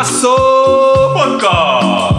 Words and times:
Golasso 0.00 0.34
Podcast. 1.12 2.14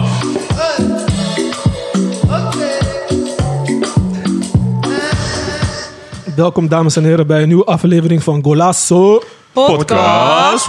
Welkom 6.36 6.68
dames 6.68 6.96
en 6.96 7.04
heren 7.04 7.26
bij 7.26 7.42
een 7.42 7.48
nieuwe 7.48 7.64
aflevering 7.64 8.22
van 8.22 8.42
Golasso. 8.44 9.22
Podcast. 9.52 10.66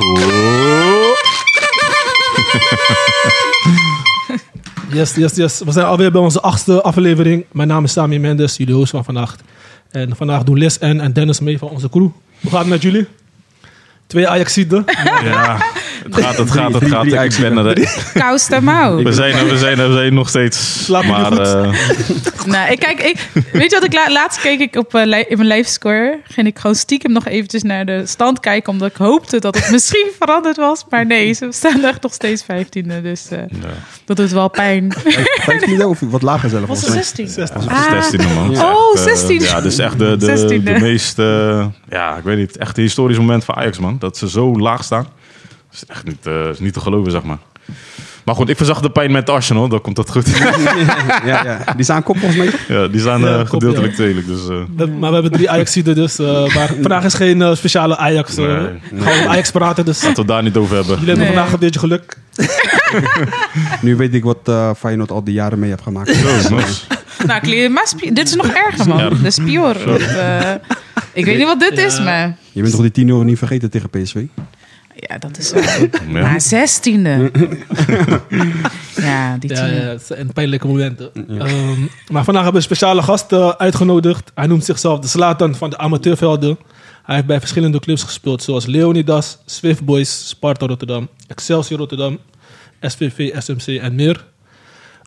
Yes, 4.91 5.16
yes, 5.16 5.36
yes. 5.36 5.61
We 5.66 5.71
zijn 5.71 5.86
alweer 5.86 6.11
bij 6.11 6.21
onze 6.21 6.41
achtste 6.41 6.82
aflevering. 6.82 7.45
Mijn 7.52 7.68
naam 7.68 7.84
is 7.84 7.91
Sami 7.91 8.20
Mendes, 8.20 8.57
jullie 8.57 8.75
host 8.75 8.91
van 8.91 9.04
vannacht. 9.04 9.41
En 9.91 10.16
vandaag 10.16 10.43
doen 10.43 10.57
Liz 10.57 10.77
en, 10.77 11.00
en 11.00 11.14
Dennis 11.14 11.39
mee 11.39 11.58
van 11.58 11.70
onze 11.70 11.89
crew. 11.89 12.09
Hoe 12.41 12.52
gaat 12.52 12.59
het 12.59 12.70
met 12.70 12.81
jullie? 12.81 13.08
Twee 14.08 14.27
Ajaxiden. 14.27 14.86
Ja, 15.23 15.58
het 16.03 16.15
gaat, 16.15 16.38
het 16.38 16.52
gaat, 16.52 16.73
het 16.73 16.88
gaat. 16.88 17.05
Ik 17.05 17.38
ben 17.39 17.57
er. 17.57 17.73
Kous 18.13 18.47
de 18.47 18.61
mouw. 18.61 19.03
We 19.03 19.11
zijn 19.13 19.33
er, 19.35 19.47
we 19.47 19.57
zijn 19.57 19.79
er, 19.79 19.88
we 19.89 19.93
zijn 19.95 20.13
nog 20.13 20.29
steeds. 20.29 20.83
Slaap 20.85 21.05
Maar 21.05 21.31
eh, 21.38 21.73
Nou, 22.45 22.71
ik 22.71 22.79
kijk, 22.79 23.02
ik, 23.03 23.29
weet 23.52 23.69
je 23.71 23.75
wat 23.75 23.83
ik 23.83 23.93
la- 23.93 24.11
laatst 24.11 24.41
keek 24.41 24.59
ik 24.59 24.75
op 24.75 24.95
eh, 24.95 25.05
li- 25.05 25.25
in 25.27 25.38
mijn 25.38 25.49
livescore, 25.49 26.19
ging 26.23 26.47
ik 26.47 26.59
gewoon 26.59 26.75
stiekem 26.75 27.11
nog 27.11 27.25
eventjes 27.27 27.63
naar 27.63 27.85
de 27.85 28.02
stand 28.05 28.39
kijken, 28.39 28.71
omdat 28.71 28.89
ik 28.89 28.95
hoopte 28.95 29.39
dat 29.39 29.55
het 29.55 29.71
misschien 29.71 30.07
veranderd 30.19 30.57
was, 30.57 30.85
maar 30.89 31.05
nee, 31.05 31.33
ze 31.33 31.47
staan 31.52 31.83
echt 31.83 32.02
nog 32.02 32.13
steeds 32.13 32.44
15e, 32.44 33.02
dus 33.02 33.27
eh, 33.30 33.39
dat 34.05 34.17
doet 34.17 34.31
wel 34.31 34.49
pijn. 34.49 34.94
15 35.41 35.85
of 35.85 35.99
wat 35.99 36.21
lager 36.21 36.49
zelf. 36.49 36.66
Was 36.67 36.80
volgens 36.80 37.07
het 37.07 37.17
mij. 37.17 37.25
16? 37.27 37.44
het 37.44 37.55
is 37.63 37.67
Ah. 37.67 37.91
16 38.02 38.33
man. 38.33 38.49
Oh, 38.49 38.91
echt, 38.95 38.99
eh, 39.07 39.16
16. 39.16 39.41
Ja, 39.41 39.57
is 39.57 39.77
echt 39.80 39.99
de, 39.99 40.17
de, 40.17 40.59
16e. 40.59 40.63
de 40.63 40.80
meest, 40.80 41.17
ja, 41.89 42.16
ik 42.17 42.23
weet 42.23 42.38
niet, 42.38 42.57
echt 42.57 42.78
een 42.78 42.83
historisch 42.83 43.17
moment 43.17 43.44
van 43.45 43.55
Ajax, 43.55 43.78
man. 43.80 43.95
Dat 44.00 44.17
ze 44.17 44.30
zo 44.30 44.59
laag 44.59 44.83
staan. 44.83 45.07
Dat 45.73 45.81
is 45.81 45.85
echt 45.88 46.05
niet, 46.05 46.25
eh, 46.25 46.47
is 46.49 46.59
niet 46.59 46.73
te 46.73 46.79
geloven, 46.79 47.11
zeg 47.11 47.23
maar. 47.23 47.38
Maar 48.25 48.35
goed, 48.35 48.49
ik 48.49 48.57
verzag 48.57 48.81
de 48.81 48.89
pijn 48.91 49.11
met 49.11 49.29
Arsenal, 49.29 49.67
dan 49.67 49.81
komt 49.81 49.95
dat 49.95 50.09
goed. 50.11 50.27
Ja, 51.25 51.43
ja. 51.43 51.73
Die 51.75 51.83
staan 51.83 52.03
kop 52.03 52.17
volgens 52.17 52.39
mij 52.67 52.77
ja, 52.77 52.88
die 52.88 53.02
zijn 53.02 53.19
Ja, 53.21 53.39
eh, 53.39 53.47
gedeeltelijk 53.47 53.89
ja. 53.91 53.97
tweelijk, 53.97 54.27
dus... 54.27 54.47
eh, 54.49 54.88
maar 54.99 55.09
we 55.09 55.13
hebben 55.13 55.31
drie 55.31 55.49
Ajaxiden 55.49 55.95
dus. 55.95 56.19
eh, 56.19 56.55
maar 56.55 56.67
vandaag 56.81 57.03
is 57.03 57.13
geen 57.13 57.57
speciale 57.57 57.97
Ajax. 57.97 58.35
Nee. 58.35 58.47
Over 58.99 59.27
Ajax 59.27 59.51
praten, 59.51 59.85
dus 59.85 59.95
laten 60.03 60.13
we 60.13 60.19
het 60.19 60.27
daar 60.29 60.44
niet 60.44 60.57
over 60.57 60.75
hebben. 60.75 60.94
jullie 60.99 61.07
hebben 61.09 61.25
Nee. 61.25 61.33
vandaag 61.35 61.53
een 61.53 61.59
beetje 61.59 61.79
geluk. 61.79 62.17
Nu 63.81 63.95
weet 63.95 64.13
ik 64.13 64.23
wat 64.23 64.38
eh 64.44 64.69
Feyenoord 64.77 65.11
al 65.11 65.23
die 65.23 65.33
jaren 65.33 65.59
mee 65.59 65.69
heeft 65.69 65.81
gemaakt. 65.83 66.16
Zo. 66.16 66.59
Nou, 67.25 67.69
maar 67.69 67.94
dit 68.13 68.27
is 68.27 68.35
nog 68.35 68.47
erger, 68.47 68.88
man. 68.88 68.97
Ja. 68.97 69.09
De 69.09 69.31
spior. 69.31 69.94
Eh, 69.94 70.51
ik 71.13 71.25
weet 71.25 71.38
niet 71.38 71.45
wat 71.45 71.59
dit 71.59 71.77
is, 71.77 71.99
maar 71.99 72.38
Je 72.51 72.61
bent 72.61 72.73
toch 72.73 72.81
die 72.81 72.91
10 72.91 73.09
euro 73.09 73.23
niet 73.23 73.38
vergeten 73.38 73.69
tegen 73.69 73.89
PSV? 73.89 74.16
Ja, 74.95 75.17
dat 75.17 75.38
is 75.38 75.52
wel. 75.52 75.63
Ja. 75.63 75.88
Maar 76.08 76.41
16e. 76.44 77.31
Ja, 78.95 79.38
die 79.38 79.50
Ja, 79.55 79.66
tien. 79.66 79.73
ja, 79.75 79.81
het 79.81 80.03
zijn 80.03 80.33
pijnlijke 80.33 80.67
momenten. 80.67 81.11
Ehm, 81.13 81.81
maar 82.11 82.23
vandaag 82.23 82.44
hebben 82.44 82.52
we 82.52 82.58
een 82.58 82.61
speciale 82.75 83.02
gast 83.02 83.31
eh, 83.31 83.50
uitgenodigd. 83.50 84.31
Hij 84.35 84.47
noemt 84.47 84.66
zichzelf 84.66 85.00
de 85.00 85.08
Slatan 85.08 85.55
van 85.55 85.69
de 85.69 85.77
amateurvelden. 85.77 86.58
Hij 87.03 87.16
heeft 87.16 87.27
bij 87.27 87.39
verschillende 87.39 87.80
clubs 87.80 88.03
gespeeld, 88.03 88.44
zoals 88.44 88.66
Leonidas, 88.66 89.38
Swift 89.45 89.85
Boys, 89.85 90.27
Sparta 90.30 90.66
Rotterdam, 90.66 91.09
Excelsior 91.28 91.80
Rotterdam, 91.80 92.19
SVV, 92.81 93.33
SMC 93.41 93.81
en 93.81 93.95
meer. 93.95 94.25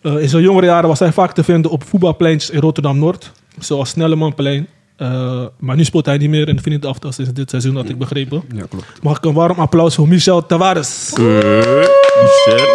Eh, 0.02 0.18
in 0.20 0.28
zijn 0.28 0.42
jongere 0.42 0.66
jaren 0.66 0.88
was 0.88 0.98
hij 0.98 1.12
vaak 1.12 1.32
te 1.32 1.44
vinden 1.44 1.70
op 1.70 1.84
voetbalpleintjes 1.88 2.50
in 2.50 2.60
Rotterdam-Noord, 2.60 3.32
zoals 3.58 3.88
Snellemanplein. 3.88 4.66
Eh, 4.96 5.44
maar 5.58 5.76
nu 5.76 5.84
speelt 5.84 6.06
hij 6.06 6.18
niet 6.18 6.30
meer 6.30 6.48
in 6.48 6.56
de 6.56 6.62
vrienden 6.62 6.90
aftal 6.90 7.12
sinds 7.12 7.32
dit 7.32 7.50
seizoen, 7.50 7.76
had 7.76 7.88
ik 7.88 7.98
begrepen. 7.98 8.42
Ja, 8.54 8.64
klopt. 8.68 9.02
Mag 9.02 9.16
ik 9.16 9.24
een 9.24 9.34
warm 9.34 9.58
applaus 9.58 9.94
voor 9.94 10.08
Michel 10.08 10.46
Tavares. 10.46 11.10
Michel. 11.16 12.66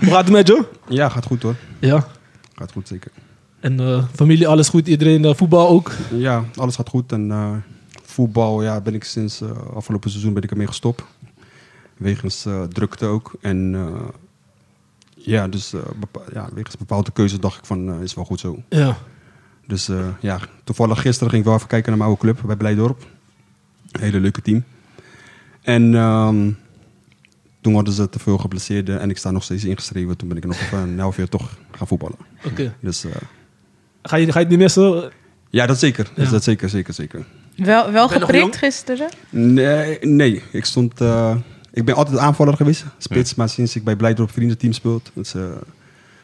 Hoe 0.00 0.08
gaat 0.10 0.24
het 0.24 0.30
met 0.30 0.46
je? 0.48 0.64
Ja, 0.88 1.08
gaat 1.08 1.26
goed 1.26 1.42
hoor. 1.42 1.54
Ja. 1.78 2.06
Gaat 2.54 2.72
goed 2.72 2.88
zeker. 2.88 3.10
En 3.60 3.80
eh, 3.80 4.04
familie, 4.14 4.48
alles 4.48 4.68
goed? 4.68 4.88
Iedereen 4.88 5.24
eh, 5.24 5.34
voetbal 5.34 5.68
ook? 5.68 5.92
Ja, 6.14 6.44
alles 6.54 6.76
gaat 6.76 6.88
goed. 6.88 7.12
En 7.12 7.30
eh, 7.30 7.50
voetbal, 8.04 8.62
ja, 8.62 8.80
ben 8.80 8.94
ik 8.94 9.04
sinds 9.04 9.40
eh, 9.40 9.48
afgelopen 9.74 10.10
seizoen 10.10 10.32
ben 10.34 10.42
ik 10.42 10.50
ermee 10.50 10.66
gestopt. 10.66 11.02
Wegens 11.96 12.46
eh, 12.46 12.62
drukte 12.62 13.06
ook. 13.06 13.32
En 13.40 13.74
eh, 13.74 14.08
ja, 15.24 15.48
dus 15.48 15.74
bepa- 15.98 16.32
ja, 16.32 16.48
wegens 16.54 16.76
bepaalde 16.76 17.10
keuzes 17.12 17.40
dacht 17.40 17.58
ik 17.58 17.64
van, 17.64 17.92
eh, 17.92 18.00
is 18.02 18.14
wel 18.14 18.24
goed 18.24 18.40
zo. 18.40 18.62
Ja. 18.68 18.96
Dus 19.66 19.88
eh, 19.88 20.06
ja, 20.20 20.40
toevallig 20.64 21.00
gisteren 21.00 21.28
ging 21.30 21.42
ik 21.42 21.48
wel 21.48 21.56
even 21.56 21.68
kijken 21.68 21.88
naar 21.88 21.98
mijn 21.98 22.10
oude 22.10 22.24
club 22.24 22.46
bij 22.46 22.56
Blijdorp. 22.56 23.06
Een 23.92 24.00
hele 24.00 24.20
leuke 24.20 24.42
team. 24.42 24.64
En 25.62 25.94
ehm, 25.94 26.50
toen 27.60 27.74
hadden 27.74 27.94
ze 27.94 28.08
te 28.08 28.18
veel 28.18 28.38
geblesseerden 28.38 29.00
en 29.00 29.10
ik 29.10 29.18
sta 29.18 29.30
nog 29.30 29.42
steeds 29.42 29.64
ingeschreven. 29.64 30.16
Toen 30.16 30.28
ben 30.28 30.36
ik 30.36 30.44
nog 30.46 30.60
even 30.60 30.78
een 30.78 30.98
half 30.98 31.16
jaar 31.16 31.28
toch 31.28 31.58
gaan 31.70 31.86
voetballen. 31.86 32.16
Oké. 32.44 32.74
Dus 32.80 33.04
eh, 33.04 33.10
Ga, 34.02 34.16
je, 34.16 34.26
ga 34.32 34.38
je 34.38 34.44
het 34.44 34.48
niet 34.48 34.58
missen? 34.58 35.10
ja, 35.50 35.66
dat 35.66 35.78
zeker. 35.78 36.10
Dus 36.14 36.24
Ja. 36.24 36.30
dat 36.30 36.42
zeker, 36.44 36.68
zeker, 36.68 36.94
zeker. 36.94 37.24
Wel, 37.56 37.92
wel 37.92 38.08
geprikt 38.08 38.56
gisteren? 38.56 39.08
Nee, 39.30 39.98
nee. 40.00 40.42
ik 40.52 40.64
stond... 40.64 41.00
eh, 41.80 41.86
ik 41.88 41.94
ben 41.94 41.94
altijd 41.94 42.18
aanvaller 42.18 42.56
geweest, 42.56 42.84
spits. 42.98 43.34
Maar 43.34 43.48
sinds 43.48 43.76
ik 43.76 43.84
bij 43.84 43.96
Blijdorp 43.96 44.30
vriendenteam 44.32 44.72
speel, 44.72 45.02
dus, 45.14 45.34
eh, 45.34 45.42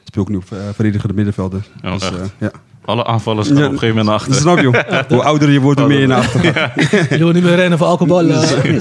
speel 0.05 0.22
ik 0.22 0.28
nu 0.28 0.37
op 0.37 0.44
uh, 0.53 0.59
verdedigende 0.75 1.15
middenvelder. 1.15 1.67
Oh, 1.84 1.93
dus, 1.93 2.03
eh, 2.11 2.15
ja. 2.39 2.50
Alle 2.84 3.05
aanvallers 3.06 3.49
gaan 3.49 3.56
Ja. 3.56 3.65
op 3.66 3.72
een 3.72 3.78
gegeven 3.78 3.97
moment 3.97 4.06
naar 4.06 4.15
achter. 4.28 4.34
Snap 4.34 4.59
je? 4.59 5.05
Hoe 5.15 5.22
ouder 5.22 5.50
je 5.50 5.61
wordt, 5.61 5.78
hoe 5.81 5.89
meer 5.89 6.00
je 6.00 6.06
naar 6.06 6.19
achter 6.19 6.41
gaat. 6.53 6.75
Je 7.11 7.19
wil 7.19 7.31
niet 7.33 7.43
meer 7.43 7.55
rennen 7.55 7.78
voor 7.78 7.87
alcohol. 7.87 8.28
eh. 8.28 8.77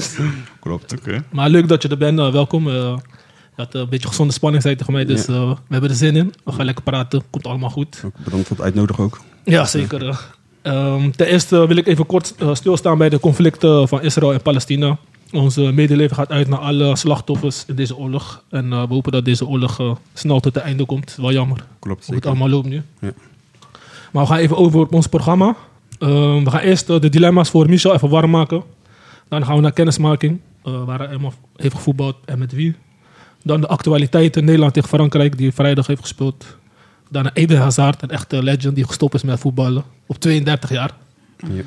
Klopt. 0.60 0.92
Oké. 0.98 1.24
maar 1.30 1.48
leuk 1.48 1.68
dat 1.68 1.82
je 1.82 1.88
er 1.88 1.98
bent. 1.98 2.18
eh, 2.18 2.32
welkom. 2.32 2.68
Eh, 2.68 2.74
je 2.74 3.62
had 3.62 3.74
een 3.74 3.88
beetje 3.88 4.08
gezonde 4.08 4.32
spanning 4.32 4.62
zei 4.62 4.76
tegen 4.76 4.92
mij. 4.92 5.04
Dus 5.04 5.26
eh, 5.26 5.48
we 5.50 5.56
hebben 5.68 5.90
er 5.90 5.96
zin 5.96 6.16
in. 6.16 6.34
We 6.44 6.52
gaan 6.52 6.64
lekker 6.64 6.84
praten. 6.84 7.22
Komt 7.30 7.46
allemaal 7.46 7.70
goed. 7.70 8.02
Ook 8.04 8.12
Bedankt 8.24 8.46
voor 8.46 8.56
het 8.56 8.64
uitnodigen 8.64 9.04
ook. 9.04 9.18
Ja, 9.44 9.64
zeker. 9.64 10.08
eh. 10.08 10.16
Ehm, 10.62 11.10
ten 11.10 11.26
eerste 11.26 11.66
wil 11.66 11.76
ik 11.76 11.86
even 11.86 12.06
kort 12.06 12.34
eh, 12.38 12.54
stilstaan 12.54 12.98
bij 12.98 13.08
de 13.08 13.20
conflicten 13.20 13.88
van 13.88 14.02
Israël 14.02 14.32
en 14.32 14.42
Palestina. 14.42 14.96
Onze 15.32 15.60
medeleven 15.60 16.16
gaat 16.16 16.30
uit 16.30 16.48
naar 16.48 16.58
alle 16.58 16.96
slachtoffers 16.96 17.64
in 17.66 17.74
deze 17.74 17.96
oorlog. 17.96 18.44
En 18.50 18.72
eh, 18.72 18.88
we 18.88 18.94
hopen 18.94 19.12
dat 19.12 19.24
deze 19.24 19.46
oorlog 19.46 19.80
eh, 19.80 19.94
snel 20.14 20.40
tot 20.40 20.54
het 20.54 20.64
einde 20.64 20.84
komt. 20.84 21.16
Wel 21.20 21.32
jammer. 21.32 21.64
Klopt, 21.78 22.06
hoe 22.06 22.14
het 22.14 22.26
allemaal 22.26 22.48
loopt 22.48 22.68
nu. 22.68 22.82
Ja. 23.00 23.12
Maar 24.12 24.22
we 24.22 24.30
gaan 24.30 24.38
even 24.38 24.56
over 24.56 24.80
op 24.80 24.94
ons 24.94 25.06
programma. 25.06 25.56
Ehm, 25.98 26.44
we 26.44 26.50
gaan 26.50 26.60
eerst 26.60 26.90
eh, 26.90 27.00
de 27.00 27.08
dilemma's 27.08 27.50
voor 27.50 27.68
Michel 27.68 27.94
even 27.94 28.08
warm 28.08 28.30
maken. 28.30 28.62
Dan 29.28 29.44
gaan 29.44 29.54
we 29.54 29.60
naar 29.60 29.72
kennismaking, 29.72 30.40
eh, 30.62 30.84
waar 30.84 30.98
hij 30.98 31.18
heeft 31.56 31.74
gevoetbald 31.74 32.16
en 32.24 32.38
met 32.38 32.52
wie. 32.52 32.74
Dan 33.42 33.60
de 33.60 33.66
actualiteiten 33.66 34.44
Nederland 34.44 34.74
tegen 34.74 34.88
Frankrijk, 34.88 35.38
die 35.38 35.52
vrijdag 35.52 35.86
heeft 35.86 36.00
gespeeld. 36.00 36.56
Dan 37.10 37.30
Eden 37.32 37.58
Hazard, 37.58 38.02
een 38.02 38.10
echte 38.10 38.42
legend 38.42 38.74
die 38.74 38.86
gestopt 38.86 39.14
is 39.14 39.22
met 39.22 39.40
voetballen. 39.40 39.84
Op 40.06 40.18
32 40.18 40.70
jaar. 40.70 40.90
Ja. 41.36 41.62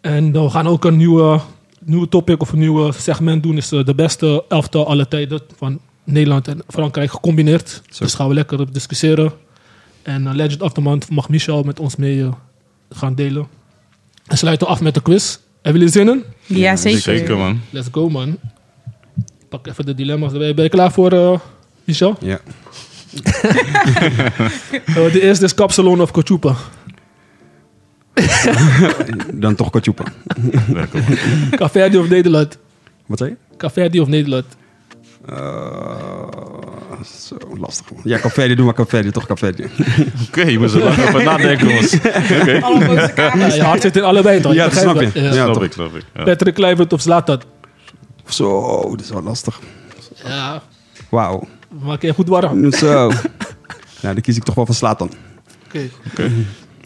En 0.00 0.32
dan 0.32 0.44
we 0.44 0.50
gaan 0.50 0.66
ook 0.66 0.84
een 0.84 0.96
nieuwe, 0.96 1.40
nieuwe 1.84 2.08
topic 2.08 2.40
of 2.40 2.52
een 2.52 2.58
nieuwe 2.58 2.92
segment 2.92 3.42
doen. 3.42 3.56
Is 3.56 3.72
eh, 3.72 3.84
de 3.84 3.94
beste 3.94 4.44
elftal 4.48 4.86
alle 4.86 5.08
tijden 5.08 5.40
van 5.56 5.80
Nederland 6.04 6.48
en 6.48 6.62
Frankrijk 6.68 7.10
gecombineerd. 7.10 7.82
Zo. 7.90 8.04
Dus 8.04 8.14
gaan 8.14 8.28
we 8.28 8.34
lekker 8.34 8.72
discussiëren. 8.72 9.32
En 10.02 10.26
eh, 10.26 10.34
Legend 10.34 10.62
of 10.62 10.72
the 10.72 10.80
Month 10.80 11.10
mag 11.10 11.28
Michel 11.28 11.62
met 11.62 11.80
ons 11.80 11.96
mee 11.96 12.22
eh, 12.22 12.32
gaan 12.90 13.14
delen. 13.14 13.46
En 14.26 14.36
sluiten 14.36 14.66
af 14.66 14.80
met 14.80 14.94
de 14.94 15.02
quiz. 15.02 15.38
Hebben 15.62 15.82
jullie 15.82 15.96
zin 15.96 16.08
in? 16.08 16.24
Ja, 16.58 16.76
zeker. 16.76 17.00
Zeker, 17.00 17.36
man. 17.36 17.60
Let's 17.70 17.88
go, 17.92 18.08
man. 18.08 18.38
Pak 19.48 19.66
even 19.66 19.86
de 19.86 19.94
dilemma's 19.94 20.32
erbij. 20.32 20.54
Ben 20.54 20.64
je 20.64 20.70
klaar 20.70 20.92
voor, 20.92 21.12
eh, 21.12 21.38
Michel? 21.84 22.16
Ja. 22.20 22.40
De 25.12 25.20
eerste 25.22 25.44
is 25.44 25.54
Kapsalon 25.54 26.00
of 26.00 26.10
Kochupa. 26.10 26.56
Dan 29.42 29.54
toch 29.54 29.72
man. 29.72 30.06
Caverdi 31.50 31.98
of 31.98 32.08
Nederland? 32.08 32.58
Wat 33.06 33.18
zei 33.18 33.30
je? 33.30 33.56
Caverdi 33.56 34.00
of 34.00 34.08
Nederland? 34.08 34.44
Eh, 35.26 35.34
zo, 37.04 37.36
lastig. 37.58 37.92
man. 37.92 38.00
Ja, 38.04 38.18
Caverdi, 38.18 38.54
doe 38.54 38.64
maar 38.64 38.74
Caverdi. 38.74 39.10
Toch 39.10 39.26
Caverdi. 39.26 39.64
Oké, 40.28 40.42
je 40.42 40.58
moet 40.58 40.72
er 40.72 40.78
lang 40.84 40.98
over 41.08 41.24
nadenken, 41.24 41.68
jongens. 41.68 41.90
Ja, 43.16 43.54
je 43.54 43.62
hart 43.62 43.82
zit 43.82 43.96
in 43.96 44.02
allebei, 44.02 44.40
toch? 44.40 44.52
Ja, 44.54 44.64
dat 44.68 44.78
snap 44.78 45.00
je. 45.00 45.10
Ja. 45.14 45.22
Ja. 45.22 45.32
Snap 45.32 45.62
ik, 45.62 45.72
snap 45.72 45.94
ik. 45.96 46.04
Ja. 46.14 46.22
Patrick 46.22 46.54
Kluivert 46.54 46.92
of 46.92 47.00
Zlatan? 47.00 47.40
Zo, 48.26 48.90
dat 48.90 49.00
is 49.00 49.10
wel 49.10 49.22
lastig. 49.22 49.60
Ja, 50.24 50.62
Wauw. 51.08 51.48
maak 51.82 52.02
je 52.02 52.14
goed 52.14 52.28
warm. 52.28 52.72
Zo. 52.72 53.10
Ja, 54.00 54.12
dan 54.12 54.20
kies 54.22 54.36
ik 54.36 54.42
toch 54.42 54.54
wel 54.54 54.66
van 54.66 54.74
Slatan. 54.74 55.10
Oké. 55.66 56.30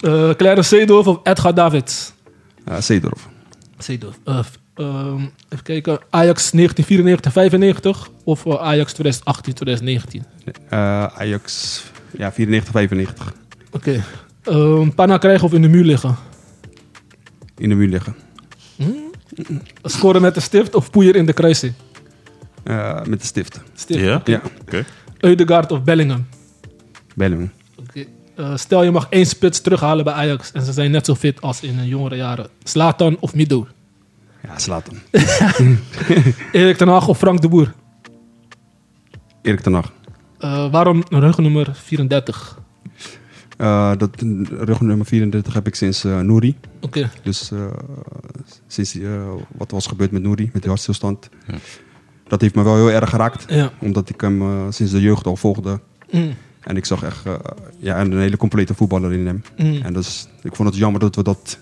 Eh, 0.00 0.30
Claire 0.30 0.62
Seedorf 0.62 1.06
of 1.06 1.20
Edgar 1.22 1.54
Davids? 1.54 2.12
Uh, 2.68 2.74
Seedorf. 2.80 3.28
Seedorf. 3.78 4.18
Eh, 4.24 4.38
ehm, 4.74 5.20
even 5.48 5.64
kijken. 5.64 5.98
Ajax 6.10 6.52
1994-95 6.52 8.10
of 8.24 8.46
eh, 8.46 8.54
Ajax 8.60 8.92
2018-2019? 8.92 10.24
Eh, 10.68 11.04
Ajax, 11.04 11.82
ja, 12.18 12.32
94, 12.32 12.72
95. 12.72 13.32
Oké. 13.70 14.04
Ehm, 14.42 14.88
Panna 14.90 15.18
krijgen 15.18 15.44
of 15.44 15.52
in 15.52 15.62
de 15.62 15.68
muur 15.68 15.84
liggen? 15.84 16.16
In 17.56 17.68
de 17.68 17.74
muur 17.74 17.88
liggen. 17.88 18.14
Scoren 19.82 20.22
met 20.22 20.34
de 20.34 20.40
stift 20.40 20.74
of 20.74 20.90
poeier 20.90 21.16
in 21.16 21.26
de 21.26 21.32
kruising? 21.32 21.72
Eh, 22.64 23.02
met 23.04 23.20
de 23.20 23.26
stift. 23.26 23.60
Stift. 23.74 24.00
Ja? 24.00 24.20
Ja, 24.24 24.40
Oké. 24.60 24.84
Eudegaard 25.18 25.72
of 25.72 25.82
Bellingham? 25.82 26.26
Bellingham. 27.14 27.50
Eh, 28.36 28.56
stel 28.56 28.82
je 28.82 28.90
mag 28.90 29.06
één 29.10 29.26
spits 29.26 29.60
terughalen 29.60 30.04
bij 30.04 30.12
Ajax 30.12 30.52
en 30.52 30.62
ze 30.62 30.72
zijn 30.72 30.90
net 30.90 31.06
zo 31.06 31.14
fit 31.14 31.40
als 31.40 31.60
in 31.60 31.74
hun 31.74 31.86
jongere 31.86 32.16
jaren. 32.16 32.48
Slatan 32.62 33.16
of 33.20 33.34
Mido? 33.34 33.66
Ja, 34.42 34.58
slaat 34.58 34.90
hem. 34.90 35.22
Erik 36.52 36.76
ten 36.76 36.88
Hag 36.88 37.08
of 37.08 37.18
Frank 37.18 37.40
de 37.40 37.48
Boer? 37.48 37.74
Erik 39.42 39.60
ten 39.60 39.72
Hag. 39.72 39.92
Eh, 40.38 40.70
waarom 40.70 41.02
rugnummer 41.08 41.70
34? 41.74 42.58
Eh, 43.56 43.92
dat 43.96 44.10
rugnummer 44.50 45.06
34 45.06 45.54
heb 45.54 45.66
ik 45.66 45.74
sinds 45.74 46.04
eh 46.04 46.20
Nouri. 46.20 46.56
Oké. 46.80 47.10
Dus 47.22 47.50
eh, 47.50 47.58
sinds 48.66 48.98
wat 49.56 49.70
was 49.70 49.86
gebeurd 49.86 50.10
met 50.10 50.22
Nouri, 50.22 50.50
met 50.52 50.62
die 50.62 50.70
hartstilstand. 50.70 51.28
Ja. 51.46 51.54
Dat 52.28 52.40
heeft 52.40 52.54
me 52.54 52.62
wel 52.62 52.76
heel 52.76 52.90
erg 52.90 53.10
geraakt. 53.10 53.44
Ja. 53.48 53.72
Omdat 53.80 54.08
ik 54.08 54.20
hem 54.20 54.72
sinds 54.72 54.92
de 54.92 55.00
jeugd 55.00 55.26
al 55.26 55.36
volgde. 55.36 55.80
Mm. 56.10 56.34
En 56.66 56.76
ik 56.76 56.84
zag 56.84 57.02
echt 57.02 57.26
eh, 57.26 57.34
ja, 57.78 58.00
een 58.00 58.18
hele 58.18 58.36
complete 58.36 58.74
voetballer 58.74 59.12
in 59.12 59.26
hem. 59.26 59.42
Mm. 59.56 59.80
En 59.82 59.92
dus, 59.92 60.28
ik 60.42 60.56
vond 60.56 60.68
het 60.68 60.78
jammer 60.78 61.00
dat 61.00 61.16
we 61.16 61.22
dat, 61.22 61.58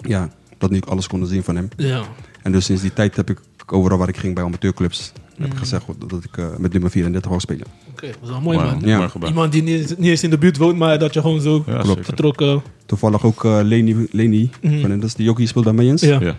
ja, 0.00 0.28
dat 0.58 0.70
niet 0.70 0.84
alles 0.84 1.06
konden 1.06 1.28
zien 1.28 1.42
van 1.42 1.56
hem. 1.56 1.68
Ja. 1.76 2.02
En 2.42 2.52
dus 2.52 2.64
sinds 2.64 2.82
die 2.82 2.92
tijd 2.92 3.16
heb 3.16 3.30
ik 3.30 3.40
overal 3.66 3.98
waar 3.98 4.08
ik 4.08 4.16
ging 4.16 4.34
bij 4.34 4.44
amateurclubs, 4.44 5.12
heb 5.14 5.46
Mm. 5.46 5.52
ik 5.52 5.58
gezegd 5.58 5.86
dat 6.08 6.24
ik 6.24 6.36
eh, 6.36 6.46
met 6.58 6.72
nummer 6.72 6.90
34 6.90 7.28
wou 7.30 7.40
spelen. 7.42 7.66
Oké, 7.90 8.06
dat 8.06 8.16
is 8.22 8.28
wel 8.28 8.40
mooi 8.40 8.58
man. 8.58 8.80
Ja. 8.84 9.10
Iemand 9.26 9.52
die 9.52 9.62
niet, 9.62 9.98
niet 9.98 10.08
eens 10.08 10.22
in 10.22 10.30
de 10.30 10.38
buurt 10.38 10.56
woont, 10.56 10.78
maar 10.78 10.98
dat 10.98 11.14
je 11.14 11.20
gewoon 11.20 11.40
zo 11.40 11.62
Ja, 11.66 11.84
vertrokken... 12.00 12.62
Toevallig 12.86 13.24
ook 13.24 13.44
eh 13.44 13.58
Leni, 13.62 14.06
Leni 14.10 14.50
Mhm. 14.62 14.80
van 14.80 14.90
Enders, 14.90 15.14
die 15.14 15.30
ook 15.30 15.38
hier 15.38 15.48
speelt 15.48 15.64
bij 15.64 15.72
Mayens. 15.74 16.02
Ja. 16.02 16.20
Ja. 16.20 16.34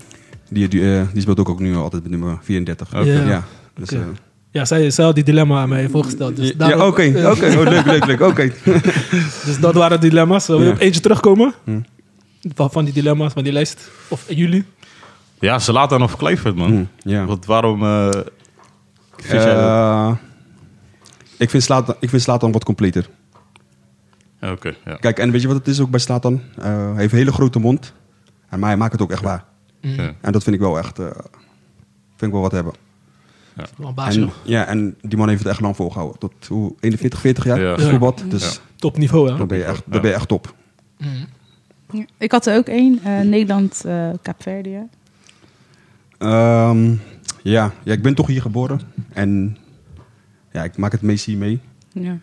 Die, 0.50 0.68
die, 0.68 0.82
die 1.14 1.22
speelt 1.22 1.40
ook, 1.40 1.50
ook 1.50 1.60
nu 1.60 1.76
altijd 1.76 2.02
met 2.02 2.12
nummer 2.12 2.38
34. 2.42 2.88
Oké. 2.96 3.00
Ja. 3.12 3.28
Ja. 3.30 3.44
Dus, 3.76 3.92
Oké. 3.92 4.06
Ja, 4.56 4.66
zij, 4.66 4.90
zij 4.90 5.06
had 5.06 5.16
die 5.16 5.24
dilemma 5.24 5.62
aan 5.62 5.70
mij 5.70 5.90
voorgesteld. 5.90 6.36
Dus, 6.36 6.54
ja, 6.58 6.88
oké, 6.88 7.04
oké. 7.32 7.46
Oh, 7.58 7.64
leuk, 7.64 7.86
leuk, 7.86 8.06
leuk. 8.06 8.22
Oké. 8.22 8.52
dus 9.46 9.60
dat 9.60 9.74
waren 9.74 10.00
dilemma's. 10.00 10.48
Wil 10.48 10.60
je 10.60 10.66
Ja. 10.66 10.72
op 10.72 10.80
eentje 10.80 11.02
terugkomen? 11.02 11.54
Hm. 11.64 11.80
Van, 12.54 12.72
van 12.72 12.86
die 12.86 12.94
dilemma's, 12.94 13.34
van 13.34 13.44
die 13.44 13.52
lijst? 13.54 13.90
Of 14.08 14.26
jullie? 14.28 14.66
Ja, 15.40 15.60
ze 15.60 15.72
laten 15.72 16.00
nog 16.00 16.18
Kluivert, 16.18 16.56
man. 16.56 16.70
Hm, 16.72 17.10
ja. 17.10 17.26
Want 17.26 17.46
waarom 17.46 17.84
eh 17.84 18.10
vind 19.16 19.44
jij 19.44 20.16
ik 21.38 21.50
vind 21.50 21.64
Slatan, 21.64 21.96
ik 22.00 22.10
vind 22.10 22.22
Slatan 22.22 22.52
wat 22.52 22.64
completer. 22.64 23.10
Oké, 24.42 24.74
ja. 24.86 24.96
Kijk, 24.96 25.20
en 25.20 25.32
weet 25.32 25.42
je 25.42 25.48
wat 25.48 25.58
het 25.58 25.68
is 25.68 25.80
ook 25.80 25.90
bij 25.90 26.00
Slatan? 26.00 26.42
Eh, 26.58 26.64
hij 26.66 26.94
heeft 26.96 27.12
een 27.12 27.18
hele 27.18 27.32
grote 27.32 27.60
mond. 27.60 27.94
En, 28.50 28.60
maar 28.60 28.70
hij 28.70 28.78
maakt 28.78 28.92
het 28.92 29.02
ook 29.02 29.12
echt 29.12 29.22
waar. 29.24 29.44
Ja. 29.82 30.14
En 30.22 30.32
dat 30.32 30.44
vind 30.44 30.56
ik 30.56 30.62
wel 30.62 30.78
echt... 30.78 31.00
eh, 31.00 31.06
vind 32.18 32.22
ik 32.22 32.32
wel 32.32 32.42
wat 32.42 32.52
hebben. 32.52 32.74
Baasje. 33.96 34.22
En, 34.22 34.32
ja, 34.44 34.66
en 34.66 34.96
die 35.02 35.18
man 35.18 35.28
heeft 35.28 35.40
het 35.44 35.52
echt 35.52 35.60
lang 35.62 35.76
volgehouden. 35.76 36.20
Tot 36.20 36.34
hoe, 36.48 36.76
41, 36.80 37.20
40 37.20 37.46
jaar 37.46 37.60
Ja. 37.62 37.78
voetbal. 37.78 38.16
Dus 38.30 38.54
Ja. 38.56 38.62
Topniveau, 38.76 39.32
hè? 39.32 39.38
dan, 39.38 39.48
ben 39.48 39.58
je 39.58 39.64
echt, 39.64 39.84
dan 39.86 40.02
ben 40.02 40.10
je 40.10 40.16
echt 40.16 40.28
top. 40.28 40.54
Ja. 41.92 42.06
Ik 42.18 42.32
had 42.32 42.46
er 42.46 42.58
ook 42.58 42.68
één. 42.68 43.00
eh, 43.04 43.20
Nederland, 43.20 43.82
eh 43.86 44.10
Kaapverdië. 44.22 44.70
ja. 44.70 44.86
Ehm, 46.18 46.94
ja. 47.44 47.72
ja, 47.84 47.94
ik 47.94 48.02
ben 48.02 48.16
toch 48.16 48.28
hier 48.28 48.42
geboren. 48.42 48.80
En 49.14 49.58
ja, 50.52 50.64
ik 50.64 50.78
maak 50.78 50.92
het 50.92 51.02
meest 51.02 51.26
hier 51.26 51.38
mee. 51.38 51.60
Ja. 51.94 52.18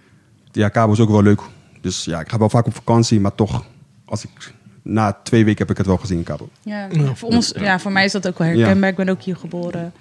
Ja, 0.53 0.71
Cabo 0.71 0.93
is 0.93 1.01
ook 1.01 1.11
wel 1.11 1.23
leuk. 1.23 1.41
Dus 1.81 2.05
ja, 2.05 2.21
ik 2.21 2.29
ga 2.31 2.39
wel 2.39 2.49
vaak 2.51 2.67
op 2.67 2.75
vakantie. 2.75 3.21
Maar 3.21 3.35
toch, 3.35 3.65
als 4.05 4.25
ik, 4.25 4.53
na 4.83 5.13
twee 5.23 5.45
weken 5.45 5.59
heb 5.59 5.71
ik 5.71 5.77
het 5.77 5.87
wel 5.87 5.97
gezien 5.97 6.19
in 6.19 6.25
Cabo. 6.25 6.49
Ja, 6.63 6.89
Ja. 6.93 7.15
Voor, 7.15 7.29
ons, 7.29 7.53
ja, 7.59 7.79
voor 7.79 7.93
mij 7.93 8.05
is 8.05 8.13
dat 8.13 8.29
ook 8.29 8.39
wel 8.39 8.49
herkenbaar. 8.49 8.89
Ik 8.91 8.97
ben 8.97 9.09
ook 9.09 9.23
hier 9.23 9.37
geboren. 9.37 9.93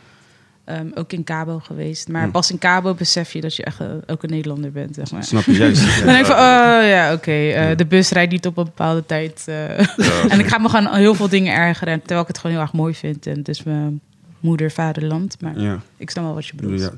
Ehm, 0.71 0.87
ook 0.95 1.11
in 1.13 1.23
Cabo 1.23 1.59
geweest. 1.59 2.07
Maar 2.07 2.23
Hm. 2.23 2.31
pas 2.31 2.51
in 2.51 2.57
Cabo 2.57 2.93
besef 2.93 3.33
je 3.33 3.41
dat 3.41 3.55
je 3.55 3.63
echt 3.63 3.79
eh, 3.79 3.87
ook 4.07 4.23
een 4.23 4.29
Nederlander 4.29 4.71
bent. 4.71 4.95
Zeg 4.95 5.11
maar. 5.11 5.23
Snap 5.23 5.43
je? 5.43 5.53
Juist. 5.53 5.85
Dan 5.97 6.05
denk 6.07 6.19
ik 6.19 6.25
van, 6.25 6.35
oh 6.35 6.87
ja, 6.87 7.13
oké, 7.13 7.31
eh, 7.49 7.77
de 7.77 7.85
bus 7.85 8.09
rijdt 8.09 8.31
niet 8.31 8.45
op 8.45 8.57
een 8.57 8.63
bepaalde 8.65 9.05
tijd. 9.05 9.43
eh. 9.45 9.79
en 10.33 10.39
ik 10.39 10.47
ga 10.47 10.57
me 10.57 10.69
gewoon 10.69 10.95
heel 10.95 11.15
veel 11.15 11.29
dingen 11.29 11.53
ergeren. 11.55 11.99
Terwijl 11.99 12.21
ik 12.21 12.27
het 12.27 12.37
gewoon 12.37 12.55
heel 12.55 12.65
erg 12.65 12.73
mooi 12.73 12.93
vind. 12.95 13.27
En 13.27 13.37
het 13.37 13.47
is 13.47 13.63
mijn 13.63 14.01
moeder, 14.39 14.71
vaderland. 14.71 15.37
Maar 15.41 15.59
Ja. 15.59 15.79
ik 15.97 16.09
snap 16.09 16.23
wel 16.23 16.33
wat 16.33 16.45
je 16.47 16.55
bedoelt. 16.55 16.79
Ja. 16.79 16.91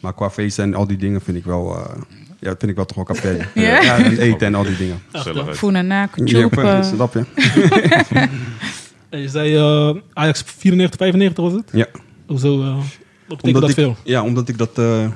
Maar 0.00 0.14
qua 0.14 0.30
feesten 0.30 0.64
en 0.64 0.74
al 0.74 0.86
die 0.86 0.96
dingen 0.96 1.20
vind 1.20 1.36
ik 1.36 1.44
wel, 1.44 1.76
eh, 1.76 2.00
ja, 2.38 2.48
vind 2.58 2.70
ik 2.70 2.76
wel 2.76 2.84
toch 2.84 2.96
wel 2.96 3.04
café. 3.04 3.48
Ja? 3.54 3.96
en 3.96 4.18
eten 4.18 4.46
en 4.46 4.54
al 4.54 4.62
die 4.62 4.76
dingen. 4.76 5.02
Gezelligheid. 5.12 5.56
Voen 5.56 5.74
en 5.74 5.86
na, 5.86 6.00
Ja, 6.00 6.06
kutjoep, 6.06 6.58
eh. 6.58 6.82
snap 6.82 7.14
je? 7.14 7.24
En 9.12 9.20
je 9.20 9.28
zei 9.28 9.56
eh, 9.56 9.96
Ajax 10.12 10.42
94, 10.46 10.98
95 10.98 11.44
was 11.44 11.52
het? 11.52 11.68
Ja. 11.72 11.86
Hoezo? 12.26 12.62
eh 12.62 12.76
wat 13.28 13.36
betekent 13.36 13.60
dat 13.60 13.68
ik, 13.68 13.74
veel? 13.76 13.96
Ja, 14.04 14.22
omdat 14.22 14.48
ik 14.48 14.58
dat... 14.58 14.78
eh 14.78 15.06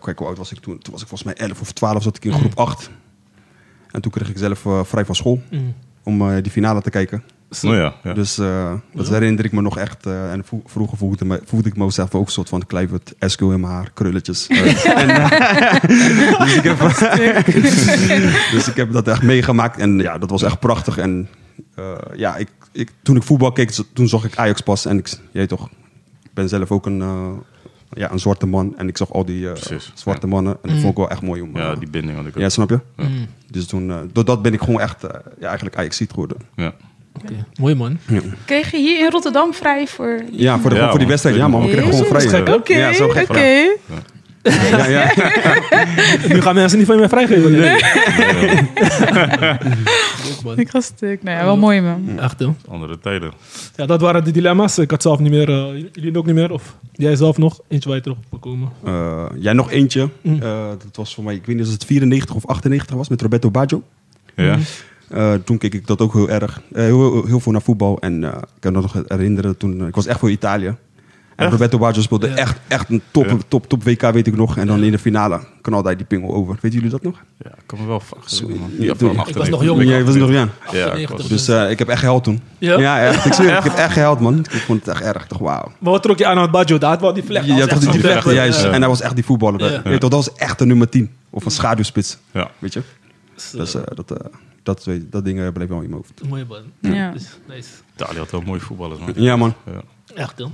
kijk, 0.00 0.18
hoe 0.18 0.26
oud 0.26 0.38
was 0.38 0.52
ik 0.52 0.58
toen? 0.58 0.78
Toen 0.78 0.92
was 0.92 1.02
ik 1.02 1.08
volgens 1.08 1.34
mij 1.34 1.48
11 1.48 1.60
of 1.60 1.72
12, 1.72 2.02
zat 2.02 2.16
ik 2.16 2.24
in 2.24 2.32
groep 2.32 2.58
8. 2.58 2.90
En 3.90 4.00
toen 4.00 4.10
kreeg 4.12 4.28
ik 4.28 4.38
zelf 4.38 4.66
eh, 4.66 4.84
vrij 4.84 5.04
van 5.04 5.14
school 5.14 5.42
Mm. 5.50 5.74
om 6.02 6.30
eh, 6.30 6.42
die 6.42 6.52
finale 6.52 6.82
te 6.82 6.90
kijken. 6.90 7.22
Oh 7.64 7.72
ja, 7.74 7.94
ja. 8.02 8.12
Dus 8.12 8.38
eh, 8.38 8.72
dat 8.94 9.08
herinner 9.08 9.44
ik 9.44 9.52
me 9.52 9.60
nog 9.60 9.78
echt. 9.78 10.06
eh, 10.06 10.32
en 10.32 10.44
vro- 10.44 10.62
vroeger 10.66 10.98
voelde, 10.98 11.24
me, 11.24 11.40
voelde 11.44 11.68
ik 11.68 11.76
mezelf 11.76 12.14
ook 12.14 12.26
een 12.26 12.32
soort 12.32 12.48
van 12.48 12.66
Kluivert, 12.66 13.14
Esco 13.18 13.50
in 13.50 13.60
mijn 13.60 13.72
haar, 13.72 13.90
krulletjes. 13.94 14.46
En, 14.48 15.08
dus, 16.38 16.54
ik 16.56 16.62
heb, 16.62 16.78
dus 18.52 18.68
ik 18.68 18.76
heb 18.76 18.92
dat 18.92 19.08
echt 19.08 19.22
meegemaakt. 19.22 19.78
En 19.78 19.98
ja, 19.98 20.18
dat 20.18 20.30
was 20.30 20.42
echt 20.42 20.58
prachtig. 20.60 20.98
En 20.98 21.28
eh, 21.74 21.92
ja, 22.16 22.36
ik, 22.36 22.48
ik, 22.72 22.90
toen 23.02 23.16
ik 23.16 23.22
voetbal 23.22 23.52
keek, 23.52 23.70
toen 23.92 24.08
zag 24.08 24.24
ik 24.24 24.36
Ajax 24.36 24.60
pas. 24.60 24.86
En 24.86 24.98
ik, 24.98 25.08
je 25.08 25.18
weet 25.38 25.48
toch, 25.48 25.68
ben 26.38 26.48
zelf 26.48 26.70
ook 26.70 26.86
een, 26.86 27.02
eh, 27.02 27.30
ja, 27.90 28.12
een 28.12 28.18
zwarte 28.18 28.46
man. 28.46 28.74
En 28.76 28.88
ik 28.88 28.96
zag 28.96 29.12
al 29.12 29.24
die 29.24 29.50
eh, 29.50 29.78
zwarte 29.94 30.26
ja. 30.26 30.32
mannen. 30.32 30.56
En 30.62 30.68
dat 30.68 30.78
vond 30.78 30.90
ik 30.90 30.96
wel 30.96 31.10
echt 31.10 31.22
mooi 31.22 31.40
om... 31.40 31.56
ja, 31.56 31.72
eh, 31.72 31.78
die 31.78 31.90
binding 31.90 32.16
had 32.16 32.26
ik 32.26 32.36
ook. 32.36 32.42
ja, 32.42 32.48
snap 32.48 32.70
je? 32.70 32.80
Mm. 32.96 33.26
Dus 33.50 33.66
toen, 33.66 34.10
door 34.12 34.24
dat 34.24 34.42
ben 34.42 34.52
ik 34.52 34.60
gewoon 34.60 34.80
echt, 34.80 35.02
ja, 35.40 35.46
eigenlijk 35.46 35.76
Ajax 35.76 35.96
ziet 35.96 36.10
geworden. 36.10 36.36
Ja. 36.56 36.74
Oké, 37.22 37.46
Mooi 37.60 37.74
man. 37.74 37.98
Kreeg 38.44 38.70
je 38.70 38.76
hier 38.76 38.98
in 38.98 39.10
Rotterdam 39.10 39.54
vrij 39.54 39.86
voor... 39.86 40.22
Ja, 40.30 40.58
voor, 40.58 40.70
de, 40.70 40.76
Ja, 40.76 40.90
voor 40.90 40.98
die 40.98 41.08
wedstrijd. 41.08 41.36
Ja, 41.36 41.48
man, 41.48 41.62
we 41.62 41.68
kregen 41.68 41.90
gewoon 41.94 42.20
vrij. 42.20 42.54
Oké, 42.54 42.74
Ja, 42.74 42.92
zo 42.92 43.08
gek. 43.08 43.28
Ja, 44.42 44.86
ja. 44.86 45.12
nu 46.28 46.40
gaan 46.40 46.54
mensen 46.54 46.78
niet 46.78 46.86
van 46.86 46.94
je 46.94 47.00
meer 47.00 47.10
vrijgeven. 47.10 47.50
Nee. 47.52 47.76
Ik 50.56 50.70
ga 50.70 50.80
stuk. 50.80 51.22
Nee, 51.22 51.36
wel 51.44 51.56
mooi 51.56 51.80
man. 51.80 52.18
Echt? 52.18 52.44
Andere 52.68 52.98
tijden. 52.98 53.32
Ja, 53.76 53.86
dat 53.86 54.00
waren 54.00 54.24
de 54.24 54.30
dilemma's. 54.30 54.78
Ik 54.78 54.90
had 54.90 55.02
zelf 55.02 55.18
niet 55.18 55.30
meer, 55.30 55.48
eh, 55.48 55.84
jullie 55.92 56.18
ook 56.18 56.26
niet 56.26 56.34
meer. 56.34 56.50
Of 56.50 56.76
jij 56.92 57.16
zelf 57.16 57.38
nog? 57.38 57.60
Eentje 57.68 57.88
waar 57.88 57.98
je 57.98 58.02
terug 58.04 58.18
op 58.30 58.40
komen. 58.40 58.68
Eh, 58.84 59.26
jij 59.36 59.52
nog 59.52 59.70
eentje. 59.70 60.08
Mm. 60.22 60.42
Eh, 60.42 60.68
dat 60.68 60.96
was 60.96 61.14
voor 61.14 61.24
mij, 61.24 61.34
ik 61.34 61.46
weet 61.46 61.56
niet 61.56 61.66
of 61.66 61.72
het 61.72 61.84
94 61.84 62.34
of 62.34 62.46
98 62.46 62.96
was, 62.96 63.08
met 63.08 63.22
Roberto 63.22 63.50
Baggio. 63.50 63.82
Ja. 64.36 64.58
Toen 65.44 65.58
keek 65.58 65.74
ik 65.74 65.86
dat 65.86 66.00
ook 66.00 66.12
heel 66.12 66.30
erg, 66.30 66.60
heel, 66.72 67.12
heel, 67.12 67.26
heel 67.26 67.40
veel 67.40 67.52
naar 67.52 67.62
voetbal. 67.62 67.98
En 68.00 68.24
eh, 68.24 68.36
ik 68.38 68.60
kan 68.60 68.72
me 68.72 68.80
nog 68.80 69.02
herinneren, 69.06 69.56
toen, 69.56 69.86
ik 69.86 69.94
was 69.94 70.06
echt 70.06 70.18
voor 70.18 70.30
Italië. 70.30 70.74
En? 71.38 71.50
Roberto 71.50 71.78
Baggio 71.78 72.02
speelde 72.02 72.28
Ja. 72.28 72.34
echt, 72.34 72.58
echt 72.68 72.90
een 72.90 73.02
top, 73.10 73.26
Ja. 73.26 73.36
top, 73.48 73.68
top 73.68 73.82
WK, 73.84 74.00
weet 74.00 74.26
ik 74.26 74.36
nog. 74.36 74.56
En 74.56 74.66
dan 74.66 74.82
in 74.82 74.90
de 74.90 74.98
finale 74.98 75.40
knalde 75.60 75.86
hij 75.88 75.96
die 75.96 76.06
pingel 76.06 76.34
over. 76.34 76.54
Weten 76.60 76.70
jullie 76.78 76.90
dat 76.90 77.02
nog? 77.02 77.22
Ja, 77.44 77.50
ik 77.50 77.62
kan 77.66 77.78
me 77.80 77.86
wel 77.86 78.02
man. 78.58 78.70
Ja, 78.78 78.94
Ja, 78.98 79.26
ik 79.26 79.36
was 79.36 79.48
nog 79.48 79.64
jong. 79.64 79.82
Jij 79.84 80.04
was 80.04 80.14
nog, 80.14 80.30
ja. 80.30 80.34
Ja, 80.36 80.48
98. 80.84 81.06
klopt. 81.06 81.28
Dus 81.28 81.48
eh, 81.48 81.70
ik 81.70 81.78
heb 81.78 81.88
echt 81.88 81.98
gehuild 81.98 82.24
toen. 82.24 82.40
Ja? 82.58 82.78
Ja, 82.78 83.00
echt. 83.00 83.24
Ik, 83.24 83.32
zweer, 83.32 83.56
ik 83.56 83.62
heb 83.62 83.74
echt 83.74 83.92
gehuild, 83.92 84.20
man. 84.20 84.38
Ik 84.38 84.60
vond 84.60 84.84
het 84.86 84.94
echt 84.94 85.14
erg. 85.14 85.26
Toch, 85.26 85.38
wauw. 85.38 85.72
Maar 85.78 85.92
wat 85.92 86.02
trok 86.02 86.18
je 86.18 86.26
aan 86.26 86.36
aan 86.36 86.42
het 86.42 86.50
Baggio? 86.50 86.78
Daar 86.78 86.90
had 86.90 87.00
wel 87.00 87.12
die 87.12 87.22
vlecht. 87.22 87.46
Ja, 87.46 87.56
Dat 87.56 87.68
toch 87.68 87.78
die 87.92 88.00
vlecht, 88.00 88.30
juist. 88.30 88.62
ja. 88.62 88.70
En 88.70 88.80
hij 88.80 88.88
was 88.88 89.00
echt 89.00 89.14
die 89.14 89.24
voetballer. 89.24 89.72
Ja. 89.72 89.82
Weet 89.82 90.00
dat 90.00 90.12
was 90.12 90.32
echt 90.34 90.60
een 90.60 90.68
nummer 90.68 90.88
10. 90.88 91.10
Of 91.30 91.44
een 91.44 91.50
schaduwspits. 91.50 92.18
Ja. 92.32 92.50
Weet 92.58 92.72
je? 92.72 92.82
Dus 93.52 93.74
eh, 93.74 93.82
dat, 93.94 94.10
eh, 94.10 94.26
dat, 94.62 94.88
dat 95.10 95.24
ding 95.24 95.52
bleef 95.52 95.68
wel 95.68 95.80
in 95.80 95.90
mijn 95.90 96.02
hoofd. 96.02 96.28
Mooi 96.28 96.44
man. 96.48 96.92
Ja. 96.94 97.10
Dus, 97.10 97.24
nice. 97.48 97.68
Italië 97.94 98.18
had 98.18 98.30
wel 98.30 98.40
mooie 98.40 98.60
voetballers, 98.60 99.00
man. 99.00 99.12
Ja, 99.14 99.36
man. 99.36 99.54
Ja. 99.66 99.80
Echt, 100.14 100.38
hè? 100.38 100.44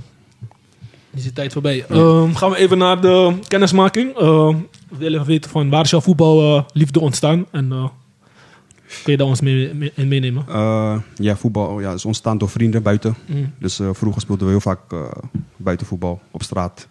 Is 1.15 1.23
de 1.23 1.33
tijd 1.33 1.53
voorbij. 1.53 1.85
Ehm, 1.89 2.33
gaan 2.33 2.49
we 2.49 2.57
even 2.57 2.77
naar 2.77 3.01
de 3.01 3.37
kennismaking. 3.47 4.17
Ehm, 4.17 4.55
we 4.89 4.97
willen 4.97 5.25
weten 5.25 5.49
van 5.51 5.69
waar 5.69 5.83
is 5.83 5.89
jouw 5.89 6.01
voetballiefde 6.01 6.99
ontstaan? 6.99 7.45
En 7.51 7.71
eh, 7.71 7.87
kun 9.03 9.11
je 9.11 9.17
daar 9.17 9.27
ons 9.27 9.41
mee, 9.41 9.73
mee- 9.73 9.91
in 9.95 10.07
meenemen? 10.07 10.45
Eh, 10.47 10.97
ja, 11.15 11.35
voetbal 11.35 11.79
ja, 11.79 11.93
is 11.93 12.05
ontstaan 12.05 12.37
door 12.37 12.49
vrienden 12.49 12.83
buiten. 12.83 13.15
Mm. 13.25 13.53
Dus 13.59 13.79
eh, 13.79 13.89
vroeger 13.93 14.21
speelden 14.21 14.45
we 14.45 14.51
heel 14.51 14.61
vaak 14.61 14.79
eh 14.91 14.99
buiten 15.57 15.87
voetbal 15.87 16.21
op 16.31 16.43
straat. 16.43 16.87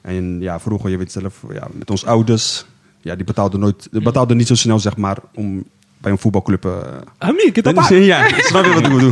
En 0.00 0.40
ja, 0.40 0.60
vroeger, 0.60 0.90
je 0.90 0.96
weet 0.96 1.12
zelf, 1.12 1.42
ja, 1.52 1.68
met 1.72 1.90
onze 1.90 2.06
ouders. 2.06 2.64
Ja, 3.00 3.14
die 3.14 3.24
betaalden, 3.24 3.60
nooit, 3.60 3.88
die 3.90 4.02
betaalden 4.02 4.36
niet 4.36 4.46
zo 4.46 4.54
snel, 4.54 4.78
zeg 4.78 4.96
maar, 4.96 5.18
om 5.34 5.64
bij 6.00 6.12
een 6.12 6.18
voetbalclub... 6.18 6.64
eh, 6.64 6.72
Ami, 7.18 7.52
kijk 7.52 7.66
op 7.66 7.88
ja, 7.90 8.28
snap 8.50 8.64
je 8.64 8.72
wat 8.74 8.86
ik 8.86 8.92
bedoel? 8.92 9.10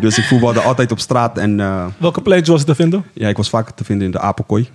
Dus 0.00 0.18
ik 0.18 0.24
voetbalde 0.24 0.60
altijd 0.60 0.92
op 0.92 0.98
straat 0.98 1.38
en... 1.38 1.60
eh, 1.60 1.86
Welke 1.98 2.20
pleintje 2.22 2.50
was 2.52 2.60
het 2.60 2.68
te 2.70 2.74
vinden? 2.74 3.04
Ja, 3.12 3.28
ik 3.28 3.36
was 3.36 3.48
vaak 3.48 3.70
te 3.70 3.84
vinden 3.84 4.06
in 4.06 4.12
de 4.12 4.18
Apelkooi. 4.20 4.68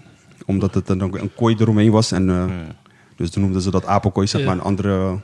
Omdat 0.45 0.73
het 0.73 0.87
dan 0.87 1.03
ook 1.03 1.17
een 1.17 1.31
kooi 1.35 1.55
eromheen 1.59 1.91
was. 1.91 2.11
En, 2.11 2.29
eh, 2.29 2.35
Ja. 2.35 2.75
Dus 3.15 3.29
toen 3.29 3.41
noemden 3.43 3.61
ze 3.61 3.71
dat 3.71 3.85
Apelkooi, 3.85 4.27
zeg 4.27 4.41
Ja. 4.41 4.47
maar, 4.47 4.55
een 4.55 4.61
andere, 4.61 5.17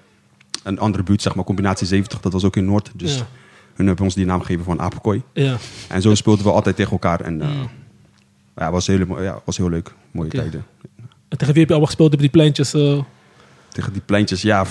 een 0.64 0.80
andere 0.80 1.04
buurt, 1.04 1.22
zeg 1.22 1.36
maar, 1.36 1.44
combinatie 1.46 1.88
70. 1.88 2.20
Dat 2.20 2.34
was 2.34 2.44
ook 2.44 2.56
in 2.56 2.66
Noord. 2.66 2.92
Dus 2.96 3.16
Ja. 3.18 3.26
hun 3.76 3.88
hebben 3.88 4.06
ons 4.06 4.16
die 4.16 4.26
naam 4.26 4.40
gegeven 4.42 4.64
van 4.64 4.80
Apelkooi. 4.82 5.22
Ja. 5.34 5.56
En 5.88 6.02
zo 6.02 6.16
speelden 6.16 6.46
we 6.46 6.52
altijd 6.52 6.76
tegen 6.76 6.92
elkaar. 6.92 7.22
En, 7.22 7.42
eh, 7.42 7.48
Mm. 7.48 7.70
ja, 8.56 8.72
was 8.72 8.88
heel, 8.88 9.22
ja, 9.22 9.42
was 9.46 9.58
heel 9.58 9.70
leuk. 9.70 9.94
Mooie 10.12 10.30
tijden. 10.30 10.66
En 11.30 11.38
tegen 11.38 11.54
wie 11.54 11.60
heb 11.60 11.68
je 11.68 11.68
allemaal 11.68 11.86
gespeeld 11.86 12.14
op 12.14 12.20
die 12.20 12.30
pleintjes? 12.30 12.70
Tegen 13.72 13.94
die 13.94 14.02
pleintjes, 14.06 14.42
ja. 14.42 14.66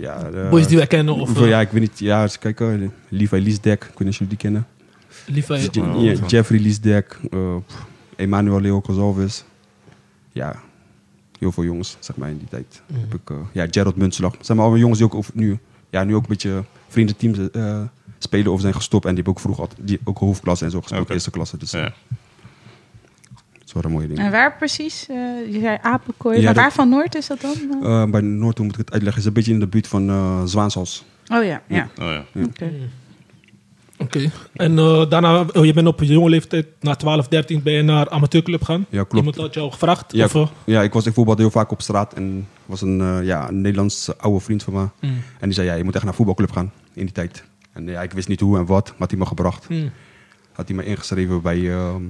Ja 0.00 0.30
eh, 0.30 0.50
boys 0.50 0.66
die 0.66 0.76
wij 0.76 0.86
kennen? 0.86 1.14
Of 1.14 1.30
voor- 1.30 1.42
eh, 1.42 1.48
ja, 1.48 1.60
ik 1.60 1.70
weet 1.70 1.80
niet. 1.80 1.98
Ja, 1.98 2.22
eens 2.22 2.38
kijken. 2.38 2.92
Levi 3.08 3.40
Liesdek. 3.40 3.82
Ik 3.84 3.88
weet 3.88 3.98
niet 3.98 4.08
of 4.08 4.14
jullie 4.18 4.28
die 4.28 4.36
kennen. 4.38 4.66
Levi? 5.26 5.54
Je- 5.54 5.82
Oh, 5.82 6.02
ja. 6.02 6.26
Jeffrey 6.26 6.60
Liesdek. 6.60 7.18
eh, 7.30 7.56
pff, 7.66 7.86
Emmanuel 8.16 8.60
Leo 8.60 8.80
Gonzalez. 8.80 9.42
Ja, 10.32 10.62
heel 11.38 11.52
veel 11.52 11.64
jongens, 11.64 11.96
zeg 12.00 12.16
maar, 12.16 12.28
in 12.30 12.38
die 12.38 12.48
tijd. 12.48 12.82
Mhm. 12.86 13.00
Heb 13.00 13.14
ik, 13.14 13.30
eh, 13.30 13.36
ja, 13.52 13.66
Gerald 13.70 13.96
Muntslag. 13.96 14.32
Het 14.36 14.46
zijn 14.46 14.56
maar 14.58 14.66
allemaal 14.66 14.82
jongens 14.82 15.00
die 15.02 15.08
ook 15.10 15.18
over- 15.18 15.32
nu, 15.36 15.58
ja, 15.90 16.04
nu 16.04 16.14
ook 16.14 16.22
een 16.22 16.28
beetje 16.28 16.64
vriendenteams 16.88 17.50
eh, 17.50 17.82
spelen 18.18 18.52
of 18.52 18.60
zijn 18.60 18.74
gestopt. 18.74 19.04
En 19.04 19.14
die 19.14 19.24
hebben 19.24 19.32
ook 19.34 19.40
vroeger 19.40 19.62
altijd, 19.62 19.88
die 19.88 20.00
ook 20.04 20.18
hoofdklasse 20.18 20.64
en 20.64 20.70
zo 20.70 20.80
gespeeld, 20.80 21.10
eerste 21.10 21.30
klasse. 21.30 21.56
Dus 21.56 21.70
Ja. 21.70 21.92
Dat 23.72 23.82
waren 23.82 23.90
mooie 23.90 24.08
dingen. 24.08 24.24
En 24.24 24.30
waar 24.30 24.56
precies? 24.56 25.06
Eh, 25.08 25.16
je 25.52 25.58
zei 25.60 25.78
Apenkooi. 25.82 26.36
Ja, 26.36 26.44
maar 26.44 26.54
dat- 26.54 26.62
waar 26.62 26.72
van 26.72 26.88
Noord 26.88 27.14
is 27.14 27.26
dat 27.26 27.40
dan? 27.40 27.54
Eh, 27.82 28.04
bij 28.10 28.20
Noord, 28.20 28.56
hoe 28.56 28.66
moet 28.66 28.74
ik 28.78 28.80
het 28.84 28.92
uitleggen, 28.92 29.20
is 29.22 29.26
een 29.28 29.32
beetje 29.34 29.52
in 29.52 29.60
de 29.60 29.66
buurt 29.66 29.86
van 29.86 30.08
eh 30.08 30.42
Zwaansals. 30.44 31.04
oh 31.32 31.44
ja, 31.44 31.62
ja. 31.68 31.88
Oh, 32.00 32.06
ja. 32.06 32.24
Oké. 32.44 32.70
Oké. 34.00 34.30
En 34.54 34.76
daarna, 35.08 35.44
oh, 35.52 35.64
je 35.64 35.72
bent 35.72 35.86
op 35.86 36.02
jonge 36.02 36.28
leeftijd, 36.28 36.66
na 36.80 36.94
12, 36.94 37.28
13, 37.28 37.62
ben 37.62 37.72
je 37.72 37.82
naar 37.82 38.08
amateurclub 38.10 38.62
gaan? 38.62 38.86
Ja, 38.88 38.98
klopt. 38.98 39.14
Iemand 39.14 39.36
had 39.36 39.54
jou 39.54 39.70
gevraagd? 39.72 40.12
Ja, 40.12 40.24
Of, 40.32 40.52
Ja, 40.64 40.82
ik, 40.82 40.92
was, 40.92 41.06
ik 41.06 41.12
voetbalde 41.14 41.42
heel 41.42 41.50
vaak 41.50 41.70
op 41.70 41.82
straat 41.82 42.14
en 42.14 42.48
was 42.66 42.80
een, 42.82 43.00
eh, 43.00 43.18
ja, 43.24 43.48
een 43.48 43.60
Nederlands 43.60 44.18
oude 44.18 44.40
vriend 44.40 44.62
van 44.62 44.72
me. 44.72 44.80
mm, 44.80 44.90
En 45.38 45.44
die 45.46 45.52
zei, 45.52 45.66
ja, 45.66 45.74
je 45.74 45.84
moet 45.84 45.92
echt 45.94 46.02
naar 46.02 46.12
een 46.12 46.16
voetbalclub 46.18 46.50
gaan 46.52 46.72
in 46.92 47.04
die 47.04 47.12
tijd. 47.14 47.44
En 47.72 47.86
ja, 47.86 48.02
ik 48.02 48.12
wist 48.12 48.28
niet 48.28 48.40
hoe 48.40 48.58
en 48.58 48.66
wat, 48.66 48.86
maar 48.88 48.96
had 48.98 49.10
hij 49.10 49.18
me 49.18 49.26
gebracht. 49.26 49.68
mm, 49.68 49.90
Had 50.52 50.68
hij 50.68 50.76
me 50.76 50.84
ingeschreven 50.84 51.42
bij 51.42 51.72
ehm 51.72 52.02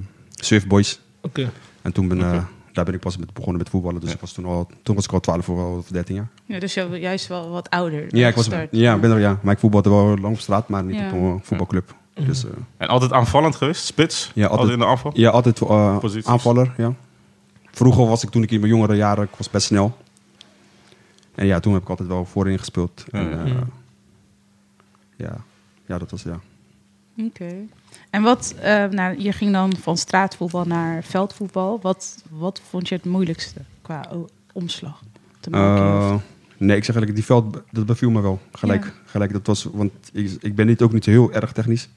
Oké. 1.21 1.49
En 1.81 1.91
toen 1.91 2.07
ben, 2.07 2.21
eh, 2.21 2.43
daar 2.73 2.85
ben 2.85 2.93
ik 2.93 2.99
pas 2.99 3.17
met 3.17 3.33
begonnen 3.33 3.57
met 3.57 3.69
voetballen. 3.69 3.99
Dus 3.99 4.09
Ja. 4.09 4.15
ik 4.15 4.21
was 4.21 4.31
toen, 4.33 4.45
al, 4.45 4.67
toen 4.83 4.95
was 4.95 5.03
ik 5.05 5.11
al 5.11 5.19
12 5.19 5.49
of 5.49 5.87
13 5.87 6.15
jaar. 6.15 6.27
Ja, 6.45 6.59
dus 6.59 6.73
je 6.73 6.89
was 6.89 6.99
juist 6.99 7.27
wel 7.27 7.49
wat 7.49 7.69
ouder. 7.69 8.15
Ja, 8.15 8.27
ik 8.27 8.35
was, 8.35 8.49
ja, 8.71 8.97
ben 8.97 9.11
er, 9.11 9.19
ja, 9.19 9.39
maar 9.41 9.53
ik 9.53 9.59
voetbalde 9.59 9.89
wel 9.89 10.17
lang 10.17 10.33
op 10.33 10.39
straat, 10.39 10.67
maar 10.69 10.83
niet 10.83 10.95
Ja. 10.95 11.07
op 11.07 11.13
een 11.13 11.39
voetbalclub. 11.43 11.95
Mhm. 12.15 12.27
Dus 12.27 12.45
eh, 12.45 12.51
En 12.77 12.87
altijd 12.87 13.11
aanvallend 13.13 13.55
geweest? 13.55 13.85
Spits? 13.85 14.31
Ja, 14.35 14.47
altijd- 14.47 14.69
in 14.69 14.79
de 14.79 14.85
aanval? 14.85 15.11
ja, 15.15 15.29
altijd 15.29 15.61
eh, 15.61 15.97
aanvaller, 16.23 16.73
ja. 16.77 16.93
Vroeger 17.71 18.05
was 18.07 18.23
ik 18.23 18.29
toen 18.29 18.43
ik 18.43 18.51
in 18.51 18.59
mijn 18.59 18.71
jongere 18.71 18.95
jaren, 18.95 19.23
ik 19.23 19.35
was 19.37 19.49
best 19.49 19.65
snel. 19.65 19.97
En 21.35 21.45
ja, 21.45 21.59
toen 21.59 21.73
heb 21.73 21.81
ik 21.81 21.89
altijd 21.89 22.07
wel 22.07 22.25
voorin 22.25 22.59
gespeeld. 22.59 23.03
Ja, 23.11 23.19
En, 23.19 23.29
ja. 23.29 23.35
eh, 23.37 23.43
Mhm. 23.51 23.63
ja. 25.15 25.35
ja, 25.85 25.97
dat 25.97 26.11
was 26.11 26.23
ja. 26.23 26.39
Oké. 27.17 27.55
En 28.09 28.21
wat, 28.21 28.55
eh, 28.61 28.85
nou, 28.85 29.19
je 29.21 29.31
ging 29.31 29.51
dan 29.51 29.75
van 29.81 29.97
straatvoetbal 29.97 30.65
naar 30.65 31.03
veldvoetbal. 31.03 31.79
Wat, 31.81 32.23
wat 32.29 32.61
vond 32.69 32.89
je 32.89 32.95
het 32.95 33.05
moeilijkste 33.05 33.59
qua 33.81 34.09
omslag 34.53 35.01
te 35.39 35.49
maken? 35.49 35.83
Eh, 35.83 36.15
nee, 36.57 36.77
ik 36.77 36.83
zeg 36.83 36.95
eigenlijk, 36.95 37.15
die 37.15 37.25
veld, 37.25 37.61
dat 37.71 37.85
beviel 37.85 38.09
me 38.09 38.21
wel. 38.21 38.39
Gelijk, 38.51 38.83
Ja. 38.85 38.91
gelijk 39.05 39.31
dat 39.33 39.47
was, 39.47 39.63
want 39.73 39.91
ik, 40.13 40.37
ik 40.41 40.55
ben 40.55 40.67
niet, 40.67 40.81
ook 40.81 40.93
niet 40.93 41.05
heel 41.05 41.33
erg 41.33 41.51
technisch. 41.51 41.89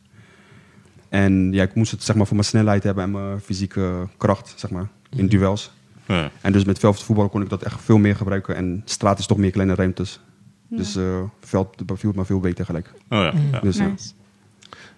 En 1.08 1.52
ja, 1.52 1.62
ik 1.62 1.74
moest 1.74 1.90
het 1.90 2.02
zeg 2.02 2.16
maar 2.16 2.26
voor 2.26 2.36
mijn 2.36 2.48
snelheid 2.48 2.82
hebben 2.82 3.04
en 3.04 3.10
mijn 3.10 3.40
fysieke 3.40 4.08
kracht, 4.16 4.52
zeg 4.56 4.70
maar, 4.70 4.88
in 5.10 5.26
duels. 5.26 5.70
Ja. 6.06 6.30
En 6.40 6.52
dus 6.52 6.64
met 6.64 6.78
veldvoetbal 6.78 7.28
kon 7.28 7.42
ik 7.42 7.48
dat 7.48 7.62
echt 7.62 7.80
veel 7.80 7.98
meer 7.98 8.16
gebruiken. 8.16 8.56
En 8.56 8.82
straat 8.84 9.18
is 9.18 9.26
toch 9.26 9.38
meer 9.38 9.50
kleine 9.50 9.74
ruimtes. 9.74 10.20
Dus 10.68 10.96
eh 10.96 11.20
veld 11.40 11.86
beviel 11.86 12.12
me 12.14 12.24
veel 12.24 12.40
beter 12.40 12.64
gelijk. 12.64 12.92
Oh 13.08 13.18
ja. 13.18 13.32
ja. 13.52 13.60
Dus 13.60 13.76
nice. 13.76 14.12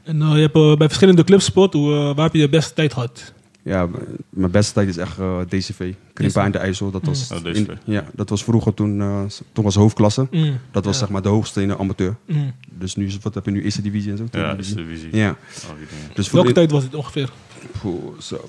En 0.02 0.23
eh, 0.23 0.33
je 0.35 0.40
hebt 0.40 0.54
eh, 0.57 0.76
bij 0.76 0.87
verschillende 0.87 1.25
clubs 1.25 1.45
gespeeld. 1.45 1.73
Hoe, 1.73 1.95
eh, 1.95 2.14
waar 2.14 2.25
heb 2.25 2.35
je 2.35 2.40
de 2.40 2.49
beste 2.49 2.75
tijd 2.75 2.93
gehad? 2.93 3.33
ja, 3.62 3.88
mijn 4.31 4.50
beste 4.50 4.73
tijd 4.73 4.88
is 4.88 4.97
echt 4.97 5.19
eh, 5.19 5.40
DCV. 5.49 5.93
Krimpen 6.12 6.43
aan 6.43 6.50
de 6.50 6.59
IJssel. 6.59 6.90
Dat 6.90 7.04
was, 7.04 7.31
Oh, 7.33 7.54
in- 7.54 7.69
ja, 7.85 8.04
dat 8.12 8.28
was 8.28 8.45
vroeger 8.45 8.75
toen, 8.75 9.00
eh, 9.00 9.23
toen 9.52 9.64
was 9.64 9.75
hoofdklasse. 9.75 10.26
Mm, 10.31 10.59
Dat 10.73 10.85
was 10.85 10.95
ja. 10.95 11.00
zeg 11.00 11.09
maar 11.11 11.23
de 11.23 11.28
hoogste 11.28 11.62
in 11.62 11.69
de 11.69 11.78
amateur. 11.78 12.16
Mm. 12.26 12.52
Dus 12.71 12.95
nu 12.97 13.07
is, 13.07 13.19
wat 13.23 13.35
heb 13.35 13.45
je 13.45 13.50
nu? 13.50 13.62
Eerste 13.62 13.83
divisie 13.83 14.11
en 14.11 14.16
zo? 14.16 14.25
Ja, 14.31 14.57
is 14.57 14.75
divisie. 14.75 15.09
Ja, 15.16 15.37
dingen. 15.61 16.14
dus 16.14 16.31
Welke 16.31 16.49
in- 16.49 16.54
tijd 16.54 16.71
was 16.71 16.83
dit 16.83 16.95
ongeveer? 16.95 17.31
Poeh, 17.81 18.19
zo. 18.21 18.40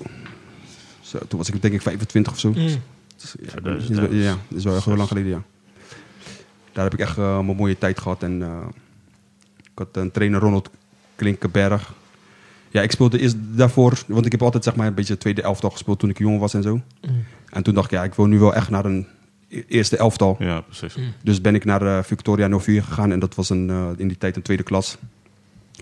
zo. 1.00 1.18
Toen 1.28 1.38
was 1.38 1.48
ik 1.50 1.62
denk 1.62 1.74
ik 1.74 1.82
25 1.82 2.32
of 2.32 2.38
zo. 2.38 2.48
Mm. 2.48 2.54
Dus, 2.54 3.34
ja, 3.42 3.48
2000, 3.50 3.90
is 3.90 3.98
wel- 3.98 4.12
ja, 4.12 4.22
ja. 4.22 4.36
dat 4.48 4.58
is 4.58 4.64
wel 4.64 4.76
echt 4.76 4.84
heel 4.84 4.96
lang 4.96 5.08
geleden, 5.08 5.30
ja. 5.30 5.42
Daar 6.72 6.84
heb 6.84 6.92
ik 6.94 7.00
echt 7.00 7.16
mijn 7.16 7.44
mooie 7.56 7.78
tijd 7.78 8.00
gehad. 8.00 8.22
En 8.22 8.42
eh, 8.42 8.66
ik 9.64 9.70
had 9.74 9.88
een 9.96 10.10
trainer 10.10 10.40
Ronald 10.40 10.70
Klinkenberg. 11.16 11.92
Ja, 12.70 12.82
ik 12.82 12.90
speelde 12.90 13.18
eerst 13.18 13.36
daarvoor, 13.38 14.02
want 14.06 14.26
ik 14.26 14.32
heb 14.32 14.42
altijd 14.42 14.64
zeg 14.64 14.76
maar 14.76 14.86
een 14.86 14.94
beetje 14.94 15.18
tweede 15.18 15.42
elftal 15.42 15.70
gespeeld 15.70 15.98
toen 15.98 16.10
ik 16.10 16.18
jong 16.18 16.38
was 16.38 16.54
en 16.54 16.62
zo. 16.62 16.74
Mm. 16.74 17.24
En 17.50 17.62
toen 17.62 17.74
dacht 17.74 17.86
ik, 17.86 17.98
ja, 17.98 18.04
ik 18.04 18.14
wil 18.14 18.26
nu 18.26 18.38
wel 18.38 18.54
echt 18.54 18.70
naar 18.70 18.84
een 18.84 19.06
e- 19.48 19.62
eerste 19.68 19.96
elftal. 19.96 20.36
Ja, 20.38 20.60
precies. 20.60 20.98
Dus 21.22 21.40
ben 21.40 21.54
ik 21.54 21.64
naar 21.64 21.82
eh, 21.82 22.02
Victoria 22.02 22.58
04 22.58 22.82
gegaan 22.82 23.12
en 23.12 23.18
dat 23.18 23.34
was 23.34 23.50
een, 23.50 23.70
eh, 23.70 23.88
in 23.96 24.08
die 24.08 24.18
tijd 24.18 24.36
een 24.36 24.42
tweede 24.42 24.62
klas. 24.62 24.96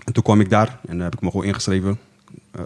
En 0.05 0.13
toen 0.13 0.23
kwam 0.23 0.39
ik 0.39 0.49
daar 0.49 0.79
en 0.87 0.99
heb 0.99 1.13
ik 1.13 1.21
me 1.21 1.31
gewoon 1.31 1.45
ingeschreven. 1.45 1.99
Eh 2.51 2.63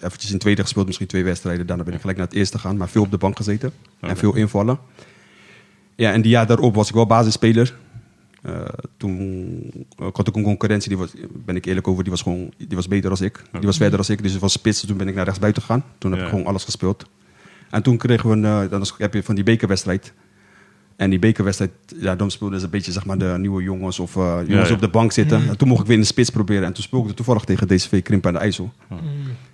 eventjes 0.00 0.32
in 0.32 0.38
tweede 0.38 0.62
gespeeld, 0.62 0.86
misschien 0.86 1.06
twee 1.06 1.24
wedstrijden. 1.24 1.66
Daarna 1.66 1.84
ben 1.84 1.94
ik 1.94 2.00
gelijk 2.00 2.18
naar 2.18 2.26
het 2.26 2.36
eerste 2.36 2.58
gegaan, 2.58 2.76
maar 2.76 2.88
veel 2.88 3.02
op 3.02 3.10
de 3.10 3.18
bank 3.18 3.36
gezeten. 3.36 3.72
En 4.00 4.16
veel 4.16 4.34
invallen. 4.34 4.78
Ja, 5.94 6.12
en 6.12 6.22
die 6.22 6.30
jaar 6.30 6.46
daarop 6.46 6.74
was 6.74 6.88
ik 6.88 6.94
wel 6.94 7.06
basisspeler. 7.06 7.74
Eh, 8.42 8.60
toen 8.96 9.18
ik 10.08 10.16
had 10.16 10.28
ook 10.28 10.36
een 10.36 10.42
concurrentie, 10.42 10.88
die 10.88 10.98
was, 10.98 11.10
ben 11.44 11.56
ik 11.56 11.64
eerlijk 11.64 11.88
over, 11.88 12.02
die 12.02 12.12
was 12.12 12.22
gewoon 12.22 12.52
die 12.58 12.76
was 12.76 12.88
beter 12.88 13.10
als 13.10 13.20
ik. 13.20 13.42
Die 13.52 13.60
was 13.62 13.76
verder 13.76 13.98
als 13.98 14.10
ik, 14.10 14.22
dus 14.22 14.32
het 14.32 14.40
was 14.40 14.52
spits. 14.52 14.86
Toen 14.86 14.96
ben 14.96 15.08
ik 15.08 15.14
naar 15.14 15.24
rechtsbuiten 15.24 15.62
gegaan. 15.62 15.84
Toen 15.98 16.10
heb 16.10 16.20
Ja. 16.20 16.26
ik 16.26 16.32
gewoon 16.32 16.46
alles 16.46 16.64
gespeeld. 16.64 17.06
En 17.70 17.82
toen 17.82 17.96
kregen 17.96 18.28
we 18.28 18.36
een, 18.36 18.44
eh, 18.64 18.70
dan 18.70 18.86
heb 18.98 19.14
je 19.14 19.22
van 19.22 19.34
die 19.34 19.44
bekerwedstrijd. 19.44 20.12
En 20.96 21.10
die 21.10 21.18
bekerwedstrijd, 21.18 21.70
ja, 22.00 22.16
dan 22.16 22.30
speelden 22.30 22.58
ze 22.58 22.64
een 22.64 22.70
beetje 22.70 22.92
zeg 22.92 23.04
maar, 23.06 23.18
de 23.18 23.34
nieuwe 23.38 23.62
jongens 23.62 23.98
of 23.98 24.16
eh, 24.16 24.22
jongens 24.22 24.48
Ja, 24.48 24.64
ja. 24.66 24.72
op 24.74 24.80
de 24.80 24.88
bank 24.88 25.12
zitten. 25.12 25.48
En 25.48 25.56
toen 25.56 25.68
mocht 25.68 25.80
ik 25.80 25.86
weer 25.86 25.94
in 25.96 26.02
de 26.02 26.06
spits 26.08 26.30
proberen. 26.30 26.64
En 26.64 26.72
toen 26.72 26.82
speelde 26.82 27.08
ik 27.08 27.16
toevallig 27.16 27.44
tegen 27.44 27.66
DCV 27.68 28.02
Krimp 28.02 28.26
aan 28.26 28.32
de 28.32 28.38
IJssel. 28.38 28.72
Mm. 28.88 28.98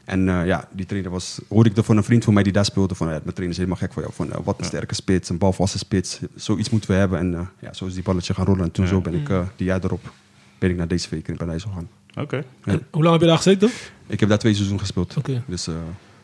En 0.08 0.28
eh, 0.28 0.46
ja, 0.46 0.68
die 0.72 0.86
trainer 0.86 1.10
was, 1.10 1.40
hoorde 1.48 1.70
ik 1.70 1.76
er 1.76 1.82
van 1.84 1.96
een 1.96 2.04
vriend 2.04 2.24
van 2.24 2.34
mij 2.34 2.42
die 2.42 2.52
daar 2.52 2.64
speelde. 2.64 2.94
Van, 2.94 3.06
ja, 3.06 3.12
mijn 3.12 3.24
trainer 3.24 3.48
is 3.50 3.56
helemaal 3.56 3.76
gek 3.78 3.92
voor 3.92 4.02
jou. 4.02 4.14
Van, 4.14 4.32
eh, 4.32 4.38
wat 4.44 4.58
een 4.58 4.64
sterke 4.64 4.94
spits, 4.94 5.28
een 5.28 5.38
balvaste 5.38 5.78
spits. 5.78 6.18
Zoiets 6.34 6.70
moeten 6.70 6.90
we 6.90 6.96
hebben. 6.96 7.18
En 7.18 7.34
eh, 7.34 7.40
ja, 7.60 7.72
zo 7.72 7.86
is 7.86 7.94
die 7.94 8.02
balletje 8.02 8.34
gaan 8.34 8.44
rollen. 8.44 8.64
En 8.64 8.70
toen 8.70 8.84
Ja. 8.84 8.90
zo 8.90 9.00
ben 9.00 9.14
ik, 9.14 9.28
eh, 9.28 9.40
die 9.56 9.66
jaar 9.66 9.84
erop, 9.84 10.12
ben 10.58 10.70
ik 10.70 10.76
naar 10.76 10.86
DCV 10.88 11.22
Krimp 11.22 11.40
aan 11.40 11.46
de 11.46 11.52
IJssel 11.52 11.70
gegaan. 11.70 11.88
Oké. 12.24 12.44
Ja. 12.64 12.78
Hoe 12.90 13.02
lang 13.02 13.12
heb 13.12 13.20
je 13.20 13.26
daar 13.26 13.36
gezeten? 13.36 13.70
Ik 14.06 14.20
heb 14.20 14.28
daar 14.28 14.38
twee 14.38 14.52
seizoenen 14.52 14.84
gespeeld. 14.84 15.16
Oké. 15.16 15.42
Dus 15.46 15.66
eh, 15.66 15.74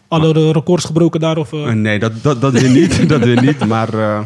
Alle 0.09 0.33
de 0.33 0.53
records 0.53 0.85
gebroken 0.85 1.21
daar? 1.21 1.37
Of, 1.37 1.53
nee, 1.53 1.99
dat, 1.99 2.23
dat, 2.23 2.41
dat 2.41 2.53
weer 2.53 2.71
niet. 2.71 3.09
dat 3.09 3.21
weer 3.25 3.43
niet. 3.43 3.67
Maar 3.67 3.95
eh, 3.95 4.23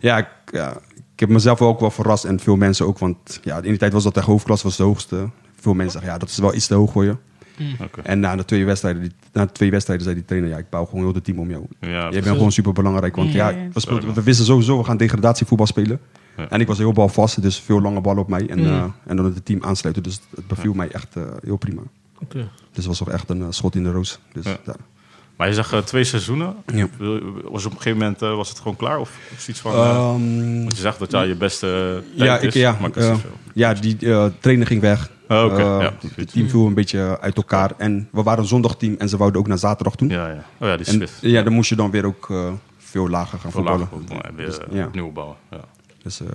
ja, 0.00 0.18
ik, 0.18 0.28
ja, 0.52 0.70
ik 1.14 1.20
heb 1.20 1.28
mezelf 1.28 1.60
ook 1.62 1.80
wel 1.80 1.90
verrast. 1.90 2.24
En 2.24 2.40
veel 2.40 2.56
mensen 2.56 2.86
ook. 2.86 2.98
Want 2.98 3.40
ja, 3.42 3.56
in 3.56 3.62
die 3.62 3.76
tijd 3.78 3.92
was 3.92 4.02
dat 4.02 4.14
de 4.14 4.20
hoofdklas 4.20 4.62
was 4.62 4.76
de 4.76 4.82
hoogste. 4.82 5.28
Veel 5.60 5.74
mensen 5.74 5.92
zeggen, 5.92 6.12
ja, 6.12 6.18
dat 6.18 6.28
is 6.28 6.38
wel 6.38 6.54
iets 6.54 6.66
te 6.66 6.74
hoog 6.74 6.92
voor 6.92 7.04
je. 7.04 7.16
Oké. 7.82 8.00
En 8.00 8.20
na 8.20 8.36
de 8.36 8.44
twee 8.44 8.64
wedstrijden, 8.64 9.02
die, 9.02 9.12
na 9.32 9.44
de 9.44 9.52
twee 9.52 9.70
wedstrijden 9.70 10.04
zei 10.04 10.16
die 10.16 10.26
trainer, 10.26 10.50
ja, 10.50 10.58
ik 10.58 10.70
bouw 10.70 10.84
gewoon 10.84 11.04
heel 11.04 11.14
het 11.14 11.24
team 11.24 11.38
om 11.38 11.50
jou. 11.50 11.64
Ja, 11.80 11.88
Jij 11.88 12.10
bent 12.10 12.26
gewoon 12.36 12.52
super 12.52 12.72
belangrijk. 12.72 13.16
Want 13.16 13.32
Ja, 13.32 13.48
ja, 13.48 13.56
ja. 13.58 13.68
we, 13.72 13.80
speelden- 13.80 14.14
we 14.14 14.22
wisten 14.22 14.44
sowieso, 14.46 14.78
we 14.78 14.84
gaan 14.84 14.96
degradatievoetbal 14.96 15.66
spelen. 15.66 16.00
Ja. 16.36 16.48
En 16.48 16.60
ik 16.60 16.66
was 16.66 16.78
heel 16.78 16.92
balvast, 16.92 17.42
dus 17.42 17.60
veel 17.60 17.80
lange 17.80 18.00
ballen 18.00 18.22
op 18.22 18.28
mij. 18.28 18.48
En, 18.48 18.58
Mm. 18.58 18.66
eh, 18.66 18.84
en 19.06 19.16
dan 19.16 19.24
het 19.24 19.44
team 19.44 19.62
aansluiten. 19.64 20.02
Dus 20.02 20.20
het 20.36 20.46
beviel 20.46 20.72
mij 20.72 20.88
echt 20.90 21.16
eh, 21.16 21.22
heel 21.44 21.56
prima. 21.56 21.82
Oké. 22.22 22.38
Dus 22.38 22.48
het 22.72 22.86
was 22.86 22.98
toch 22.98 23.10
echt 23.10 23.30
een 23.30 23.40
eh, 23.42 23.46
schot 23.50 23.74
in 23.74 23.82
de 23.82 23.90
roos. 23.90 24.18
Dus, 24.32 24.44
Ja. 24.44 24.56
ja. 24.66 24.74
Maar 25.36 25.54
je 25.54 25.62
eh, 25.72 25.78
twee 25.78 26.04
seizoenen. 26.04 26.54
Ja. 26.66 26.88
Was 27.44 27.64
op 27.64 27.70
een 27.72 27.76
gegeven 27.76 27.98
moment 27.98 28.20
was 28.20 28.48
het 28.48 28.58
gewoon 28.58 28.76
klaar? 28.76 28.98
Of 28.98 29.18
of 29.32 29.48
iets 29.48 29.60
van... 29.60 29.72
eh, 29.72 29.78
Ehm, 29.78 30.58
want 30.60 30.76
je 30.76 30.82
zegt 30.82 30.98
dat 30.98 31.10
ja, 31.10 31.22
je 31.22 31.34
beste 31.36 32.02
Ja, 32.14 32.24
tijd 32.24 32.42
ik, 32.42 32.48
is, 32.48 32.54
ja, 32.60 32.76
maar 32.80 32.88
ik 32.88 32.94
veel. 32.94 33.16
ja, 33.54 33.74
die 33.74 33.96
trainer 34.40 34.66
ging 34.66 34.80
weg. 34.80 35.10
Oh, 35.28 35.44
oké, 35.44 35.54
Eh, 35.54 35.80
ja, 35.80 35.92
het 36.14 36.32
team 36.32 36.48
viel 36.48 36.66
een 36.66 36.74
beetje 36.74 37.20
uit 37.20 37.36
elkaar. 37.36 37.72
En 37.76 38.08
we 38.12 38.22
waren 38.22 38.42
een 38.42 38.48
zondagteam 38.48 38.94
en 38.98 39.08
ze 39.08 39.16
wouden 39.16 39.40
ook 39.40 39.46
naar 39.46 39.58
zaterdag 39.58 39.94
doen. 39.96 40.08
Ja, 40.08 40.28
ja. 40.28 40.44
Oh 40.60 40.68
ja, 40.68 40.76
die 40.76 40.86
en, 40.86 41.08
ja, 41.20 41.42
dan 41.42 41.52
moest 41.52 41.68
je 41.68 41.76
dan 41.76 41.90
weer 41.90 42.04
ook 42.06 42.30
eh, 42.30 42.52
veel 42.78 43.08
lager 43.08 43.38
gaan 43.38 43.50
Veel 43.50 43.60
voetballen. 43.60 43.80
lager 43.80 43.96
voetbal 43.98 44.34
weer 44.36 44.46
Dus, 44.46 44.58
eh, 44.58 44.66
ja. 44.76 44.86
opnieuw 44.86 45.12
bouwen. 45.12 45.36
Ja. 45.50 45.60
Dus, 46.02 46.20
eh, 46.20 46.26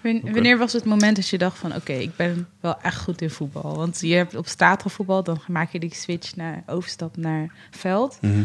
Wan- 0.00 0.20
Wanneer 0.32 0.58
was 0.58 0.72
het 0.72 0.84
moment 0.84 1.16
dat 1.16 1.28
je 1.28 1.38
dacht 1.38 1.58
van... 1.58 1.74
oké, 1.74 1.92
ik 1.92 2.16
ben 2.16 2.48
wel 2.60 2.80
echt 2.80 3.00
goed 3.02 3.22
in 3.22 3.30
voetbal? 3.30 3.76
Want 3.76 4.00
je 4.00 4.14
hebt 4.14 4.34
op 4.34 4.46
straat 4.46 4.82
gevoetbald, 4.82 5.26
dan 5.26 5.40
maak 5.48 5.72
je 5.72 5.78
die 5.80 5.94
switch 5.94 6.36
naar 6.36 6.62
overstap 6.66 7.16
naar 7.16 7.52
veld. 7.70 8.18
mhm. 8.20 8.42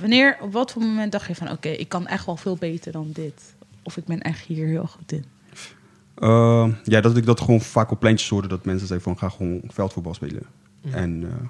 Wanneer, 0.00 0.36
op 0.40 0.52
wat 0.52 0.72
voor 0.72 0.82
moment 0.82 1.12
dacht 1.12 1.26
je 1.26 1.34
van... 1.34 1.50
oké, 1.50 1.68
ik 1.68 1.88
kan 1.88 2.06
echt 2.06 2.26
wel 2.26 2.36
veel 2.36 2.56
beter 2.56 2.92
dan 2.92 3.08
dit? 3.12 3.54
Of 3.82 3.96
ik 3.96 4.04
ben 4.04 4.20
echt 4.20 4.40
hier 4.46 4.66
heel 4.66 4.86
goed 4.86 5.12
in? 5.12 5.24
Eh, 6.14 6.68
ja, 6.84 7.00
dat 7.00 7.16
ik 7.16 7.26
dat 7.26 7.40
gewoon 7.40 7.60
vaak 7.60 7.90
op 7.90 8.00
pleintjes 8.00 8.28
hoorde. 8.28 8.48
Dat 8.48 8.64
mensen 8.64 8.86
zeiden 8.86 9.08
van, 9.08 9.18
ga 9.18 9.36
gewoon 9.36 9.60
veldvoetbal 9.68 10.14
spelen. 10.14 10.42
En, 10.90 11.22
eh, 11.24 11.46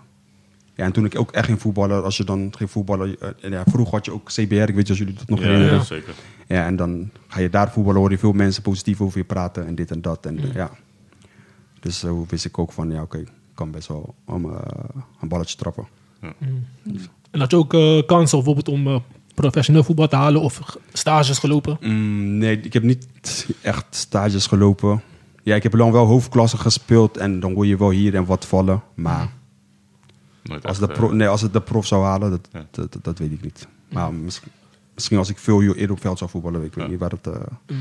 ja, 0.75 0.85
en 0.85 0.93
toen 0.93 1.05
ik 1.05 1.19
ook 1.19 1.31
echt 1.31 1.47
ging 1.47 1.61
voetballen, 1.61 2.05
als 2.05 2.17
je 2.17 2.25
dan 2.25 2.53
ging 2.57 2.71
voetballen... 2.71 3.21
eh, 3.21 3.29
en 3.41 3.51
ja, 3.51 3.65
vroeger 3.67 3.95
had 3.95 4.05
je 4.05 4.13
ook 4.13 4.29
CBR, 4.29 4.41
ik 4.55 4.67
weet 4.67 4.77
niet 4.77 4.91
of 4.91 4.99
jullie 4.99 5.15
dat 5.15 5.29
nog 5.29 5.39
Ja, 5.39 5.45
herinneren. 5.45 5.75
ja, 5.79 5.85
zeker. 5.85 6.15
Ja, 6.49 6.67
en 6.67 6.77
dan 6.77 7.11
ga 7.27 7.41
je 7.41 7.51
daar 7.51 7.73
voetballen, 7.73 8.01
hoor 8.01 8.11
je 8.11 8.19
veel 8.19 8.33
mensen 8.33 8.63
positief 8.63 9.01
over 9.01 9.19
je 9.19 9.25
praten 9.25 9.67
en 9.67 9.75
dit 9.75 9.91
en 9.91 10.01
dat. 10.03 10.27
En, 10.27 10.39
eh, 10.39 10.55
ja. 10.55 10.71
Dus 11.81 11.99
zo 11.99 12.27
wist 12.29 12.45
ik 12.45 12.59
ook 12.59 12.73
van, 12.73 12.91
ja 12.91 13.03
oké, 13.03 13.19
ik 13.19 13.29
kan 13.55 13.71
best 13.71 13.89
wel 13.89 14.15
om, 14.25 14.45
eh, 14.51 14.59
een 15.21 15.29
balletje 15.29 15.57
trappen. 15.57 15.87
Mm. 16.21 16.67
En 17.31 17.41
had 17.41 17.51
je 17.51 17.57
ook 17.57 17.75
eh, 17.75 18.03
kansen 18.07 18.37
bijvoorbeeld 18.39 18.69
om 18.69 18.87
eh, 18.87 18.97
professioneel 19.35 19.85
voetbal 19.85 20.09
te 20.09 20.17
halen 20.17 20.41
of 20.41 20.79
stages 20.93 21.39
gelopen? 21.39 21.77
Mm, 21.81 22.39
nee, 22.39 22.61
ik 22.61 22.73
heb 22.73 22.83
niet 22.83 23.07
echt 23.63 23.85
stages 23.91 24.47
gelopen. 24.47 25.03
Ja, 25.43 25.55
ik 25.55 25.63
heb 25.63 25.75
lang 25.75 25.93
wel 25.93 26.07
hoofdklasse 26.07 26.57
gespeeld 26.59 27.17
en 27.17 27.41
dan 27.41 27.55
word 27.55 27.69
je 27.69 27.77
wel 27.77 27.91
hier 27.91 28.15
en 28.15 28.25
wat 28.25 28.47
vallen. 28.47 28.83
Maar 28.95 29.29
Nooit 30.43 30.67
als, 30.67 30.79
echt, 30.81 30.89
de 30.89 30.95
pro, 30.95 31.09
eh, 31.09 31.15
nee, 31.15 31.29
als 31.29 31.41
het 31.41 31.53
de 31.53 31.61
prof 31.61 31.87
zou 31.87 32.05
halen, 32.05 32.31
dat, 32.31 32.49
Ja. 32.53 32.67
dat, 32.71 32.93
dat, 32.93 33.05
dat 33.05 33.19
weet 33.19 33.33
ik 33.33 33.43
niet. 33.43 33.67
Maar 33.93 34.13
misschien, 34.15 34.51
misschien 34.95 35.19
als 35.19 35.29
ik 35.29 35.39
veel 35.39 35.63
eerder 35.63 35.91
op 35.91 36.01
veld 36.01 36.19
zou 36.19 36.31
voetballen, 36.31 36.61
weet 36.61 36.77
ik 36.77 36.83
Ja. 36.83 36.87
niet 36.89 36.99
waar 36.99 37.11
het... 37.11 37.27
eh, 37.27 37.77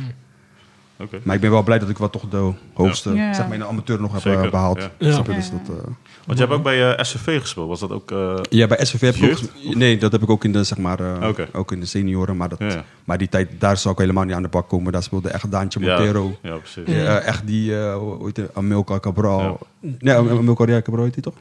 Oké. 0.97 1.19
maar 1.23 1.35
ik 1.35 1.41
ben 1.41 1.51
wel 1.51 1.63
blij 1.63 1.79
dat 1.79 1.89
ik 1.89 1.97
wel 1.97 2.09
toch 2.09 2.29
de 2.29 2.51
hoogste, 2.73 3.13
Ja. 3.13 3.33
zeg 3.33 3.45
maar 3.45 3.53
in 3.53 3.59
de 3.59 3.65
amateur 3.67 4.01
nog 4.01 4.11
heb 4.13 4.21
Zeker, 4.21 4.43
eh, 4.45 4.51
behaald. 4.51 4.77
ja. 4.79 4.91
Ja. 4.97 5.21
Dus 5.21 5.51
dat, 5.51 5.77
eh, 5.77 5.83
Want 6.25 6.37
je 6.39 6.43
hebt 6.45 6.57
ook 6.57 6.63
bij 6.63 6.95
eh, 6.95 7.03
SCV 7.03 7.39
gespeeld. 7.41 7.67
Was 7.67 7.79
dat 7.79 7.91
ook... 7.91 8.11
eh, 8.11 8.39
ja, 8.49 8.67
bij 8.67 8.85
SVV 8.85 9.01
heb 9.01 9.15
ik 9.15 9.31
ook... 9.63 9.75
Nee, 9.75 9.97
dat 9.97 10.11
heb 10.11 10.21
ik 10.21 10.29
ook 10.29 10.43
in 10.43 10.51
de, 10.51 10.63
zeg 10.63 10.77
maar, 10.77 10.99
eh, 10.99 11.29
ook 11.53 11.71
in 11.71 11.79
de 11.79 11.85
senioren. 11.85 12.37
Maar, 12.37 12.49
dat, 12.49 12.59
Ja, 12.59 12.67
ja. 12.67 12.85
maar 13.03 13.17
die 13.17 13.29
tijd, 13.29 13.49
daar 13.59 13.77
zou 13.77 13.93
ik 13.93 13.99
helemaal 13.99 14.23
niet 14.23 14.35
aan 14.35 14.41
de 14.41 14.47
bak 14.47 14.69
komen. 14.69 14.91
Daar 14.91 15.03
speelde 15.03 15.29
echt 15.29 15.51
Daantje 15.51 15.79
Montero. 15.79 16.37
ja, 16.41 16.55
precies. 16.55 16.83
Ja, 16.85 17.19
eh, 17.19 17.27
echt 17.27 17.47
die, 17.47 17.77
eh 17.79 17.95
hoe 17.95 18.25
heet 18.25 18.37
het, 18.37 18.55
Amilcar 18.55 18.99
Cabral. 18.99 19.39
Ja. 19.81 19.89
Nee, 19.99 20.15
Am- 20.15 20.29
Amilcar 20.29 20.69
ja, 20.69 20.81
Cabral 20.81 21.03
heet 21.03 21.13
die 21.13 21.23
toch? 21.23 21.35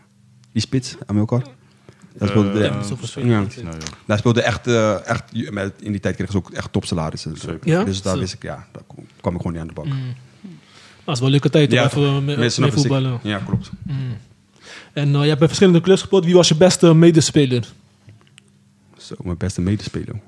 Die 0.52 0.62
spits, 0.62 0.96
Amilcar. 1.06 1.42
Daar 2.18 2.28
speelde, 2.28 2.52
de- 2.52 2.58
Ja. 3.24 3.40
Nou, 3.62 3.76
daar 4.06 4.18
speelde 4.18 4.42
echt, 4.42 4.66
eh, 4.66 5.06
echt, 5.08 5.50
met, 5.50 5.72
in 5.80 5.90
die 5.92 6.00
tijd 6.00 6.14
kregen 6.14 6.32
ze 6.32 6.38
ook 6.38 6.50
echt 6.50 6.72
topsalarissen. 6.72 7.36
Zeker. 7.36 7.84
Dus 7.84 8.02
daar 8.02 8.18
wist 8.18 8.34
ik, 8.34 8.42
ja, 8.42 8.66
daar 8.72 8.82
kwam, 8.86 9.04
kwam 9.20 9.32
ik 9.34 9.36
gewoon 9.40 9.52
niet 9.52 9.60
aan 9.62 9.68
de 9.68 9.72
bak. 9.74 9.86
Dat 11.04 11.14
is 11.14 11.18
wel 11.18 11.24
een 11.28 11.30
leuke 11.30 11.50
tijd 11.50 11.68
om 11.68 11.74
Ja, 11.74 11.84
even 11.84 12.24
mee, 12.24 12.36
mee 12.36 12.72
voetballen. 12.72 13.18
Ja, 13.22 13.38
klopt. 13.46 13.70
En 14.92 15.14
eh, 15.14 15.20
je 15.20 15.26
hebt 15.26 15.38
bij 15.38 15.46
verschillende 15.48 15.80
clubs 15.80 16.00
gespeeld. 16.00 16.24
Wie 16.24 16.34
was 16.34 16.48
je 16.48 16.54
beste 16.56 16.94
medespeler? 16.94 17.66
Zo, 18.96 19.14
mijn 19.22 19.36
beste 19.36 19.60
medespeler. 19.60 20.20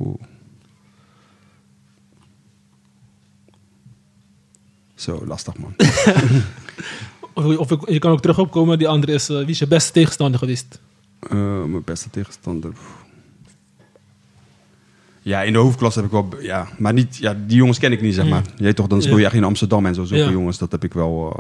Zo, 4.95 5.23
lastig 5.27 5.55
man. 5.59 5.75
Of, 7.35 7.71
of 7.71 7.89
je 7.89 7.99
kan 7.99 8.11
ook 8.13 8.21
terug 8.21 8.39
opkomen. 8.39 8.79
Die 8.79 8.89
andere 8.89 9.13
is, 9.13 9.29
eh, 9.29 9.37
wie 9.39 9.47
is 9.49 9.59
je 9.59 9.67
beste 9.67 9.93
tegenstander 9.93 10.39
geweest? 10.39 10.81
Eh, 11.21 11.63
mijn 11.65 11.85
beste 11.85 12.11
tegenstander. 12.11 12.73
Ja, 15.23 15.43
in 15.43 15.53
de 15.53 15.59
hoofdklasse 15.59 15.99
heb 16.01 16.09
ik 16.09 16.15
wel. 16.15 16.41
Ja, 16.43 16.69
maar 16.79 16.93
niet. 16.93 17.17
Ja, 17.17 17.37
die 17.47 17.57
jongens 17.57 17.79
ken 17.79 17.93
ik 17.93 18.01
niet, 18.01 18.15
zeg 18.15 18.29
maar. 18.29 18.43
Je 18.57 18.63
weet 18.65 18.77
toch, 18.77 18.87
dan 18.87 19.03
speel 19.03 19.15
je 19.15 19.21
Ja. 19.21 19.27
echt 19.27 19.35
in 19.37 19.45
Amsterdam 19.45 19.87
en 19.87 19.95
zo. 19.95 20.05
Zulke 20.05 20.25
Ja. 20.25 20.31
jongens, 20.31 20.59
dat 20.59 20.73
heb 20.73 20.85
ik 20.85 20.93
wel. 20.95 21.37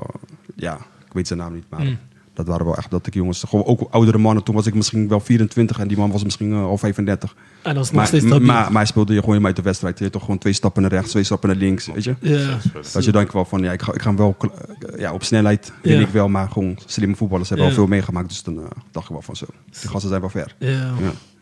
ja, 0.57 0.75
ik 1.07 1.13
weet 1.13 1.27
zijn 1.27 1.39
naam 1.39 1.53
niet, 1.55 1.65
maar. 1.69 1.83
Mm. 1.85 1.99
Dat 2.35 2.47
waren 2.47 2.65
wel 2.67 2.77
echt 2.77 2.91
dat 2.91 3.07
ik 3.07 3.15
jongens. 3.15 3.43
Gewoon 3.49 3.65
ook 3.65 3.89
oudere 3.91 4.19
mannen. 4.19 4.45
Toen 4.45 4.55
was 4.55 4.67
ik 4.67 4.75
misschien 4.75 5.09
wel 5.09 5.21
24 5.21 5.79
en 5.79 5.89
die 5.89 5.97
man 5.97 6.11
was 6.11 6.25
misschien 6.25 6.53
eh, 6.53 6.65
al 6.65 6.79
35. 6.79 7.35
En 7.63 7.75
dat 7.75 7.85
is 7.85 7.91
nog 7.91 7.99
Maar, 7.99 8.07
steeds 8.07 8.23
maar, 8.25 8.33
stabiel. 8.33 8.53
maar, 8.53 8.73
hij 8.73 8.85
speelde 8.85 9.15
je 9.15 9.21
gewoon 9.21 9.37
in 9.37 9.47
uit 9.47 9.57
de 9.57 9.63
wedstrijd. 9.63 9.99
Je 9.99 10.11
toch 10.11 10.21
gewoon 10.23 10.39
twee 10.39 10.53
stappen 10.53 10.83
naar 10.83 10.91
rechts, 10.91 11.11
twee 11.11 11.23
stappen 11.25 11.49
naar 11.49 11.59
links. 11.59 11.87
Weet 11.87 12.05
je? 12.05 12.15
ja. 12.21 12.59
Dat 12.93 13.05
je 13.05 13.13
denkt 13.13 13.33
wel 13.33 13.45
van, 13.45 13.63
ja, 13.63 13.73
ik 13.73 13.83
ga, 13.83 13.93
ik 13.95 14.01
ga 14.03 14.09
hem 14.09 14.17
wel, 14.17 14.37
eh, 14.41 14.99
ja, 14.99 15.13
op 15.13 15.23
snelheid 15.23 15.73
Ja. 15.83 16.01
ik 16.01 16.09
wel, 16.09 16.29
maar 16.29 16.51
gewoon 16.51 16.79
slimme 16.87 17.17
voetballers 17.17 17.49
hebben 17.49 17.67
Ja. 17.67 17.73
al 17.73 17.79
veel 17.79 17.89
meegemaakt. 17.89 18.29
Dus 18.29 18.43
dan 18.43 18.59
eh, 18.59 18.65
dacht 18.91 19.07
ik 19.07 19.13
wel 19.13 19.23
van 19.23 19.37
zo, 19.37 19.47
die 19.81 19.89
gasten 19.91 20.09
zijn 20.09 20.21
wel 20.21 20.31
ver. 20.31 20.55
Ja, 20.59 20.69
Ja. 20.71 20.93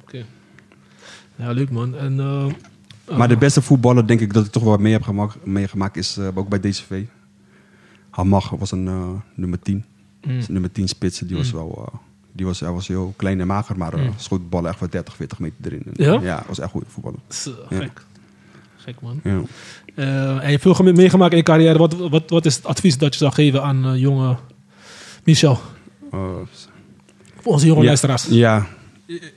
oké. 0.02 0.24
Ja, 1.36 1.50
leuk 1.50 1.70
man. 1.70 1.96
En, 1.96 2.20
eh, 2.20 3.16
Maar 3.18 3.28
de 3.28 3.36
beste 3.36 3.62
voetballer, 3.62 4.06
denk 4.06 4.20
ik, 4.20 4.32
dat 4.32 4.44
ik 4.46 4.52
toch 4.52 4.62
wel 4.62 4.76
mee 4.76 4.92
heb 4.92 5.02
gemaakt, 5.02 5.44
meegemaakt, 5.46 5.96
is 5.96 6.16
eh, 6.16 6.26
ook 6.34 6.48
bij 6.48 6.60
DCV. 6.60 7.02
Hamag 8.10 8.50
was 8.50 8.70
een 8.70 9.20
nummer 9.34 9.58
10. 9.58 9.84
Mm. 10.26 10.36
Dus 10.36 10.48
nummer 10.48 10.72
10 10.72 10.88
spitsen, 10.88 11.26
die 11.26 11.36
was 11.36 11.50
wel, 11.50 11.88
eh, 11.92 11.98
die 12.32 12.46
was, 12.46 12.60
hij 12.60 12.70
was 12.70 12.88
heel 12.88 13.14
klein 13.16 13.40
en 13.40 13.46
mager, 13.46 13.78
maar 13.78 13.98
Mm. 13.98 14.12
schoot 14.16 14.50
ballen 14.50 14.70
echt 14.70 14.80
wel 14.80 14.88
30, 14.90 15.16
40 15.16 15.38
meter 15.38 15.56
erin. 15.64 15.82
En, 15.96 16.04
Ja? 16.04 16.20
Ja, 16.22 16.44
was 16.48 16.58
echt 16.58 16.70
goed 16.70 16.84
voetballer. 16.88 17.18
Zo, 17.28 17.50
Ja. 17.70 17.76
gek. 17.76 18.04
Gek 18.76 19.00
man. 19.00 19.20
Ja. 19.24 19.40
Eh, 19.94 20.28
en 20.36 20.50
je 20.50 20.58
hebt 20.58 20.62
veel 20.76 20.92
meegemaakt 20.92 21.30
in 21.32 21.36
je 21.38 21.42
carrière. 21.44 21.78
Wat, 21.78 21.94
wat, 21.94 22.30
wat 22.30 22.46
is 22.46 22.54
het 22.56 22.64
advies 22.66 22.98
dat 22.98 23.12
je 23.12 23.18
zou 23.18 23.32
geven 23.32 23.62
aan 23.62 23.98
jonge 23.98 24.36
Michel? 25.24 25.60
Voor 27.40 27.52
onze 27.52 27.66
jonge 27.66 27.80
Ja, 27.80 27.86
luisteraars. 27.86 28.26
Ja, 28.26 28.66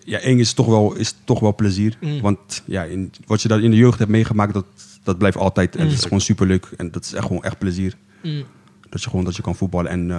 ja 0.06 0.20
eng 0.20 0.40
is 0.40 0.54
toch 0.54 0.66
wel, 0.66 0.96
is 0.96 1.16
toch 1.24 1.40
wel 1.40 1.56
plezier. 1.56 1.98
Mm. 2.02 2.22
Want 2.22 2.62
ja, 2.66 2.84
in, 2.84 3.12
wat 3.26 3.42
je 3.42 3.48
daar 3.48 3.62
in 3.64 3.72
de 3.72 3.78
jeugd 3.78 4.00
hebt 4.00 4.12
meegemaakt, 4.12 4.54
dat, 4.54 4.66
dat 5.04 5.18
blijft 5.18 5.38
altijd. 5.38 5.76
En 5.76 5.82
Mm. 5.84 5.90
dat 5.90 5.98
is 5.98 6.04
gewoon 6.04 6.22
superleuk. 6.22 6.70
En 6.78 6.92
dat 6.92 7.04
is 7.06 7.14
echt 7.14 7.26
gewoon 7.26 7.44
echt 7.44 7.58
plezier. 7.58 7.94
Mm. 8.24 8.44
Dat 8.90 9.04
je 9.04 9.10
gewoon 9.10 9.26
dat 9.26 9.36
je 9.36 9.42
kan 9.42 9.56
voetballen. 9.56 9.92
En 9.92 10.12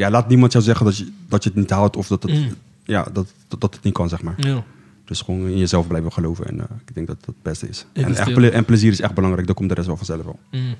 ja, 0.00 0.10
laat 0.10 0.28
niemand 0.28 0.52
jou 0.52 0.64
zeggen 0.64 0.84
dat 0.86 0.96
je, 0.96 1.08
dat 1.28 1.42
je 1.42 1.48
het 1.50 1.58
niet 1.58 1.70
houdt 1.70 1.96
of 1.96 2.06
dat 2.06 2.22
het, 2.22 2.32
Mm. 2.32 2.54
ja, 2.84 3.02
dat, 3.12 3.26
dat, 3.48 3.60
dat 3.60 3.74
het 3.74 3.82
niet 3.84 3.94
kan, 3.94 4.08
zeg 4.08 4.22
maar. 4.22 4.34
Ja. 4.36 4.64
Dus 5.04 5.20
gewoon 5.20 5.46
in 5.46 5.58
jezelf 5.58 5.86
blijven 5.86 6.12
geloven. 6.12 6.46
En 6.46 6.58
eh, 6.60 6.64
ik 6.86 6.94
denk 6.94 7.06
dat 7.06 7.16
dat 7.18 7.26
het 7.26 7.42
beste 7.42 7.68
is. 7.68 7.86
En, 7.92 8.14
echt 8.16 8.32
ple- 8.32 8.48
en 8.50 8.64
plezier 8.64 8.92
is 8.92 9.00
echt 9.00 9.14
belangrijk. 9.14 9.46
Dan 9.46 9.54
komt 9.56 9.68
de 9.68 9.74
rest 9.74 9.86
wel 9.86 9.96
vanzelf 9.96 10.24
wel. 10.24 10.38
Mm. 10.50 10.74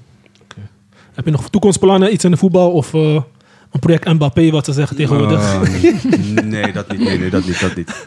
Heb 1.15 1.25
je 1.25 1.31
nog 1.31 1.51
toekomstplannen, 1.51 2.13
iets 2.13 2.25
in 2.25 2.31
de 2.31 2.37
voetbal 2.37 2.71
of 2.73 2.95
eh, 2.95 3.23
een 3.71 3.81
project 3.81 4.05
Mbappé, 4.13 4.51
wat 4.51 4.65
ze 4.65 4.73
zeggen 4.73 4.97
tegenwoordig? 4.97 5.41
Eh, 5.55 5.61
nee, 6.45 6.73
dat 6.73 6.89
niet. 6.91 7.01
Nee, 7.01 7.19
nee, 7.19 7.31
dat 7.31 7.47
niet. 7.47 7.61
Dat 7.61 7.77
niet. 7.77 8.07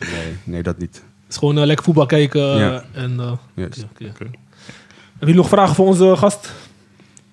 Nee, 0.00 0.36
nee, 0.44 0.62
dat 0.62 0.78
niet. 0.78 0.94
Het 0.94 1.30
is 1.30 1.36
gewoon 1.36 1.58
eh, 1.58 1.64
lekker 1.64 1.84
voetbal 1.84 2.06
kijken. 2.06 2.40
Ja. 2.58 2.84
en, 2.92 3.38
Yes. 3.54 3.84
Heb 5.18 5.28
je 5.28 5.34
nog 5.34 5.48
vragen 5.48 5.74
voor 5.74 5.86
onze 5.86 6.16
gast? 6.16 6.52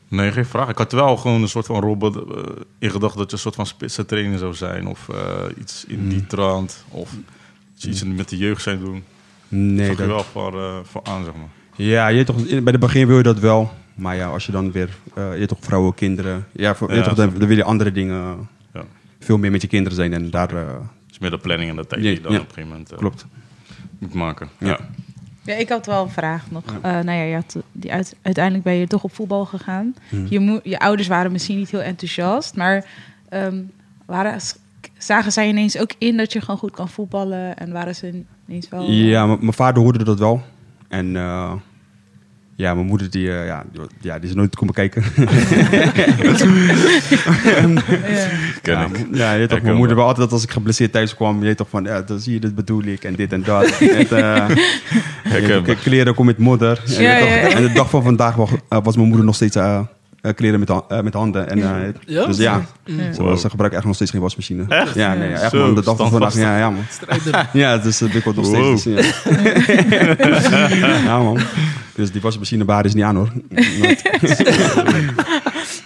Nee, 0.09 0.31
geen 0.31 0.45
vraag. 0.45 0.69
Ik 0.69 0.77
had 0.77 0.91
wel 0.91 1.17
gewoon 1.17 1.41
een 1.41 1.47
soort 1.49 1.65
van 1.65 1.81
Robert 1.81 2.15
eh, 2.15 2.21
in 2.79 2.91
gedachten 2.91 3.17
dat 3.19 3.27
je 3.29 3.35
een 3.35 3.41
soort 3.41 3.55
van 3.55 3.65
spitse 3.65 4.05
trainer 4.05 4.37
zou 4.39 4.53
zijn. 4.53 4.87
Of 4.87 5.09
eh, 5.09 5.17
iets 5.59 5.85
in 5.87 6.09
die 6.09 6.25
trant. 6.27 6.83
Of 6.89 7.11
iets, 7.75 7.85
iets 7.85 8.03
met 8.03 8.29
de 8.29 8.37
jeugd 8.37 8.61
zijn 8.61 8.79
doen. 8.79 9.03
Nee, 9.47 9.89
je 9.89 9.95
dat, 9.95 10.07
wel 10.07 10.23
voor, 10.23 10.61
eh, 10.61 10.77
voor 10.83 11.01
aan, 11.03 11.23
zeg 11.23 11.33
maar. 11.33 11.47
Ja, 11.75 12.07
je 12.07 12.23
toch, 12.23 12.37
in- 12.45 12.63
bij 12.63 12.71
het 12.71 12.81
begin 12.81 13.07
wil 13.07 13.17
je 13.17 13.23
dat 13.23 13.39
wel. 13.39 13.71
Maar 13.95 14.15
ja, 14.15 14.27
als 14.29 14.45
je 14.45 14.51
dan 14.51 14.71
weer, 14.71 14.89
je 15.15 15.45
toch, 15.47 15.57
vrouwen, 15.61 15.93
kinderen. 15.93 16.47
Ja, 16.51 16.75
voor, 16.75 16.89
je 16.89 16.95
Ja, 16.97 17.03
toch, 17.03 17.13
dan, 17.13 17.37
wil 17.37 17.49
je 17.57 17.63
andere 17.63 17.91
dingen, 17.91 18.47
Ja. 18.73 18.83
veel 19.19 19.37
meer 19.37 19.51
met 19.51 19.61
je 19.61 19.67
kinderen 19.67 19.95
zijn. 19.97 20.13
En 20.13 20.29
daar, 20.29 20.49
Het 20.55 20.81
is 21.11 21.19
meer 21.19 21.29
de 21.29 21.37
planning 21.37 21.69
en 21.69 21.75
de 21.75 21.87
tijd 21.87 22.01
die 22.01 22.11
je 22.13 22.21
dan 22.21 22.31
op 22.31 22.39
een 22.39 22.45
gegeven 22.47 22.69
moment 22.69 22.93
klopt. 22.95 23.25
moet 23.99 24.13
maken. 24.13 24.49
Ja. 24.57 24.67
Ja. 24.67 24.79
Ja, 25.49 25.55
ik 25.55 25.69
had 25.69 25.85
wel 25.85 26.03
een 26.03 26.09
vraag 26.09 26.51
nog. 26.51 26.63
Eh, 26.81 26.91
nou 26.91 27.11
ja, 27.11 27.21
je 27.23 27.33
had, 27.35 27.57
die 27.71 27.91
uit, 27.93 28.15
uiteindelijk 28.21 28.63
ben 28.63 28.73
je 28.73 28.87
toch 28.87 29.03
op 29.03 29.13
voetbal 29.13 29.45
gegaan. 29.45 29.95
Hmm. 30.09 30.25
Je, 30.29 30.59
je 30.63 30.79
ouders 30.79 31.07
waren 31.07 31.31
misschien 31.31 31.57
niet 31.57 31.69
heel 31.71 31.81
enthousiast, 31.81 32.55
maar 32.55 32.85
ehm, 33.29 33.61
waren, 34.05 34.39
zagen 34.97 35.31
zij 35.31 35.47
ineens 35.47 35.77
ook 35.77 35.91
in 35.97 36.17
dat 36.17 36.33
je 36.33 36.41
gewoon 36.41 36.57
goed 36.57 36.71
kan 36.71 36.89
voetballen 36.89 37.57
en 37.57 37.71
waren 37.71 37.95
ze 37.95 38.23
ineens 38.47 38.69
wel... 38.69 38.89
Ja, 38.91 39.25
m- 39.25 39.37
mijn 39.39 39.53
vader 39.53 39.81
hoorde 39.83 40.03
dat 40.03 40.19
wel. 40.19 40.41
En 40.87 41.15
eh, 41.15 41.53
ja, 42.59 42.73
mijn 42.73 42.85
moeder 42.85 43.09
die, 43.09 43.31
eh, 43.31 43.45
ja, 43.45 43.63
die, 43.71 43.81
ja, 44.01 44.19
die 44.19 44.29
is 44.29 44.35
nooit 44.35 44.55
komen 44.55 44.73
kijken. 44.73 45.03
Ja. 48.63 48.85
Ik. 48.85 49.07
ja, 49.11 49.33
je 49.33 49.47
toch, 49.47 49.61
mijn 49.61 49.75
moeder 49.75 49.95
wel 49.95 50.05
altijd 50.05 50.23
dat 50.23 50.31
als 50.33 50.43
ik 50.43 50.51
geblesseerd 50.51 50.91
thuis 50.91 51.15
kwam, 51.15 51.43
je 51.43 51.55
toch 51.55 51.69
van, 51.69 51.83
ja, 51.83 52.01
dan 52.01 52.19
zie 52.19 52.33
je, 52.33 52.39
dit 52.39 52.55
bedoel 52.55 52.83
ik 52.83 53.03
en 53.03 53.15
dit 53.15 53.33
en 53.33 53.43
dat. 53.43 53.65
en, 53.79 54.09
eh, 54.09 54.47
je 55.65 55.75
kleren 55.83 56.15
kom 56.15 56.25
met 56.25 56.37
modder. 56.37 56.83
En, 56.87 57.03
Ja, 57.03 57.17
ja, 57.17 57.25
ja. 57.25 57.49
en 57.49 57.61
de 57.61 57.71
dag 57.71 57.89
van 57.89 58.03
vandaag 58.03 58.35
wa- 58.35 58.45
eh, 58.69 58.79
was 58.83 58.95
mijn 58.95 59.07
moeder 59.07 59.25
nog 59.25 59.35
steeds 59.35 59.55
eh, 59.55 59.79
kleren 60.35 60.59
met, 60.59 60.69
eh, 60.69 61.01
met 61.01 61.13
handen. 61.13 61.49
En, 61.49 61.57
eh, 61.57 61.93
Ja? 62.05 62.25
Dus 62.25 62.37
ja, 62.37 62.61
Ja. 62.85 63.13
Ze, 63.13 63.37
ze 63.39 63.49
gebruiken 63.49 63.77
echt 63.77 63.85
nog 63.87 63.95
steeds 63.95 64.11
geen 64.11 64.21
wasmachine. 64.21 64.65
Echt? 64.67 64.93
Ja, 64.95 65.13
nee, 65.13 65.29
ja, 65.29 65.35
echt 65.39 65.51
Zo, 65.51 65.59
man. 65.65 65.75
De 65.75 65.81
dag 65.83 65.97
van 65.97 66.09
vandaag. 66.09 66.33
Ja, 66.35 66.57
ja, 66.57 66.69
man. 66.69 66.83
Ja, 67.53 67.77
dus 67.77 67.97
dat 67.97 68.13
ik 68.13 68.25
nog 68.25 68.35
Wow. 68.35 68.77
steeds. 68.77 68.83
Dus, 68.83 70.47
ja. 70.49 70.97
ja, 71.09 71.19
man. 71.21 71.39
Dus 71.95 72.11
die 72.11 72.21
wasmachine 72.21 72.65
baar 72.65 72.85
is 72.85 72.93
niet 72.93 73.03
aan 73.03 73.15
hoor. 73.15 73.31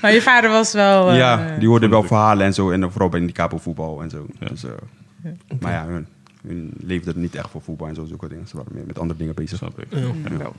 Maar 0.02 0.14
je 0.14 0.22
vader 0.22 0.50
was 0.50 0.74
wel... 0.74 1.10
eh, 1.10 1.18
ja, 1.18 1.56
die 1.60 1.68
hoorden 1.68 1.90
wel 1.90 2.04
verhalen 2.04 2.46
en 2.46 2.54
zo. 2.54 2.72
En 2.72 2.92
vooral 2.92 3.10
bij 3.10 3.20
die 3.20 3.34
voetbal 3.56 4.02
en 4.02 4.10
zo. 4.10 4.26
Dus, 4.50 4.64
eh, 4.64 4.72
Maar 5.60 5.72
ja, 5.72 5.86
hun, 5.88 6.08
hun 6.48 6.72
leefden 6.80 7.20
niet 7.20 7.36
echt 7.36 7.50
voor 7.50 7.62
voetbal 7.62 7.88
en 7.88 7.96
zo. 7.96 8.06
Zulke 8.06 8.28
dingen. 8.28 8.48
Ze 8.48 8.58
waren 8.58 8.72
meer 8.74 8.84
met 8.88 9.00
andere 9.00 9.20
dingen 9.20 9.36
bezig. 9.36 9.58
Snap 9.58 9.80
ik. 9.80 9.86
Ja. 9.90 10.52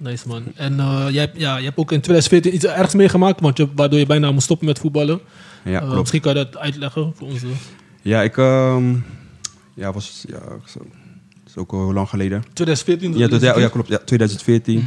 Nice 0.00 0.28
man. 0.28 0.42
En 0.54 0.80
eh, 0.80 1.06
jij, 1.10 1.20
hebt- 1.20 1.38
ja, 1.40 1.56
je 1.56 1.64
hebt 1.64 1.76
ook 1.76 1.92
in 1.92 2.00
2014 2.00 2.54
iets 2.54 2.64
ergs 2.64 2.94
meegemaakt, 2.94 3.40
want 3.40 3.56
je, 3.56 3.68
waardoor 3.74 3.98
je 3.98 4.06
bijna 4.06 4.30
moest 4.32 4.44
stoppen 4.44 4.66
met 4.66 4.78
voetballen. 4.78 5.20
Ja, 5.64 5.72
Eh, 5.72 5.78
klopt. 5.80 5.98
misschien 5.98 6.20
kan 6.20 6.34
je 6.36 6.44
dat 6.44 6.56
uitleggen 6.58 7.12
voor 7.16 7.28
onze... 7.28 7.46
Ja, 8.02 8.22
ik... 8.22 8.36
ehm, 8.36 8.94
ja, 9.74 9.92
was... 9.92 10.24
Ja, 10.28 10.38
zo. 10.66 10.78
Dat 10.78 11.46
is 11.46 11.56
ook 11.56 11.72
al 11.72 11.92
lang 11.92 12.08
geleden. 12.08 12.42
2014? 12.52 13.18
Ja, 13.18 13.28
dat- 13.28 13.40
ja, 13.40 13.58
ja, 13.58 13.68
klopt. 13.68 13.88
Ja, 13.88 13.98
2014. 14.04 14.78
Mhm. 14.78 14.86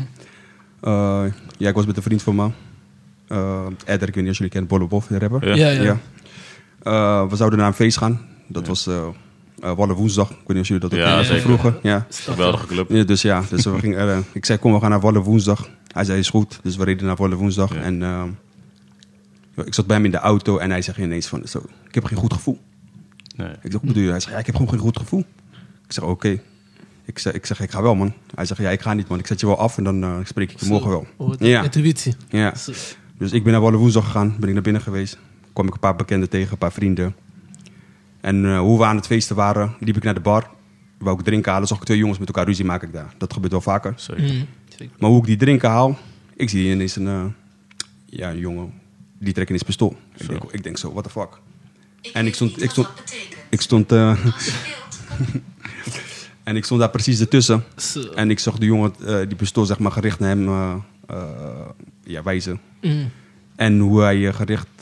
Eh, 0.82 1.24
ja, 1.58 1.70
ik 1.70 1.76
was 1.76 1.86
met 1.86 1.98
een 1.98 2.04
vriend 2.04 2.22
van 2.24 2.36
me. 2.36 2.50
Eh 3.28 3.66
Edder, 3.86 4.08
ik 4.08 4.14
weet 4.16 4.24
niet 4.24 4.32
of 4.32 4.38
jullie 4.38 4.52
kennen, 4.52 4.70
Bolle 4.70 4.88
Bof, 4.88 5.08
de 5.08 5.20
rapper. 5.20 5.48
Ja. 5.48 5.56
Ja, 5.56 5.70
ja. 5.70 5.82
Ja. 5.84 6.00
Eh, 6.84 7.30
we 7.30 7.36
zouden 7.36 7.60
naar 7.60 7.68
een 7.68 7.74
feest 7.74 7.98
gaan. 7.98 8.22
Dat 8.48 8.68
was 8.68 8.88
Walle 9.60 9.94
Woensdag. 9.94 10.30
Ik 10.30 10.36
weet 10.38 10.48
niet 10.48 10.60
of 10.60 10.68
jullie 10.68 10.82
dat 10.82 10.94
ook 10.94 11.00
Ja, 11.00 11.24
zeker. 11.24 11.42
vroeger. 11.42 11.80
Ja. 11.82 12.06
Geweldige 12.10 12.66
club. 12.68 12.90
Ja, 12.90 13.04
dus 13.04 13.22
ja, 13.22 13.44
dus 13.50 13.66
we 13.66 13.80
gingen, 13.80 14.10
eh, 14.10 14.18
ik 14.34 14.46
zei 14.46 14.60
kom 14.60 14.74
we 14.74 14.80
gaan 14.80 14.90
naar 14.90 15.00
Walle 15.00 15.20
Woensdag. 15.22 15.70
Hij 15.88 16.04
zei 16.04 16.20
is 16.20 16.30
goed, 16.30 16.60
dus 16.64 16.76
we 16.76 16.84
reden 16.84 17.06
naar 17.06 17.16
Walle 17.16 17.36
Woensdag. 17.36 17.74
Ja. 17.74 17.82
En 17.82 18.04
eh, 18.04 18.24
ik 19.66 19.74
zat 19.74 19.86
bij 19.88 19.96
hem 19.96 20.06
in 20.06 20.12
de 20.12 20.18
auto 20.18 20.58
en 20.58 20.70
hij 20.70 20.82
zegt 20.82 20.98
ineens 20.98 21.28
van, 21.28 21.42
zo, 21.48 21.64
ik 21.88 21.94
heb 21.96 22.06
geen 22.06 22.18
goed 22.18 22.34
gevoel. 22.34 22.60
Nee. 23.36 23.48
Ik 23.50 23.58
zeg, 23.62 23.72
wat 23.72 23.82
bedoel 23.82 24.04
je? 24.04 24.10
Hij 24.10 24.20
zegt, 24.20 24.34
ja, 24.34 24.40
ik 24.40 24.46
heb 24.46 24.56
gewoon 24.56 24.70
geen 24.72 24.80
goed 24.80 24.98
gevoel. 24.98 25.26
Ik 25.86 25.92
zeg, 25.94 26.04
oké. 26.04 26.40
Ik, 27.06 27.20
zeg, 27.20 27.34
ik 27.34 27.46
zeg, 27.46 27.60
ik 27.60 27.72
ga 27.72 27.82
wel, 27.82 27.96
man. 27.96 28.14
Hij 28.36 28.46
zegt, 28.46 28.60
ja, 28.62 28.70
ik 28.70 28.82
ga 28.82 28.94
niet, 28.94 29.08
man. 29.08 29.20
Ik 29.20 29.28
zet 29.28 29.40
je 29.40 29.46
wel 29.46 29.58
af 29.58 29.78
en 29.78 29.84
dan 29.84 30.04
eh, 30.04 30.16
spreek 30.24 30.52
ik 30.52 30.60
je 30.60 30.66
morgen 30.66 30.90
wel. 30.90 31.08
Oh, 31.18 31.34
Ja. 31.40 31.64
Intuïtie. 31.64 32.16
Ja. 32.30 32.56
Zo. 32.56 32.72
Dus 33.18 33.32
ik 33.32 33.44
ben 33.44 33.52
naar 33.52 33.62
Walle 33.62 33.78
woensdag 33.78 34.06
gegaan, 34.06 34.36
ben 34.40 34.48
ik 34.48 34.54
naar 34.54 34.64
binnen 34.64 34.82
geweest. 34.82 35.18
Kwam 35.54 35.68
ik 35.68 35.74
een 35.74 35.80
paar 35.80 35.96
bekenden 35.96 36.30
tegen, 36.30 36.52
een 36.52 36.58
paar 36.58 36.72
vrienden. 36.72 37.16
En 38.24 38.46
eh, 38.46 38.60
hoe 38.60 38.78
we 38.78 38.86
aan 38.86 38.96
het 38.96 39.06
feesten 39.06 39.36
waren, 39.36 39.76
liep 39.80 39.98
ik 39.98 40.04
naar 40.04 40.14
de 40.14 40.20
bar. 40.20 40.50
Wou 40.98 41.20
ik 41.20 41.26
drinken 41.26 41.52
halen, 41.52 41.68
zag 41.68 41.78
ik 41.78 41.84
twee 41.84 41.98
jongens 41.98 42.20
met 42.20 42.28
elkaar 42.28 42.46
ruzie 42.46 42.66
maken 42.66 42.88
ik 42.88 42.94
daar. 42.94 43.14
Dat 43.18 43.34
gebeurt 43.34 43.52
wel 43.52 43.62
vaker. 43.62 43.94
Zeker. 43.96 44.24
Mm. 44.24 44.46
Zeker. 44.78 44.96
Maar 45.00 45.10
hoe 45.10 45.20
ik 45.20 45.26
die 45.26 45.38
drinken 45.38 45.70
haal, 45.70 45.98
ik 46.36 46.50
zie 46.50 46.72
ineens 46.72 46.96
een, 46.96 47.08
eh, 47.08 47.26
ja, 48.06 48.30
een 48.30 48.38
jongen, 48.38 48.74
die 49.18 49.34
trekt 49.34 49.50
ineens 49.50 49.64
pistool. 49.64 49.98
Ik 50.18 50.28
denk, 50.28 50.44
ik 50.52 50.64
denk 50.64 50.78
zo, 50.78 50.92
what 50.92 51.04
the 51.04 51.10
fuck. 51.10 51.40
En 52.14 52.26
ik 52.26 52.36
stond, 52.36 52.64
ik 52.64 52.70
stond, 52.70 52.88
ik 53.50 53.62
stond, 53.62 53.92
eh, 53.92 54.26
en 56.44 56.56
ik 56.56 56.66
stond 56.66 56.80
daar 56.80 56.90
precies 56.90 57.20
ertussen. 57.20 57.64
Zo. 57.76 58.02
En 58.02 58.30
ik 58.30 58.40
zag 58.40 58.58
de 58.58 58.66
jongen 58.66 58.94
eh, 59.06 59.18
die 59.18 59.36
pistool 59.36 59.66
zeg 59.66 59.80
maar 59.80 59.92
gericht 59.92 60.20
naar 60.20 60.30
hem 60.30 60.48
eh, 60.48 60.76
eh, 61.08 61.70
ja, 62.04 62.24
wijzen. 62.24 62.60
Mm. 62.82 63.10
En 63.56 63.80
hoe 63.80 64.02
hij 64.02 64.34
gericht 64.34 64.82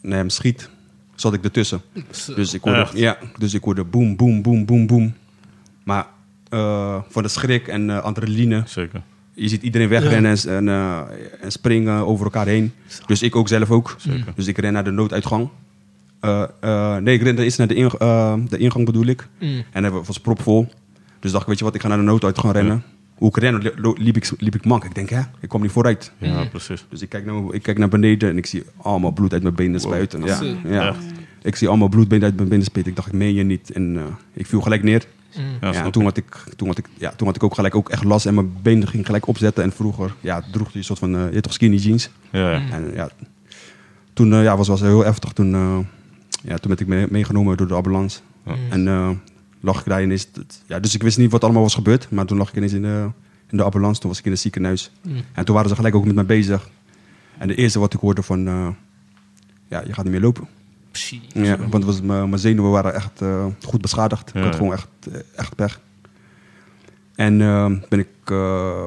naar 0.00 0.18
hem 0.18 0.28
schiet, 0.28 0.70
zat 1.20 1.34
ik 1.34 1.44
ertussen. 1.44 1.80
Dus 2.34 2.54
ik 2.54 2.62
hoorde, 2.62 2.80
Echt? 2.80 2.98
ja, 2.98 3.18
dus 3.38 3.54
ik 3.54 3.62
hoorde 3.64 3.84
boem, 3.84 4.16
boem, 4.16 4.42
boem, 4.42 4.64
boem, 4.64 4.86
boem. 4.86 5.14
Maar 5.84 6.06
eh, 6.48 6.96
van 7.08 7.22
de 7.22 7.28
schrik 7.28 7.68
en 7.68 7.90
eh, 7.90 7.98
adrenaline, 8.02 8.62
Zeker. 8.66 9.02
je 9.34 9.48
ziet 9.48 9.62
iedereen 9.62 9.88
wegrennen 9.88 10.30
en, 10.36 10.48
en, 10.56 10.68
eh, 10.68 11.00
en 11.40 11.52
springen 11.52 12.06
over 12.06 12.24
elkaar 12.24 12.46
heen. 12.46 12.72
Dus 13.06 13.22
ik 13.22 13.36
ook 13.36 13.48
zelf 13.48 13.70
ook. 13.70 13.94
Zeker. 13.98 14.32
Dus 14.34 14.46
ik 14.46 14.58
ren 14.58 14.72
naar 14.72 14.84
de 14.84 14.90
nooduitgang. 14.90 15.48
Eh, 16.20 16.42
eh, 16.60 16.96
nee, 16.96 17.14
ik 17.14 17.22
rende 17.22 17.44
eerst 17.44 17.58
naar 17.58 17.66
de, 17.66 17.74
ing- 17.74 17.92
eh, 17.92 18.34
de 18.48 18.58
ingang 18.58 18.84
bedoel 18.84 19.06
ik. 19.06 19.28
Mm. 19.40 19.62
En 19.72 19.82
dat 19.82 20.06
was 20.06 20.18
propvol. 20.20 20.68
Dus 21.20 21.30
dacht 21.30 21.42
ik, 21.42 21.48
weet 21.48 21.58
je 21.58 21.64
wat, 21.64 21.74
ik 21.74 21.80
ga 21.80 21.88
naar 21.88 21.96
de 21.98 22.02
nooduitgang 22.04 22.52
rennen. 22.52 22.82
Hoe 23.20 23.28
ik 23.28 23.36
ren, 23.36 23.58
li- 23.58 23.72
lo- 23.76 23.94
liep 23.98 24.16
ik, 24.16 24.30
liep 24.38 24.54
ik 24.54 24.64
mank. 24.64 24.84
Ik 24.84 24.94
denk, 24.94 25.08
hè, 25.08 25.20
ik 25.40 25.48
kwam 25.48 25.62
niet 25.62 25.70
vooruit. 25.70 26.12
Ja, 26.18 26.44
precies. 26.44 26.86
Dus 26.88 27.02
ik 27.02 27.08
kijk, 27.08 27.24
naar, 27.24 27.42
ik 27.54 27.62
kijk 27.62 27.78
naar 27.78 27.88
beneden 27.88 28.28
en 28.30 28.36
ik 28.36 28.46
zie 28.46 28.62
allemaal 28.76 29.10
bloed 29.10 29.32
uit 29.32 29.42
mijn 29.42 29.54
benen 29.54 29.80
spuiten. 29.80 30.24
Ja, 30.24 30.40
ja. 30.64 30.88
Echt? 30.88 31.04
Ik 31.42 31.56
zie 31.56 31.68
allemaal 31.68 31.88
bloed 31.88 32.12
uit 32.12 32.36
mijn 32.36 32.48
benen 32.48 32.64
spuiten. 32.64 32.92
Ik 32.92 32.96
dacht, 32.98 33.08
ik 33.08 33.14
meen 33.18 33.34
je 33.34 33.42
niet. 33.42 33.70
En 33.72 33.96
eh, 33.96 34.02
ik 34.32 34.46
viel 34.46 34.60
gelijk 34.60 34.82
neer. 34.82 35.04
Mm. 35.36 35.42
Ja, 35.44 35.50
Ja, 35.60 35.72
snap 35.72 35.84
en 35.84 35.90
toen 35.92 36.02
had, 36.04 36.16
ik, 36.16 36.44
toen, 36.56 36.68
had 36.68 36.78
ik, 36.78 36.86
ja, 36.98 37.10
toen 37.16 37.26
had 37.26 37.36
ik 37.36 37.42
ook 37.42 37.54
gelijk 37.54 37.74
ook 37.74 37.88
echt 37.88 38.04
last 38.04 38.26
en 38.26 38.34
mijn 38.34 38.52
benen 38.62 38.88
ging 38.88 39.06
gelijk 39.06 39.26
opzetten. 39.26 39.64
En 39.64 39.72
vroeger 39.72 40.14
ja, 40.20 40.42
droeg 40.52 40.70
je 40.72 40.78
een 40.78 40.84
soort 40.84 40.98
van, 40.98 41.16
eh, 41.16 41.32
je 41.32 41.40
toch 41.40 41.52
skinny 41.52 41.76
jeans. 41.76 42.10
Ja, 42.32 42.50
ja. 42.50 42.62
En 42.70 42.90
ja, 42.94 43.08
toen 44.12 44.32
eh, 44.32 44.42
ja, 44.42 44.56
was 44.56 44.68
was 44.68 44.80
heel 44.80 45.04
heftig. 45.04 45.32
Toen, 45.32 45.54
eh, 45.54 45.78
ja, 46.42 46.56
toen 46.56 46.68
werd 46.68 46.80
ik 46.80 46.86
mee- 46.86 47.06
meegenomen 47.10 47.56
door 47.56 47.66
de 47.68 47.74
ambulance. 47.74 48.20
Ja. 48.46 48.54
En 48.70 48.88
eh, 48.88 49.10
lag 49.60 49.78
ik 49.80 49.84
daar 49.86 50.02
ineens. 50.02 50.26
het- 50.34 50.62
Ja, 50.66 50.78
dus 50.80 50.94
ik 50.94 51.02
wist 51.02 51.18
niet 51.18 51.30
wat 51.30 51.44
allemaal 51.44 51.62
was 51.62 51.74
gebeurd. 51.74 52.10
Maar 52.10 52.24
toen 52.26 52.38
lag 52.38 52.48
ik 52.48 52.56
ineens 52.56 52.72
in 52.72 52.82
de, 52.82 53.08
in 53.50 53.56
de 53.56 53.62
ambulance. 53.62 54.00
Toen 54.00 54.10
was 54.10 54.18
ik 54.18 54.24
in 54.24 54.30
het 54.30 54.40
ziekenhuis. 54.40 54.90
Mm. 55.02 55.16
En 55.32 55.44
toen 55.44 55.54
waren 55.54 55.70
ze 55.70 55.76
gelijk 55.76 55.94
ook 55.94 56.04
met 56.04 56.14
mij 56.14 56.26
bezig. 56.26 56.68
En 57.38 57.48
de 57.48 57.54
eerste 57.54 57.78
wat 57.78 57.94
ik 57.94 58.00
hoorde 58.00 58.22
van... 58.22 58.46
eh, 58.46 58.68
ja, 59.68 59.82
je 59.86 59.92
gaat 59.92 60.04
niet 60.04 60.12
meer 60.12 60.22
lopen. 60.22 60.48
Psie. 60.90 61.22
Ja, 61.32 61.56
want 61.68 61.84
was, 61.84 62.00
mijn 62.00 62.28
mijn 62.28 62.40
zenuwen 62.40 62.70
waren 62.70 62.94
echt 62.94 63.20
eh, 63.22 63.46
goed 63.62 63.80
beschadigd. 63.80 64.30
Ja. 64.34 64.38
Ik 64.40 64.46
had 64.46 64.54
gewoon 64.56 64.72
echt, 64.72 64.88
eh, 65.12 65.18
echt 65.36 65.54
pech. 65.54 65.80
En 67.14 67.38
ben 67.88 67.98
ik 67.98 68.08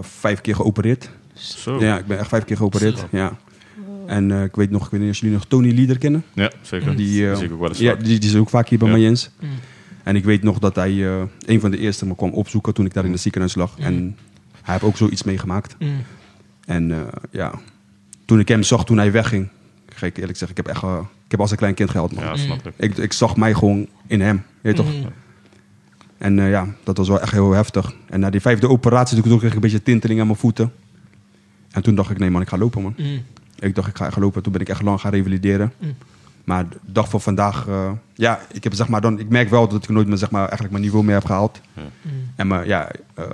vijf 0.02 0.42
keer 0.42 0.56
geopereerd. 0.56 1.10
Zo. 1.34 1.80
Ja, 1.80 1.98
ik 1.98 2.06
ben 2.06 2.20
echt 2.20 2.28
vijf 2.28 2.44
keer 2.44 2.58
geopereerd. 2.58 2.98
Zo. 3.00 3.06
Ja. 3.12 3.38
En 4.08 4.32
ik 4.32 4.56
weet 4.56 4.70
nog, 4.70 4.86
ik 4.86 4.92
weet 4.92 5.02
niet 5.02 5.10
of 5.10 5.18
jullie 5.18 5.36
nog 5.36 5.46
Tony 5.46 5.72
Lieder 5.72 5.98
kennen. 5.98 6.24
Ja, 6.34 6.52
zeker. 6.62 6.96
Die, 6.96 7.36
zie 7.36 7.46
ik 7.46 7.52
ook 7.52 7.60
wel 7.60 7.70
eens 7.70 7.78
ja, 7.78 7.96
die, 7.96 8.20
die 8.20 8.30
is 8.30 8.36
ook 8.36 8.50
vaak 8.50 8.68
hier 8.70 8.80
bij 8.80 8.88
Ja. 8.88 8.94
mij 8.94 9.04
Jens. 9.04 9.30
Mm. 9.40 9.50
En 10.04 10.16
ik 10.16 10.24
weet 10.24 10.44
nog 10.44 10.60
dat 10.60 10.76
hij 10.76 11.08
eh, 11.08 11.22
een 11.46 11.60
van 11.60 11.72
de 11.72 11.78
eerste 11.78 12.06
me 12.06 12.16
kwam 12.16 12.32
opzoeken 12.32 12.74
toen 12.74 12.86
ik 12.86 12.94
daar 12.94 13.06
in 13.06 13.12
het 13.12 13.22
ziekenhuis 13.22 13.56
lag. 13.56 13.78
Mm. 13.78 13.84
En 13.84 14.18
hij 14.62 14.74
heeft 14.74 14.86
ook 14.86 14.98
zoiets 14.98 15.24
meegemaakt. 15.24 15.76
Mm. 15.80 16.04
En 16.66 16.92
eh, 16.92 17.02
ja, 17.32 17.54
toen 18.26 18.40
ik 18.40 18.48
hem 18.48 18.64
zag 18.64 18.86
toen 18.86 18.98
hij 18.98 19.12
wegging, 19.12 19.50
ga 19.86 20.06
ik 20.06 20.18
eerlijk 20.18 20.38
zeggen, 20.38 20.58
ik 20.58 20.66
heb 20.66 20.76
echt, 20.76 20.84
eh, 20.84 21.00
ik 21.26 21.32
heb 21.32 21.40
als 21.40 21.52
een 21.52 21.58
klein 21.58 21.74
kind 21.74 21.90
gehad 21.90 22.12
man. 22.12 22.24
Ja, 22.24 22.36
snap 22.36 22.68
ik. 22.68 22.74
Ik, 22.78 22.98
ik 22.98 23.14
zag 23.14 23.36
mij 23.36 23.54
gewoon 23.54 23.88
in 24.08 24.22
hem, 24.22 24.44
weet 24.62 24.78
je 24.78 24.84
toch? 24.84 24.94
Mm. 24.94 25.06
En 26.18 26.40
eh, 26.40 26.50
ja, 26.50 26.68
dat 26.84 26.98
was 26.98 27.08
wel 27.08 27.22
echt 27.22 27.32
heel 27.32 27.52
heftig. 27.52 27.96
En 28.10 28.20
na 28.20 28.30
die 28.30 28.42
vijfde 28.42 28.70
operatie 28.70 29.22
toen 29.22 29.38
kreeg 29.38 29.50
ik 29.50 29.56
een 29.56 29.62
beetje 29.62 29.84
tinteling 29.84 30.20
aan 30.20 30.28
mijn 30.28 30.40
voeten. 30.40 30.72
En 31.72 31.84
toen 31.84 31.96
dacht 31.96 32.10
ik, 32.10 32.18
nee 32.18 32.30
man, 32.30 32.42
ik 32.42 32.50
ga 32.50 32.58
lopen 32.58 32.82
man. 32.82 32.94
Mm. 32.98 33.22
Ik 33.60 33.76
dacht, 33.76 33.88
ik 33.88 33.98
ga 33.98 34.06
echt 34.06 34.18
lopen. 34.18 34.44
Toen 34.44 34.52
ben 34.52 34.62
ik 34.62 34.70
echt 34.70 34.82
lang 34.82 35.00
gaan 35.00 35.12
revalideren. 35.12 35.74
Maar 36.44 36.70
de 36.70 36.78
dag 36.86 37.10
van 37.10 37.22
vandaag, 37.22 37.68
eh, 37.68 37.92
ja, 38.14 38.40
ik, 38.52 38.64
heb, 38.64 38.74
zeg 38.74 38.88
maar, 38.88 39.02
dan, 39.02 39.20
ik 39.20 39.30
merk 39.30 39.50
wel 39.50 39.68
dat 39.68 39.84
ik 39.84 39.90
nooit 39.90 40.08
meer, 40.08 40.18
zeg 40.18 40.32
maar, 40.32 40.42
eigenlijk 40.42 40.72
mijn 40.72 40.84
niveau 40.84 41.04
meer 41.06 41.16
heb 41.16 41.26
gehaald. 41.26 41.62
Mm. 41.74 41.84
En 42.36 42.48
maar, 42.48 42.68
ja, 42.68 42.92
eh, 43.14 43.26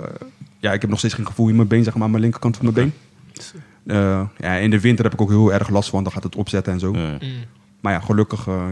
ja, 0.58 0.72
ik 0.72 0.80
heb 0.80 0.90
nog 0.90 0.98
steeds 0.98 1.14
geen 1.14 1.26
gevoel 1.26 1.48
in 1.48 1.56
mijn 1.56 1.68
been, 1.68 1.84
zeg 1.84 1.94
maar, 1.94 2.02
aan 2.02 2.10
mijn 2.10 2.22
linkerkant 2.22 2.56
van 2.56 2.72
mijn 2.72 2.76
been. 2.76 2.92
Eh, 3.86 4.22
ja, 4.38 4.54
in 4.54 4.70
de 4.70 4.80
winter 4.80 5.04
heb 5.04 5.12
ik 5.12 5.20
ook 5.20 5.28
heel 5.28 5.52
erg 5.52 5.68
last 5.68 5.90
van. 5.90 6.02
Dan 6.02 6.12
gaat 6.12 6.22
het 6.22 6.36
opzetten 6.36 6.72
en 6.72 6.78
zo. 6.78 6.92
Mm. 6.92 7.18
Maar 7.80 7.92
ja, 7.92 8.00
gelukkig, 8.00 8.46
eh, 8.46 8.66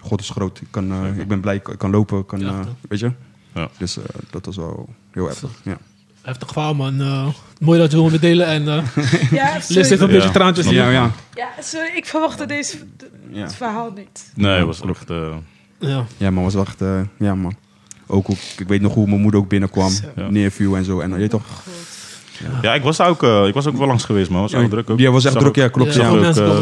God 0.00 0.20
is 0.20 0.30
groot. 0.30 0.60
Ik, 0.60 0.66
kan, 0.70 0.92
eh, 0.92 1.18
ik 1.18 1.28
ben 1.28 1.40
blij, 1.40 1.54
ik 1.54 1.74
kan 1.78 1.90
lopen. 1.90 2.26
Kan, 2.26 2.42
eh, 2.42 2.60
weet 2.88 2.98
je? 2.98 3.12
Ja. 3.54 3.68
Dus 3.78 3.96
eh, 3.96 4.04
dat 4.30 4.44
was 4.44 4.56
wel 4.56 4.88
heel 5.10 5.26
heftig. 5.26 5.50
Ja. 5.64 5.78
Heftig 6.22 6.48
verhaal, 6.52 6.74
man. 6.74 7.00
Eh, 7.00 7.26
mooi 7.60 7.78
dat 7.80 7.90
je 7.90 7.96
wil 7.96 8.10
met 8.10 8.20
delen. 8.20 8.46
En 8.46 8.68
eh 8.68 8.82
Ja, 9.30 9.52
Liz 9.54 9.68
heeft 9.68 9.88
sorry. 9.88 9.92
een 9.92 9.98
Ja. 9.98 10.06
beetje 10.06 10.30
traantjes. 10.30 10.68
Ja, 10.68 10.90
ja. 10.90 11.10
Ja, 11.34 11.48
sorry, 11.60 11.90
ik 11.96 12.06
verwachtte 12.06 12.46
deze, 12.46 12.76
Ja. 13.32 13.42
het 13.42 13.54
verhaal 13.54 13.92
niet. 13.96 14.32
Nee, 14.34 14.56
het 14.56 14.66
was 14.66 14.80
echt... 14.82 15.10
eh, 15.10 15.34
Ja. 15.78 16.04
Ja, 16.16 16.30
man, 16.30 16.44
was 16.44 16.54
wel 16.54 16.64
echt, 16.64 16.80
eh, 16.80 17.00
ja, 17.18 17.34
man. 17.34 17.54
Ook, 18.06 18.26
hoe- 18.26 18.36
ik 18.58 18.68
weet 18.68 18.80
nog 18.80 18.94
hoe 18.94 19.06
mijn 19.08 19.20
moeder 19.20 19.40
ook 19.40 19.48
binnenkwam. 19.48 19.90
Zo. 19.90 20.04
Ja. 20.16 20.30
Neerview 20.30 20.74
en 20.74 20.84
zo. 20.84 21.00
En 21.00 21.20
je 21.20 21.28
toch? 21.28 21.42
Ja, 22.62 22.74
ik 22.74 22.82
was, 22.82 22.96
daar 22.96 23.08
ook, 23.08 23.22
eh, 23.22 23.46
ik 23.46 23.54
was 23.54 23.66
ook 23.66 23.76
wel 23.76 23.86
langs 23.86 24.04
geweest, 24.04 24.30
man. 24.30 24.40
was 24.40 24.52
wel 24.52 24.68
druk 24.68 24.90
ook. 24.90 24.98
Ja, 24.98 25.10
was 25.10 25.24
echt 25.24 25.38
druk, 25.38 25.56
ja, 25.56 25.68
klopt. 25.68 25.94
Ja, 25.94 26.02
Ja, 26.02 26.08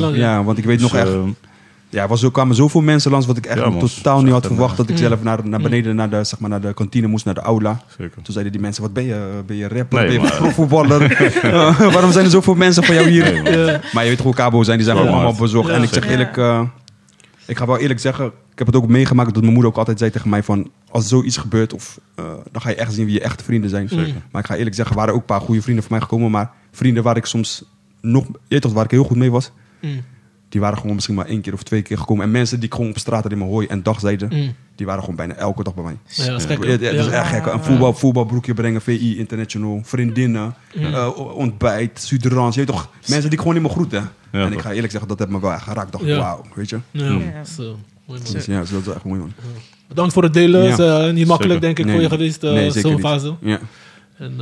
ook, 0.06 0.14
ja, 0.14 0.44
want 0.44 0.58
ik 0.58 0.64
weet 0.64 0.78
dus, 0.78 0.92
nog 0.92 1.00
echt... 1.00 1.10
eh, 1.90 1.94
Ja, 1.96 2.02
er 2.02 2.08
was, 2.08 2.22
er 2.22 2.30
kwamen 2.30 2.56
zoveel 2.56 2.80
mensen 2.80 3.10
langs 3.10 3.26
wat 3.26 3.36
ik 3.36 3.46
echt 3.46 3.58
Ja, 3.58 3.68
man, 3.68 3.78
totaal 3.78 4.22
niet 4.22 4.32
had 4.32 4.46
verwacht. 4.46 4.76
Dat 4.76 4.88
ik 4.88 4.94
Mm. 4.94 5.00
zelf 5.02 5.22
naar, 5.22 5.48
naar 5.48 5.60
beneden 5.60 5.96
naar 5.96 6.10
de, 6.10 6.24
zeg 6.24 6.38
maar, 6.38 6.50
naar 6.50 6.60
de 6.60 6.74
kantine 6.74 7.06
moest, 7.06 7.24
naar 7.24 7.34
de 7.34 7.40
aula. 7.40 7.80
Zeker. 7.98 8.14
Toen 8.22 8.32
zeiden 8.32 8.52
die 8.52 8.60
mensen, 8.62 8.82
wat 8.82 8.92
ben 8.92 9.04
je? 9.04 9.42
Ben 9.46 9.56
je 9.56 9.68
rapper? 9.68 9.98
Nee, 9.98 10.06
ben 10.06 10.14
je 10.14 10.20
maar- 10.20 10.36
profvoetballer? 10.36 11.02
Eh, 11.42 11.92
waarom 11.92 12.12
zijn 12.12 12.24
er 12.24 12.30
zoveel 12.30 12.54
mensen 12.54 12.84
van 12.84 12.94
jou 12.94 13.08
hier? 13.08 13.42
Nee. 13.42 13.58
Ja. 13.58 13.80
Maar 13.92 14.02
je 14.02 14.08
weet 14.08 14.16
toch 14.16 14.26
hoe 14.26 14.34
Cabo 14.34 14.62
zijn, 14.62 14.76
die 14.76 14.86
zijn 14.86 14.98
Ja, 14.98 15.02
allemaal 15.04 15.34
bezorgd. 15.34 15.68
Ja. 15.70 15.74
En 15.74 15.82
ik 15.82 15.88
zeg 15.92 16.04
Ja. 16.04 16.10
eerlijk, 16.10 16.36
eh, 16.36 16.62
ik 17.46 17.56
ga 17.58 17.66
wel 17.66 17.78
eerlijk 17.78 18.00
zeggen, 18.00 18.24
ik 18.26 18.58
heb 18.58 18.66
het 18.66 18.76
ook 18.76 18.86
meegemaakt 18.88 19.28
dat 19.34 19.42
mijn 19.42 19.52
moeder 19.54 19.70
ook 19.72 19.78
altijd 19.78 19.98
zei 19.98 20.10
tegen 20.10 20.28
mij 20.30 20.42
van, 20.42 20.70
als 20.90 21.08
zoiets 21.08 21.36
gebeurt, 21.36 21.72
of, 21.72 21.98
eh, 22.14 22.24
dan 22.52 22.62
ga 22.62 22.68
je 22.68 22.74
echt 22.74 22.92
zien 22.92 23.04
wie 23.04 23.14
je 23.14 23.20
echte 23.20 23.44
vrienden 23.44 23.70
zijn. 23.70 23.88
Zeker. 23.88 24.14
Maar 24.30 24.40
ik 24.42 24.46
ga 24.48 24.56
eerlijk 24.56 24.74
zeggen, 24.76 24.94
er 24.94 25.00
waren 25.00 25.14
ook 25.14 25.20
een 25.20 25.26
paar 25.26 25.40
goede 25.40 25.62
vrienden 25.62 25.84
van 25.84 25.92
mij 25.92 26.02
gekomen, 26.02 26.30
maar 26.30 26.50
vrienden 26.72 27.02
waar 27.02 27.16
ik 27.16 27.24
soms 27.26 27.64
nog, 28.00 28.24
je 28.26 28.32
weet 28.48 28.62
toch, 28.62 28.72
waar 28.72 28.84
ik 28.84 28.90
heel 28.90 29.04
goed 29.04 29.16
mee 29.16 29.30
was, 29.30 29.50
Mm. 29.80 30.00
Die 30.48 30.60
waren 30.60 30.78
gewoon 30.78 30.94
misschien 30.94 31.14
maar 31.14 31.26
één 31.26 31.40
keer 31.40 31.52
of 31.52 31.62
twee 31.62 31.82
keer 31.82 31.98
gekomen. 31.98 32.24
En 32.24 32.30
mensen 32.30 32.56
die 32.60 32.68
ik 32.68 32.74
gewoon 32.74 32.90
op 32.90 32.98
straat 32.98 33.30
in 33.30 33.38
mijn 33.38 33.50
hooi 33.50 33.66
en 33.66 33.82
dag 33.82 34.00
zeiden, 34.00 34.28
Mm. 34.32 34.54
die 34.74 34.86
waren 34.86 35.00
gewoon 35.00 35.16
bijna 35.16 35.34
elke 35.34 35.62
dag 35.62 35.74
bij 35.74 35.84
mij. 35.84 35.96
Ja, 36.06 36.26
dat 36.26 36.40
is 36.40 36.46
gek. 36.46 36.64
Ja, 36.64 36.70
ja, 36.70 36.76
dat 36.78 36.92
is 36.92 37.04
Ja. 37.06 37.10
echt 37.12 37.28
gek. 37.28 37.46
Een 37.46 37.64
voetbal, 37.64 37.94
voetbalbroekje 37.94 38.54
brengen, 38.54 38.80
VI 38.80 39.18
International, 39.18 39.80
vriendinnen, 39.84 40.54
Mm. 40.74 40.84
eh, 40.94 41.18
ontbijt, 41.36 42.00
Suderans. 42.00 42.54
Je 42.54 42.60
weet 42.64 42.70
toch, 42.74 42.88
mensen 43.00 43.20
die 43.22 43.30
ik 43.32 43.38
gewoon 43.38 43.54
niet 43.54 43.62
meer 43.62 43.72
groeten. 43.72 44.10
Ja, 44.32 44.44
en 44.44 44.52
ik 44.52 44.60
ga 44.60 44.72
eerlijk 44.72 44.90
zeggen, 44.90 45.08
dat 45.08 45.18
heeft 45.18 45.30
me 45.30 45.40
wel 45.40 45.52
echt 45.52 45.62
geraakt. 45.62 45.86
Ik 45.86 45.92
dacht, 45.92 46.04
Ja. 46.04 46.18
wauw, 46.18 46.42
weet 46.54 46.68
je. 46.68 46.78
Ja. 46.90 47.04
Ja. 47.12 47.44
Zo. 47.44 47.62
Mooi, 48.06 48.20
man. 48.22 48.32
Dus 48.32 48.44
ja, 48.44 48.60
dus 48.60 48.70
dat 48.70 48.86
is 48.86 48.92
echt 48.94 49.04
mooi, 49.04 49.18
man. 49.20 49.32
Bedankt 49.88 50.12
voor 50.12 50.22
het 50.22 50.32
delen. 50.34 50.62
Ja. 50.62 50.70
Het 50.70 50.78
is 50.78 50.84
eh, 50.86 51.12
niet 51.12 51.26
makkelijk, 51.26 51.60
Zeker. 51.60 51.60
denk 51.60 51.78
ik, 51.78 51.84
Nee. 51.84 51.94
voor 51.94 52.02
je 52.02 52.08
geweest. 52.08 52.42
Nee, 52.42 52.70
zeker 52.70 52.90
Zo'n 52.90 53.00
fase. 53.00 53.34
Ja, 53.40 53.58
En 54.18 54.34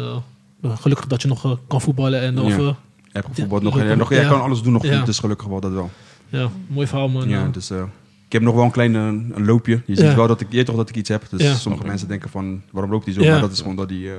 eh, 0.62 0.77
gelukkig 0.77 1.07
dat 1.07 1.23
je 1.23 1.29
nog 1.29 1.59
kan 1.69 1.81
voetballen. 1.81 2.21
En 2.21 2.38
of, 2.38 2.75
Ja. 3.16 3.22
heb 3.22 3.35
gevoetbald 3.35 3.62
Ja, 3.62 3.85
nog. 3.85 3.96
nog 3.98 4.11
jij 4.11 4.26
kan 4.29 4.40
alles 4.42 4.62
doen 4.62 4.72
nog 4.72 4.83
Ja. 4.87 4.96
goed, 4.96 5.07
dus 5.07 5.18
gelukkig 5.18 5.46
wel 5.46 5.61
dat 5.61 5.72
wel. 5.72 5.90
ja, 6.29 6.48
mooi 6.66 6.87
verhaal, 6.87 7.09
man. 7.09 7.29
Ja, 7.29 7.48
dus 7.48 7.70
eh, 7.70 7.83
ik 8.26 8.33
heb 8.33 8.42
nog 8.42 8.55
wel 8.55 8.64
een 8.64 8.70
klein 8.70 8.94
eh, 8.94 9.02
een 9.37 9.44
loopje. 9.44 9.83
Je 9.87 9.94
ziet 9.96 10.05
Ja. 10.05 10.14
wel 10.16 10.26
dat 10.26 10.40
ik, 10.40 10.46
je 10.50 10.62
toch 10.62 10.76
dat 10.76 10.88
ik 10.88 10.96
iets 10.96 11.09
heb. 11.09 11.24
Dus 11.31 11.42
Ja. 11.42 11.55
sommige 11.55 11.87
mensen 11.87 12.09
denken 12.09 12.31
van, 12.31 12.62
waarom 12.70 12.90
loopt 12.92 13.05
hij 13.05 13.14
zo? 13.14 13.22
Ja. 13.22 13.31
Maar 13.31 13.40
dat 13.40 13.52
is 13.52 13.61
gewoon 13.61 13.76
dat 13.76 13.88
die, 13.88 14.09
eh, 14.11 14.14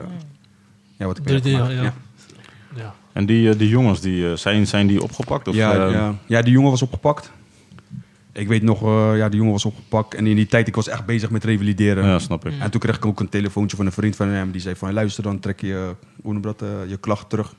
ja, 0.98 1.06
wat 1.06 1.18
ik 1.18 1.28
heb 1.28 1.44
Ja. 2.76 2.94
En 3.14 3.26
die, 3.26 3.56
die 3.56 3.70
jongens, 3.70 4.02
die, 4.02 4.36
zijn, 4.36 4.68
zijn 4.68 4.88
die 4.88 5.04
opgepakt? 5.04 5.48
Of, 5.48 5.56
ja, 5.56 5.88
ja. 5.90 6.16
ja, 6.26 6.42
die 6.42 6.54
jongen 6.54 6.70
was 6.72 6.82
opgepakt. 6.82 7.32
Ik 8.32 8.48
weet 8.48 8.64
nog, 8.64 8.84
eh, 8.84 9.12
ja, 9.18 9.28
die 9.30 9.38
jongen 9.38 9.54
was 9.54 9.66
opgepakt. 9.66 10.14
En 10.14 10.28
in 10.28 10.36
die 10.36 10.46
tijd, 10.46 10.68
ik 10.68 10.76
was 10.76 10.88
echt 10.88 11.06
bezig 11.06 11.30
met 11.30 11.44
revalideren. 11.44 12.04
ja, 12.06 12.20
snap 12.20 12.46
ik. 12.48 12.54
En 12.60 12.72
toen 12.72 12.80
kreeg 12.80 12.96
ik 12.96 13.06
ook 13.06 13.20
een 13.20 13.30
telefoontje 13.30 13.78
van 13.78 13.86
een 13.86 13.92
vriend 13.92 14.16
van 14.16 14.28
hem. 14.28 14.52
Die 14.52 14.62
zei 14.62 14.76
van, 14.76 14.94
luister, 14.94 15.24
dan 15.24 15.40
trek 15.40 15.62
je, 15.62 15.96
hoe 16.22 16.34
noem 16.34 16.42
je 16.48 16.54
dat, 16.58 16.90
je 16.90 16.98
klacht 16.98 17.30
terug. 17.30 17.54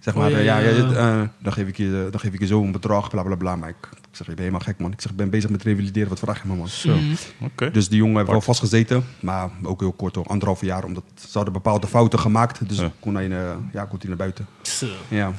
Zeg 0.00 0.14
Oh, 0.14 0.20
maar, 0.20 0.30
ja, 0.30 0.36
eh, 0.38 0.44
ja, 0.44 0.58
ja, 0.58 0.68
ja, 0.68 0.76
ja. 0.76 0.86
dit, 0.88 0.96
eh, 0.96 1.20
dan, 1.38 1.52
geef 1.52 1.66
ik 1.68 1.76
je, 1.76 2.08
dan 2.10 2.20
geef 2.20 2.32
ik 2.32 2.40
je 2.40 2.46
zo 2.46 2.62
een 2.62 2.72
bedrag, 2.72 3.10
bla 3.10 3.22
bla 3.22 3.34
bla. 3.34 3.56
Maar 3.56 3.68
ik, 3.68 3.76
ik 3.90 3.98
zeg, 4.10 4.18
je 4.18 4.24
bent 4.26 4.38
helemaal 4.38 4.60
gek 4.60 4.78
man. 4.78 4.92
Ik 4.92 5.00
zeg, 5.00 5.10
ik 5.10 5.16
ben 5.16 5.30
bezig 5.30 5.50
met 5.50 5.62
revalideren, 5.62 6.08
wat 6.08 6.18
vraag 6.18 6.42
je 6.42 6.48
me 6.48 6.54
man? 6.56 6.68
Zo, 6.68 6.96
Mm. 6.96 7.14
oké. 7.44 7.70
Dus 7.70 7.88
die 7.88 7.98
jongen 7.98 8.16
heeft 8.16 8.30
wel 8.30 8.40
vastgezeten, 8.40 9.04
maar 9.20 9.50
ook 9.62 9.80
heel 9.80 9.92
kort 9.92 10.14
hoor, 10.14 10.26
anderhalf 10.26 10.60
jaar. 10.60 10.84
Omdat 10.84 11.04
ze 11.14 11.28
hadden 11.32 11.52
bepaalde 11.52 11.86
fouten 11.86 12.18
gemaakt. 12.18 12.68
Dus 12.68 12.78
Ja. 12.78 12.90
kon 13.00 13.14
hij, 13.14 13.30
eh, 13.30 13.36
ja, 13.72 13.84
kon 13.84 13.98
hij 13.98 14.08
naar 14.08 14.16
buiten. 14.16 14.46
Zo. 14.62 14.86
Ja. 15.08 15.32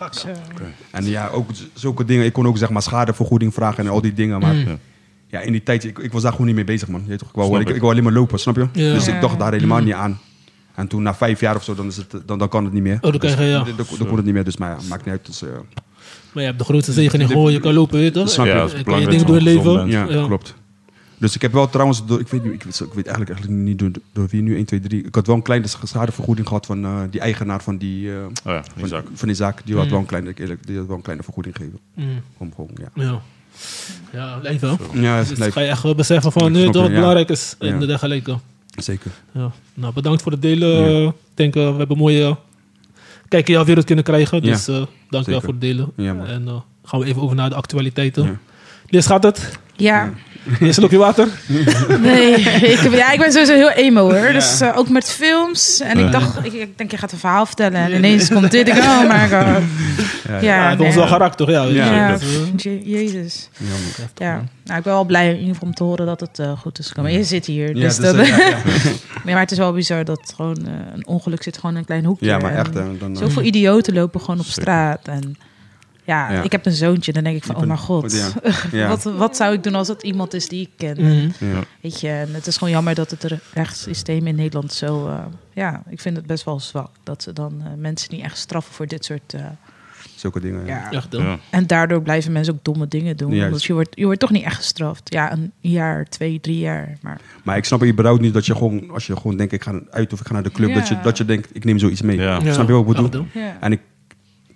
En 0.91 1.05
ja, 1.05 1.27
ook 1.27 1.49
zulke 1.73 2.05
dingen. 2.05 2.25
Ik 2.25 2.33
kon 2.33 2.47
ook 2.47 2.57
zeg 2.57 2.69
maar 2.69 2.81
schadevergoeding 2.81 3.53
vragen 3.53 3.83
en 3.85 3.89
al 3.91 4.01
die 4.01 4.13
dingen. 4.13 4.39
Maar 4.39 4.53
Mm. 4.53 4.59
Ja. 4.67 4.77
ja, 5.27 5.39
in 5.39 5.51
die 5.51 5.63
tijd, 5.63 5.83
ik, 5.83 5.99
ik 5.99 6.11
was 6.11 6.21
daar 6.21 6.31
gewoon 6.31 6.47
niet 6.47 6.55
mee 6.55 6.63
bezig, 6.65 6.87
man. 6.87 7.01
Je 7.03 7.07
weet 7.09 7.19
toch, 7.19 7.29
ik, 7.29 7.35
wou, 7.35 7.59
ik, 7.59 7.67
ik. 7.69 7.75
ik 7.75 7.79
wou 7.81 7.91
alleen 7.91 8.03
maar 8.03 8.13
lopen, 8.13 8.39
snap 8.39 8.55
je? 8.55 8.67
Ja. 8.73 8.93
Dus 8.93 9.07
ik 9.07 9.21
dacht 9.21 9.39
daar 9.39 9.51
helemaal 9.51 9.81
niet 9.81 9.93
aan. 9.93 10.19
En 10.79 10.87
toen 10.87 11.01
na 11.03 11.15
vijf 11.15 11.39
jaar 11.39 11.55
of 11.55 11.63
zo, 11.63 11.75
dan, 11.75 11.87
is 11.87 11.97
het, 11.97 12.15
dan, 12.25 12.37
dan 12.37 12.49
kan 12.49 12.63
het 12.63 12.73
niet 12.73 12.83
meer. 12.83 12.95
Oh, 13.01 13.01
dan 13.11 13.17
krijg 13.19 13.37
je, 13.37 13.43
ja. 13.43 13.63
Dan, 13.63 13.75
dan, 13.75 13.85
dan 13.97 14.07
kon 14.07 14.15
het 14.15 14.25
niet 14.25 14.33
meer, 14.33 14.43
dus 14.43 14.57
maar 14.57 14.69
ja, 14.69 14.77
maakt 14.89 15.05
niet 15.05 15.13
uit. 15.13 15.25
Dus, 15.25 15.41
eh, 15.41 15.49
Maar 16.31 16.43
je 16.43 16.49
hebt 16.49 16.57
de 16.59 16.65
grootste 16.65 16.91
zegen 16.91 17.21
in 17.21 17.27
gewoon, 17.27 17.51
je 17.51 17.59
kan 17.59 17.73
lopen, 17.73 17.97
weet 17.97 18.13
je 18.13 18.19
toch? 18.19 18.29
Snap 18.29 18.45
je. 18.45 18.51
Ja, 18.51 18.57
Ja, 18.57 18.63
dat 18.63 18.71
is 18.73 18.77
En 18.79 18.83
kan 18.85 18.99
je 19.01 19.07
dingen 19.07 19.25
door 19.25 19.35
het 19.35 19.43
je 19.43 19.53
leven. 19.55 19.73
bent. 19.75 19.91
ja, 19.91 20.25
klopt. 20.25 20.55
Dus 21.17 21.35
ik 21.35 21.41
heb 21.41 21.51
wel 21.53 21.69
trouwens, 21.69 22.05
door, 22.05 22.19
ik, 22.19 22.27
weet, 22.27 22.43
niet- 22.43 22.53
ik, 22.53 22.63
weet, 22.63 22.79
ik 22.79 22.93
weet 22.93 23.05
eigenlijk, 23.07 23.29
eigenlijk 23.29 23.61
niet 23.61 23.79
door, 23.79 23.91
door 24.13 24.27
wie 24.27 24.41
nu, 24.41 24.55
1, 24.55 24.65
2, 24.65 24.79
3. 24.79 25.03
Ik 25.05 25.15
had 25.15 25.27
wel 25.27 25.35
een 25.35 25.41
kleine 25.41 25.67
schadevergoeding 25.83 26.47
gehad 26.47 26.65
van 26.65 26.85
eh, 26.85 26.99
die 27.09 27.19
eigenaar 27.19 27.63
van 27.63 27.77
die, 27.77 28.11
eh, 28.11 28.17
Oh 28.25 28.29
ja, 28.43 28.59
die 28.61 28.71
van, 28.77 28.87
zaak. 28.87 29.05
van 29.13 29.27
die 29.27 29.37
zaak. 29.37 29.61
Die 29.65 29.75
had, 29.75 29.83
Mm. 29.85 29.89
wel 29.91 29.99
een 29.99 30.05
kleine, 30.05 30.33
eerlijk, 30.35 30.67
die 30.67 30.77
had 30.77 30.87
wel 30.87 30.95
een 30.95 31.01
kleine 31.01 31.23
vergoeding 31.23 31.55
gegeven. 31.55 31.79
Mm, 31.95 32.21
Om 32.37 32.51
gewoon, 32.55 32.71
ja. 32.75 33.03
ja. 33.03 33.21
Ja, 34.13 34.39
leven. 34.41 34.77
Ja, 34.93 35.19
is 35.19 35.27
Dus 35.27 35.37
leuk. 35.37 35.51
ga 35.53 35.61
je 35.61 35.67
echt 35.67 35.83
wel 35.83 35.95
beseffen 35.95 36.31
van, 36.31 36.51
nu 36.51 36.63
dat 36.65 36.73
je, 36.73 36.79
het 36.81 36.89
ja. 36.89 36.95
belangrijk 36.95 37.29
is 37.29 37.55
in 37.59 37.67
Ja. 37.67 37.77
de 37.79 37.85
dergelijke. 37.85 38.37
Zeker. 38.83 39.11
Ja. 39.31 39.51
Nou, 39.73 39.93
bedankt 39.93 40.21
voor 40.21 40.31
het 40.31 40.41
delen. 40.41 41.07
Ik 41.07 41.13
denk, 41.33 41.53
we 41.53 41.59
hebben 41.59 41.91
een 41.91 41.97
mooie 41.97 42.37
kijk 43.27 43.47
in 43.47 43.53
jouw 43.53 43.65
wereld 43.65 43.85
kunnen 43.85 44.03
krijgen. 44.03 44.41
Dus 44.41 44.67
eh 44.67 44.83
dank 45.09 45.25
je 45.25 45.31
wel 45.31 45.41
voor 45.41 45.49
het 45.49 45.61
delen. 45.61 45.91
En 45.95 46.43
eh, 46.47 46.53
gaan 46.83 46.99
we 46.99 47.05
even 47.05 47.21
over 47.21 47.35
naar 47.35 47.49
de 47.49 47.55
actualiteiten. 47.55 48.23
Ja. 48.23 48.39
Lies, 48.89 49.05
gaat 49.05 49.23
het? 49.23 49.59
Ja, 49.75 50.13
een 50.59 50.73
slokje 50.73 50.97
water? 50.97 51.27
nee. 52.01 52.33
Ik, 52.39 52.91
ja, 52.91 53.11
ik 53.11 53.19
ben 53.19 53.31
sowieso 53.31 53.53
heel 53.53 53.69
emo 53.69 54.11
hoor. 54.11 54.31
Dus 54.31 54.61
eh, 54.61 54.77
ook 54.77 54.89
met 54.89 55.09
films. 55.11 55.79
En 55.79 55.97
ik 55.97 56.11
dacht, 56.11 56.45
ik, 56.45 56.53
ik 56.53 56.77
denk 56.77 56.91
je 56.91 56.97
gaat 56.97 57.11
een 57.11 57.17
verhaal 57.17 57.45
vertellen. 57.45 57.81
En 57.81 57.93
ineens 57.93 58.29
komt 58.29 58.51
dit. 58.51 58.67
Ik, 58.67 58.77
oh 58.77 58.99
my 59.01 59.19
god. 59.19 59.29
Ja, 59.31 59.59
Ja, 60.29 60.39
Ja, 60.41 60.69
het 60.69 60.77
nee. 60.77 60.87
ons 60.87 60.95
wel 60.95 61.29
toch? 61.29 61.49
Ja, 61.49 61.63
Ja, 61.63 61.93
Ja, 61.93 62.17
Je- 62.55 62.81
Jezus. 62.83 63.49
Ja. 63.57 64.25
Ja, 64.25 64.33
nou, 64.65 64.77
ik 64.77 64.83
ben 64.83 64.93
wel 64.93 65.03
blij 65.05 65.29
in 65.29 65.37
ieder 65.37 65.53
geval 65.53 65.67
om 65.67 65.73
te 65.73 65.83
horen 65.83 66.05
dat 66.05 66.19
het 66.19 66.39
eh, 66.39 66.51
goed 66.59 66.79
is 66.79 66.87
gekomen. 66.87 67.11
Je 67.11 67.23
zit 67.23 67.45
hier, 67.45 67.67
Ja, 67.67 67.73
dus 67.73 67.95
dus, 67.95 68.05
dat, 68.05 68.15
eh, 68.15 68.27
ja, 68.27 68.37
ja. 68.37 68.57
nee, 69.25 69.33
maar 69.33 69.39
het 69.39 69.51
is 69.51 69.57
wel 69.57 69.73
bizar 69.73 70.05
dat 70.05 70.33
gewoon 70.35 70.57
een 70.95 71.07
ongeluk 71.07 71.43
zit 71.43 71.55
gewoon 71.55 71.71
in 71.71 71.77
een 71.77 71.85
klein 71.85 72.05
hoekje. 72.05 72.25
Ja, 72.25 72.37
maar 72.37 72.55
echt. 72.55 72.73
hè, 72.73 72.97
Dan, 72.97 73.17
Zoveel 73.17 73.43
idioten 73.43 73.93
lopen 73.93 74.19
gewoon 74.21 74.39
op 74.39 74.45
straat. 74.45 75.07
En 75.07 75.37
ja, 76.09 76.31
Ja. 76.31 76.41
ik 76.43 76.51
heb 76.51 76.65
een 76.65 76.71
zoontje. 76.71 77.13
Dan 77.13 77.23
denk 77.23 77.35
ik 77.35 77.43
van, 77.43 77.55
oh 77.55 77.63
mijn 77.63 77.79
god. 77.79 78.11
Ja. 78.13 78.51
Ja. 78.79 78.87
Wat, 78.87 79.03
wat 79.03 79.35
zou 79.35 79.53
ik 79.53 79.63
doen 79.63 79.75
als 79.75 79.87
het 79.87 80.03
iemand 80.03 80.33
is 80.33 80.47
die 80.47 80.61
ik 80.61 80.69
ken? 80.77 80.95
mhm. 80.99 81.45
Ja. 81.51 81.63
Weet 81.81 82.01
je, 82.01 82.09
en 82.09 82.33
het 82.33 82.47
is 82.47 82.57
gewoon 82.57 82.73
jammer 82.73 82.95
dat 82.95 83.11
het 83.11 83.25
rechtssysteem 83.53 84.27
in 84.27 84.35
Nederland 84.35 84.73
zo... 84.73 85.07
eh, 85.07 85.19
ja, 85.53 85.83
ik 85.89 85.99
vind 86.01 86.15
het 86.15 86.25
best 86.25 86.43
wel 86.43 86.59
zwak. 86.59 86.89
Dat 87.03 87.23
ze 87.23 87.33
dan 87.33 87.61
eh, 87.65 87.71
mensen 87.77 88.15
niet 88.15 88.23
echt 88.23 88.37
straffen 88.37 88.73
voor 88.73 88.87
dit 88.87 89.05
soort... 89.05 89.33
eh, 89.33 89.41
Zulke 90.15 90.39
dingen. 90.39 90.65
Ja. 90.65 90.89
En 91.49 91.67
daardoor 91.67 92.01
blijven 92.01 92.31
mensen 92.31 92.53
ook 92.53 92.63
domme 92.63 92.87
dingen 92.87 93.17
doen. 93.17 93.33
Ja, 93.33 93.41
want 93.41 93.53
dus- 93.53 93.67
je 93.67 93.73
wordt, 93.73 93.89
je 93.95 94.05
wordt 94.05 94.19
toch 94.19 94.31
niet 94.31 94.43
echt 94.43 94.55
gestraft. 94.55 95.13
Ja, 95.13 95.31
een 95.31 95.51
jaar, 95.59 96.05
twee, 96.05 96.39
drie 96.39 96.59
jaar. 96.59 96.97
Maar 97.01 97.19
Maar 97.43 97.57
ik 97.57 97.65
snap 97.65 97.83
überhaupt 97.83 98.21
niet 98.21 98.33
dat 98.33 98.45
je 98.45 98.55
gewoon, 98.55 98.89
als 98.91 99.07
je 99.07 99.15
gewoon 99.15 99.37
denkt, 99.37 99.53
ik 99.53 99.63
ga 99.63 99.79
uit 99.89 100.13
of 100.13 100.19
ik 100.19 100.27
ga 100.27 100.33
naar 100.33 100.43
de 100.43 100.51
club, 100.51 100.69
Ja. 100.69 100.75
dat, 100.75 100.87
je, 100.87 100.99
dat 101.03 101.17
je 101.17 101.25
denkt, 101.25 101.49
ik 101.55 101.63
neem 101.65 101.79
zoiets 101.79 102.01
mee. 102.01 102.17
Ja. 102.17 102.39
Ja. 102.43 102.53
Snap 102.53 102.67
je 102.67 102.73
wat 102.83 102.97
ik 102.97 103.03
bedoel? 103.03 103.25
En 103.59 103.71
ik, 103.71 103.79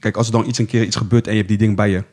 kijk, 0.04 0.18
als 0.18 0.26
er 0.28 0.32
dan 0.34 0.48
iets 0.48 0.58
een 0.60 0.66
keer 0.66 0.84
iets 0.84 0.96
gebeurt 0.96 1.26
en 1.26 1.32
je 1.32 1.38
hebt 1.38 1.50
die 1.50 1.58
ding 1.58 1.76
bij 1.76 1.90
je, 1.90 2.04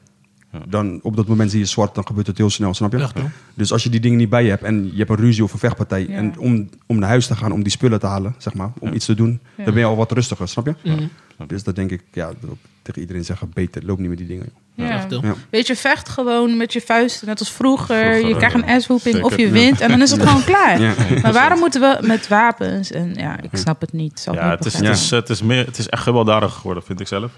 Ja. 0.52 0.58
dan 0.68 1.00
op 1.02 1.16
dat 1.16 1.26
moment 1.26 1.50
zie 1.50 1.58
je 1.60 1.64
zwart, 1.66 1.94
dan 1.94 2.06
gebeurt 2.06 2.26
het 2.26 2.38
heel 2.38 2.50
snel, 2.50 2.74
snap 2.74 2.92
je? 2.92 3.06
Dus 3.54 3.72
als 3.72 3.82
je 3.82 3.88
die 3.90 4.00
dingen 4.00 4.18
niet 4.18 4.28
bij 4.28 4.44
je 4.44 4.50
hebt 4.50 4.62
en 4.62 4.90
je 4.92 4.98
hebt 4.98 5.10
een 5.10 5.16
ruzie 5.16 5.44
of 5.44 5.52
een 5.52 5.58
vechtpartij, 5.58 6.06
Ja. 6.08 6.14
en 6.16 6.38
om, 6.38 6.68
om 6.86 6.98
naar 6.98 7.08
huis 7.08 7.26
te 7.26 7.36
gaan, 7.36 7.52
om 7.52 7.62
die 7.62 7.72
spullen 7.72 8.00
te 8.00 8.06
halen, 8.06 8.34
zeg 8.38 8.54
maar, 8.54 8.70
om 8.78 8.88
Ja. 8.88 8.94
iets 8.94 9.04
te 9.06 9.14
doen, 9.14 9.40
Ja. 9.56 9.64
dan 9.64 9.72
ben 9.74 9.82
je 9.82 9.88
al 9.88 9.96
wat 9.96 10.12
rustiger, 10.12 10.48
snap 10.48 10.66
je? 10.66 11.08
Dus 11.46 11.62
dat 11.62 11.74
denk 11.76 11.90
ik, 11.90 12.02
ja, 12.12 12.26
dat 12.26 12.36
wil 12.40 12.50
ik 12.50 12.58
tegen 12.82 13.00
iedereen 13.00 13.24
zeggen, 13.24 13.50
beter, 13.54 13.84
loop 13.84 13.98
niet 13.98 14.08
met 14.08 14.18
die 14.18 14.26
dingen. 14.26 14.46
Ja. 14.74 15.06
Weet 15.50 15.66
je, 15.66 15.76
vecht 15.76 16.08
gewoon 16.08 16.56
met 16.56 16.72
je 16.72 16.80
vuisten, 16.80 17.26
net 17.26 17.38
als 17.38 17.52
vroeger. 17.52 17.86
Vroeger, 17.96 18.28
je 18.28 18.36
krijgt 18.36 18.54
een 18.54 18.66
ja. 18.66 18.74
asswhooping 18.74 19.22
of 19.22 19.36
je 19.36 19.50
wint 19.50 19.80
en 19.80 19.88
dan 19.88 20.02
is 20.02 20.10
het 20.10 20.22
gewoon 20.22 20.44
klaar. 20.44 20.80
Ja. 20.80 20.94
Maar 21.22 21.32
waarom 21.32 21.58
moeten 21.58 21.80
we 21.80 22.06
met 22.06 22.28
wapens? 22.28 22.90
En 22.90 23.14
ja, 23.14 23.40
ik 23.42 23.50
snap 23.52 23.80
het 23.80 23.92
niet. 23.92 24.20
Zal 24.20 24.34
Ja, 24.34 24.50
niet 24.50 24.58
het 24.64 24.66
is, 24.66 24.72
het, 24.80 24.88
is, 24.88 25.10
het, 25.10 25.28
is 25.30 25.42
meer, 25.42 25.66
het 25.66 25.78
is 25.78 25.88
echt 25.88 26.02
gewelddadig 26.02 26.54
geworden, 26.54 26.82
vind 26.82 27.00
ik 27.00 27.06
zelf. 27.06 27.32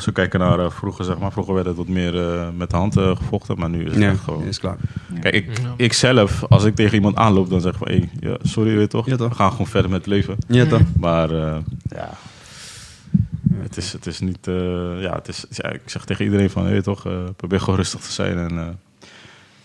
Als 0.00 0.08
we 0.08 0.14
kijken 0.14 0.40
naar 0.40 0.58
eh, 0.58 0.70
vroeger, 0.70 1.04
zeg 1.04 1.18
maar. 1.18 1.32
Vroeger 1.32 1.54
werd 1.54 1.66
het 1.66 1.76
wat 1.76 1.88
meer 1.88 2.20
eh, 2.32 2.48
met 2.56 2.70
de 2.70 2.76
hand 2.76 2.96
eh, 2.96 3.16
gevochten, 3.16 3.58
maar 3.58 3.70
nu 3.70 3.84
is 3.84 3.90
het 3.90 4.02
Ja, 4.02 4.10
echt 4.10 4.20
gewoon... 4.20 4.42
is 4.44 4.58
klaar. 4.60 4.76
Kijk, 5.20 5.34
ik, 5.34 5.58
Ja. 5.58 5.74
ik 5.76 5.92
zelf, 5.92 6.44
als 6.48 6.64
ik 6.64 6.74
tegen 6.74 6.94
iemand 6.94 7.16
aanloop, 7.16 7.50
dan 7.50 7.60
zeg 7.60 7.72
ik 7.72 7.78
van... 7.78 7.88
Hey, 7.88 8.08
ja, 8.20 8.36
sorry, 8.42 8.70
weet 8.72 8.80
je 8.80 8.86
toch? 8.88 9.06
Ja, 9.06 9.16
toch? 9.16 9.28
We 9.28 9.34
gaan 9.34 9.50
gewoon 9.50 9.66
verder 9.66 9.90
met 9.90 9.98
het 9.98 10.08
leven. 10.08 10.36
Ja, 10.48 10.66
toch? 10.66 10.80
Maar 10.98 11.30
eh, 11.30 11.56
ja, 11.88 12.10
het 13.58 13.76
is, 13.76 13.92
het 13.92 14.06
is 14.06 14.20
niet... 14.20 14.46
eh, 14.48 14.54
ja, 15.02 15.14
het 15.14 15.28
is, 15.28 15.44
ja, 15.50 15.68
ik 15.70 15.80
zeg 15.86 16.04
tegen 16.04 16.24
iedereen 16.24 16.50
van, 16.50 16.64
weet 16.64 16.84
toch, 16.84 17.06
eh, 17.06 17.12
probeer 17.36 17.60
gewoon 17.60 17.76
rustig 17.76 18.00
te 18.00 18.12
zijn. 18.12 18.38
En, 18.38 18.58
eh, 18.58 18.66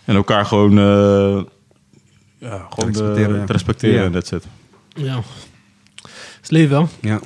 en 0.04 0.14
elkaar 0.16 0.46
gewoon, 0.46 0.70
eh, 0.78 1.42
ja, 2.38 2.66
gewoon 2.70 2.92
Te 2.92 3.02
respecteren, 3.02 3.38
ja. 3.38 3.44
te 3.44 3.52
respecteren 3.52 3.98
Ja. 3.98 4.04
en 4.04 4.12
that's 4.12 4.30
it. 4.32 4.46
Ja. 4.94 5.14
Het 5.16 6.42
is 6.42 6.50
leven, 6.50 6.76
hè? 7.00 7.08
Ja. 7.08 7.20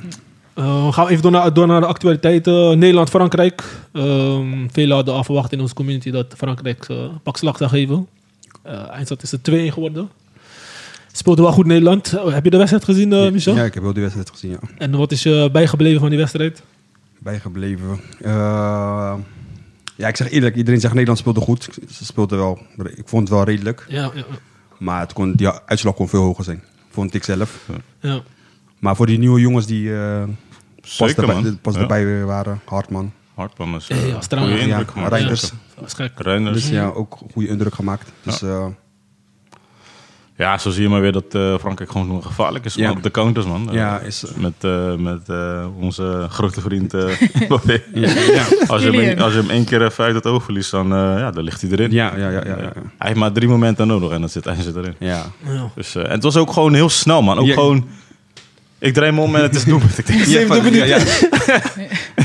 Gaan 0.93 1.05
we 1.05 1.11
even 1.11 1.23
door 1.23 1.31
naar, 1.31 1.53
door 1.53 1.67
naar 1.67 1.81
de 1.81 1.87
actualiteiten. 1.87 2.79
Nederland-Frankrijk. 2.79 3.65
Ehm 3.93 4.69
velen 4.73 4.97
hadden 4.97 5.15
al 5.15 5.25
verwacht 5.25 5.53
in 5.53 5.61
onze 5.61 5.75
community 5.75 6.11
dat 6.11 6.35
Frankrijk 6.37 6.89
een 6.89 7.21
pak 7.23 7.37
slag 7.37 7.57
zou 7.57 7.71
geven. 7.71 8.07
Eh 8.63 8.91
eindstand 8.91 9.23
is 9.23 9.31
het 9.31 9.51
2-1 9.51 9.55
geworden. 9.55 10.09
Speelde 11.13 11.43
wel 11.43 11.53
goed 11.53 11.67
Nederland. 11.67 12.11
Heb 12.11 12.45
je 12.45 12.51
de 12.51 12.57
wedstrijd 12.57 12.85
gezien, 12.85 13.33
Michel? 13.33 13.55
ja, 13.57 13.65
ik 13.65 13.75
heb 13.75 13.83
wel 13.83 13.93
die 13.93 14.03
wedstrijd 14.03 14.31
gezien, 14.31 14.51
ja. 14.51 14.59
En 14.79 14.97
wat 14.97 15.13
is 15.13 15.23
je 15.23 15.49
bijgebleven 15.53 16.01
van 16.01 16.09
die 16.09 16.19
wedstrijd? 16.19 16.63
bijgebleven. 17.19 18.01
Ja, 19.97 20.09
ik 20.09 20.17
zeg 20.17 20.31
eerlijk, 20.31 20.57
iedereen 20.57 20.81
zegt 20.81 20.93
Nederland 20.93 21.19
speelde 21.19 21.41
goed. 21.41 21.69
Ze 21.91 22.05
speelden 22.05 22.39
wel, 22.39 22.59
ik 22.85 23.09
vond 23.09 23.23
het 23.29 23.37
wel 23.37 23.45
redelijk. 23.45 23.85
Ja, 23.89 24.11
ja, 24.15 24.25
Maar 24.79 25.01
het 25.01 25.13
kon, 25.13 25.33
die 25.33 25.49
uitslag 25.49 25.95
kon 25.95 26.09
veel 26.09 26.23
hoger 26.23 26.45
zijn, 26.45 26.63
vond 26.91 27.15
ik 27.15 27.25
zelf. 27.25 27.69
ja. 28.01 28.21
Maar 28.79 28.97
voor 28.97 29.07
die 29.07 29.19
nieuwe 29.19 29.41
jongens 29.41 29.67
die 29.67 29.91
Zeker, 30.97 31.19
erbij, 31.29 31.43
man. 31.43 31.59
pas 31.61 31.75
Ja. 31.75 31.81
erbij 31.81 32.25
waren, 32.25 32.61
Hartman. 32.65 33.13
Hartman 33.35 33.75
is 33.75 33.87
Ja, 33.87 33.97
eh, 33.97 34.09
ja, 34.09 34.21
Straume. 34.21 34.49
goede 34.51 34.67
Ja, 34.67 34.71
indruk 34.71 34.91
gemaakt. 34.91 35.13
Reinders. 35.13 35.53
Reinders. 36.17 36.57
Dus 36.63 36.69
ja, 36.71 36.87
ook 36.89 37.19
goede 37.33 37.49
indruk 37.49 37.75
gemaakt. 37.75 38.13
Dus 38.23 38.43
eh, 38.43 38.67
Ja, 40.37 40.59
zo 40.59 40.71
zie 40.71 40.83
je 40.83 40.89
maar 40.89 41.01
weer 41.01 41.13
dat 41.13 41.35
eh, 41.35 41.59
Frankrijk 41.59 41.91
gewoon 41.91 42.07
nog 42.07 42.27
gevaarlijk 42.27 42.65
is 42.65 42.75
Ja. 42.75 42.91
op 42.91 43.03
de 43.03 43.11
counters, 43.11 43.47
man. 43.47 43.69
Ja, 43.71 44.01
Eh, 44.01 44.07
is, 44.07 44.25
eh, 44.25 44.37
met 44.37 44.53
eh, 44.61 44.95
met 44.95 45.29
eh, 45.29 45.67
onze 45.81 46.27
grote 46.31 46.61
vriend 46.61 46.95
eh, 46.95 47.21
ja, 47.21 48.09
ja, 48.35 48.45
als, 48.67 48.83
je 48.83 48.91
hem, 48.91 49.19
als 49.21 49.33
je 49.33 49.39
hem 49.41 49.51
één 49.51 49.65
keer 49.65 49.83
even 49.85 50.05
uit 50.05 50.15
het 50.15 50.27
oog 50.27 50.45
verliest, 50.45 50.71
dan, 50.71 50.93
eh, 50.93 50.99
ja, 50.99 51.31
dan 51.31 51.45
ligt 51.45 51.61
hij 51.61 51.71
erin. 51.71 51.91
ja, 51.91 52.17
ja, 52.17 52.29
ja, 52.29 52.41
ja, 52.47 52.57
ja. 52.57 52.73
Hij 52.75 53.09
heeft 53.09 53.17
maar 53.19 53.33
drie 53.33 53.49
momenten 53.49 53.87
nodig 53.87 54.11
en 54.11 54.21
dan 54.21 54.29
zit 54.29 54.45
hij 54.45 54.55
zit 54.63 54.77
erin. 54.77 54.95
ja. 54.99 55.23
Ja. 55.45 55.71
Dus, 55.75 55.95
eh, 55.95 56.05
en 56.05 56.11
het 56.11 56.23
was 56.23 56.37
ook 56.37 56.53
gewoon 56.53 56.75
heel 56.75 56.89
snel, 56.89 57.23
man. 57.23 57.39
Ook 57.39 57.47
Ja. 57.47 57.53
gewoon... 57.55 57.89
Ik 58.81 58.95
draai 58.95 59.13
me 59.13 59.21
om 59.21 59.35
en 59.37 59.43
het 59.43 59.55
is 59.55 59.65
doelpunt. 59.65 59.99
Ik 59.99 60.07
denk, 60.07 60.25
Ja, 60.35 60.47
van- 60.47 60.73
ja, 60.75 60.85
ja. 60.85 60.99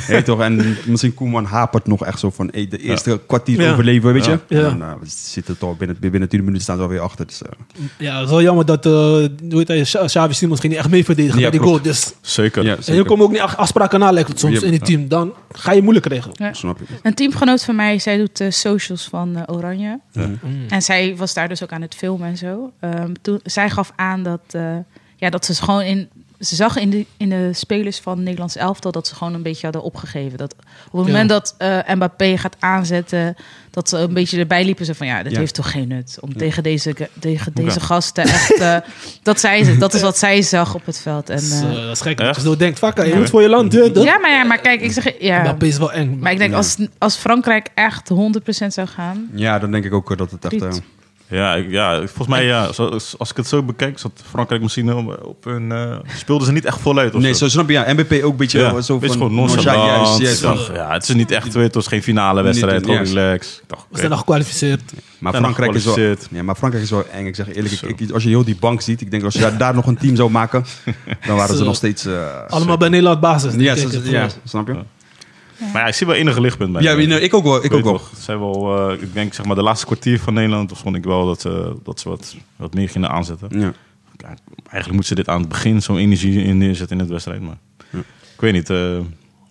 Hey, 0.05 0.21
toch, 0.21 0.39
en 0.41 0.77
misschien 0.85 1.13
Koeman 1.13 1.45
hapert 1.45 1.87
nog 1.87 2.05
echt 2.05 2.19
zo 2.19 2.29
van 2.29 2.49
hey, 2.51 2.67
de 2.67 2.77
eerste 2.77 3.19
kwartier 3.27 3.61
Ja. 3.61 3.71
overleven, 3.71 4.13
weet 4.13 4.25
je. 4.25 4.39
Ja. 4.47 4.57
En 4.69 4.79
dan 4.79 4.81
eh, 4.81 4.93
we 4.99 5.05
zitten 5.07 5.57
toch 5.57 5.77
binnen, 5.77 5.97
binnen 5.99 6.29
10 6.29 6.39
minuten 6.39 6.61
staan 6.61 6.75
ze 6.77 6.81
alweer 6.83 6.99
achter. 6.99 7.25
Dus, 7.25 7.41
eh, 7.41 7.49
ja, 7.97 8.13
het 8.15 8.23
is 8.25 8.29
wel 8.29 8.41
jammer 8.41 8.65
dat 8.65 8.85
uh, 8.85 8.91
hoe 8.91 9.27
heet 9.49 9.67
hij, 9.67 9.81
Xa- 9.81 10.05
Xavi 10.05 10.33
Simons 10.33 10.59
ging 10.59 10.71
niet 10.73 10.81
echt 10.81 10.91
mee 10.91 11.05
verdedigen 11.05 11.39
Ja, 11.39 11.49
bij 11.49 11.59
die 11.59 11.67
goal. 11.67 11.81
Dus, 11.81 12.13
Zeker. 12.21 12.63
ja, 12.63 12.69
en 12.71 12.75
je 12.77 12.83
zeker. 12.83 13.05
komt 13.05 13.21
ook 13.21 13.31
niet 13.31 13.41
echt 13.41 13.57
afspraken 13.57 13.99
na, 13.99 14.11
lijkt 14.11 14.29
het 14.29 14.39
soms 14.39 14.59
Ja. 14.59 14.65
in 14.67 14.73
het 14.73 14.85
team. 14.85 15.07
Dan 15.07 15.33
ga 15.51 15.71
je 15.71 15.81
moeilijk 15.81 16.05
krijgen. 16.05 16.31
Ja. 16.33 16.53
Snap 16.53 16.79
je. 16.79 16.85
Een 17.03 17.13
teamgenoot 17.13 17.63
van 17.63 17.75
mij, 17.75 17.99
zij 17.99 18.17
doet 18.17 18.37
de 18.37 18.51
socials 18.51 19.07
van 19.09 19.35
eh, 19.35 19.55
Oranje. 19.55 19.99
Ja. 20.11 20.25
Mm. 20.27 20.37
En 20.69 20.81
zij 20.81 21.15
was 21.17 21.33
daar 21.33 21.47
dus 21.47 21.63
ook 21.63 21.71
aan 21.71 21.81
het 21.81 21.95
filmen 21.95 22.27
en 22.27 22.37
zo. 22.37 22.71
Ehm, 22.79 23.11
toen, 23.21 23.39
zij 23.43 23.69
gaf 23.69 23.91
aan 23.95 24.23
dat, 24.23 24.41
eh, 24.51 24.61
ja, 25.15 25.29
dat 25.29 25.45
ze 25.45 25.53
gewoon 25.55 25.81
in. 25.81 26.09
Ze 26.39 26.55
zag 26.55 26.77
in 26.77 26.89
de, 26.89 27.05
in 27.17 27.29
de 27.29 27.49
spelers 27.53 27.99
van 27.99 28.23
Nederlands 28.23 28.55
elftal 28.55 28.91
dat 28.91 29.07
ze 29.07 29.15
gewoon 29.15 29.33
een 29.33 29.41
beetje 29.41 29.63
hadden 29.63 29.83
opgegeven. 29.83 30.37
Dat 30.37 30.55
op 30.91 30.97
het 30.99 31.05
Ja. 31.05 31.11
moment 31.11 31.29
dat 31.29 31.55
eh 31.57 31.79
Mbappé 31.95 32.37
gaat 32.37 32.55
aanzetten, 32.59 33.35
dat 33.71 33.89
ze 33.89 33.97
een 33.97 34.13
beetje 34.13 34.39
erbij 34.39 34.65
liepen. 34.65 34.85
Zo 34.85 34.93
van 34.93 35.07
ja, 35.07 35.23
dit 35.23 35.31
Ja. 35.31 35.39
heeft 35.39 35.53
toch 35.53 35.71
geen 35.71 35.87
nut 35.87 36.17
om 36.21 36.37
tegen 36.37 36.63
deze, 36.63 36.95
tegen 37.19 37.51
deze 37.53 37.79
gasten 37.79 38.23
echt. 38.23 38.53
eh, 38.59 38.77
dat, 39.23 39.39
zei 39.39 39.63
ze, 39.63 39.77
dat 39.77 39.93
is 39.93 40.01
wat 40.01 40.17
zij 40.17 40.41
zag 40.41 40.75
op 40.75 40.85
het 40.85 40.99
veld. 40.99 41.29
En, 41.29 41.35
Dat 41.35 41.43
is, 41.45 41.61
eh, 41.61 41.71
dat 41.73 41.91
is 41.91 42.01
gek. 42.01 42.17
Dat 42.17 42.35
je 42.35 42.41
zo 42.41 42.55
denkt, 42.55 42.77
fuck, 42.77 43.05
je 43.05 43.15
moet 43.15 43.29
voor 43.29 43.41
je 43.41 43.49
land. 43.49 43.71
dat- 43.71 44.03
ja, 44.03 44.17
maar, 44.19 44.31
ja, 44.31 44.43
maar 44.43 44.59
kijk, 44.59 44.81
ik 44.81 44.91
zeg 44.91 45.13
ja. 45.19 45.41
Mbappé 45.41 45.65
is 45.65 45.77
wel 45.77 45.91
eng. 45.91 46.19
Maar 46.19 46.31
ik 46.31 46.37
denk 46.37 46.53
als, 46.53 46.77
als 46.97 47.15
Frankrijk 47.15 47.69
echt 47.75 48.09
100% 48.09 48.73
zou 48.73 48.87
gaan. 48.87 49.29
Ja, 49.33 49.59
dan 49.59 49.71
denk 49.71 49.85
ik 49.85 49.93
ook 49.93 50.17
dat 50.17 50.31
het 50.31 50.45
echt... 50.53 50.81
Ja, 51.27 51.55
ik- 51.55 51.71
ja, 51.71 51.97
volgens 51.97 52.27
mij, 52.27 52.45
ja, 52.45 52.71
zoals- 52.71 53.15
als 53.17 53.29
ik 53.31 53.37
het 53.37 53.47
zo 53.47 53.63
bekijk, 53.63 53.99
zat 53.99 54.11
Frankrijk 54.29 54.61
misschien 54.61 54.93
op, 54.93 55.19
op 55.25 55.43
hun... 55.43 55.71
eh, 55.71 55.97
speelden 56.17 56.47
ze 56.47 56.53
niet 56.53 56.65
echt 56.65 56.79
voluit 56.79 57.15
of 57.15 57.21
nee, 57.21 57.31
zo. 57.33 57.37
zo 57.37 57.47
snap 57.49 57.67
je. 57.67 57.73
Ja, 57.73 57.93
MBP 57.93 58.23
ook 58.23 58.31
een 58.31 58.37
beetje 58.37 58.59
ja, 58.59 58.81
zo 58.81 58.93
beetje 58.99 59.17
van... 59.17 59.27
gewoon 59.27 59.35
nonchalant. 59.47 60.17
Juist, 60.19 60.41
juist, 60.43 60.65
van- 60.65 60.75
ja, 60.75 60.91
het 60.93 61.09
is 61.09 61.15
niet 61.15 61.31
echt, 61.31 61.53
weet, 61.53 61.63
het 61.63 61.75
was 61.75 61.87
geen 61.87 62.03
finale 62.03 62.41
wedstrijd, 62.41 62.85
gewoon 62.85 63.05
ja. 63.05 63.13
relax. 63.13 63.55
Ik 63.55 63.63
dacht, 63.67 63.81
We 63.81 63.87
oké. 63.89 63.97
zijn 63.97 64.09
nog 64.09 64.19
gekwalificeerd. 64.19 64.81
Maar 65.19 65.31
Zijn 65.31 65.43
Frankrijk, 65.43 65.73
is 65.73 65.85
wel, 65.85 66.15
ja, 66.31 66.43
maar 66.43 66.55
Frankrijk 66.55 66.83
is 66.85 66.91
wel 66.91 67.05
eng. 67.13 67.25
Ik 67.25 67.35
zeg 67.35 67.53
eerlijk, 67.53 67.81
ik, 67.81 67.99
ik- 67.99 68.11
als 68.11 68.23
je 68.23 68.29
heel 68.29 68.43
die 68.43 68.55
bank 68.59 68.81
ziet, 68.81 69.01
ik 69.01 69.11
denk 69.11 69.23
als 69.23 69.33
je 69.33 69.39
daar, 69.39 69.57
daar 69.57 69.73
nog 69.75 69.85
een 69.85 69.97
team 69.97 70.15
zou 70.15 70.29
maken, 70.31 70.65
dan 71.27 71.35
waren 71.35 71.57
ze 71.57 71.63
nog 71.63 71.75
steeds... 71.75 72.05
eh, 72.05 72.45
Allemaal 72.47 72.77
bij 72.77 72.89
Nederland 72.89 73.19
basis. 73.19 73.53
ja, 73.57 73.75
ja, 74.03 74.27
snap 74.43 74.67
je? 74.67 74.75
Maar 75.59 75.81
ja, 75.81 75.87
ik 75.87 75.93
zie 75.93 76.07
wel 76.07 76.15
enige 76.15 76.41
lichtpunt 76.41 76.71
bij. 76.73 76.81
Ja, 76.81 76.91
ik 77.17 77.33
ook 77.33 77.43
wel. 77.43 77.55
Ik 77.63 77.71
weet 77.71 77.79
ook 77.79 77.83
wel. 77.85 78.01
zijn 78.17 78.39
wel, 78.39 78.89
eh, 78.89 79.01
ik 79.01 79.13
denk 79.13 79.33
zeg 79.33 79.45
maar 79.45 79.55
de 79.55 79.61
laatste 79.63 79.85
kwartier 79.85 80.19
van 80.19 80.33
Nederland, 80.33 80.71
of 80.71 80.79
vond 80.79 80.95
ik 80.95 81.03
wel 81.03 81.25
dat, 81.25 81.41
ze 81.41 81.75
dat 81.83 81.99
ze 81.99 82.09
wat, 82.09 82.35
wat 82.55 82.73
meer 82.73 82.89
gingen 82.89 83.09
aanzetten. 83.09 83.59
Ja. 83.59 83.73
Eigenlijk 84.69 84.87
moeten 84.91 85.05
ze 85.05 85.15
dit 85.15 85.27
aan 85.29 85.39
het 85.39 85.49
begin 85.49 85.81
zo'n 85.81 85.97
energie 85.97 86.43
in 86.43 86.57
neerzetten 86.57 86.95
in 86.95 87.01
het 87.01 87.11
wedstrijd. 87.11 87.41
Maar 87.41 87.57
ik 88.35 88.39
weet 88.41 88.53
niet. 88.53 88.69
eh, 88.69 88.95
ik 88.97 89.03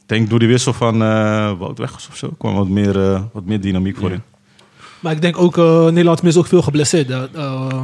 denk 0.07 0.31
door 0.31 0.39
die 0.39 0.49
wissel 0.49 0.73
van 0.73 1.03
eh 1.03 1.53
Wout 1.59 1.81
of 1.81 2.09
zo 2.13 2.29
kwam 2.39 2.55
wat 2.55 2.69
meer, 2.69 3.01
eh, 3.13 3.23
wat 3.33 3.45
meer 3.45 3.61
dynamiek 3.61 3.97
voor 3.97 4.09
Ja. 4.09 4.15
in. 4.15 4.23
Maar 5.01 5.13
ik 5.13 5.21
denk 5.21 5.39
ook, 5.39 5.59
eh 5.59 5.85
Nederland 5.85 6.23
mis 6.23 6.37
ook 6.37 6.47
veel 6.47 6.63
geblesseerd. 6.63 7.11
Eh, 7.11 7.23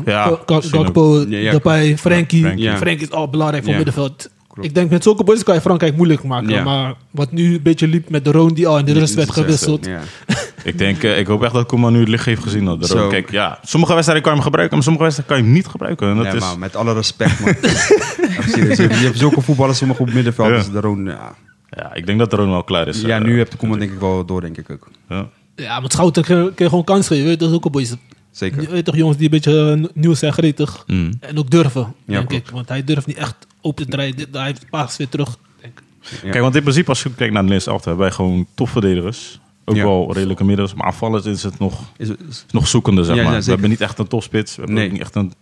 Ja, 0.04 0.38
Gakpo, 0.46 1.24
Ja, 1.28 1.38
ja. 1.38 1.50
Depay, 1.50 1.98
Frenkie. 1.98 2.42
Frenkie. 2.76 3.06
Is 3.06 3.10
al 3.10 3.28
belangrijk 3.28 3.62
voor 3.62 3.70
Ja. 3.72 3.76
middenveld. 3.78 4.30
Klopt. 4.52 4.68
Ik 4.68 4.74
denk 4.74 4.90
met 4.90 5.02
zulke 5.02 5.24
boys 5.24 5.42
kan 5.42 5.54
je 5.54 5.60
Frankrijk 5.60 5.96
moeilijk 5.96 6.22
maken. 6.22 6.48
Ja. 6.48 6.62
Maar 6.64 6.94
wat 7.10 7.32
nu 7.32 7.54
een 7.54 7.62
beetje 7.62 7.88
liep 7.88 8.10
met 8.10 8.24
de 8.24 8.32
Roon 8.32 8.54
die 8.54 8.66
al 8.66 8.78
in 8.78 8.84
de 8.84 8.92
rust 8.92 9.14
werd 9.14 9.30
gewisseld. 9.30 9.86
Ja. 9.86 10.00
Ik 10.64 10.78
denk, 10.78 11.02
eh, 11.02 11.18
ik 11.18 11.26
hoop 11.26 11.42
echt 11.42 11.52
dat 11.52 11.66
Koeman 11.66 11.92
nu 11.92 11.98
het 12.00 12.08
licht 12.08 12.24
heeft 12.24 12.42
gezien. 12.42 12.64
Dat 12.64 12.86
Zo. 12.86 13.04
ook- 13.04 13.10
kijk, 13.10 13.30
ja, 13.30 13.58
sommige 13.62 13.92
wedstrijden 13.92 14.24
kan 14.24 14.32
je 14.34 14.38
hem 14.38 14.48
gebruiken, 14.48 14.76
maar 14.76 14.84
sommige 14.84 15.04
wedstrijden 15.04 15.36
kan 15.36 15.44
je 15.46 15.50
hem 15.52 15.60
niet 15.62 15.70
gebruiken. 15.72 16.08
En 16.08 16.16
dat 16.16 16.24
Nee, 16.26 16.34
is, 16.34 16.40
maar 16.40 16.58
met 16.58 16.76
alle 16.76 16.92
respect, 16.92 17.40
man. 17.40 17.54
Serieus. 18.48 18.76
Je 18.76 18.82
hebt- 18.82 18.98
je 18.98 19.04
hebt 19.04 19.18
zulke 19.18 19.40
voetballers, 19.40 19.78
sommige 19.78 20.02
op 20.02 20.12
middenveld. 20.12 20.48
Ja. 20.48 20.56
Dus 20.56 20.70
daarom, 20.70 21.06
ja. 21.06 21.34
ja, 21.70 21.94
ik 21.94 22.06
denk 22.06 22.18
dat 22.18 22.32
Ron 22.32 22.50
wel 22.50 22.64
klaar 22.64 22.88
is. 22.88 23.00
ja, 23.00 23.18
eh, 23.18 23.24
nu 23.24 23.38
hebt 23.38 23.50
de 23.50 23.56
Koeman 23.56 23.78
denk 23.78 23.92
ik 23.92 23.98
wel 24.00 24.24
door, 24.24 24.40
denk 24.40 24.56
ik 24.58 24.70
ook. 24.70 24.88
ja. 25.08 25.28
Ja, 25.56 25.80
met 25.80 25.92
Schouten 25.92 26.24
kun 26.24 26.52
je 26.56 26.68
gewoon 26.68 26.84
kans 26.84 27.06
geven. 27.06 27.38
Dat 27.38 27.48
is 27.48 27.54
ook 27.54 27.64
een 27.64 27.70
boys. 27.70 27.94
Zeker. 28.30 28.62
Je 28.62 28.68
weet 28.68 28.84
toch 28.84 28.96
jongens 28.96 29.16
die 29.16 29.24
een 29.24 29.30
beetje 29.32 29.90
nieuw 29.94 30.14
zijn 30.14 30.32
gretig. 30.32 30.84
Mm. 30.86 31.12
En 31.20 31.38
ook 31.38 31.50
durven, 31.50 31.80
Ja, 31.80 32.14
denk 32.14 32.28
klopt. 32.28 32.46
ik. 32.46 32.52
Want 32.54 32.68
hij 32.68 32.84
durft 32.84 33.06
niet 33.06 33.16
echt 33.16 33.34
te 33.60 33.86
draaien. 33.86 34.16
Dit- 34.16 34.28
Hij 34.32 34.44
heeft 34.44 34.70
pas 34.70 34.96
weer 34.96 35.08
terug. 35.08 35.36
Denk 35.60 35.78
ik. 35.78 35.84
Ja. 36.22 36.30
Kijk, 36.30 36.42
want 36.42 36.54
in 36.56 36.62
principe 36.62 36.88
als 36.88 37.02
je 37.02 37.08
kijkt 37.14 37.32
naar 37.32 37.42
de 37.42 37.48
Nederlandse 37.48 37.70
elftal, 37.70 37.88
hebben 37.92 38.06
wij 38.06 38.16
gewoon 38.16 38.46
topverdedigers. 38.54 39.40
Ook 39.64 39.76
Ja. 39.76 39.84
wel 39.84 40.12
redelijke 40.12 40.44
middels, 40.44 40.74
maar 40.74 40.86
aanvallend 40.86 41.24
is 41.24 41.42
het 41.42 41.58
nog, 41.58 41.80
Is, 41.96 42.08
is, 42.28 42.44
nog 42.50 42.68
zoekende, 42.68 43.04
zeg 43.04 43.16
Ja, 43.16 43.22
ja, 43.22 43.30
maar. 43.30 43.40
we 43.42 43.50
hebben 43.50 43.70
niet 43.70 43.80
echt 43.80 43.98
een 43.98 44.06
topspits. 44.06 44.50
We 44.56 44.58
hebben 44.62 44.76
Nee. 44.76 44.86
ook 44.86 44.92
niet 44.92 45.00
echt 45.00 45.14
een 45.14 45.32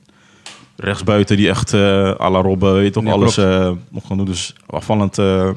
rechtsbuiten 0.76 1.36
die 1.36 1.48
echt 1.48 1.72
eh 1.72 1.80
à 2.20 2.30
la 2.30 2.40
Robben, 2.40 2.74
weet 2.74 2.92
toch, 2.92 3.02
Nee, 3.02 3.12
alles 3.12 3.36
eh, 3.36 3.70
nog 3.90 4.06
gaan 4.06 4.16
doen. 4.16 4.26
Dus 4.26 4.54
afvallend 4.66 5.18
eh, 5.18 5.50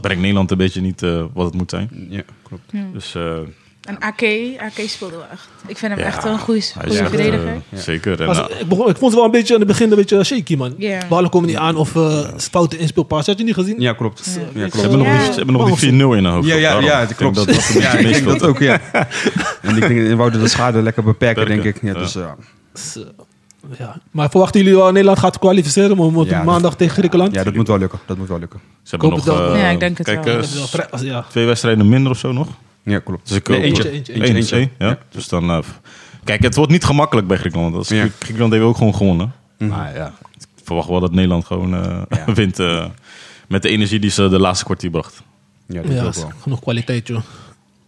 brengt 0.00 0.20
Nederland 0.20 0.50
een 0.50 0.56
beetje 0.56 0.80
niet 0.80 1.00
wat 1.32 1.44
het 1.46 1.54
moet 1.54 1.70
zijn. 1.70 2.06
ja, 2.10 2.22
klopt. 2.42 2.72
Dus 2.92 3.14
eh, 3.14 3.38
En 3.84 3.98
AK, 3.98 4.22
AK 4.58 4.88
speelde 4.88 5.16
wel 5.16 5.26
echt. 5.32 5.48
Ik 5.66 5.76
vind 5.78 5.92
hem 5.92 6.00
Ja, 6.00 6.06
echt 6.06 6.24
een 6.24 6.38
goede, 6.38 6.60
verdediger. 6.62 7.46
eh, 7.46 7.54
Ja. 7.68 7.78
Zeker. 7.80 8.20
En, 8.20 8.26
nou, 8.26 8.52
ik, 8.58 8.68
begon, 8.68 8.88
ik 8.88 8.96
vond 8.96 9.10
ze 9.10 9.16
wel 9.16 9.26
een 9.26 9.30
beetje 9.32 9.52
aan 9.54 9.58
het 9.60 9.68
begin 9.68 9.90
een 9.90 9.96
beetje 9.96 10.24
shaky, 10.24 10.56
man. 10.56 10.74
Ja. 10.78 10.98
Ballen 11.08 11.30
komen 11.30 11.48
niet 11.48 11.56
aan 11.58 11.76
of 11.76 11.94
uh, 11.94 12.18
foute 12.36 12.76
inspeelpaas. 12.78 13.26
Had 13.26 13.38
je 13.38 13.44
niet 13.44 13.54
gezien? 13.54 13.80
Ja, 13.80 13.92
klopt. 13.92 14.24
Ja. 14.24 14.40
Ja, 14.40 14.46
ze 14.52 14.58
klopt. 14.58 14.80
hebben 14.80 14.98
nog 14.98 15.06
Ja. 15.08 15.16
die, 15.18 15.24
ze 15.26 15.32
hebben 15.36 15.54
nog 15.54 15.78
die 15.80 15.90
4-0 15.92 15.92
in 15.94 16.24
hun 16.24 16.24
hoofd. 16.26 16.48
Ja, 16.48 16.54
ja, 16.54 16.78
ja, 16.80 16.98
denk 17.04 17.16
klopt. 17.16 17.34
Dat, 17.36 17.46
dat 17.46 17.56
een 17.74 17.80
ja, 17.80 17.92
beetje 17.92 18.08
ik 18.08 18.14
denk 18.14 18.26
dat 18.38 18.42
ook, 18.48 18.58
ja. 18.58 18.80
En 19.62 19.76
ik 19.76 19.80
denk, 19.88 20.00
we 20.08 20.16
wouden 20.16 20.40
de 20.40 20.48
schade 20.48 20.82
lekker 20.82 21.02
beperken, 21.04 21.46
denk 21.46 21.62
ik. 21.62 21.78
Ja, 21.82 21.88
ja. 21.92 21.98
Dus, 21.98 22.12
ja. 22.12 22.36
Eh, 22.94 23.02
ja. 23.78 23.96
Maar 24.10 24.30
verwachten 24.30 24.60
jullie 24.60 24.76
wel 24.76 24.90
Nederland 24.90 25.18
gaat 25.18 25.38
kwalificeren 25.38 25.98
om 25.98 26.16
op 26.16 26.26
Ja, 26.26 26.42
maandag 26.42 26.76
tegen 26.76 26.94
Griekenland? 26.96 27.34
ja, 27.34 27.44
dat 27.44 27.54
moet 27.54 27.68
wel 27.68 27.78
lukken. 27.78 27.98
Dat 28.06 28.16
moet 28.16 28.28
wel 28.28 28.38
lukken. 28.38 28.60
Ze 28.82 28.90
hebben 28.96 29.08
nog 29.10 29.24
het 29.24 29.34
eh, 29.54 29.60
Ja, 29.60 29.68
ik 29.68 29.80
denk 29.80 29.98
het 29.98 30.06
kijk, 30.06 30.24
wel. 30.24 30.40
eh, 31.02 31.18
twee 31.28 31.46
wedstrijden 31.46 31.88
minder 31.88 32.12
of 32.12 32.18
zo 32.18 32.32
nog. 32.32 32.48
Ja, 32.84 32.98
klopt. 32.98 33.28
Dus 33.28 33.36
ik 33.36 33.48
Nee, 33.48 33.60
eentje. 33.62 33.90
Eentje, 33.90 34.12
Eentje, 34.12 34.34
eentje. 34.34 34.58
ja. 34.78 34.86
Ja. 34.88 34.98
Dus 35.10 35.28
dan, 35.28 35.50
eh, 35.50 35.58
kijk, 36.24 36.42
het 36.42 36.54
wordt 36.54 36.70
niet 36.72 36.84
gemakkelijk 36.84 37.26
bij 37.26 37.36
Griekenland. 37.36 37.72
Dat 37.74 37.82
is- 37.82 37.88
Ja. 37.88 38.08
Griekenland 38.18 38.52
heeft 38.52 38.64
ook 38.64 38.76
gewoon 38.76 38.94
gewonnen. 38.94 39.32
Mhm. 39.58 39.70
Maar 39.70 39.94
ja, 39.94 40.12
ik 40.38 40.46
verwacht 40.64 40.88
wel 40.88 41.00
dat 41.00 41.12
Nederland 41.12 41.44
gewoon 41.44 41.74
eh, 41.74 42.02
Ja. 42.26 42.32
wint 42.40 42.58
eh, 42.58 42.86
met 43.48 43.62
de 43.62 43.68
energie 43.68 43.98
die 43.98 44.10
ze 44.10 44.28
de 44.28 44.38
laatste 44.38 44.64
kwartier 44.64 44.90
bracht. 44.90 45.22
Ja, 45.66 45.82
dat 45.82 45.92
Ja, 45.92 46.02
ook 46.02 46.08
is 46.10 46.16
wel. 46.16 46.30
genoeg 46.40 46.60
kwaliteit, 46.60 47.06
joh. 47.08 47.20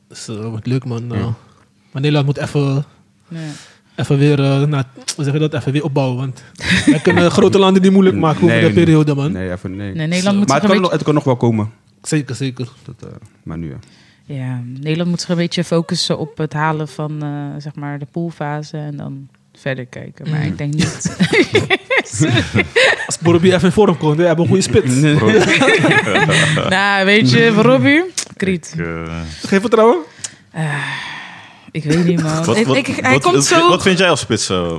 Dus 0.08 0.28
uh, 0.28 0.46
wordt 0.48 0.66
leuk, 0.66 0.84
man. 0.84 1.02
Uh, 1.14 1.20
Maar 1.90 2.02
Nederland 2.02 2.26
moet 2.26 2.36
even, 2.36 2.84
even 3.96 4.18
weer, 4.18 4.38
uh, 4.38 4.62
nou, 4.62 4.84
zeg 5.16 5.32
je 5.32 5.38
dat, 5.38 5.54
even 5.54 5.72
weer 5.72 5.84
opbouwen. 5.84 6.16
Want 6.16 6.42
wij 6.86 7.00
kunnen 7.00 7.30
grote 7.30 7.58
landen 7.58 7.82
niet 7.82 7.92
moeilijk 7.92 8.16
maken 8.16 8.42
over 8.42 8.56
Nee, 8.56 8.66
de 8.68 8.72
periode, 8.72 9.14
man. 9.14 9.32
Nee, 9.32 9.50
even, 9.52 9.76
nee. 9.76 9.94
Nee, 9.94 10.06
Nederland 10.06 10.38
moet 10.38 10.48
Maar 10.48 10.56
het 10.60 10.66
kan, 10.66 10.74
nog, 10.74 10.80
beetje... 10.80 10.96
het 10.96 11.04
kan 11.04 11.14
nog 11.14 11.24
wel 11.24 11.36
komen. 11.36 11.70
Zeker, 12.02 12.34
zeker. 12.34 12.68
Dat, 12.84 13.10
maar 13.42 13.58
nu, 13.58 13.68
ja. 13.68 13.76
Ja, 14.28 14.60
Nederland 14.80 15.10
moet 15.10 15.20
zich 15.20 15.28
een 15.28 15.36
beetje 15.36 15.64
focussen 15.64 16.18
op 16.18 16.38
het 16.38 16.52
halen 16.52 16.88
van 16.88 17.22
eh, 17.22 17.60
zeg 17.62 17.74
maar 17.74 17.98
de 17.98 18.06
poolfase 18.12 18.76
en 18.76 18.96
dan 18.96 19.28
verder 19.54 19.86
kijken. 19.86 20.30
Maar 20.30 20.40
Mm. 20.40 20.46
ik 20.46 20.58
denk 20.58 20.74
niet. 20.74 21.16
Als 23.06 23.18
Borobi 23.18 23.52
even 23.52 23.64
in 23.66 23.72
vorm 23.72 23.96
komt, 23.96 24.16
we 24.16 24.22
hebben 24.24 24.44
een 24.44 24.50
goede 24.50 24.62
spits. 24.62 24.94
nou, 26.68 27.04
weet 27.04 27.30
je, 27.30 27.48
Robbie? 27.48 28.04
Kriet. 28.36 28.74
Ik, 28.78 28.84
eh, 28.86 29.20
Geen 29.46 29.60
vertrouwen? 29.60 29.96
Ik 31.70 31.84
weet 31.84 32.04
niet, 32.04 32.22
man. 32.22 32.44
wat, 32.44 32.56
Ik- 32.56 32.66
wat, 32.66 32.76
ik- 32.76 32.86
hij 32.86 33.12
wat- 33.12 33.22
komt 33.22 33.34
wat- 33.34 33.44
zo... 33.46 33.68
wat 33.68 33.82
vind 33.82 33.98
jij 33.98 34.10
als 34.10 34.20
spits? 34.20 34.48
eh? 34.50 34.76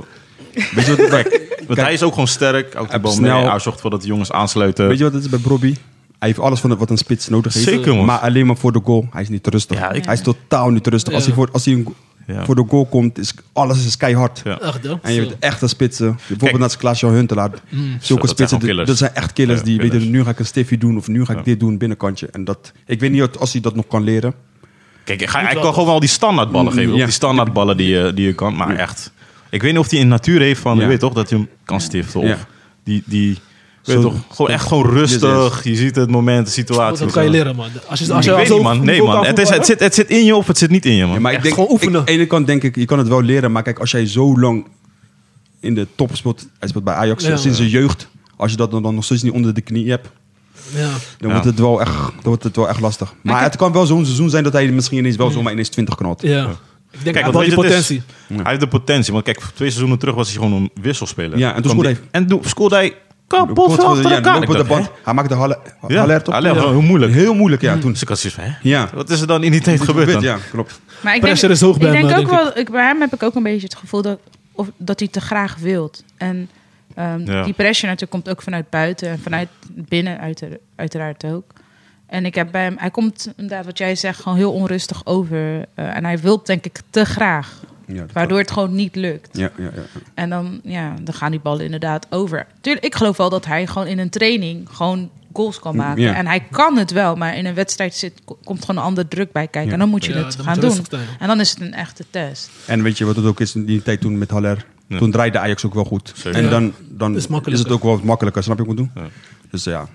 Weet 0.74 0.86
je 0.86 0.96
wat, 0.96 1.08
kijk, 1.08 1.54
want 1.66 1.80
hij 1.80 1.92
is 1.92 2.02
ook 2.02 2.12
gewoon 2.12 2.28
sterk. 2.28 2.66
Ook 2.76 2.84
de 2.84 2.90
Hij 2.90 3.00
bal 3.00 3.12
is 3.12 3.18
mee. 3.18 3.30
snel. 3.30 3.50
Hij 3.50 3.58
zorgt 3.58 3.80
voor 3.80 3.90
dat 3.90 4.00
de 4.00 4.06
jongens 4.06 4.32
aansluiten. 4.32 4.88
weet 4.88 4.98
je 4.98 5.04
wat 5.04 5.12
het 5.12 5.22
is 5.24 5.28
bij 5.28 5.38
Bobby? 5.40 5.74
Hij 6.18 6.28
heeft 6.28 6.40
alles 6.40 6.60
van 6.60 6.76
wat 6.76 6.90
een 6.90 6.96
spits 6.98 7.28
nodig 7.28 7.54
heeft. 7.54 7.66
Zeker, 7.66 7.94
man. 7.94 8.04
Maar 8.04 8.18
alleen 8.18 8.46
maar 8.46 8.56
voor 8.56 8.72
de 8.72 8.80
goal. 8.84 9.08
Hij 9.10 9.22
is 9.22 9.28
niet 9.28 9.46
rustig. 9.46 9.78
Ja, 9.78 9.90
ik- 9.92 10.04
Hij 10.04 10.14
is 10.14 10.20
totaal 10.22 10.70
niet 10.70 10.86
rustig. 10.86 11.14
Als 11.14 11.24
hij, 11.24 11.34
voor, 11.34 11.48
als 11.52 11.64
hij 11.64 11.74
een, 11.74 11.86
Ja. 12.26 12.44
voor 12.44 12.54
de 12.54 12.64
goal 12.68 12.86
komt, 12.86 13.18
is 13.18 13.34
alles 13.52 13.86
is 13.86 13.96
keihard. 13.96 14.40
Ja. 14.44 14.60
Echt, 14.60 14.82
hè? 14.84 14.94
En 15.02 15.12
je 15.12 15.20
hebt 15.20 15.36
echte 15.38 15.66
spitsen. 15.66 16.18
Bijvoorbeeld 16.28 16.62
als 16.62 16.76
Klaas-Jan 16.76 17.12
Huntelaar. 17.12 17.50
Zo, 17.50 17.56
Zulke 17.70 17.96
dat 17.98 18.08
zijn 18.08 18.28
spitsen, 18.48 18.60
gewoon 18.60 18.84
dat, 18.86 18.96
zijn 18.98 19.14
echt 19.14 19.32
killers 19.32 19.58
Ja, 19.58 19.64
die 19.64 19.76
killers. 19.78 19.96
weten, 19.98 20.10
nu 20.10 20.22
ga 20.24 20.30
ik 20.30 20.38
een 20.38 20.46
stiffie 20.46 20.78
doen 20.78 20.96
of 20.96 21.08
nu 21.08 21.24
ga 21.24 21.32
ik 21.32 21.38
Ja. 21.38 21.44
dit 21.44 21.60
doen, 21.60 21.78
binnenkantje. 21.78 22.26
En 22.32 22.44
dat, 22.44 22.72
ik 22.86 23.00
weet 23.00 23.10
niet 23.10 23.22
of- 23.22 23.36
als 23.36 23.52
hij 23.52 23.60
dat 23.60 23.74
nog 23.74 23.86
kan 23.86 24.02
leren. 24.02 24.34
Kijk, 25.04 25.32
hij, 25.32 25.42
hij 25.44 25.54
kan 25.54 25.72
gewoon 25.72 25.88
wel 25.88 26.00
die 26.00 26.08
standaardballen 26.08 26.72
geven. 26.72 26.88
Ja. 26.92 26.98
Of 26.98 27.04
die 27.04 27.12
standaardballen 27.12 27.76
die 27.76 27.88
je, 27.88 28.12
die 28.14 28.26
je 28.26 28.32
kan. 28.34 28.56
Maar 28.56 28.76
echt, 28.76 29.12
ik 29.50 29.62
weet 29.62 29.70
niet 29.70 29.80
of 29.80 29.90
hij 29.90 29.98
in 30.00 30.08
natuur 30.08 30.40
heeft 30.40 30.60
van, 30.60 30.76
Ja. 30.76 30.82
je 30.82 30.88
weet 30.88 31.00
toch, 31.00 31.12
dat 31.12 31.28
je 31.28 31.34
hem 31.36 31.48
kan 31.64 31.80
stiften. 31.80 32.20
Of 32.20 32.26
Ja. 32.28 32.36
die, 32.84 33.02
die 33.06 33.38
weet 33.88 34.02
Zo- 34.02 34.08
toch, 34.08 34.14
gewoon 34.30 34.50
echt 34.50 34.66
gewoon 34.66 34.90
rustig. 34.90 35.64
Je 35.64 35.74
ziet 35.76 35.96
het 35.96 36.10
moment, 36.10 36.46
de 36.46 36.52
situatie. 36.52 37.04
Dat 37.04 37.12
kan 37.14 37.24
je 37.24 37.30
leren, 37.30 37.56
man. 37.56 37.68
Als 37.88 37.98
je, 38.00 38.12
als 38.12 38.26
Ik 38.26 38.46
je 38.46 38.52
niet, 38.54 38.62
man. 38.62 38.84
Nee, 38.84 39.02
man. 39.02 39.24
Het, 39.26 39.38
is, 39.38 39.48
het, 39.48 39.66
zit, 39.66 39.80
het 39.80 39.94
zit 39.94 40.10
in 40.10 40.24
je 40.24 40.36
of 40.36 40.46
het 40.46 40.58
zit 40.58 40.70
niet 40.70 40.84
in 40.86 40.92
je, 40.94 41.04
man. 41.04 41.14
Ja, 41.14 41.20
maar 41.20 41.32
ik 41.32 41.42
denk, 41.42 41.54
gewoon 41.54 41.70
oefenen. 41.70 41.98
aan 42.00 42.04
de 42.04 42.10
ene 42.12 42.26
kant 42.26 42.46
denk 42.46 42.62
ik, 42.62 42.76
je 42.76 42.84
kan 42.84 42.98
het 42.98 43.08
wel 43.08 43.22
leren. 43.22 43.52
Maar 43.52 43.62
kijk, 43.62 43.78
als 43.78 43.90
jij 43.90 44.06
zo 44.06 44.38
lang 44.38 44.66
in 45.60 45.74
de 45.74 45.86
top 45.94 46.10
speelt. 46.16 46.46
Hij 46.58 46.68
speelt 46.68 46.84
bij 46.84 46.94
Ajax 46.94 47.24
Ja. 47.24 47.36
sinds 47.36 47.56
zijn 47.56 47.68
jeugd. 47.68 48.08
Als 48.36 48.50
je 48.50 48.56
dat 48.56 48.70
dan, 48.70 48.82
dan 48.82 48.94
nog 48.94 49.04
steeds 49.04 49.22
niet 49.22 49.32
onder 49.32 49.54
de 49.54 49.60
knie 49.60 49.90
hebt. 49.90 50.08
Ja. 50.74 50.80
Dan, 50.80 50.90
Ja. 51.18 51.28
wordt, 51.28 51.44
het 51.44 51.58
wel 51.58 51.80
echt, 51.80 51.94
dan 51.94 52.12
wordt 52.22 52.42
het 52.42 52.56
wel 52.56 52.68
echt 52.68 52.80
lastig. 52.80 53.14
Maar 53.22 53.42
het 53.42 53.56
kan 53.56 53.72
wel 53.72 53.86
zo'n 53.86 54.04
seizoen 54.04 54.30
zijn 54.30 54.44
dat 54.44 54.52
hij 54.52 54.68
misschien 54.70 54.98
ineens 54.98 55.16
wel 55.16 55.30
zomaar 55.30 55.52
ineens 55.52 55.68
20 55.68 55.94
knalt. 55.94 56.22
ja. 56.22 56.48
Ik 56.90 57.02
denk 57.04 57.16
Kijk, 57.16 57.32
hij 57.34 57.42
heeft 57.44 57.54
potentie. 57.54 58.02
Hij 58.26 58.42
heeft 58.44 58.60
de 58.60 58.68
potentie. 58.68 59.12
Want 59.12 59.24
kijk, 59.24 59.38
twee 59.38 59.68
seizoenen 59.68 59.98
terug 59.98 60.14
was 60.14 60.28
hij 60.32 60.36
gewoon 60.42 60.52
een 60.62 60.70
wisselspeler. 60.82 61.38
Ja, 61.38 61.54
en 61.54 61.62
toen 61.62 61.70
scoorde 61.70 61.88
die- 61.88 61.98
En 62.10 62.26
toen 62.26 62.40
scoorde 62.44 62.74
hij 62.74 62.94
kapot 63.28 63.54
Pot- 63.54 63.74
veel 63.74 63.84
achter 63.86 64.10
ja, 64.10 64.16
elkaar. 64.16 64.38
lopen 64.40 64.56
de 64.56 64.64
band. 64.64 64.90
Hij 65.04 65.14
maakte 65.14 65.34
Ja? 65.34 65.40
Haller, 65.40 66.54
Ja. 66.54 66.68
heel 66.68 66.80
moeilijk. 66.80 67.12
Heel 67.12 67.34
moeilijk, 67.34 67.62
ja. 67.62 67.78
Toen. 67.78 67.96
Ik 68.00 68.08
had 68.08 68.18
zoiets 68.18 68.38
van, 68.40 68.44
hè? 68.48 68.52
Ja. 68.62 68.88
Wat 68.94 69.10
is 69.10 69.20
er 69.20 69.26
dan 69.26 69.42
in 69.42 69.50
die 69.50 69.60
tijd 69.60 69.80
gebeurd 69.80 70.12
dan? 70.12 70.22
Ja, 70.22 70.38
klopt. 70.50 70.80
Maar 71.00 71.14
ik 71.14 71.20
Pressure 71.20 71.40
denk, 71.48 71.60
is 71.60 71.66
hoog 71.66 71.78
bij 71.78 71.88
ik 71.88 71.94
hem, 71.94 72.06
denk 72.06 72.18
ook 72.18 72.28
denk 72.28 72.40
wel, 72.42 72.58
ik, 72.58 72.70
bij 72.70 72.84
hem 72.86 73.00
heb 73.00 73.14
ik 73.14 73.22
ook 73.22 73.34
een 73.34 73.42
beetje 73.42 73.66
het 73.66 73.74
gevoel 73.74 74.02
dat, 74.02 74.18
of, 74.52 74.68
dat 74.76 74.98
hij 74.98 75.08
te 75.08 75.20
graag 75.20 75.56
wilt. 75.56 76.02
En 76.16 76.48
ehm, 76.94 77.20
Ja. 77.30 77.42
die 77.44 77.52
pressure 77.52 77.86
natuurlijk 77.86 78.10
komt 78.10 78.28
ook 78.30 78.42
vanuit 78.42 78.70
buiten 78.70 79.08
en 79.08 79.18
vanuit 79.18 79.48
binnen 79.74 80.18
uitera- 80.20 80.56
uiteraard 80.76 81.24
ook. 81.24 81.44
En 82.06 82.24
ik 82.26 82.34
heb 82.34 82.48
bij 82.52 82.62
hem, 82.62 82.74
hij 82.78 82.90
komt 82.90 83.32
inderdaad 83.36 83.64
wat 83.64 83.78
jij 83.78 83.94
zegt 83.96 84.20
gewoon 84.20 84.38
heel 84.38 84.52
onrustig 84.52 85.06
over. 85.06 85.64
eh, 85.74 85.96
en 85.96 86.04
hij 86.04 86.18
wil 86.18 86.42
denk 86.44 86.64
ik 86.64 86.80
te 86.90 87.04
graag, 87.04 87.52
Ja, 87.88 88.06
waardoor 88.12 88.38
het 88.38 88.50
gewoon 88.50 88.74
niet 88.74 88.96
lukt. 88.96 89.28
Ja, 89.38 89.50
ja, 89.56 89.64
ja. 89.64 89.82
En 90.14 90.30
dan, 90.30 90.60
ja, 90.64 90.94
dan 91.02 91.14
gaan 91.14 91.30
die 91.30 91.40
ballen 91.40 91.64
inderdaad 91.64 92.06
over. 92.10 92.46
Tuurlijk, 92.60 92.84
ik 92.84 92.94
geloof 92.94 93.16
wel 93.16 93.30
dat 93.30 93.46
hij 93.46 93.66
gewoon 93.66 93.86
in 93.88 93.98
een 93.98 94.10
training 94.10 94.68
gewoon 94.72 95.10
goals 95.32 95.58
kan 95.60 95.76
maken. 95.76 96.02
Ja. 96.02 96.14
En 96.14 96.26
hij 96.26 96.40
kan 96.50 96.76
het 96.76 96.90
wel, 96.90 97.16
maar 97.16 97.36
in 97.36 97.46
een 97.46 97.54
wedstrijd 97.54 97.94
zit, 97.94 98.12
komt 98.44 98.60
gewoon 98.64 98.76
een 98.76 98.88
andere 98.88 99.08
druk 99.08 99.32
bij 99.32 99.42
kijken. 99.46 99.66
Ja. 99.66 99.72
En 99.72 99.78
dan 99.78 99.88
moet 99.88 100.04
je 100.04 100.12
Ja, 100.12 100.24
het 100.24 100.36
dan 100.36 100.44
gaan 100.46 100.60
doen. 100.60 100.78
En 101.18 101.26
dan 101.28 101.40
is 101.40 101.50
het 101.50 101.60
een 101.60 101.74
echte 101.74 102.04
test. 102.10 102.50
En 102.66 102.82
weet 102.82 102.98
je 102.98 103.04
wat 103.04 103.16
het 103.16 103.24
ook 103.24 103.40
is 103.40 103.54
in 103.54 103.64
die 103.64 103.82
tijd 103.82 104.00
toen 104.00 104.18
met 104.18 104.30
Haller? 104.30 104.66
Ja. 104.86 104.98
Toen 104.98 105.10
draaide 105.10 105.38
Ajax 105.38 105.66
ook 105.66 105.74
wel 105.74 105.84
goed. 105.84 106.12
Zeker. 106.16 106.44
En 106.44 106.50
dan, 106.50 106.72
dan 106.88 107.16
Is 107.16 107.58
het 107.58 107.70
ook 107.70 107.82
wel 107.82 107.92
wat 107.92 108.02
makkelijker, 108.02 108.42
snap 108.42 108.58
je 108.58 108.64
wat 108.64 108.72
ik 108.72 108.78
moet 108.78 108.92
doen? 108.94 109.02
Ja. 109.04 109.10
Dus 109.50 109.64
ja, 109.64 109.88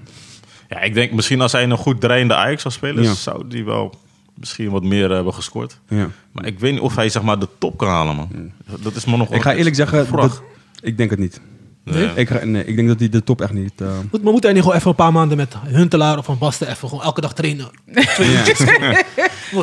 Ja, 0.69 0.79
ik 0.81 0.93
denk 0.93 1.11
misschien 1.11 1.41
als 1.41 1.51
hij 1.51 1.63
een 1.63 1.77
goed 1.77 2.01
draaiende 2.01 2.35
Ajax 2.35 2.61
zou 2.61 2.73
spelen, 2.73 3.03
Ja. 3.03 3.13
zou 3.13 3.47
die 3.47 3.65
wel 3.65 3.93
misschien 4.35 4.69
wat 4.69 4.83
meer 4.83 5.09
hebben 5.09 5.33
gescoord. 5.33 5.79
ja. 5.87 6.09
Maar 6.31 6.45
ik 6.45 6.59
weet 6.59 6.71
niet 6.71 6.81
of 6.81 6.95
hij 6.95 7.09
zeg 7.09 7.21
maar 7.23 7.39
de 7.39 7.47
top 7.57 7.77
kan 7.77 7.87
halen, 7.87 8.15
man. 8.15 8.51
Dat 8.79 8.95
is 8.95 9.05
me 9.05 9.17
nog 9.17 9.29
Ik 9.33 9.41
ga 9.41 9.53
eerlijk 9.53 9.75
zeggen, 9.75 10.07
vraag. 10.07 10.21
dat, 10.29 10.41
ik 10.81 10.97
denk 10.97 11.09
het 11.09 11.19
niet. 11.19 11.41
Nee. 11.83 12.09
Ik, 12.15 12.27
ga, 12.29 12.45
nee, 12.45 12.65
ik 12.65 12.75
denk 12.75 12.87
dat 12.87 12.99
hij 12.99 13.09
de 13.09 13.23
top 13.23 13.41
echt 13.41 13.53
niet... 13.53 13.73
eh, 13.81 13.87
Moet, 14.11 14.23
maar 14.23 14.31
moet 14.33 14.43
hij 14.43 14.53
niet 14.53 14.61
gewoon 14.61 14.77
even 14.77 14.89
een 14.89 14.95
paar 14.95 15.11
maanden 15.11 15.37
met 15.37 15.55
Huntelaar 15.65 16.17
of 16.17 16.25
Van 16.25 16.37
Basten 16.37 16.69
even 16.69 16.87
gewoon 16.89 17.03
elke 17.03 17.21
dag 17.21 17.33
trainen? 17.33 17.69
Ja. 17.85 18.01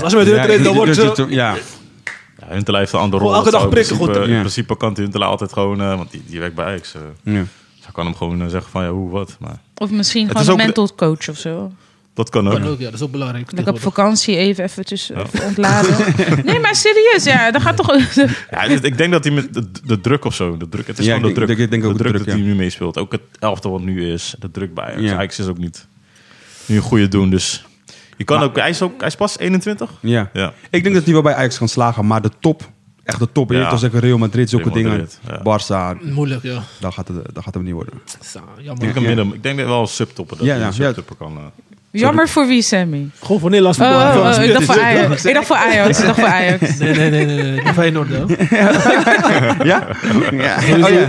als 0.02 0.12
je 0.12 0.16
met 0.16 0.26
hun 0.26 0.34
Ja, 0.34 0.42
traint, 0.42 0.64
dan 0.64 0.74
wordt 0.74 0.94
ze... 0.94 1.26
Ja, 1.28 1.56
Ja, 2.38 2.46
Huntelaar 2.48 2.80
heeft 2.80 2.92
een 2.92 2.98
andere 3.00 3.22
rol. 3.22 3.34
elke 3.34 3.50
dag 3.50 3.60
zou 3.60 3.64
in 3.64 3.70
prikken, 3.70 3.96
principe- 3.96 4.18
goed. 4.18 4.28
In 4.28 4.34
Ja. 4.34 4.40
principe 4.40 4.76
kan 4.76 4.94
Huntelaar 4.96 5.28
altijd 5.28 5.52
gewoon, 5.52 5.80
eh, 5.80 5.96
want 5.96 6.10
die, 6.10 6.22
die 6.26 6.38
werkt 6.40 6.54
bij 6.54 6.64
Ajax. 6.64 6.94
eh 6.94 7.00
ja. 7.34 7.44
Ze 7.84 7.92
kan 7.92 8.04
hem 8.06 8.14
gewoon 8.14 8.42
eh, 8.42 8.48
zeggen 8.48 8.70
van 8.70 8.82
ja, 8.82 8.90
hoe, 8.90 9.10
wat. 9.10 9.36
Maar 9.40 9.58
Of 9.76 9.90
misschien 9.90 10.28
Het 10.28 10.36
gewoon 10.36 10.46
een 10.46 10.52
ook 10.60 10.64
mental 10.76 10.94
coach 10.96 11.28
of 11.28 11.36
zo. 11.36 11.72
Dat 12.20 12.30
kan 12.30 12.46
ook. 12.48 12.52
Kan 12.52 12.66
ook, 12.66 12.78
ja, 12.78 12.84
dat 12.84 12.94
is 12.94 13.02
ook 13.02 13.10
belangrijk. 13.10 13.52
Ik 13.52 13.66
op 13.68 13.80
vakantie 13.80 14.36
even 14.36 14.64
eventjes 14.64 15.10
even 15.10 15.44
ontladen. 15.44 15.96
Nee, 16.44 16.58
maar 16.60 16.74
serieus, 16.76 17.24
ja. 17.24 17.50
Dat 17.50 17.62
gaat 17.62 17.76
toch... 17.76 17.96
Ja, 18.50 18.62
ik 18.62 18.96
denk 18.98 19.12
dat 19.12 19.24
hij 19.24 19.32
met 19.32 19.54
de, 19.54 19.70
de 19.84 20.00
druk 20.00 20.24
of 20.24 20.34
zo, 20.34 20.56
de 20.56 20.68
druk, 20.68 20.86
het 20.86 20.98
is 20.98 21.04
Ja, 21.06 21.14
gewoon 21.14 21.28
ik 21.30 21.36
de 21.36 21.44
druk, 21.44 21.58
ik 21.58 21.70
denk 21.70 21.84
ook 21.84 21.90
de 21.92 21.96
de 21.96 22.02
druk 22.02 22.12
druk, 22.12 22.26
dat 22.26 22.34
ja. 22.36 22.40
hij 22.42 22.50
nu 22.50 22.56
meespeelt. 22.58 22.98
Ook 22.98 23.12
het 23.12 23.20
elftal 23.38 23.70
wat 23.70 23.80
nu 23.80 24.12
is, 24.12 24.34
de 24.38 24.50
druk 24.50 24.74
bij 24.74 24.84
Ajax. 24.84 25.00
Ja. 25.02 25.16
Ajax 25.16 25.38
is 25.38 25.46
ook 25.46 25.58
niet 25.58 25.86
nu 26.66 26.76
een 26.76 26.82
goede 26.82 27.08
doen, 27.08 27.30
dus 27.30 27.64
je 28.16 28.24
kan 28.24 28.42
ook, 28.42 28.56
hij 28.56 28.70
is 28.70 28.82
ook, 28.82 28.98
hij 28.98 29.08
is 29.08 29.14
pas 29.16 29.38
21. 29.38 29.90
Ja. 30.00 30.30
Ja, 30.32 30.52
Ik 30.70 30.82
denk 30.82 30.94
dat 30.94 31.04
hij 31.04 31.12
wel 31.12 31.22
bij 31.22 31.34
Ajax 31.34 31.58
kan 31.58 31.68
slagen, 31.68 32.06
maar 32.06 32.22
de 32.22 32.30
top, 32.40 32.70
echt 33.04 33.18
de 33.18 33.32
top. 33.32 33.50
Je 33.50 33.56
Ja. 33.56 33.70
toch 33.70 33.78
zeggen 33.78 34.00
Real 34.00 34.18
Madrid, 34.18 34.50
zulke 34.50 34.70
Real 34.70 34.76
dingen. 34.82 35.08
Ja. 35.26 35.38
Barça, 35.98 36.02
Moeilijk, 36.12 36.42
ja. 36.42 36.62
dat 36.80 36.94
gaat, 36.94 37.08
het, 37.08 37.34
dat 37.34 37.44
gaat 37.44 37.54
hem 37.54 37.62
niet 37.62 37.72
worden. 37.72 37.94
Sa- 38.20 38.40
ik 38.58 38.80
denk, 38.80 38.96
een 38.96 39.02
midden, 39.02 39.34
ik 39.34 39.42
denk 39.42 39.58
dat 39.58 39.66
wel 39.66 39.80
een 39.80 39.86
subtopper 39.86 40.36
dat 40.36 40.46
Ja, 40.46 40.52
hij 40.52 40.60
ja, 40.62 40.68
een 40.68 40.74
ja. 40.76 40.84
subtopper 40.86 41.16
kan. 41.16 41.38
Jammer 41.92 42.28
voor 42.28 42.46
wie, 42.46 42.62
Sammy? 42.62 43.08
Gewoon 43.22 43.40
voor 43.40 43.48
Nederlands 43.50 43.78
Oh, 43.78 43.86
voetbal. 44.12 44.30
oh, 44.32 44.38
oh, 44.38 44.44
ik 44.44 44.52
dacht 44.52 44.64
voor 44.64 44.80
Ajax. 44.80 45.24
Ik 45.24 45.34
dacht 45.34 45.46
voor 45.46 45.56
Ajax. 45.56 45.98
Ik 45.98 46.04
dacht 46.06 46.18
voor 46.20 46.28
Ajax. 46.28 46.78
Nee, 46.78 46.94
nee, 46.94 47.10
nee, 47.10 47.26
nee, 47.26 47.42
nee. 47.62 47.72
Feyenoord, 47.72 48.08
hè. 48.08 48.18
Ja? 49.64 49.86
ja. 50.32 50.56
Oh 50.82 50.90
ja. 50.90 51.06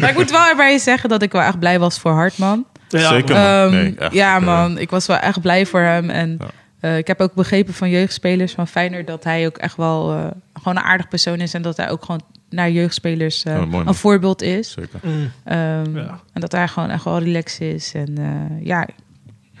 Maar 0.00 0.08
ik 0.10 0.14
moet 0.16 0.30
wel 0.30 0.48
erbij 0.48 0.78
zeggen 0.78 1.08
dat 1.08 1.22
ik 1.22 1.32
wel 1.32 1.42
echt 1.42 1.58
blij 1.58 1.78
was 1.78 1.98
voor 1.98 2.12
Hartman. 2.12 2.66
Ja, 2.88 3.08
Zeker. 3.08 3.34
man. 3.34 3.44
Ehm, 3.44 3.70
Nee, 3.70 3.94
echt. 3.98 4.12
ja, 4.12 4.34
Ik, 4.34 4.40
eh, 4.40 4.46
man. 4.46 4.78
Ik 4.78 4.90
was 4.90 5.06
wel 5.06 5.16
echt 5.16 5.40
blij 5.40 5.66
voor 5.66 5.80
hem. 5.80 6.10
En 6.10 6.38
eh, 6.80 6.96
ik 6.98 7.06
heb 7.06 7.20
ook 7.20 7.34
begrepen 7.34 7.74
van 7.74 7.90
jeugdspelers 7.90 8.52
van 8.52 8.68
Feyenoord... 8.68 9.06
dat 9.06 9.24
hij 9.24 9.46
ook 9.46 9.56
echt 9.56 9.76
wel 9.76 10.10
eh, 10.12 10.24
gewoon 10.52 10.76
een 10.76 10.82
aardig 10.84 11.08
persoon 11.08 11.40
is. 11.40 11.54
En 11.54 11.62
dat 11.62 11.76
hij 11.76 11.90
ook 11.90 12.04
gewoon 12.04 12.22
naar 12.54 12.70
jeugdspelers 12.70 13.42
eh, 13.44 13.52
Ja, 13.52 13.58
mooi, 13.58 13.70
man. 13.70 13.86
een 13.88 13.94
voorbeeld 13.94 14.42
is. 14.42 14.70
Zeker. 14.72 15.00
Mm. 15.02 15.30
Ehm, 15.44 15.96
Ja. 15.96 16.20
En 16.32 16.40
dat 16.40 16.52
hij 16.52 16.68
gewoon 16.68 16.90
echt 16.90 17.04
wel 17.04 17.18
relaxed 17.18 17.60
is. 17.74 17.94
En 17.94 18.18
eh, 18.18 18.66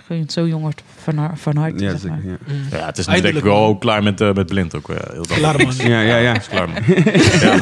ja, 0.08 0.14
gewoon 0.14 0.30
zo 0.30 0.46
jong 0.46 0.62
wordt 0.62 0.82
van, 1.02 1.30
van 1.34 1.56
harte, 1.56 1.84
Ja, 1.84 1.90
zeg 1.90 2.00
zeker. 2.00 2.16
maar. 2.16 2.36
Ja. 2.70 2.78
Ja, 2.78 2.86
het 2.86 2.98
is 2.98 3.06
nu 3.06 3.12
denk 3.12 3.24
ik 3.26 3.32
Eindelijk, 3.34 3.44
wel 3.56 3.66
ook 3.66 3.80
klaar 3.80 4.02
met, 4.02 4.20
eh, 4.20 4.32
met 4.32 4.46
Blind 4.46 4.74
ook. 4.76 4.86
Ja, 4.88 4.94
heel 5.12 5.26
duidelijk. 5.26 5.68
Klaar, 5.68 5.88
man. 5.88 5.90
Ja, 5.90 6.00
ja, 6.00 6.16
ja. 6.16 6.34
is 6.36 6.48
klaar, 6.48 6.68
ja. 7.40 7.58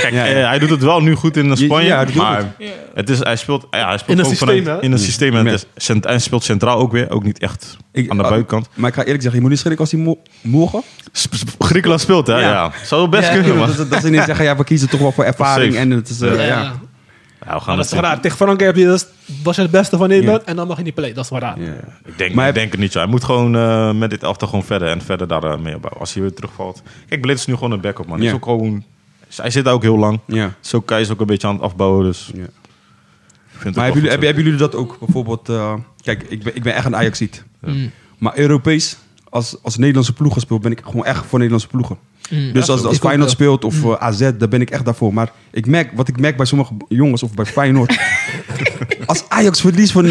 Kijk, 0.00 0.12
Ja, 0.12 0.24
ja. 0.24 0.26
eh, 0.26 0.46
hij 0.48 0.58
doet 0.58 0.70
het 0.70 0.82
wel 0.82 1.00
nu 1.02 1.14
goed 1.14 1.36
in 1.36 1.56
Spanje. 1.56 1.86
Ja, 1.86 1.98
het 1.98 2.14
maar 2.14 2.54
het 2.94 3.10
is, 3.10 3.18
hij 3.18 3.36
speelt, 3.36 3.66
ja, 3.70 3.88
hij 3.88 3.98
speelt 3.98 4.18
In 4.18 4.24
ook 4.24 4.30
systeem, 4.30 4.64
vanuit-? 4.64 4.82
In 4.82 4.92
een 4.92 4.98
systeem. 4.98 5.36
En 5.36 5.44
Ja. 5.44 5.50
het 5.50 6.06
is 6.06 6.24
speelt 6.24 6.44
centraal 6.44 6.78
ook 6.78 6.92
weer. 6.92 7.10
Ook 7.10 7.22
niet 7.24 7.38
echt 7.38 7.76
Ik- 7.92 8.10
aan 8.10 8.16
de 8.16 8.22
ah, 8.22 8.28
buitenkant. 8.28 8.68
Maar 8.74 8.88
ik 8.88 8.94
ga 8.94 9.00
eerlijk 9.02 9.22
zeggen, 9.22 9.34
je 9.34 9.40
moet 9.40 9.50
niet 9.50 9.58
schrikken 9.64 9.80
als 9.84 9.92
hij 9.92 10.00
mo- 10.00 10.18
morgen... 10.40 10.82
Sp- 11.12 11.34
sp- 11.34 11.54
Griekenland 11.58 12.00
speelt, 12.00 12.26
hè? 12.26 12.32
Ja. 12.34 12.40
Ja. 12.48 12.72
Zou 12.84 13.00
wel 13.00 13.10
best 13.10 13.28
Ja. 13.32 13.34
kunnen, 13.34 13.56
man. 13.56 13.66
Dat, 13.68 13.76
dat, 13.76 13.90
dat 13.90 14.00
ze 14.00 14.10
niet 14.10 14.22
zeggen, 14.22 14.44
ja, 14.44 14.56
we 14.56 14.64
kiezen 14.64 14.88
toch 14.88 15.00
wel 15.00 15.12
voor 15.12 15.24
ervaring. 15.24 15.72
Safe. 15.72 15.84
En 15.84 15.90
het 15.90 16.08
is, 16.08 16.18
Ja. 16.18 16.72
Ja. 17.46 17.52
Ja, 17.52 17.58
we 17.58 17.58
Maar 17.58 17.60
gaan 17.60 17.76
dat 17.76 17.84
het 17.84 17.94
is 17.94 18.00
raar. 18.00 18.20
Tegen 18.20 18.36
Frankrijk 18.36 18.76
heb 18.76 18.84
je 18.84 18.90
dus, 18.90 19.06
was 19.42 19.56
je 19.56 19.62
het 19.62 19.70
beste 19.70 19.96
van 19.96 20.08
Nederland 20.08 20.42
en 20.44 20.56
dan 20.56 20.66
mag 20.66 20.76
je 20.76 20.82
niet 20.82 20.94
play. 20.94 21.12
Dat 21.12 21.24
is 21.24 21.30
wel 21.30 21.38
raar. 21.38 21.60
Ja. 21.60 21.72
Ik 22.04 22.18
denk, 22.18 22.34
Maar- 22.34 22.48
ik 22.48 22.54
denk 22.54 22.70
het 22.70 22.80
niet 22.80 22.92
zo. 22.92 22.98
Hij 22.98 23.08
moet 23.08 23.24
gewoon 23.24 23.56
eh, 23.56 23.92
met 23.92 24.10
dit 24.10 24.22
elftal 24.22 24.48
gewoon 24.48 24.64
verder 24.64 24.88
en 24.88 25.00
verder 25.02 25.26
daar 25.28 25.44
eh, 25.44 25.58
mee 25.58 25.74
opbouwen. 25.74 26.00
Als 26.00 26.12
hij 26.12 26.22
weer 26.22 26.34
terugvalt. 26.34 26.82
Kijk, 27.08 27.20
Blind 27.20 27.38
is 27.38 27.46
nu 27.46 27.54
gewoon 27.54 27.70
een 27.72 27.80
backup, 27.80 28.06
man. 28.06 28.18
Hij. 28.18 28.26
Is 28.26 28.32
ook 28.32 28.44
gewoon, 28.44 28.84
hij 29.36 29.50
zit 29.50 29.64
daar 29.64 29.74
ook 29.74 29.82
heel 29.82 29.98
lang. 29.98 30.20
Ja. 30.26 30.54
Zo 30.60 30.82
hij 30.86 31.00
is 31.00 31.10
ook 31.10 31.20
een 31.20 31.26
beetje 31.26 31.46
aan 31.46 31.54
het 31.54 31.62
afbouwen, 31.62 32.04
dus 32.04 32.30
Ja. 32.34 32.42
ik 32.42 32.48
vind 33.48 33.64
het 33.64 33.74
Maar 33.74 33.84
hebben 33.84 34.02
jullie, 34.02 34.18
hebben, 34.24 34.44
jullie 34.44 34.58
dat 34.58 34.74
ook? 34.74 34.96
Bijvoorbeeld, 34.98 35.48
eh, 35.48 35.74
kijk, 36.02 36.22
ik 36.22 36.42
ben, 36.42 36.56
ik 36.56 36.62
ben 36.62 36.74
echt 36.74 36.84
een 36.86 36.96
Ajaxiet. 36.96 37.44
Mm. 37.60 37.90
Maar 38.18 38.38
Europees, 38.38 38.96
als, 39.28 39.56
als 39.62 39.76
Nederlandse 39.76 40.12
ploegen 40.12 40.40
speelt, 40.40 40.60
ben 40.62 40.72
ik 40.72 40.80
gewoon 40.84 41.04
echt 41.04 41.20
voor 41.26 41.38
Nederlandse 41.38 41.68
ploegen. 41.68 41.98
Mm. 42.30 42.52
Dus 42.52 42.68
als, 42.68 42.84
als 42.84 42.98
Feyenoord 42.98 43.30
speelt 43.30 43.64
of 43.64 43.84
eh, 43.84 43.92
AZ, 43.98 44.18
daar 44.38 44.48
ben 44.48 44.60
ik 44.60 44.70
echt 44.70 44.84
daarvoor. 44.84 45.14
Maar 45.14 45.30
ik 45.52 45.66
merk, 45.66 45.90
wat 45.94 46.08
ik 46.08 46.20
merk 46.20 46.36
bij 46.36 46.46
sommige 46.46 46.72
jongens 46.88 47.22
of 47.22 47.34
bij 47.34 47.44
Feyenoord... 47.44 47.98
als 49.06 49.24
Ajax 49.28 49.60
verliest 49.60 49.92
van... 49.92 50.08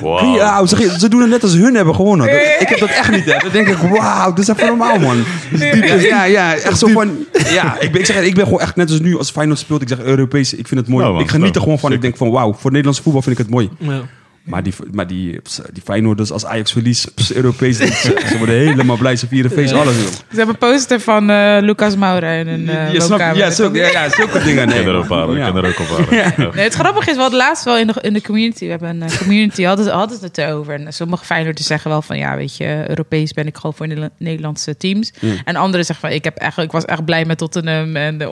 Wow. 0.00 0.36
Ja, 0.36 0.66
ze, 0.66 0.96
ze 0.98 1.08
doen 1.08 1.20
het 1.20 1.30
net 1.30 1.42
als 1.42 1.52
hun 1.54 1.74
hebben 1.74 1.94
gewonnen. 1.94 2.26
Dat- 2.26 2.36
ik 2.60 2.68
heb 2.68 2.78
dat 2.78 2.88
echt 2.88 3.10
niet. 3.10 3.24
Hè. 3.24 3.38
Dan 3.38 3.52
denk 3.52 3.68
ik, 3.68 3.76
wauw, 3.76 4.32
dit 4.32 4.48
is 4.48 4.54
even 4.54 4.66
normaal, 4.66 4.98
man. 4.98 5.24
Ja, 5.58 5.94
ja, 5.94 6.24
ja, 6.24 6.54
echt 6.54 6.78
zo 6.78 6.86
van... 6.86 7.10
Ja, 7.50 7.76
ik 7.80 7.90
ben, 7.92 8.00
ik, 8.00 8.06
zeg, 8.06 8.22
ik 8.22 8.34
ben 8.34 8.44
gewoon 8.44 8.60
echt 8.60 8.76
net 8.76 8.90
als 8.90 9.00
nu 9.00 9.18
als 9.18 9.30
Feyenoord 9.30 9.58
speelt. 9.58 9.82
Ik 9.82 9.88
zeg 9.88 10.00
Europees, 10.00 10.54
ik 10.54 10.68
vind 10.68 10.80
het 10.80 10.88
mooi. 10.88 11.04
Ja, 11.04 11.10
man, 11.12 11.20
ik 11.20 11.30
geniet 11.30 11.54
er 11.56 11.62
gewoon 11.62 11.78
van. 11.78 11.92
Ik 11.92 12.00
denk 12.00 12.16
van, 12.16 12.30
wauw, 12.30 12.52
voor 12.54 12.70
Nederlandse 12.70 13.02
voetbal 13.02 13.22
vind 13.22 13.38
ik 13.38 13.42
het 13.44 13.52
mooi. 13.54 13.68
Ja. 13.78 14.00
Maar 14.48 14.62
die, 14.62 14.74
maar 14.92 15.06
die, 15.06 15.40
die 15.72 15.82
Feyenoorders, 15.84 16.30
als 16.30 16.44
Ajax 16.46 16.72
verliest, 16.72 17.14
ps, 17.14 17.32
Europees, 17.34 17.76
ze, 17.78 17.86
ze 18.28 18.34
worden 18.38 18.54
helemaal 18.54 18.96
blij. 18.96 19.16
Ze 19.16 19.26
vieren 19.26 19.50
feest, 19.50 19.70
Ja. 19.72 19.78
alles. 19.80 19.94
joh. 19.96 20.04
Ze 20.06 20.36
hebben 20.36 20.56
een 20.60 20.70
poster 20.70 21.00
van 21.00 21.30
eh, 21.30 21.56
Lucas 21.60 21.96
Moura 21.96 22.30
in 22.30 22.46
een 22.48 22.60
uh, 22.60 22.92
ja, 22.92 23.00
snap 23.00 23.18
ja, 23.36 23.50
zulke, 23.50 23.78
ja, 23.78 23.88
ja, 23.90 24.08
zulke 24.08 24.42
dingen. 24.42 24.62
Ik 24.62 24.68
Nee, 24.74 24.78
ken 24.82 24.88
er 24.92 24.96
ook 24.96 25.06
een. 25.06 25.30
Ik 25.30 25.36
Ja. 25.38 25.46
er 25.56 25.64
paar. 25.86 26.54
Nee, 26.54 26.64
het 26.64 26.74
grappige 26.74 27.10
is 27.10 27.16
wel, 27.16 27.30
laatst 27.32 27.64
wel 27.64 27.78
in 27.78 27.86
de, 27.86 27.94
in 28.00 28.12
de 28.12 28.22
community. 28.22 28.64
We 28.64 28.70
hebben 28.70 28.88
een 28.88 29.02
eh, 29.02 29.16
community, 29.18 29.62
hadden, 29.62 29.84
ze- 29.84 29.90
hadden 29.90 30.18
het 30.20 30.38
erover. 30.38 30.74
En 30.74 30.92
sommige 30.92 31.24
Feyenoorders 31.24 31.66
zeggen 31.66 31.90
wel 31.90 32.02
van, 32.02 32.18
ja, 32.18 32.36
weet 32.36 32.56
je, 32.56 32.84
Europees 32.88 33.32
ben 33.32 33.46
ik 33.46 33.56
gewoon 33.56 33.74
voor 33.74 33.86
Nederla- 33.86 34.10
Nederlandse 34.18 34.76
teams. 34.76 35.12
En 35.44 35.56
anderen 35.56 35.86
zeggen 35.86 36.08
van, 36.08 36.16
ik, 36.16 36.24
heb 36.24 36.36
echt, 36.36 36.58
ik 36.58 36.72
was 36.72 36.84
echt 36.84 37.04
blij 37.04 37.24
met 37.24 37.38
Tottenham 37.38 37.96
en 37.96 38.18
de. 38.18 38.28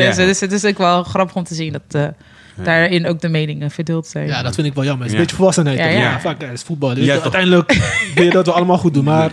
En 0.00 0.14
zo. 0.14 0.24
Dus 0.24 0.40
het 0.40 0.52
is 0.52 0.64
ook 0.64 0.78
wel 0.78 1.02
grappig 1.02 1.36
om 1.36 1.44
te 1.44 1.54
zien 1.54 1.72
dat 1.72 1.82
eh, 2.02 2.06
daarin 2.64 3.06
ook 3.06 3.20
de 3.20 3.28
meningen 3.28 3.70
verdeeld 3.70 4.06
zijn. 4.06 4.26
Ja, 4.26 4.42
dat 4.42 4.54
vind 4.54 4.66
ik 4.66 4.74
wel 4.74 4.84
jammer. 4.84 5.02
Het 5.02 5.06
is 5.06 5.12
Ja. 5.12 5.18
een 5.18 5.22
beetje 5.24 5.36
volwassenheid. 5.36 5.78
Ja, 5.78 5.86
ja. 5.86 5.98
Ja, 5.98 6.20
vaak 6.20 6.40
ja, 6.40 6.46
het 6.46 6.56
is 6.56 6.62
voetbal. 6.62 6.94
Dus 6.94 7.08
uiteindelijk 7.08 7.78
wil 8.14 8.24
je 8.24 8.30
dat 8.30 8.46
we 8.46 8.52
allemaal 8.52 8.78
goed 8.78 8.94
doen. 8.94 9.04
Maar 9.04 9.30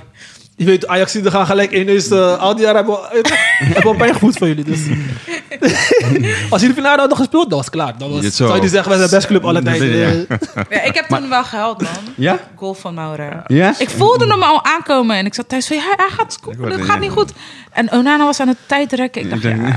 je 0.56 0.66
weet, 0.66 0.88
Ajax 0.88 1.16
er 1.16 1.32
gaan 1.32 1.46
gelijk 1.46 1.72
in. 1.72 1.86
Dus 1.86 2.10
uh, 2.12 2.38
al 2.40 2.56
die 2.56 2.64
jaren 2.66 2.76
hebben 2.86 2.94
we, 2.96 3.22
hebben 3.58 3.92
we 3.92 3.98
pijn 3.98 4.14
gevoeld 4.14 4.38
van 4.38 4.48
jullie. 4.48 4.64
Dus. 4.64 4.80
Als 6.50 6.62
jullie 6.62 6.76
finale 6.76 7.00
hadden 7.00 7.18
gespeeld, 7.18 7.50
dan 7.50 7.58
was 7.58 7.66
het 7.66 7.76
klaar. 7.76 7.98
Dan 7.98 8.12
was, 8.12 8.36
zou 8.36 8.62
je 8.62 8.68
zeggen, 8.68 8.90
wij 8.90 8.98
zijn 9.00 9.10
best 9.10 9.28
club 9.28 9.44
alle 9.46 9.62
tijd. 9.62 9.82
Ja. 9.82 10.38
Ja, 10.70 10.82
ik 10.84 10.94
heb 10.96 11.06
toen 11.08 11.30
wel 11.30 11.44
gehuild, 11.44 11.82
man. 11.82 11.92
Ja? 12.16 12.40
Goal 12.56 12.74
van 12.74 12.94
Maura. 12.94 13.44
Ja? 13.48 13.74
Ik 13.78 13.90
voelde 13.90 14.28
hem 14.28 14.44
al 14.44 14.66
aankomen 14.66 15.16
en 15.16 15.26
ik 15.26 15.34
zat 15.34 15.50
thuis 15.50 15.68
van, 15.68 15.78
ja, 15.78 15.84
hij 15.98 16.10
gaat 16.10 16.34
scoren, 16.34 16.72
het 16.72 16.82
gaat 16.82 17.00
niet 17.00 17.12
goed. 17.12 17.32
En 17.72 17.92
Onana 17.92 18.26
was 18.26 18.40
aan 18.40 18.48
het 18.48 18.58
tijdrekken. 18.66 19.22
Ik 19.22 19.30
dacht, 19.30 19.42
ja, 19.42 19.76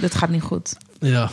dit 0.00 0.14
gaat 0.14 0.28
niet 0.30 0.42
goed. 0.42 0.76
ja, 1.00 1.30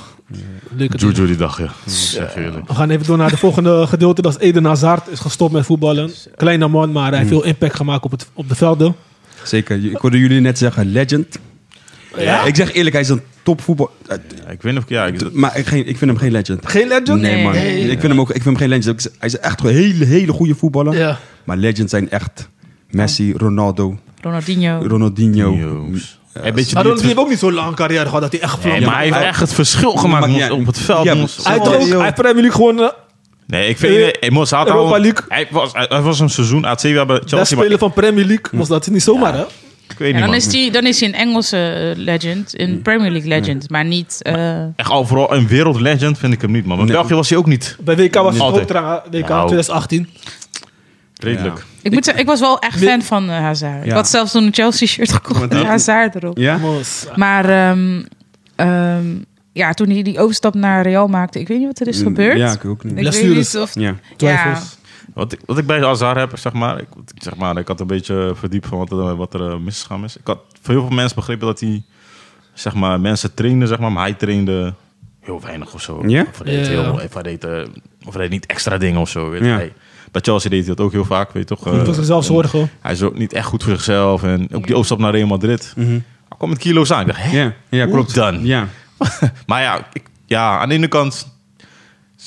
leuke 0.76 0.98
dingen. 0.98 1.14
Juju 1.16 1.28
die 1.28 1.36
dag, 1.36 1.58
ja. 1.60 1.70
Zeg 1.92 2.36
eerlijk. 2.36 2.68
We 2.68 2.74
gaan 2.76 2.90
even 2.90 3.06
door 3.06 3.18
naar 3.18 3.30
het 3.30 3.40
volgende 3.40 3.88
gedeelte. 3.88 4.22
Dat 4.22 4.32
is 4.36 4.48
Eden 4.48 4.66
Hazard 4.66 5.08
is 5.08 5.20
gestopt 5.20 5.52
met 5.54 5.66
voetballen. 5.66 6.12
Kleine 6.36 6.68
man, 6.68 6.92
maar 6.92 7.08
hij 7.10 7.18
heeft 7.18 7.30
veel 7.30 7.44
impact 7.44 7.76
gemaakt 7.76 8.04
op, 8.04 8.12
het, 8.12 8.28
op 8.34 8.50
de 8.50 8.56
velden. 8.56 8.96
Zeker. 9.44 9.86
Ik 9.86 9.98
hoorde 9.98 10.20
jullie 10.20 10.40
net 10.42 10.58
zeggen, 10.58 10.92
legend. 10.92 11.40
Ja? 12.18 12.44
Ik 12.46 12.56
zeg 12.56 12.74
eerlijk, 12.74 12.94
hij 12.94 13.02
is 13.04 13.10
een 13.10 13.22
topvoetbal... 13.44 13.92
eh, 14.08 14.18
Ja, 14.46 14.50
ik 14.52 14.62
weet 14.62 14.74
niet 14.74 14.84
of 14.84 14.90
ja, 14.90 15.06
ik, 15.06 15.34
Maar 15.34 15.58
ik, 15.58 15.66
geen, 15.66 15.88
ik 15.88 15.98
vind 15.98 16.12
hem 16.12 16.20
geen 16.20 16.32
legend. 16.32 16.70
Geen 16.70 16.88
legend? 16.88 17.22
Nee, 17.22 17.44
man. 17.44 17.52
Nee. 17.52 17.82
Ik 17.82 18.00
vind 18.00 18.02
hem 18.12 18.20
ook 18.20 18.28
ik 18.30 18.34
vind 18.42 18.46
hem 18.46 18.56
geen 18.56 18.70
legend. 18.70 19.02
Hij 19.20 19.28
is 19.30 19.38
echt 19.40 19.64
een 19.64 19.74
hele, 19.74 20.06
hele 20.06 20.32
goede 20.32 20.56
voetballer. 20.56 20.96
Ja. 20.98 21.20
Maar 21.44 21.58
legends 21.58 21.92
zijn 21.92 22.10
echt 22.10 22.50
Messi, 22.90 23.34
Ronaldo, 23.38 24.00
Ronaldinho. 24.22 24.84
Ronaldinho. 24.88 25.58
Een 26.34 26.54
beetje 26.54 26.74
Maar 26.76 26.84
die- 26.84 27.04
heeft 27.04 27.18
ook 27.18 27.30
niet 27.30 27.40
zo'n 27.40 27.54
lange 27.54 27.74
carrière 27.76 28.06
gehad 28.06 28.22
dat 28.22 28.32
hij 28.32 28.42
echt 28.42 28.58
vlam. 28.60 28.74
Nee, 28.74 28.86
maar 28.86 28.96
hij 28.96 29.04
heeft 29.06 29.18
echt 29.18 29.40
het 29.40 29.54
verschil 29.54 29.92
gemaakt 29.92 30.52
op 30.52 30.66
het 30.66 30.78
veld. 30.80 31.04
ja. 31.04 31.12
Hij 31.14 31.20
heeft 31.22 31.68
Oh, 31.68 31.74
ook, 31.74 31.82
joh. 31.88 32.02
hij 32.02 32.14
Premier 32.14 32.34
League 32.42 32.52
gewonnen. 32.52 32.94
Nee, 33.48 33.70
ik 33.70 33.78
vind... 33.78 33.94
Eh, 33.96 34.08
Hey, 34.20 34.30
Mos 34.32 34.52
had 34.52 34.68
Europa 34.68 34.96
al... 34.96 35.02
League. 35.02 35.26
Hij 35.28 35.48
was, 35.52 35.70
hij 35.74 36.02
was 36.02 36.20
een 36.20 36.30
seizoen 36.30 36.62
bij 36.62 36.72
Best 36.72 36.82
Chelsea. 36.86 37.38
Maar, 37.38 37.46
speler 37.48 37.78
van 37.78 37.94
Premier 37.94 38.26
League. 38.26 38.46
Was 38.52 38.68
dat 38.68 38.88
niet 38.90 39.04
zomaar, 39.04 39.34
hè? 39.34 39.42
ik 39.90 40.00
weet 40.00 40.10
En 40.10 40.16
niet, 40.16 40.26
dan 40.26 40.34
is, 40.34 40.48
die, 40.48 40.72
dan 40.72 40.86
is 40.86 41.00
hij 41.00 41.10
een 41.10 41.16
Engelse 41.16 41.58
eh, 41.58 42.04
legend, 42.04 42.60
een 42.60 42.82
Premier 42.82 43.12
League 43.12 43.30
legend, 43.30 43.70
maar 43.70 43.86
niet... 43.86 44.18
eh, 44.22 44.64
Echt 44.76 44.90
overal 44.92 45.34
een 45.34 45.48
wereldlegend 45.48 46.18
vind 46.18 46.34
ik 46.34 46.42
hem 46.42 46.52
niet, 46.52 46.66
man. 46.66 46.80
In 46.80 46.86
Nee. 46.86 46.94
België 46.94 47.14
was 47.14 47.30
hij 47.30 47.38
ook 47.38 47.46
niet 47.46 47.78
Bij 47.84 47.96
WK 47.96 48.14
was 48.16 48.34
hij 48.36 48.42
Altijd. 48.44 48.62
ook 48.62 48.68
trouwens. 48.68 49.04
WK 49.12 49.28
Nou. 49.28 49.48
2018. 49.48 50.10
Redelijk. 51.24 51.66
ik 51.82 51.92
moet 51.92 52.04
zeggen, 52.06 52.24
ik 52.24 52.30
was 52.30 52.40
wel 52.40 52.60
echt 52.60 52.80
fan 52.84 53.02
van 53.02 53.30
eh, 53.30 53.38
Hazard. 53.38 53.80
Ik 53.84 53.86
Ja. 53.90 53.94
had 53.96 54.08
zelfs 54.10 54.32
toen 54.32 54.44
een 54.44 54.54
Chelsea 54.54 54.88
shirt 54.88 55.12
gekocht 55.14 55.40
met 55.40 55.54
Ja. 55.54 55.64
Hazard 55.66 56.16
erop. 56.16 56.38
Ja? 56.38 56.60
Maar 57.16 57.50
ehm, 57.50 58.04
ehm, 58.56 59.06
ja, 59.52 59.74
toen 59.74 59.90
hij 59.90 60.02
die 60.02 60.20
overstap 60.20 60.54
naar 60.54 60.82
Real 60.84 61.08
maakte, 61.08 61.40
ik 61.40 61.48
weet 61.48 61.58
niet 61.58 61.68
wat 61.68 61.80
er 61.80 61.88
is 61.88 62.02
gebeurd. 62.02 62.38
Ja, 62.38 62.52
ik 62.52 62.66
ook 62.66 62.84
niet. 62.84 62.98
ik 62.98 63.12
weet 63.14 63.36
niet 63.36 63.58
of... 63.58 63.76
Ja. 63.80 63.96
Twijfels. 64.18 64.78
Wat 65.14 65.32
ik, 65.34 65.40
wat 65.46 65.58
ik 65.58 65.66
bij 65.66 65.80
Hazard 65.80 66.18
heb, 66.18 66.38
zeg 66.38 66.54
maar, 66.54 66.80
ik, 66.80 66.88
zeg 67.18 67.36
maar, 67.36 67.58
ik 67.58 67.68
had 67.68 67.80
een 67.80 67.88
beetje 67.88 68.32
verdiept 68.36 68.68
van 68.68 68.78
wat 68.78 68.92
er, 68.92 69.16
wat 69.16 69.34
er 69.34 69.52
eh, 69.52 69.58
misgegaan 69.58 70.04
is. 70.04 70.18
Ik 70.18 70.28
had 70.28 70.40
voor 70.62 70.74
heel 70.74 70.84
veel 70.88 70.96
mensen 70.96 71.16
begrepen 71.16 71.48
dat 71.48 71.60
hij, 71.60 71.84
zeg 72.54 72.74
maar, 72.74 73.00
mensen 73.00 73.34
trainde, 73.34 73.68
zeg 73.68 73.80
maar, 73.80 73.92
maar 73.92 74.04
hij 74.04 74.14
trainde 74.14 74.74
heel 75.20 75.42
weinig 75.42 75.74
of 75.74 75.82
zo. 75.82 76.04
Ja? 76.08 76.26
Of 76.32 76.38
hij 76.44 76.56
deed, 76.56 76.66
Ja. 76.66 76.72
heel, 76.72 76.94
of 76.94 77.14
hij 77.14 77.24
deed, 77.24 77.44
eh, 77.44 77.52
of 78.06 78.14
hij 78.14 78.22
deed 78.22 78.32
niet 78.32 78.46
extra 78.46 78.78
dingen 78.78 79.02
of 79.02 79.10
zo. 79.10 79.30
Weet. 79.30 79.42
Ja. 79.46 79.56
Hij- 79.56 79.74
bij 80.14 80.22
Chelsea 80.22 80.50
deed 80.50 80.66
hij 80.66 80.76
dat 80.76 80.86
ook 80.86 80.92
heel 80.92 81.06
vaak, 81.06 81.32
weet 81.32 81.50
je 81.50 81.56
toch? 81.56 81.68
Goed 81.68 81.80
Eh, 81.80 81.86
voor 81.86 81.94
zichzelf 81.94 82.26
zorgen. 82.26 82.70
hij 82.80 82.92
is 82.92 83.02
ook 83.02 83.18
niet 83.18 83.34
echt 83.34 83.46
goed 83.48 83.64
voor 83.64 83.74
zichzelf. 83.74 84.24
En 84.24 84.48
ook 84.54 84.66
die 84.66 84.74
overstap 84.76 85.00
naar 85.00 85.12
Real 85.12 85.28
Madrid. 85.28 85.74
Mhm. 85.76 85.90
Hij 85.90 86.38
kwam 86.38 86.50
met 86.50 86.58
kilo's 86.58 86.92
aan. 86.92 87.02
Ik 87.02 87.08
dacht, 87.08 87.22
hè? 87.22 87.38
Ja, 87.42 87.54
ja 87.70 87.86
klopt. 87.86 88.16
dan? 88.16 88.46
Ja. 88.46 88.68
Maar 89.48 89.62
ja, 89.62 89.88
ik, 89.94 90.04
ja, 90.26 90.60
aan 90.60 90.70
de 90.70 90.76
ene 90.76 90.88
kant... 90.88 91.28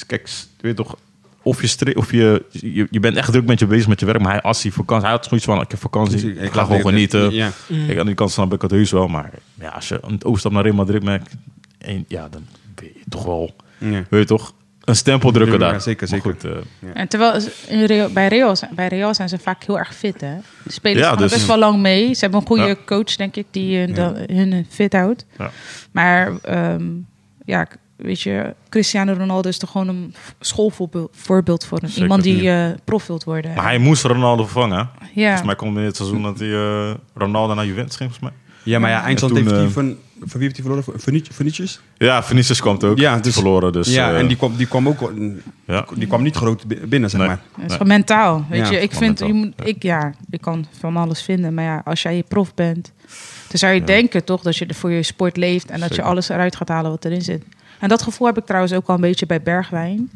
Kijk, 0.06 0.28
je 0.28 0.62
weet 0.62 0.76
toch... 0.76 0.96
Of 1.42 1.60
je, 1.60 1.66
stre- 1.66 1.94
of 1.94 2.10
je, 2.12 2.44
je, 2.50 2.86
je 2.90 3.00
bent 3.00 3.16
echt 3.16 3.32
druk 3.32 3.46
met 3.46 3.58
je 3.58 3.66
bezig 3.66 3.88
met 3.88 4.00
je 4.00 4.06
werk. 4.06 4.20
Maar 4.20 4.32
hij, 4.32 4.42
als 4.42 4.62
hij 4.62 4.72
vakantie... 4.72 5.06
Hij 5.06 5.16
had 5.16 5.26
zoiets 5.26 5.46
van, 5.46 5.60
ik 5.60 5.70
heb 5.70 5.80
vakantie. 5.80 6.34
Ik, 6.40 6.52
ga 6.52 6.64
gewoon 6.64 6.80
genieten. 6.80 7.32
Ja. 7.32 7.50
Kijk, 7.86 7.98
aan 7.98 8.06
die 8.06 8.14
kant 8.14 8.30
snap 8.30 8.52
ik 8.52 8.62
het 8.62 8.70
heus 8.70 8.90
wel. 8.90 9.08
Maar 9.08 9.30
ja, 9.60 9.68
als 9.68 9.88
je 9.88 9.98
een 10.02 10.24
overstap 10.24 10.52
naar 10.52 10.62
Real 10.62 10.74
Madrid 10.74 11.02
merkt... 11.02 11.34
En, 11.78 12.04
ja, 12.08 12.28
dan 12.28 12.46
ben 12.74 12.84
je 12.84 13.00
toch 13.08 13.24
wel... 13.24 13.54
Ja. 13.78 14.04
Weet 14.10 14.20
je 14.20 14.26
toch... 14.26 14.52
een 14.86 14.96
stempel 14.96 15.32
drukken 15.32 15.58
Ja, 15.60 15.70
daar. 15.70 15.80
zeker, 15.80 16.08
Maar 16.10 16.20
zeker. 16.20 16.32
goed, 16.40 16.44
eh, 16.84 17.00
En 17.00 17.08
terwijl 17.08 17.40
Real, 17.86 18.10
bij, 18.10 18.28
Real, 18.28 18.56
zijn- 18.56 18.70
bij 18.74 18.88
Real 18.88 19.14
zijn 19.14 19.28
ze 19.28 19.38
vaak 19.38 19.64
heel 19.64 19.78
erg 19.78 19.94
fit, 19.94 20.20
hè? 20.20 20.34
De 20.62 20.72
spelers 20.72 21.00
Ja, 21.00 21.08
gaan 21.08 21.18
dus- 21.18 21.32
best 21.32 21.46
wel 21.46 21.58
lang 21.58 21.80
mee. 21.80 22.14
Ze 22.14 22.20
hebben 22.20 22.40
een 22.40 22.46
goede 22.46 22.66
Ja. 22.66 22.76
coach, 22.86 23.16
denk 23.16 23.36
ik, 23.36 23.46
die 23.50 23.78
hun, 23.78 24.16
hun 24.32 24.66
fit 24.68 24.92
houdt. 24.92 25.26
Ja. 25.38 25.50
Maar 25.92 26.32
ehm, 26.42 26.84
ja, 27.44 27.66
weet 27.96 28.20
je, 28.20 28.54
Cristiano 28.68 29.12
Ronaldo 29.12 29.48
is 29.48 29.58
toch 29.58 29.70
gewoon 29.70 29.88
een 29.88 30.14
schoolvoorbeeld 30.40 31.10
voorbeeld 31.16 31.64
voor 31.64 31.78
een, 31.82 31.88
Zeker. 31.88 32.02
iemand 32.02 32.22
die 32.22 32.50
eh 32.50 32.66
prof 32.84 33.06
wilt 33.06 33.24
worden. 33.24 33.54
maar 33.54 33.64
hij 33.64 33.78
moest 33.78 34.02
Ronaldo 34.04 34.42
vervangen. 34.42 34.88
ja. 35.14 35.22
Volgens 35.22 35.42
mij 35.42 35.56
komt 35.56 35.76
in 35.76 35.82
het 35.84 35.96
seizoen 35.96 36.22
dat 36.22 36.38
hij 36.38 36.52
eh, 36.52 36.94
Ronaldo 37.14 37.54
naar 37.54 37.66
Juventus 37.66 37.96
ging, 37.96 38.10
volgens 38.10 38.30
mij. 38.30 38.40
Ja, 38.62 38.78
maar 38.78 38.90
ja, 38.90 39.02
eindstand 39.02 39.36
heeft 39.36 39.50
hij 39.50 39.68
van... 39.68 39.96
Van 40.20 40.30
wie 40.40 40.42
heeft 40.42 40.56
hij 40.56 40.64
verloren? 40.66 40.84
Van 40.84 41.20
Vinicius? 41.32 41.80
Ja, 41.96 42.22
Vinicius 42.22 42.60
kwam 42.60 42.78
ook. 42.84 42.98
Ja, 42.98 43.18
dus- 43.18 43.34
verloren. 43.34 43.72
Dus, 43.72 43.94
ja, 43.94 44.10
eh, 44.12 44.18
en 44.18 44.26
die 44.26 44.36
kwam, 44.36 44.56
die 44.56 44.66
kwam 44.66 44.88
ook... 44.88 45.12
ja. 45.66 45.86
Die 45.94 46.06
kwam 46.06 46.22
niet 46.22 46.36
groot 46.36 46.66
bi- 46.66 46.86
binnen, 46.86 47.10
zeg 47.10 47.18
Nee. 47.20 47.28
maar. 47.28 47.40
Het 47.56 47.64
is 47.66 47.72
gewoon 47.72 47.88
mentaal. 47.88 48.44
Weet 48.50 48.66
Ja, 48.66 48.72
je, 48.72 48.80
ik 48.80 48.92
vind, 48.92 49.18
je 49.18 49.32
moet, 49.32 49.52
ik, 49.64 49.82
ja, 49.82 50.12
ik 50.30 50.40
kan 50.40 50.66
van 50.78 50.96
alles 50.96 51.22
vinden. 51.22 51.54
Maar 51.54 51.64
ja, 51.64 51.80
als 51.84 52.02
jij 52.02 52.16
je 52.16 52.22
prof 52.28 52.54
bent, 52.54 52.92
dan 53.48 53.58
zou 53.58 53.74
je 53.74 53.84
denken 53.84 54.24
toch 54.24 54.42
dat 54.42 54.56
je 54.56 54.66
er 54.66 54.74
voor 54.74 54.90
je 54.90 55.02
sport 55.02 55.36
leeft 55.36 55.70
en 55.70 55.80
dat 55.80 55.94
je 55.94 56.02
alles 56.02 56.28
eruit 56.28 56.56
gaat 56.56 56.68
halen 56.68 56.90
wat 56.90 57.04
erin 57.04 57.22
zit. 57.22 57.42
En 57.80 57.88
dat 57.88 58.02
gevoel 58.02 58.26
heb 58.26 58.38
ik 58.38 58.44
trouwens 58.46 58.72
ook 58.72 58.86
al 58.88 58.94
een 58.94 59.00
beetje 59.00 59.26
bij 59.26 59.42
Bergwijn. 59.42 60.10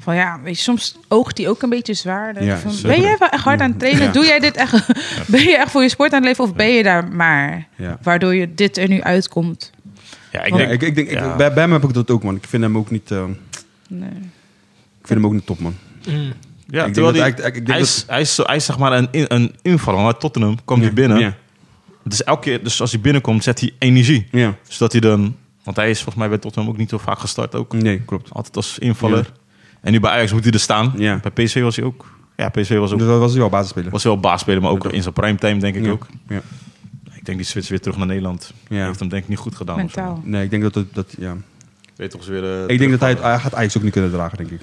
Van 0.00 0.14
ja, 0.14 0.40
weet 0.42 0.56
je, 0.56 0.62
soms 0.62 0.96
oogt 1.08 1.36
die 1.36 1.48
ook 1.48 1.62
een 1.62 1.68
beetje 1.68 1.94
zwaar. 1.94 2.44
Ja, 2.44 2.58
van, 2.58 2.72
ben 2.82 3.00
jij 3.00 3.16
wel 3.18 3.28
echt 3.28 3.44
hard 3.44 3.60
aan 3.60 3.70
het 3.70 3.78
trainen? 3.78 4.02
Ja. 4.04 4.12
Doe 4.12 4.24
jij 4.24 4.38
dit 4.38 4.56
echt? 4.56 4.86
ben 5.30 5.42
je 5.42 5.56
echt 5.56 5.70
voor 5.70 5.82
je 5.82 5.88
sport 5.88 6.12
aan 6.12 6.18
het 6.18 6.28
leven 6.28 6.44
of 6.44 6.54
ben 6.54 6.68
je 6.68 6.82
daar 6.82 7.08
maar? 7.08 7.66
Ja. 7.76 7.98
Waardoor 8.02 8.34
je 8.34 8.54
dit 8.54 8.76
er 8.76 8.88
nu 8.88 9.02
uitkomt. 9.02 9.70
ja, 10.32 10.42
ik 10.44 10.52
Oh. 10.52 10.56
denk... 10.58 10.68
Ja, 10.68 10.74
ik, 10.74 10.82
ik 10.82 10.94
denk, 10.94 11.08
ik- 11.08 11.14
ja. 11.18 11.36
bij, 11.36 11.52
bij 11.52 11.62
hem 11.62 11.72
heb 11.72 11.84
ik 11.84 11.92
dat 11.92 12.10
ook, 12.10 12.22
man. 12.22 12.36
Ik 12.36 12.44
vind 12.48 12.62
hem 12.62 12.76
ook 12.76 12.90
niet... 12.90 13.10
eh, 13.10 13.24
Nee. 13.88 14.08
ik 15.00 15.06
vind 15.06 15.18
hem 15.20 15.26
ook 15.26 15.32
niet 15.32 15.46
top, 15.46 15.58
man. 15.60 15.74
Ja, 16.02 16.12
Ik 16.12 16.22
denk 16.68 16.92
terwijl 16.94 17.12
die- 17.12 17.20
hij- 17.22 17.30
ik 17.30 17.54
denk 17.54 17.68
hij, 17.68 17.80
is, 17.80 18.04
hij, 18.06 18.20
is, 18.20 18.34
zo- 18.34 18.44
hij 18.46 18.56
is 18.56 18.64
zeg 18.64 18.78
maar 18.78 18.92
een, 18.92 19.08
een 19.12 19.54
invaller. 19.62 20.00
Maar 20.02 20.16
Tottenham 20.16 20.56
kwam 20.64 20.80
hij 20.80 20.92
binnen. 20.92 21.18
Ja. 21.18 21.34
Dus 22.04 22.24
elke 22.24 22.40
keer, 22.42 22.62
dus 22.64 22.80
als 22.80 22.92
hij 22.92 23.00
binnenkomt, 23.00 23.44
zet 23.44 23.60
hij 23.60 23.72
energie. 23.78 24.28
ja. 24.30 24.54
Zodat 24.68 24.92
hij 24.92 25.00
dan... 25.00 25.36
Want 25.64 25.76
hij 25.76 25.90
is 25.90 25.96
volgens 25.96 26.16
mij 26.16 26.28
bij 26.28 26.38
Tottenham 26.38 26.70
ook 26.72 26.78
niet 26.78 26.88
zo 26.90 26.98
vaak 26.98 27.18
gestart 27.18 27.54
ook. 27.54 27.72
Nee, 27.72 28.00
klopt. 28.00 28.28
Altijd 28.32 28.56
als 28.56 28.78
invaller. 28.78 29.18
Ja. 29.18 29.44
En 29.86 29.92
nu 29.92 30.00
bij 30.00 30.10
Ajax 30.10 30.32
moet 30.32 30.44
hij 30.44 30.52
er 30.52 30.60
staan. 30.60 30.92
Ja. 30.96 31.20
Bij 31.32 31.44
PSV 31.44 31.60
was 31.62 31.76
hij 31.76 31.84
ook... 31.84 32.06
Ja, 32.36 32.48
PSV 32.48 32.76
was 32.78 32.92
ook 32.92 32.98
Dus 32.98 33.08
dat 33.08 33.18
was 33.18 33.30
hij 33.30 33.40
wel 33.40 33.48
basisspeler. 33.48 33.90
was 33.90 34.02
wel 34.04 34.20
basisspeler, 34.20 34.62
maar 34.62 34.70
ook 34.70 34.82
Ja. 34.84 34.90
in 34.90 35.02
zijn 35.02 35.14
primetime 35.14 35.60
denk 35.60 35.74
ik 35.74 35.84
Ja. 35.84 35.90
ook. 35.90 36.06
Ja. 36.28 36.40
Ik 37.14 37.24
denk 37.24 37.38
die 37.38 37.46
switch 37.46 37.68
weer 37.68 37.80
terug 37.80 37.96
naar 37.96 38.06
Nederland. 38.06 38.52
Ja. 38.68 38.86
Heeft 38.86 38.98
hem 39.00 39.08
denk 39.08 39.22
ik 39.22 39.28
niet 39.28 39.38
goed 39.38 39.54
gedaan. 39.56 39.74
of 39.82 39.90
zo. 39.90 40.00
Mentaal. 40.00 40.20
Nee, 40.24 40.44
ik 40.44 40.50
denk 40.50 40.62
dat 40.62 40.74
het... 40.74 40.94
Dat, 40.94 41.14
ja. 41.18 41.36
Weet 41.96 42.10
toch 42.10 42.20
eens 42.20 42.28
weer... 42.30 42.70
Ik 42.70 42.78
denk 42.78 42.90
dat 42.90 43.00
hij, 43.00 43.10
het- 43.10 43.22
hij 43.22 43.38
gaat 43.38 43.54
Ajax 43.54 43.76
ook 43.76 43.82
niet 43.82 43.92
kunnen 43.92 44.10
dragen, 44.10 44.38
denk 44.38 44.50
ik. 44.50 44.60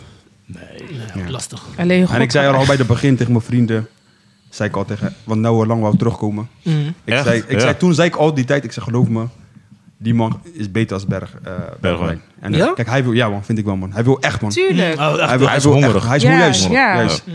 Ja, 1.16 1.30
lastig. 1.30 1.64
Alleen 1.78 2.08
En 2.08 2.22
ik 2.22 2.32
zei 2.32 2.48
er 2.48 2.56
al 2.56 2.66
bij 2.66 2.76
het 2.76 2.88
begin 2.88 3.16
tegen 3.16 3.32
mijn 3.32 3.44
vrienden... 3.46 3.88
Zei 4.50 4.70
ik 4.70 4.76
al 4.76 4.86
tegen... 4.86 5.16
Want 5.24 5.42
nou 5.42 5.66
lang 5.68 5.82
wou 5.82 5.98
terugkomen. 5.98 6.50
Mm. 6.64 6.88
Ik 7.04 7.14
Echt? 7.14 7.24
zei, 7.24 7.40
ik 7.48 7.52
Ja. 7.52 7.60
zei, 7.60 7.78
toen 7.78 7.94
zei 7.94 8.08
ik 8.08 8.16
al 8.16 8.34
die 8.34 8.46
tijd... 8.46 8.64
Ik 8.64 8.72
zeg, 8.72 8.84
geloof 8.84 9.08
me... 9.08 9.26
Die 10.04 10.14
man 10.14 10.42
is 10.54 10.72
beter 10.72 10.94
als 10.94 11.06
Berg, 11.06 11.34
eh 11.44 11.52
Bergwijn. 11.82 12.22
En, 12.40 12.54
eh, 12.54 12.60
Ja? 12.60 12.74
Kijk, 12.74 12.88
hij 12.90 13.04
wil... 13.04 13.12
Ja 13.14 13.30
man, 13.30 13.44
vind 13.44 13.58
ik 13.58 13.66
wel 13.66 13.76
man. 13.76 13.92
Hij 13.94 14.04
wil 14.04 14.20
echt 14.20 14.42
man. 14.42 14.50
Tuurlijk. 14.52 15.00
Oh, 15.00 15.08
echt, 15.20 15.30
Hij, 15.30 15.38
wil, 15.38 15.48
Hij 15.48 15.58
is 15.58 15.64
hongerig. 15.64 15.96
echt- 15.96 16.06
hij 16.08 16.16
is 16.16 16.24
Ja, 16.24 16.38
juist. 16.38 16.70
ja. 16.70 17.34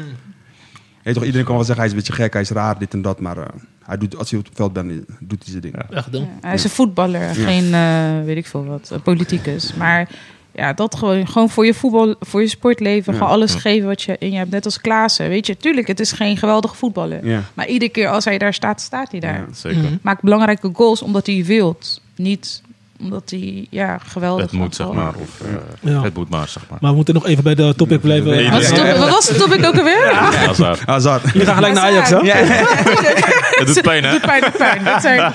Mm. 1.04 1.12
Toch, 1.14 1.24
iedereen 1.24 1.46
kan 1.46 1.54
wel 1.54 1.64
zeggen, 1.64 1.76
hij 1.76 1.84
is 1.86 1.90
een 1.90 1.98
beetje 2.06 2.22
gek, 2.22 2.32
hij 2.32 2.42
is 2.42 2.50
raar, 2.50 2.78
dit 2.78 2.92
en 2.92 3.02
dat. 3.02 3.20
Maar 3.20 3.36
eh, 3.36 3.44
hij 3.82 3.96
doet, 3.98 4.16
als 4.16 4.30
hij 4.30 4.38
op 4.38 4.44
het 4.46 4.54
veld 4.56 4.72
bent, 4.72 4.88
doet 5.20 5.42
hij 5.42 5.50
zijn 5.50 5.60
ding. 5.60 5.74
Echt 5.90 6.12
dan. 6.12 6.20
Ja, 6.20 6.28
hij 6.40 6.54
is 6.54 6.64
een 6.64 6.70
voetballer, 6.70 7.34
geen 7.34 7.74
eh, 7.74 8.24
weet 8.24 8.36
ik 8.36 8.46
veel 8.46 8.64
wat, 8.64 8.92
politicus. 9.02 9.74
Maar 9.74 10.08
ja, 10.54 10.72
dat 10.72 10.94
gewoon, 10.96 11.26
gewoon 11.28 11.50
voor 11.50 11.66
je 11.66 11.74
voetbal, 11.74 12.14
voor 12.20 12.40
je 12.40 12.48
sportleven, 12.48 13.12
Ja. 13.12 13.18
gewoon 13.18 13.32
alles 13.34 13.54
geven 13.54 13.88
wat 13.88 14.02
je 14.02 14.16
in 14.18 14.30
je 14.30 14.36
hebt. 14.36 14.50
Net 14.50 14.64
als 14.64 14.80
Klaassen, 14.80 15.28
weet 15.28 15.46
je. 15.46 15.56
Tuurlijk, 15.56 15.86
het 15.86 16.00
is 16.00 16.12
geen 16.12 16.36
geweldige 16.36 16.74
voetballer. 16.76 17.26
Ja. 17.26 17.40
Maar 17.54 17.66
iedere 17.66 17.90
keer 17.90 18.08
als 18.08 18.24
hij 18.24 18.38
daar 18.38 18.54
staat, 18.54 18.80
staat 18.80 19.10
hij 19.10 19.20
daar. 19.20 19.34
Ja. 19.38 19.46
Zeker. 19.54 19.82
Mhm. 19.82 19.96
Maakt 20.02 20.22
belangrijke 20.22 20.70
goals 20.72 21.02
omdat 21.02 21.26
hij 21.26 21.44
wilt. 21.44 22.00
Niet 22.18 22.62
omdat 23.00 23.22
hij, 23.30 23.66
ja, 23.70 23.98
geweldig 24.06 24.42
Het 24.44 24.52
moet, 24.52 24.74
zeg 24.74 24.92
maar. 24.92 25.12
Of, 25.14 25.40
eh, 25.82 25.92
Ja. 25.92 26.02
Het 26.02 26.14
moet 26.14 26.28
maar, 26.30 26.48
zeg 26.48 26.62
maar. 26.68 26.78
Maar 26.80 26.90
we 26.90 26.96
moeten 26.96 27.14
nog 27.14 27.26
even 27.26 27.42
bij 27.44 27.54
de 27.54 27.74
topic 27.76 28.00
blijven. 28.00 28.30
Nee, 28.30 28.50
Wat, 28.50 28.66
het 28.66 28.98
was 29.10 29.26
de 29.26 29.34
topic 29.34 29.64
ook 29.66 29.76
alweer? 29.76 30.10
Ja, 30.10 30.32
Hazard. 30.46 30.80
Hazard. 30.86 31.22
Jullie 31.32 31.46
gaan 31.46 31.54
gelijk 31.54 31.74
naar 31.74 31.82
Ajax, 31.82 32.10
hè? 32.10 32.16
Het 32.22 33.66
doet 33.66 33.82
pijn, 33.82 34.04
hè? 34.04 34.10
Doet 34.10 34.20
pijn, 34.20 34.40
doet 34.40 34.56
pijn. 34.56 34.84
Dat 34.84 35.02
zijn, 35.02 35.32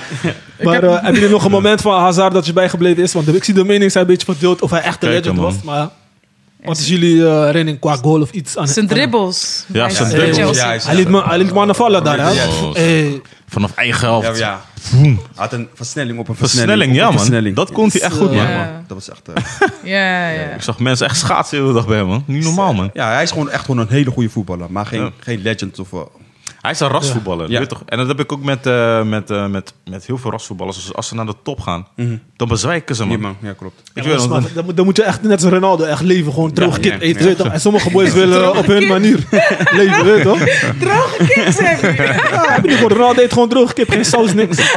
ik 0.56 0.64
Maar 0.64 0.74
heb- 0.74 0.82
eh, 0.82 0.92
hebben 0.94 1.14
jullie 1.14 1.28
nog 1.28 1.44
een 1.44 1.50
moment 1.50 1.80
van 1.80 2.00
Hazard 2.00 2.32
dat 2.32 2.46
je 2.46 2.52
bijgebleven 2.52 3.02
is? 3.02 3.12
Want 3.12 3.34
ik 3.34 3.44
zie 3.44 3.54
de 3.54 3.64
meningen 3.64 3.90
zijn 3.90 4.04
een 4.04 4.10
beetje 4.10 4.32
verdeeld 4.32 4.62
of 4.62 4.70
hij 4.70 4.80
echt 4.80 5.02
een 5.02 5.08
Zeker, 5.12 5.30
legend 5.32 5.38
was. 5.38 5.62
Maar 5.62 5.88
wat 6.64 6.78
is 6.78 6.88
jullie 6.88 7.26
eh 7.26 7.42
herinning 7.44 7.78
qua 7.78 7.96
goal 7.96 8.20
of 8.20 8.30
iets? 8.30 8.56
Aan 8.56 8.68
zijn 8.68 8.86
dribbles. 8.86 9.64
Ja, 9.72 9.88
zijn 9.88 10.08
dribbles. 10.08 10.62
Hij 10.84 10.94
liet, 10.94 11.08
me, 11.08 11.22
hij 11.24 11.38
liet 11.38 11.52
mannen 11.52 11.74
vallen 11.76 12.04
daar, 12.04 12.18
hè? 12.18 12.30
Ja. 12.30 12.46
Hey, 12.72 13.20
Vanaf 13.48 13.74
eigen 13.74 14.06
helft. 14.08 14.38
Ja, 14.38 14.60
ja. 14.92 15.16
Had 15.34 15.52
een 15.52 15.68
versnelling 15.74 16.18
op 16.18 16.28
een 16.28 16.34
Versnelling, 16.34 16.68
versnelling. 16.70 16.96
ja 17.00 17.08
man. 17.08 17.18
versnelling. 17.18 17.56
Dat 17.56 17.72
kon 17.72 17.88
hij 17.92 18.00
echt 18.00 18.16
goed, 18.16 18.32
man. 18.34 18.48
Ja. 18.48 18.82
Dat 18.86 18.96
was 18.96 19.10
echt... 19.10 19.28
eh, 19.28 19.68
Ja, 19.92 20.28
ja. 20.30 20.40
Ik 20.54 20.62
zag 20.62 20.78
mensen 20.78 21.06
echt 21.06 21.16
schaatsen 21.18 21.56
de 21.58 21.62
hele 21.62 21.76
dag 21.76 21.86
bij 21.86 21.96
hem, 21.96 22.06
man. 22.06 22.24
Niet 22.26 22.44
normaal, 22.44 22.74
man. 22.74 22.90
ja, 22.94 23.12
hij 23.12 23.22
is 23.22 23.30
gewoon 23.30 23.50
echt 23.50 23.64
gewoon 23.64 23.78
een 23.80 23.88
hele 23.88 24.10
goede 24.10 24.28
voetballer. 24.30 24.66
Maar 24.70 24.86
geen, 24.86 25.00
Ja. 25.00 25.10
geen 25.20 25.42
legend 25.42 25.78
of... 25.78 25.92
eh, 25.92 25.98
Hij 26.64 26.72
is 26.72 26.80
een 26.80 26.88
rasvoetballer. 26.88 27.50
Ja. 27.50 27.58
Weet 27.58 27.68
toch? 27.68 27.82
En 27.86 27.98
dat 27.98 28.08
heb 28.08 28.20
ik 28.20 28.32
ook 28.32 28.42
met, 28.42 28.66
eh, 28.66 29.02
met, 29.02 29.30
eh, 29.30 29.46
met, 29.46 29.74
met 29.90 30.06
heel 30.06 30.18
veel 30.18 30.30
rasvoetballers. 30.30 30.76
Dus 30.76 30.94
als 30.94 31.08
ze 31.08 31.14
naar 31.14 31.26
de 31.26 31.34
top 31.42 31.60
gaan, 31.60 31.86
Mhm. 31.96 32.16
dan 32.36 32.48
bezwijken 32.48 32.94
ze, 32.96 33.04
man. 33.04 33.36
Ja, 33.40 33.52
klopt. 33.52 33.80
Ik 33.94 34.04
ja, 34.04 34.08
weet 34.10 34.28
dan, 34.28 34.46
moet- 34.64 34.76
dan 34.76 34.84
moet 34.84 34.96
je 34.96 35.02
echt 35.02 35.22
net 35.22 35.42
als 35.42 35.52
Ronaldo 35.52 35.84
echt 35.84 36.00
leven. 36.02 36.32
Gewoon 36.32 36.52
droge 36.52 36.80
kip 36.80 36.92
ja, 36.92 36.98
eten. 36.98 37.36
toch? 37.36 37.46
En 37.46 37.60
sommige 37.60 37.90
boys 37.90 38.12
willen 38.22 38.56
op 38.56 38.66
hun 38.66 38.86
manier 38.86 39.18
leven, 39.78 40.04
weet 40.04 40.16
je 40.16 40.22
toch? 40.22 40.38
Droge 40.78 41.16
heb 41.18 41.80
je. 41.80 42.02
Ja, 42.02 42.52
heb 42.52 42.62
je 42.62 42.68
niet 42.68 42.76
gewoon, 42.76 42.92
Ronaldo 42.92 43.22
eet 43.22 43.32
gewoon 43.32 43.48
droge 43.48 43.72
kip, 43.74 43.88
geen 43.90 44.04
saus, 44.04 44.34
niks. 44.34 44.58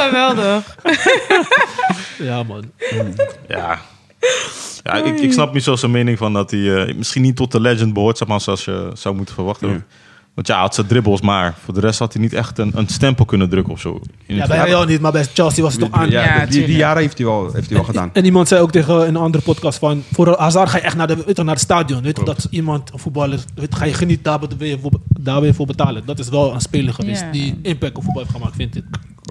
Geweldig. 0.00 0.76
Ja, 2.18 2.42
man. 2.42 2.70
Ja. 3.48 3.80
Ja, 4.82 5.04
ik, 5.04 5.20
ik 5.20 5.32
snap 5.32 5.54
niet 5.54 5.62
zo 5.62 5.76
zijn 5.76 5.90
mening 5.90 6.18
van 6.18 6.32
dat 6.32 6.50
hij 6.50 6.84
eh, 6.86 6.94
misschien 6.94 7.22
niet 7.22 7.36
tot 7.36 7.52
de 7.52 7.60
legend 7.60 7.92
behoort, 7.92 8.18
zeg 8.18 8.28
maar, 8.28 8.40
zoals 8.40 8.64
je 8.64 8.90
zou 8.94 9.14
moeten 9.14 9.34
verwachten. 9.34 9.68
Ja. 9.68 9.84
Want 10.34 10.46
ja, 10.46 10.60
had 10.60 10.74
zijn 10.74 10.86
dribbles, 10.86 11.20
maar 11.20 11.54
voor 11.64 11.74
de 11.74 11.80
rest 11.80 11.98
had 11.98 12.12
hij 12.12 12.22
niet 12.22 12.32
echt 12.32 12.58
een, 12.58 12.72
een 12.74 12.88
stempel 12.88 13.24
kunnen 13.24 13.48
drukken 13.48 13.72
of 13.72 13.80
zo. 13.80 14.00
In 14.26 14.36
Ja, 14.36 14.46
bij 14.46 14.64
Real 14.64 14.84
niet, 14.84 15.00
maar 15.00 15.12
bij 15.12 15.24
Chelsea 15.24 15.62
was 15.62 15.72
het 15.72 15.82
toch 15.82 15.92
aan. 15.92 16.10
Ja, 16.10 16.22
Ja, 16.24 16.46
die, 16.46 16.66
die 16.66 16.76
jaren 16.76 17.02
heeft 17.02 17.18
hij 17.18 17.26
wel, 17.26 17.52
heeft 17.52 17.66
hij 17.66 17.76
wel 17.76 17.86
gedaan. 17.86 18.10
En 18.12 18.24
iemand 18.24 18.48
zei 18.48 18.60
ook 18.60 18.70
tegen 18.70 19.06
een 19.08 19.16
andere 19.16 19.44
podcast 19.44 19.78
van... 19.78 20.02
Voor 20.12 20.38
Hazard 20.38 20.68
ga 20.68 20.76
je 20.76 20.82
echt 20.82 20.96
naar, 20.96 21.06
de, 21.06 21.16
weet 21.16 21.26
je, 21.26 21.34
toch, 21.34 21.44
naar 21.44 21.54
het 21.54 21.62
stadion. 21.62 22.02
Weet 22.02 22.18
je, 22.18 22.24
dat 22.24 22.46
iemand, 22.50 22.92
een 22.92 22.98
voetballer... 22.98 23.40
Weet, 23.54 23.74
ga 23.74 23.84
je 23.84 23.94
genieten, 23.94 24.24
daar 24.24 24.40
wil 24.58 24.68
je 24.68 24.78
voor, 24.78 24.92
daar 25.08 25.34
wil 25.38 25.44
je 25.48 25.54
voor 25.54 25.66
betalen. 25.66 26.02
Dat 26.06 26.18
is 26.18 26.28
wel 26.28 26.54
een 26.54 26.60
speler 26.60 26.94
geweest 26.94 27.20
Ja. 27.20 27.30
die 27.30 27.58
impact 27.62 27.96
op 27.96 28.04
voetbal 28.04 28.22
heeft 28.22 28.34
gemaakt, 28.34 28.56
vind 28.56 28.76
ik. 28.76 28.84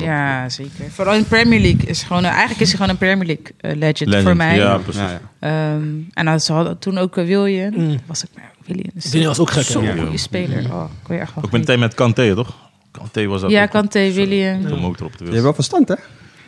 Ja, 0.03 0.49
zeker. 0.49 0.71
Vooral 0.91 1.13
in 1.13 1.19
de 1.21 1.25
Premier 1.27 1.59
League 1.59 1.85
is 1.85 2.03
gewoon... 2.03 2.23
een- 2.23 2.29
eigenlijk 2.29 2.59
is 2.61 2.67
hij 2.67 2.75
gewoon 2.77 2.89
een 2.91 2.97
Premier 2.97 3.25
League 3.25 3.45
eh, 3.57 3.75
legend, 3.77 4.09
Legend, 4.09 4.23
voor 4.27 4.35
mij. 4.35 4.55
Ja, 4.55 4.77
precies. 4.77 5.01
Ja, 5.01 5.19
ja. 5.39 5.71
Ehm, 5.73 5.83
en 6.13 6.25
dan, 6.25 6.39
ze 6.39 6.53
hadden 6.53 6.79
toen 6.79 6.97
ook 6.97 7.17
eh, 7.17 7.25
William. 7.25 7.73
Mm. 7.75 7.99
Was 8.05 8.23
ik 8.23 8.29
maar 8.35 8.51
William. 8.65 8.91
is 8.95 9.11
William 9.11 9.27
was 9.27 9.39
ook 9.39 9.51
gek? 9.51 9.63
Zo'n 9.63 9.83
Ja. 9.83 9.95
goede 10.01 10.17
speler. 10.17 10.63
Oh, 10.73 10.83
kon 11.03 11.15
je 11.15 11.21
echt 11.21 11.35
wel 11.35 11.43
Ook 11.43 11.51
meteen 11.51 11.79
met 11.79 11.93
Kanté, 11.93 12.35
toch? 12.35 12.55
Kanté 12.91 13.25
was 13.25 13.41
dat 13.41 13.51
Ja, 13.51 13.63
ook 13.63 13.69
Kanté, 13.69 14.11
William. 14.11 14.61
de 14.65 14.75
motor 14.75 15.05
op 15.05 15.17
de 15.17 15.23
Je 15.25 15.29
hebt 15.31 15.43
wel 15.43 15.53
verstand, 15.53 15.87
hè? 15.87 15.95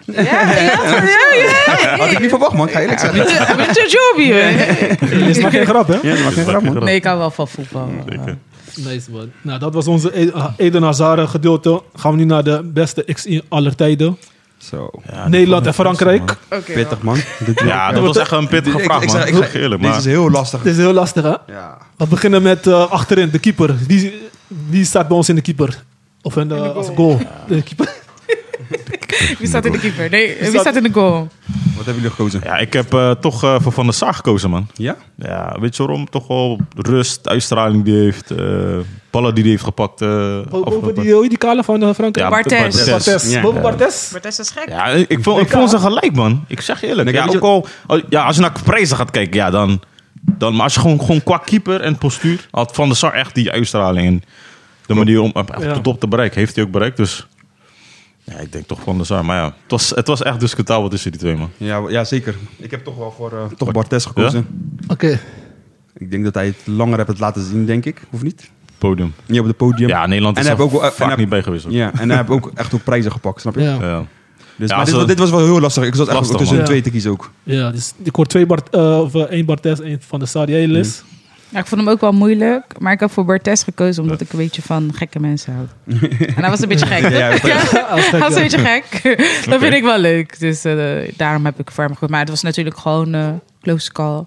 Ja, 0.06 0.22
ja, 0.22 0.52
ja, 0.52 0.62
ja. 0.62 1.98
Had 2.04 2.12
ik 2.12 2.20
niet 2.20 2.30
verwacht, 2.30 2.54
man. 2.54 2.68
Ik 2.68 2.74
ga 2.74 2.80
eerlijk 2.80 3.00
zeggen. 3.00 3.58
Met 3.58 3.76
je 3.76 4.12
jobje. 4.16 4.34
hè? 4.34 4.96
Dit 5.26 5.36
is 5.36 5.42
maar 5.42 5.52
geen 5.52 5.66
grap, 5.66 5.88
hè? 5.88 5.94
Ja, 6.02 6.24
dat 6.24 6.34
geen 6.34 6.46
grap, 6.46 6.62
man. 6.64 6.84
Nee, 6.84 6.96
ik 6.96 7.04
hou 7.04 7.18
wel 7.18 7.32
van 7.32 7.48
voetbal. 7.48 7.90
Zeker. 8.10 8.38
Nice, 8.76 9.12
man. 9.12 9.32
Nou, 9.42 9.60
dat 9.60 9.74
was 9.74 9.88
onze 9.88 10.20
E- 10.20 10.24
uh, 10.26 10.46
Eden 10.58 10.84
Hazard 10.84 11.30
gedeelte. 11.30 11.82
Gaan 11.96 12.12
we 12.12 12.18
nu 12.18 12.24
naar 12.24 12.44
de 12.44 12.62
beste 12.74 13.04
XI 13.14 13.42
aller 13.50 13.76
tijden. 13.76 14.18
Zo. 14.58 14.90
Ja, 15.12 15.28
Nederland 15.28 15.66
en 15.66 15.74
Frankrijk. 15.74 16.36
Oké. 16.52 16.72
Pittig, 16.74 17.02
man. 17.02 17.16
Dit- 17.46 17.60
Ja, 17.66 17.92
dat 17.92 18.04
was 18.04 18.18
echt 18.18 18.32
een 18.32 18.48
pittige 18.48 18.80
vraag, 18.80 19.02
ik 19.02 19.08
man. 19.08 19.16
zeg- 19.18 19.26
ik 19.28 19.34
Heel 19.34 19.42
zeg- 19.44 19.54
eerlijk, 19.56 19.82
Dit 19.82 19.96
is 19.96 20.06
heel 20.06 20.30
lastig. 20.30 20.60
Het 20.60 20.68
is 20.72 20.78
heel 20.78 20.94
lastig, 20.94 21.24
hè? 21.24 21.36
Ja. 21.54 21.78
We 21.98 22.08
beginnen 22.08 22.42
met 22.42 22.68
eh, 22.68 22.92
achterin, 22.92 23.30
de 23.30 23.40
keeper. 23.40 23.76
Wie, 23.88 24.22
wie 24.70 24.86
staat 24.86 25.08
bij 25.08 25.18
ons 25.18 25.30
in 25.30 25.36
de 25.36 25.42
keeper? 25.42 25.84
Of 26.22 26.38
in 26.38 26.48
de, 26.48 26.56
In 26.56 26.62
de 26.64 26.70
als 26.70 26.88
goal. 26.96 27.20
De 27.48 27.62
keeper. 27.62 27.90
Wie 29.40 29.48
staat 29.48 29.66
in 29.66 29.72
de 29.72 29.80
keeper? 29.80 30.10
Nee, 30.10 30.36
wie 30.40 30.50
staat- 30.50 30.62
staat 30.62 30.76
in 30.76 30.84
de 30.84 30.92
goal? 30.94 31.28
Wat 31.76 31.86
hebben 31.86 32.04
jullie 32.04 32.10
gekozen? 32.18 32.42
Ja, 32.44 32.58
ik 32.58 32.74
heb 32.74 32.94
eh, 32.94 33.12
toch 33.12 33.44
eh, 33.44 33.56
voor 33.60 33.72
Van 33.72 33.86
der 33.86 33.94
Sar 33.94 34.14
gekozen, 34.14 34.50
man. 34.50 34.68
Ja? 34.74 34.96
Ja, 35.16 35.56
weet 35.60 35.76
je 35.76 35.84
waarom? 35.84 36.10
Toch 36.10 36.28
wel 36.28 36.60
rust, 36.76 37.28
uitstraling 37.28 37.84
die 37.84 37.94
hij 37.94 38.04
heeft. 38.04 38.32
eh, 38.32 38.78
ballen 39.10 39.34
die 39.34 39.44
hij 39.44 39.52
heeft 39.52 39.64
gepakt. 39.64 40.02
eh, 40.02 40.08
Boven 40.50 40.64
afgelopen- 40.64 41.04
die, 41.04 41.14
hoe 41.14 41.30
die 41.30 41.38
kale 41.38 41.64
van 41.64 41.84
uh, 41.84 41.94
Frankrijk? 41.94 42.16
Ja, 42.16 42.30
Barthez. 42.30 42.90
Barthez. 42.90 43.32
Ja. 43.34 43.42
Boven 43.42 43.62
Barthez? 43.62 44.12
Bartes 44.12 44.40
is 44.40 44.50
gek. 44.50 44.70
Ja, 44.70 44.86
ik 44.88 45.18
vond, 45.22 45.42
ik 45.42 45.50
vond 45.50 45.70
ze 45.70 45.80
gelijk, 45.80 46.14
man. 46.16 46.44
Ik 46.48 46.62
zeg 46.62 46.82
je 46.82 46.88
eerlijk. 46.88 47.12
Ja, 47.12 47.26
ook 47.26 47.42
al, 47.42 47.68
al- 47.88 48.02
ja, 48.10 48.24
als 48.26 48.36
je 48.36 48.42
naar 48.42 48.52
prijzen 48.64 48.98
gaat 48.98 49.12
kijken, 49.12 49.36
ja, 49.38 49.50
dan, 49.50 49.82
dan... 50.22 50.54
Maar 50.56 50.64
als 50.64 50.74
je 50.74 50.80
gewoon, 50.80 51.00
gewoon 51.00 51.24
qua 51.24 51.38
keeper 51.38 51.82
en 51.82 51.98
postuur... 51.98 52.48
had 52.52 52.72
Van 52.76 52.88
der 52.88 52.98
Sar 52.98 53.14
echt 53.14 53.36
die 53.36 53.52
uitstraling. 53.52 54.08
En 54.08 54.24
de 54.86 54.94
manier 54.94 55.22
om 55.22 55.30
op, 55.34 55.56
op 55.58 55.64
Ja. 55.64 55.74
de 55.74 55.82
top 55.82 56.00
te 56.00 56.08
bereiken, 56.08 56.40
heeft 56.40 56.56
hij 56.56 56.64
ook 56.64 56.72
bereikt. 56.72 56.98
Dus 56.98 57.28
Ja, 58.24 58.38
ik 58.38 58.52
denk 58.52 58.68
toch 58.68 58.82
Van 58.82 58.98
der 58.98 59.06
Sar. 59.06 59.26
Maar 59.26 59.38
ja, 59.38 59.46
het 59.46 59.72
was, 59.72 59.90
het 59.90 60.08
was 60.08 60.22
echt 60.22 60.40
discutabel 60.40 60.90
tussen 60.90 61.12
die 61.12 61.20
twee, 61.20 61.36
man. 61.36 61.50
Ja, 61.58 61.82
ja, 61.88 62.04
zeker. 62.04 62.36
Ik 62.58 62.72
heb 62.72 62.84
toch 62.84 62.98
wel 62.98 63.12
voor 63.18 63.32
eh, 63.32 63.46
toch 63.58 63.72
Bartes 63.72 64.06
gekozen. 64.06 64.48
Oké. 64.88 65.20
Ik 65.98 66.12
denk 66.12 66.24
dat 66.24 66.34
hij 66.34 66.46
het 66.46 66.56
langer 66.66 67.06
heeft 67.06 67.20
laten 67.20 67.44
zien, 67.46 67.66
denk 67.66 67.86
ik. 67.86 68.02
Of 68.12 68.22
niet? 68.24 68.50
Podium. 68.78 69.14
Niet 69.26 69.40
op 69.40 69.46
het 69.46 69.58
podium. 69.58 69.90
Ja, 69.90 70.06
Nederland 70.06 70.36
En 70.38 70.42
is 70.42 70.48
hij 70.48 70.58
er 70.58 70.62
heeft 70.64 70.74
ook 70.76 70.82
wel- 70.82 70.90
en 70.92 70.96
vaak 70.98 71.08
hij- 71.08 71.18
niet 71.18 71.30
bij 71.30 71.44
geweest. 71.44 71.64
hoor. 71.64 71.74
Ja, 71.74 71.92
en 72.00 72.10
hij 72.10 72.18
heeft 72.18 72.30
ook 72.30 72.52
echt 72.56 72.74
ook 72.74 72.84
prijzen 72.84 73.12
gepakt, 73.12 73.42
snap 73.42 73.56
je? 73.56 73.62
Ja. 73.62 73.78
Ja. 73.82 74.06
Dus, 74.56 74.70
Ja, 74.70 74.76
maar 74.76 74.86
dit, 74.86 74.94
was- 74.94 75.06
dit 75.06 75.20
was 75.20 75.30
wel 75.30 75.40
heel 75.40 75.60
lastig. 75.60 75.84
Ik 75.84 75.96
zat 75.96 76.08
echt 76.08 76.18
Lastig, 76.18 76.38
tussen 76.38 76.56
man. 76.58 76.66
twee 76.66 76.82
te 76.82 76.90
kiezen 76.90 77.12
ook. 77.12 77.32
Ja, 77.44 77.72
dus 77.72 77.94
ik 78.04 78.16
hoor 78.16 78.26
twee 78.26 78.46
Bart, 78.46 78.70
eh, 78.70 79.00
of 79.00 79.16
eh, 79.16 79.22
één 79.22 79.46
Bartes, 79.46 79.80
één 79.80 80.02
van 80.02 80.20
de 80.20 80.26
Sar. 80.26 80.50
Jij, 80.50 80.68
Liz? 80.68 81.02
Ja, 81.52 81.60
ik 81.60 81.66
vond 81.66 81.82
hem 81.82 81.90
ook 81.90 82.02
wel 82.02 82.12
moeilijk. 82.12 82.80
Maar 82.80 82.94
ik 82.94 83.00
heb 83.00 83.12
voor 83.12 83.26
Bartes 83.26 83.64
gekozen 83.64 84.04
omdat 84.04 84.22
ik 84.22 84.32
een 84.32 84.38
beetje 84.40 84.62
van 84.62 84.94
gekke 84.94 85.20
mensen 85.20 85.54
houd. 85.54 85.70
En 86.36 86.42
hij 86.42 86.50
was 86.50 86.62
een 86.62 86.68
beetje 86.68 86.86
gek. 86.86 87.02
Ja, 87.02 87.30
ja, 87.30 87.40
hij 88.12 88.20
was 88.20 88.36
een 88.36 88.42
beetje 88.42 88.58
gek. 88.58 89.02
Dat 89.50 89.60
vind 89.60 89.74
ik 89.74 89.84
wel 89.84 90.00
leuk. 90.00 90.40
Dus 90.40 90.64
eh, 90.64 91.12
daarom 91.18 91.46
heb 91.46 91.60
ik 91.60 91.72
voor 91.72 91.84
hem 91.84 91.94
gekozen. 91.94 92.12
Maar 92.12 92.20
het 92.20 92.30
was 92.30 92.42
natuurlijk 92.42 92.78
gewoon 92.78 93.14
eh 93.14 93.30
close 93.62 93.92
call. 93.92 94.24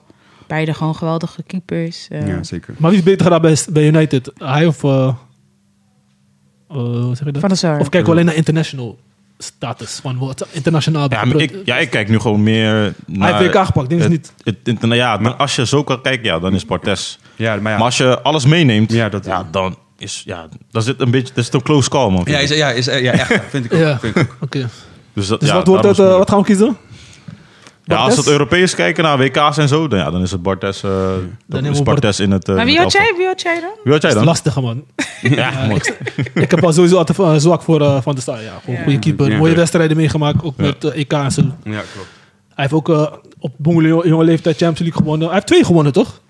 Beide 0.46 0.74
gewoon 0.74 0.94
geweldige 0.96 1.42
keepers. 1.42 2.08
eh. 2.08 2.26
Ja, 2.26 2.42
zeker. 2.42 2.74
Maar 2.78 2.90
wie 2.90 2.98
is 2.98 3.04
beter 3.04 3.24
gedaan 3.24 3.40
bij, 3.42 3.56
bij 3.72 3.86
United? 3.86 4.30
Hij 4.38 4.66
of... 4.66 4.84
eh 4.84 4.90
eh, 6.68 6.76
hoe 6.76 7.14
zeg 7.16 7.26
je 7.26 7.32
dat? 7.32 7.40
Van 7.40 7.48
de 7.50 7.54
Sar. 7.56 7.80
Of 7.80 7.88
kijken 7.88 8.04
we 8.04 8.10
alleen 8.14 8.24
naar 8.26 8.34
international 8.34 8.98
status? 9.44 9.98
Van 10.02 10.18
wat 10.18 10.46
internationaal... 10.50 11.06
Ja, 11.10 11.24
maar 11.24 11.36
ik, 11.40 11.54
ja, 11.64 11.76
ik 11.76 11.90
kijk 11.90 12.08
nu 12.08 12.18
gewoon 12.18 12.42
meer 12.42 12.72
Hij 12.74 12.92
naar... 13.06 13.38
heeft 13.38 13.54
WK 13.54 13.64
gepakt, 13.64 13.88
ding 13.88 14.00
is 14.00 14.06
het- 14.06 14.12
niet... 14.16 14.32
Het, 14.44 14.56
interna- 14.64 14.94
ja, 14.94 15.16
maar 15.16 15.34
als 15.34 15.56
je 15.56 15.66
zo 15.66 15.84
kan 15.84 16.00
kijken, 16.02 16.24
ja, 16.24 16.38
dan 16.38 16.54
is 16.54 16.66
Bartes. 16.66 17.18
Ja, 17.36 17.56
maar 17.56 17.72
ja. 17.72 17.76
Maar 17.76 17.86
als 17.86 17.96
je 17.96 18.22
alles 18.22 18.46
meeneemt, 18.46 18.92
Ja, 18.92 18.96
ja, 18.96 19.08
dat- 19.08 19.44
dan 19.50 19.76
is 19.98 20.22
ja, 20.26 20.48
dan 20.70 20.82
zit 20.82 21.00
een 21.00 21.10
beetje, 21.10 21.34
dat 21.34 21.44
is 21.44 21.52
een 21.52 21.62
close 21.62 21.88
call, 21.90 22.10
man. 22.10 22.22
ja, 22.24 22.38
is, 22.38 22.48
ja, 22.50 22.70
is, 22.70 22.84
ja, 22.86 23.12
echt. 23.12 23.40
Vind 23.48 23.64
ik 23.64 23.72
ook. 23.72 23.80
Ja, 23.80 23.98
Vind 23.98 24.16
ik 24.16 24.22
ook. 24.22 24.36
oké. 24.40 24.68
dus 25.12 25.26
dat, 25.26 25.40
Dus 25.40 25.48
ja, 25.48 25.54
wat, 25.54 25.66
wordt 25.66 25.84
het, 25.84 25.96
het 25.96 26.08
wat 26.08 26.30
gaan 26.30 26.38
we 26.38 26.44
kiezen? 26.44 26.76
Ja, 27.86 27.96
als 27.96 28.16
het 28.16 28.26
Europees 28.28 28.74
kijken 28.74 29.04
naar 29.04 29.18
WK's 29.18 29.56
en 29.56 29.68
zo, 29.68 29.88
dan, 29.88 29.98
ja, 29.98 30.10
dan 30.10 30.22
is 30.22 30.30
het 30.30 30.42
Bartes, 30.42 30.82
eh 30.82 30.90
dan 31.46 31.64
is 31.64 31.82
Bartes 31.82 32.20
in 32.20 32.30
het. 32.30 32.48
eh, 32.48 32.54
Maar 32.54 32.64
wie 32.64 32.78
had 32.78 32.92
jij? 32.92 33.14
Wie 33.16 33.26
had 33.26 33.42
jij 33.42 33.60
dan? 33.60 33.70
Wie 33.84 33.92
had 33.92 34.02
jij 34.02 34.10
Dat 34.10 34.20
is 34.20 34.26
lastig, 34.26 34.60
man. 34.60 34.84
Ja, 35.22 35.68
ik 36.34 36.50
heb 36.50 36.64
al 36.64 36.72
sowieso 36.72 36.96
altijd 36.96 37.18
eh, 37.18 37.34
zwak 37.36 37.62
voor 37.62 37.80
eh, 37.80 38.02
Van 38.02 38.14
der 38.14 38.22
Sar. 38.22 38.42
Ja, 38.42 38.52
gewoon 38.60 38.76
Ja. 38.76 38.82
goede 38.82 38.98
keeper. 38.98 39.30
Ja. 39.30 39.36
Mooie 39.36 39.54
wedstrijden 39.54 39.96
meegemaakt, 39.96 40.42
ook 40.44 40.54
Ja. 40.56 40.62
met 40.64 40.84
EK 40.84 41.12
en 41.12 41.30
zo. 41.32 41.40
Ja, 41.64 41.80
klopt. 41.92 42.08
Hij 42.54 42.68
heeft 42.70 42.72
ook 42.72 42.88
op 43.38 43.52
jonge, 43.62 44.08
jonge 44.08 44.24
leeftijd 44.24 44.56
Champions 44.56 44.78
League 44.80 44.98
gewonnen. 45.02 45.26
Hij 45.26 45.34
heeft 45.34 45.46
twee 45.46 45.64
gewonnen, 45.64 45.92
toch? 45.92 46.20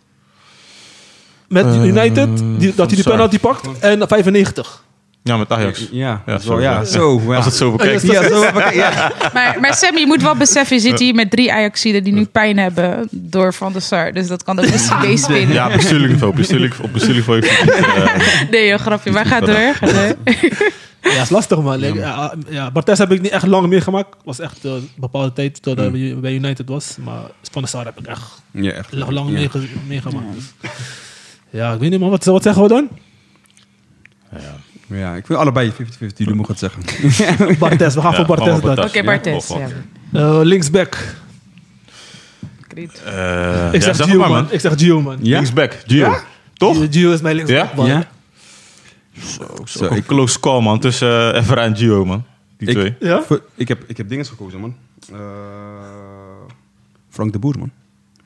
Met 1.48 1.66
United, 1.66 2.28
die, 2.58 2.72
dat 2.74 2.86
hij 2.90 2.96
die 2.96 3.02
penalty 3.10 3.38
pakt. 3.38 3.78
En 3.78 4.08
95. 4.08 4.83
Ja, 5.26 5.36
met 5.36 5.50
Ajax. 5.52 5.78
Ja, 5.78 5.88
Ja, 5.92 6.22
ja, 6.26 6.38
zo, 6.38 6.60
ja, 6.60 6.72
ja. 6.72 6.84
zo. 6.84 7.20
Ja. 7.28 7.36
Als 7.36 7.44
het 7.44 7.54
zo 7.54 7.70
bekijkt. 7.72 8.02
Ja, 8.02 8.28
zo 8.28 8.40
bekijkt, 8.52 8.74
ja. 8.74 9.12
Maar, 9.32 9.56
maar 9.60 9.74
Sam, 9.74 9.98
je 9.98 10.06
moet 10.06 10.22
wel 10.22 10.34
beseffen, 10.36 10.76
je 10.76 10.82
zit 10.82 10.98
hier 10.98 11.14
met 11.14 11.30
drie 11.30 11.52
Ajaxiden 11.52 12.04
die 12.04 12.12
nu 12.12 12.24
pijn 12.24 12.58
hebben 12.58 13.08
door 13.10 13.54
Van 13.54 13.72
der 13.72 13.82
Sar. 13.82 14.12
Dus 14.12 14.26
dat 14.28 14.42
kan 14.44 14.58
ook 14.58 14.70
misschien 14.70 15.00
meespelen. 15.00 15.52
Ja, 15.52 15.68
bestuurlijk 15.76 16.12
niveau. 16.12 16.34
Bestuurlijk, 16.34 16.74
op 16.82 16.92
bestuurlijk 16.92 17.26
niveau 17.26 17.40
niet, 17.40 17.70
eh, 17.84 18.50
Nee, 18.50 18.68
joh, 18.68 18.78
grapje. 18.78 19.10
Maar 19.10 19.26
ga 19.26 19.40
door. 19.40 19.74
Ga 19.74 19.86
door. 19.86 20.14
Ja, 21.12 21.22
is 21.22 21.30
lastig, 21.30 21.60
man. 21.60 21.80
Ja, 21.80 22.34
ja, 22.48 22.70
Bartes 22.70 22.98
heb 22.98 23.12
ik 23.12 23.20
niet 23.20 23.30
echt 23.30 23.46
lang 23.46 23.66
meegemaakt. 23.66 24.16
was 24.24 24.38
echt 24.38 24.64
eh, 24.64 24.70
een 24.70 24.88
bepaalde 24.96 25.32
tijd 25.32 25.62
tot 25.62 25.78
hij 25.78 26.16
bij 26.20 26.32
United 26.34 26.68
was. 26.68 26.96
Maar 27.04 27.20
Van 27.50 27.62
der 27.62 27.70
Sar 27.70 27.84
heb 27.84 27.98
ik 28.00 28.06
echt 28.06 28.22
Ja, 28.50 28.70
echt. 28.72 28.92
lang, 28.92 29.10
lang 29.10 29.28
Ja. 29.28 29.34
meege- 29.34 29.66
meegemaakt. 29.86 30.26
Dus. 30.34 30.70
Ja, 31.50 31.72
ik 31.72 31.80
weet 31.80 31.90
niet, 31.90 32.00
man. 32.00 32.10
Wat, 32.10 32.24
wat 32.24 32.42
zeggen 32.42 32.62
we 32.62 32.68
dan? 32.68 32.88
Ja, 34.32 34.38
ik 35.16 35.26
wil 35.26 35.36
allebei 35.36 35.70
50-50, 35.72 35.74
jullie 36.16 36.34
mogen 36.34 36.54
het 36.56 36.58
zeggen. 36.58 36.82
Bartes, 37.58 37.94
we 37.94 38.00
gaan 38.00 38.10
Ja, 38.10 38.16
voor 38.16 38.26
Bartes. 38.36 38.60
dan. 38.60 38.78
Oké, 38.84 38.98
Ja, 38.98 39.04
Bartes. 39.04 39.48
Ja. 39.48 39.68
Eh, 40.12 40.40
linksback. 40.42 40.98
Eh, 42.74 42.82
Ik 43.72 43.82
ja, 43.82 43.92
zeg 43.92 44.06
Gio, 44.06 44.18
maar, 44.18 44.28
man. 44.30 44.46
Ik 44.50 44.60
zeg 44.60 44.72
Gio, 44.76 45.00
man. 45.00 45.18
Ja? 45.22 45.36
Linksback, 45.36 45.82
Gio. 45.86 46.14
Toch? 46.54 46.86
Gio 46.90 47.12
is 47.12 47.20
mijn 47.20 47.36
linksback, 47.36 47.66
Ja? 47.68 47.72
man. 47.76 47.86
Ja? 47.86 48.08
Zo, 49.64 49.84
een 49.88 50.04
close 50.06 50.40
call, 50.40 50.60
man. 50.62 50.78
Tussen 50.80 51.08
uh, 51.34 51.40
Evra 51.40 51.62
en 51.62 51.76
Gio, 51.76 52.04
man. 52.04 52.24
Die 52.58 52.68
Ik- 52.68 52.74
twee. 52.74 52.94
Ja? 53.00 53.22
Voor- 53.22 53.42
Ik 53.54 53.68
heb, 53.68 53.84
ik 53.86 53.96
heb 53.96 54.08
dinges 54.08 54.28
gekozen, 54.28 54.60
man. 54.60 54.76
Eh, 55.12 55.18
Frank 57.10 57.32
de 57.32 57.38
Boer, 57.38 57.58
man. 57.58 57.70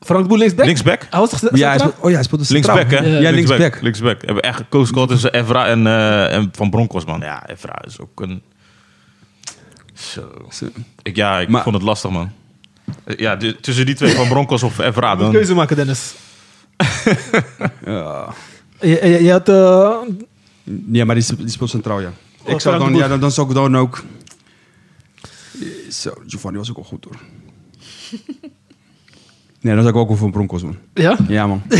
Frank 0.00 0.22
de 0.22 0.28
Boer 0.28 0.38
linksback? 0.38 0.64
Linksback? 0.66 1.06
Hij 1.10 1.20
was 1.20 1.30
toch 1.30 1.56
Ja, 1.56 1.68
hij 1.68 1.78
speelt, 1.78 1.94
oh 2.00 2.08
ja, 2.08 2.14
hij 2.14 2.24
speelt 2.24 2.46
de 2.48 2.52
Linksback, 2.52 2.90
hè? 2.90 3.18
Ja, 3.18 3.30
linksback. 3.30 3.80
Linksback. 3.80 4.22
Hebben 4.24 4.42
echt 4.42 4.62
call 4.68 5.06
tussen 5.06 5.32
Evra 5.32 5.66
en, 5.66 5.86
eh, 5.86 6.34
en 6.34 6.48
Van 6.52 6.70
Bronckhorst, 6.70 7.06
man. 7.06 7.20
Ja, 7.20 7.48
Evra 7.48 7.82
is 7.86 8.00
ook 8.00 8.20
een... 8.20 8.42
Zo. 9.94 10.30
Zo. 10.50 10.66
Ik, 11.02 11.16
ja, 11.16 11.40
ik 11.40 11.48
Maar- 11.48 11.62
vond 11.62 11.74
het 11.74 11.84
lastig, 11.84 12.10
man. 12.10 12.30
Eh, 13.04 13.16
Ja, 13.16 13.36
de- 13.36 13.60
tussen 13.60 13.86
die 13.86 13.94
twee, 13.94 14.14
Van 14.14 14.28
Bronckhorst 14.28 14.64
of 14.64 14.78
Evra, 14.78 15.16
dan... 15.16 15.32
keuze 15.32 15.54
maken, 15.54 15.76
Dennis. 15.76 16.14
Ja. 17.84 18.28
Je, 18.80 18.88
je, 19.08 19.22
je 19.22 19.30
had... 19.30 19.48
eh, 19.48 19.96
Ja, 20.92 21.04
maar 21.04 21.14
die, 21.14 21.36
die 21.36 21.48
speelt 21.50 21.70
centraal, 21.70 22.00
ja. 22.00 22.12
Oh, 22.44 22.50
ik 22.50 22.60
zou 22.60 22.78
dan, 22.78 22.94
ja, 22.94 23.08
dan, 23.08 23.20
dan 23.20 23.30
zou 23.30 23.48
ik 23.48 23.54
dan 23.54 23.76
ook... 23.76 24.02
Zo, 25.90 26.12
Giovanni 26.26 26.58
was 26.58 26.70
ook 26.70 26.76
al 26.76 26.82
goed, 26.84 27.04
hoor. 27.04 27.16
Nee, 29.60 29.74
dan 29.74 29.82
zou 29.82 29.94
ik 29.94 30.00
ook 30.00 30.08
wel 30.08 30.16
voor 30.16 30.26
een 30.26 30.32
Broncos, 30.32 30.62
man. 30.62 30.76
ja? 30.94 31.16
Ja, 31.28 31.46
man. 31.46 31.62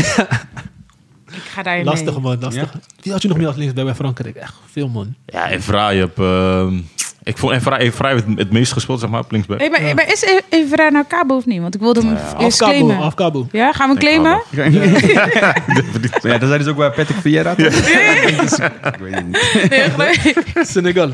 Ik 1.31 1.41
ga 1.45 1.63
daar 1.63 1.83
Lastig, 1.83 2.13
mee. 2.13 2.21
man. 2.21 2.37
Lastig. 2.39 2.73
Wie 3.01 3.11
had 3.11 3.21
je 3.21 3.27
nog 3.27 3.37
meer 3.37 3.47
als 3.47 3.55
linksback 3.55 3.85
bij 3.85 3.95
Frankrijk? 3.95 4.35
Echt 4.35 4.53
veel, 4.71 4.87
man. 4.87 5.15
Ja, 5.25 5.49
Evra, 5.49 5.89
je 5.89 5.99
hebt... 5.99 6.19
ehm, 6.19 6.77
ik 7.23 7.37
vond 7.37 7.53
Evra, 7.53 7.77
Evra 7.77 8.09
heeft 8.09 8.25
het, 8.25 8.37
het 8.37 8.51
meest 8.51 8.71
gespeeld, 8.73 8.99
zeg 8.99 9.09
maar, 9.09 9.19
op 9.19 9.31
linksback. 9.31 9.59
Hey, 9.59 9.69
maar, 9.69 9.81
maar 9.95 10.11
is 10.11 10.25
Evra 10.49 10.89
nou 10.89 11.05
Cabo 11.07 11.35
of 11.35 11.45
niet? 11.45 11.61
Want 11.61 11.75
ik 11.75 11.81
wilde 11.81 11.99
hem 12.01 12.15
Af 12.15 12.41
eerst 12.41 12.57
Cabo, 12.57 12.71
claimen. 12.71 12.97
af 12.97 13.13
Cabo. 13.13 13.47
Ja, 13.51 13.71
gaan 13.73 13.89
we 13.89 13.93
Ik 13.95 13.99
claimen? 13.99 14.41
ja, 16.31 16.37
dan 16.37 16.47
zijn 16.47 16.59
dus 16.59 16.67
ook 16.67 16.77
bij 16.77 16.89
Patrick 16.91 17.17
Vieira, 17.21 17.55
toch? 17.55 17.65
ik 17.65 18.97
weet 18.99 19.15
het 19.15 19.25
niet. 19.25 19.97
Nee, 19.97 20.65
Senegal. 20.65 21.09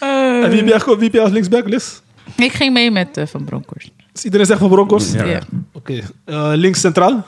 En 0.00 0.50
wie 0.50 0.58
heb 0.64 0.68
jij, 0.68 0.78
wie 0.84 1.04
heb 1.04 1.12
jij 1.12 1.22
als 1.22 1.32
linksback, 1.32 1.68
Liz? 1.68 2.00
Ik 2.44 2.52
ging 2.52 2.72
mee 2.72 2.90
met 2.90 3.16
eh, 3.16 3.26
Van 3.26 3.44
Bronckhorst. 3.44 3.90
Dus 4.12 4.24
iedereen 4.24 4.46
zegt 4.46 4.58
van 4.58 4.68
Broncos? 4.68 5.12
Ja. 5.12 5.24
Ja. 5.24 5.40
Oké. 5.72 6.00
Eh, 6.24 6.50
links 6.54 6.80
centraal? 6.80 7.26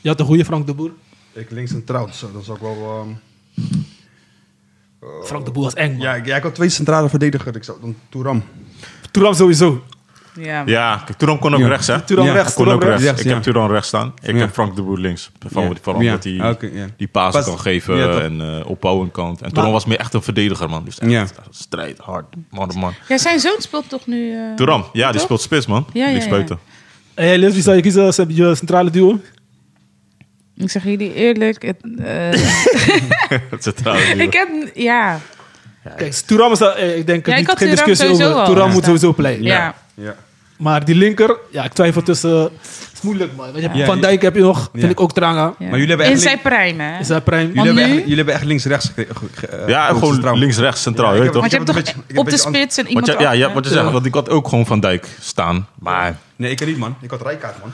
Je 0.00 0.08
had 0.08 0.20
een 0.20 0.26
goede 0.26 0.44
Frank 0.44 0.66
de 0.66 0.74
Boer. 0.74 0.90
Ik 1.32 1.50
links 1.50 1.70
centraal, 1.70 2.08
zo, 2.12 2.32
dan 2.32 2.42
zou 2.42 2.56
ik 2.56 2.62
wel... 2.62 3.06
ehm, 3.06 3.08
Frank 5.24 5.44
de 5.44 5.50
Boer 5.50 5.64
was 5.64 5.74
eng, 5.74 5.90
man. 5.92 6.00
Ja, 6.00 6.14
ik, 6.14 6.26
ja, 6.26 6.36
ik 6.36 6.42
had 6.42 6.54
twee 6.54 6.68
centrale 6.68 7.08
verdedigers. 7.08 7.56
Ik 7.56 7.64
zou 7.64 7.80
dan 7.80 7.96
Touram. 8.08 8.42
Touram 9.10 9.34
sowieso. 9.34 9.82
Ja. 10.40 10.62
Ja, 10.66 11.02
kijk, 11.06 11.18
Turan 11.18 11.38
kon 11.38 11.54
ook 11.54 11.60
Ja. 11.60 11.68
rechts, 11.68 11.86
hè? 11.86 12.00
Touram 12.00 12.26
Ja, 12.26 12.32
rechts, 12.32 12.54
kon 12.54 12.68
ook 12.70 12.82
rechts. 12.84 13.04
Ik 13.04 13.22
ja. 13.22 13.32
heb 13.32 13.42
Turan 13.42 13.70
rechts 13.70 13.88
staan. 13.88 14.12
Ik 14.22 14.34
Ja. 14.34 14.40
heb 14.40 14.52
Frank 14.52 14.76
de 14.76 14.82
Boer 14.82 14.98
links. 14.98 15.30
Vooral, 15.48 15.70
Ja. 15.70 15.76
vooral 15.82 16.02
Ja. 16.02 16.08
omdat 16.10 16.24
hij 16.24 16.32
ja. 16.72 16.86
die 16.96 17.08
pasen 17.08 17.32
Pas- 17.40 17.48
kan 17.48 17.60
geven 17.60 18.22
en 18.22 18.40
eh 18.40 18.70
opbouwen 18.70 19.10
kan. 19.10 19.38
En 19.42 19.52
Turan 19.52 19.72
was 19.72 19.84
meer 19.84 19.98
echt 19.98 20.14
een 20.14 20.22
verdediger, 20.22 20.68
man. 20.70 20.84
Dus 20.84 20.98
echt 20.98 21.10
Ja. 21.10 21.26
strijd, 21.50 21.98
hard, 21.98 22.24
man 22.50 22.68
op 22.68 22.74
man. 22.74 22.94
Ja, 23.08 23.18
zijn 23.18 23.40
zoon 23.40 23.56
speelt 23.58 23.88
toch 23.88 24.06
nu... 24.06 24.32
eh, 24.32 24.54
Turan, 24.56 24.84
ja, 24.92 25.04
die 25.06 25.12
toch? 25.16 25.22
speelt 25.22 25.40
spits, 25.40 25.66
man. 25.66 25.86
Ja, 25.92 26.06
ja. 26.08 26.28
buiten. 26.28 26.58
En 27.14 27.26
jij, 27.26 27.38
Liz, 27.38 27.52
wie 27.52 27.62
zou 27.62 27.76
je 27.76 27.82
kiezen 27.82 28.04
als 28.04 28.16
je 28.28 28.54
centrale 28.54 28.90
duo? 28.90 29.20
Ik 30.56 30.70
zeg 30.70 30.84
jullie 30.84 31.14
eerlijk. 31.14 31.62
Het, 31.62 31.76
eh, 31.98 32.30
Het 33.50 33.62
centrale 33.68 34.14
duo. 34.14 34.24
ik 34.24 34.32
heb... 34.32 34.48
Ja. 34.74 35.18
Kijk, 35.96 36.12
Touram 36.12 36.52
is, 36.52 36.60
eh, 36.60 36.96
ik 36.98 37.06
denk, 37.06 37.26
Ja, 37.26 37.36
ik 37.36 37.50
geen 37.50 37.70
discussie 37.70 38.08
over. 38.08 38.26
al 38.26 38.44
Touram 38.46 38.70
moet 38.72 38.84
sowieso 38.84 39.12
pleiten. 39.12 39.44
Ja. 39.44 39.74
Ja. 39.94 40.14
Maar 40.58 40.84
die 40.84 40.94
linker, 40.94 41.36
ja, 41.50 41.64
ik 41.64 41.72
twijfel 41.72 42.02
tussen... 42.02 42.30
Het 42.40 42.50
is 42.92 43.00
moeilijk, 43.00 43.36
man. 43.36 43.44
Want 43.44 43.56
je 43.56 43.62
hebt 43.62 43.76
Ja, 43.76 43.84
Van 43.84 44.00
Dijk 44.00 44.22
heb 44.22 44.34
je 44.34 44.40
nog, 44.40 44.68
vind 44.72 44.82
Ja. 44.84 44.88
ik 44.90 45.00
ook 45.00 45.12
Tranga. 45.12 45.42
ja. 45.42 45.54
Maar 45.58 45.68
jullie 45.78 45.88
hebben 45.88 46.06
In 46.06 46.12
echt 46.12 46.20
zijn 46.20 46.40
prime, 46.40 46.82
hè? 46.82 46.98
Is 46.98 47.08
hij 47.08 47.20
prime? 47.20 47.46
Jullie 47.52 47.62
hebben, 47.64 47.84
echt, 47.84 47.92
jullie 48.02 48.16
hebben 48.16 48.34
echt 48.34 48.44
links-rechts 48.44 48.90
Ja, 49.66 49.88
eh, 49.88 49.94
gewoon 49.94 50.12
centraal. 50.12 50.36
links, 50.38 50.56
rechts, 50.58 50.82
centraal, 50.82 51.14
Ja, 51.14 51.24
toch? 51.24 51.32
Want 51.40 51.50
je 51.50 51.56
heb 51.58 51.66
hebt 51.66 51.78
een 51.78 51.84
toch 51.84 52.04
beetje- 52.06 52.20
op 52.20 52.30
de 52.30 52.36
spits 52.36 52.78
en 52.78 52.86
iemand 52.88 53.06
ja, 53.06 53.32
ja, 53.32 53.52
wat 53.52 53.64
je 53.64 53.70
zegt, 53.70 53.90
want 53.90 54.06
ik 54.06 54.14
had 54.14 54.28
ook 54.30 54.48
gewoon 54.48 54.66
Van 54.66 54.80
Dijk 54.80 55.08
staan. 55.20 55.66
Maar 55.78 56.18
Nee, 56.36 56.50
ik 56.50 56.66
niet, 56.66 56.78
man. 56.78 56.96
Ik 57.00 57.10
had 57.10 57.22
Rijkaard, 57.22 57.60
man. 57.60 57.72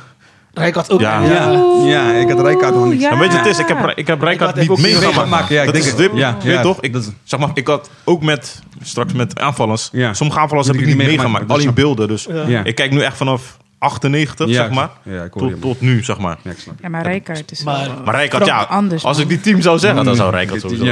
Rijk 0.55 0.75
had 0.75 0.91
ook... 0.91 1.01
Ja. 1.01 1.23
Ja. 1.23 1.51
Ja, 1.85 2.13
ik 2.13 2.29
had 2.31 2.41
Rijkaard, 2.41 2.75
man. 2.75 2.87
Oeh, 2.89 3.01
ja. 3.01 3.11
Maar 3.11 3.19
weet 3.19 3.33
je, 3.33 3.39
het 3.39 3.47
is, 3.47 3.59
ik 3.59 3.69
heb, 3.69 3.93
ik 3.95 4.07
heb 4.07 4.23
Rijkaard 4.23 4.55
niet 4.57 4.79
meegemaakt. 4.79 5.49
ja, 5.49 5.59
ik 5.61 5.65
dat 5.65 5.75
denk 5.75 5.85
is 5.87 5.91
het. 5.91 5.97
dit. 5.99 6.11
Ja, 6.15 6.37
weet 6.43 6.63
toch? 6.63 6.81
Ik, 6.81 6.97
zeg 7.25 7.41
maar, 7.41 7.51
ik 7.55 7.67
had 7.67 7.91
ook 8.05 8.23
met, 8.23 8.63
straks 8.83 9.13
met 9.13 9.41
aanvallers. 9.41 9.89
Ja. 9.93 10.15
Sommige 10.15 10.39
aanvallers 10.41 10.67
Die 10.69 10.77
heb 10.77 10.87
ik 10.87 10.89
niet 10.97 11.07
niet 11.07 11.17
meegemaakt. 11.17 11.51
Alleen 11.51 11.65
dat 11.65 11.75
beelden. 11.75 12.09
Dus 12.09 12.27
Ja. 12.31 12.47
Ja. 12.47 12.65
ik 12.65 12.75
kijk 12.75 12.91
nu 12.91 13.01
echt 13.01 13.17
vanaf 13.17 13.57
98, 13.79 14.49
Ja, 14.49 14.55
zeg 14.55 14.71
maar. 14.71 14.91
ja, 15.03 15.23
ik 15.23 15.33
hoor 15.33 15.49
je, 15.49 15.53
tot, 15.53 15.61
tot 15.61 15.81
nu, 15.81 16.03
zeg 16.05 16.19
maar. 16.19 16.39
Ja, 16.81 16.89
maar 16.89 17.03
Rijkaard 17.03 17.51
is 17.51 17.65
Maar- 17.65 17.87
wel... 17.87 17.95
Maar 18.05 18.15
Rijkaard, 18.15 18.47
ja, 18.47 18.63
anders, 18.63 19.05
als 19.05 19.19
ik 19.19 19.29
die 19.29 19.41
team 19.41 19.61
zou 19.61 19.79
zeggen, 19.79 20.05
dan 20.05 20.17
zou 20.17 20.31
Rijkaard 20.31 20.61
sowieso 20.61 20.85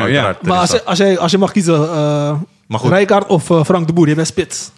Maar 0.42 0.58
als 0.58 0.70
je, 0.70 0.84
als, 0.84 0.98
je, 0.98 1.18
als 1.18 1.30
je 1.30 1.38
mag 1.38 1.52
kiezen, 1.52 1.80
uh, 1.80 1.90
Maar 2.66 2.78
goed. 2.78 2.90
Rijkaard 2.90 3.26
of 3.26 3.50
eh, 3.50 3.64
Frank 3.64 3.86
de 3.86 3.92
Boer, 3.92 4.08
je 4.08 4.14
bent 4.14 4.26
spits. 4.26 4.70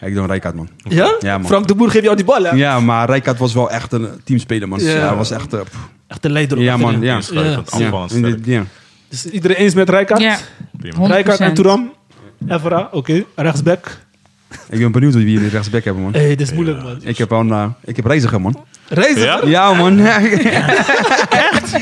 Ja, 0.00 0.06
ik 0.06 0.14
doe 0.14 0.26
Rijkaard, 0.26 0.54
man. 0.54 0.68
Ja? 0.88 1.14
Ja, 1.20 1.38
man. 1.38 1.46
Frank 1.46 1.66
de 1.68 1.74
Boer 1.74 1.90
geeft 1.90 2.04
jou 2.04 2.16
die 2.16 2.24
bal, 2.24 2.42
hè? 2.42 2.50
Ja, 2.50 2.80
maar 2.80 3.08
Rijkaard 3.08 3.38
was 3.38 3.54
wel 3.54 3.70
echt 3.70 3.92
een 3.92 4.08
teamspeler, 4.24 4.68
man. 4.68 4.78
Ja. 4.80 4.90
Ja, 4.90 5.06
hij 5.06 5.16
was 5.16 5.30
echt... 5.30 5.52
eh. 5.52 5.60
Echt 6.06 6.24
een 6.24 6.30
leider. 6.32 6.60
Ja, 6.60 6.72
achterin. 6.72 6.98
man, 6.98 7.02
ja. 7.06 7.20
Ja. 7.30 7.42
Ja. 8.10 8.36
ja. 8.44 8.64
Dus 9.08 9.26
iedereen 9.26 9.56
eens 9.56 9.74
met 9.74 9.88
Rijkaard? 9.88 10.20
Ja. 10.20 10.38
Rijkaard 11.00 11.40
en 11.40 11.50
100%. 11.50 11.52
Touram. 11.52 11.92
Evra, 12.48 12.88
oké. 12.92 13.24
Rechtsback. 13.34 13.98
Ik 14.68 14.78
ben 14.78 14.92
benieuwd 14.92 15.14
wie 15.14 15.30
jullie 15.32 15.48
rechtsback 15.48 15.84
hebben, 15.84 16.02
man. 16.02 16.12
Hé, 16.12 16.18
hey, 16.18 16.28
dit 16.28 16.40
is 16.40 16.52
moeilijk, 16.52 16.82
man. 16.82 16.98
Ik 17.02 17.18
heb 17.18 17.32
al 17.32 17.40
een, 17.40 17.50
eh, 17.50 17.66
ik 17.84 17.96
heb 17.96 18.04
reiziger, 18.06 18.40
man. 18.40 18.64
Reiziger? 18.88 19.48
Ja? 19.48 19.70
Ja, 19.70 19.72
man. 19.72 19.98
Echt? 21.50 21.76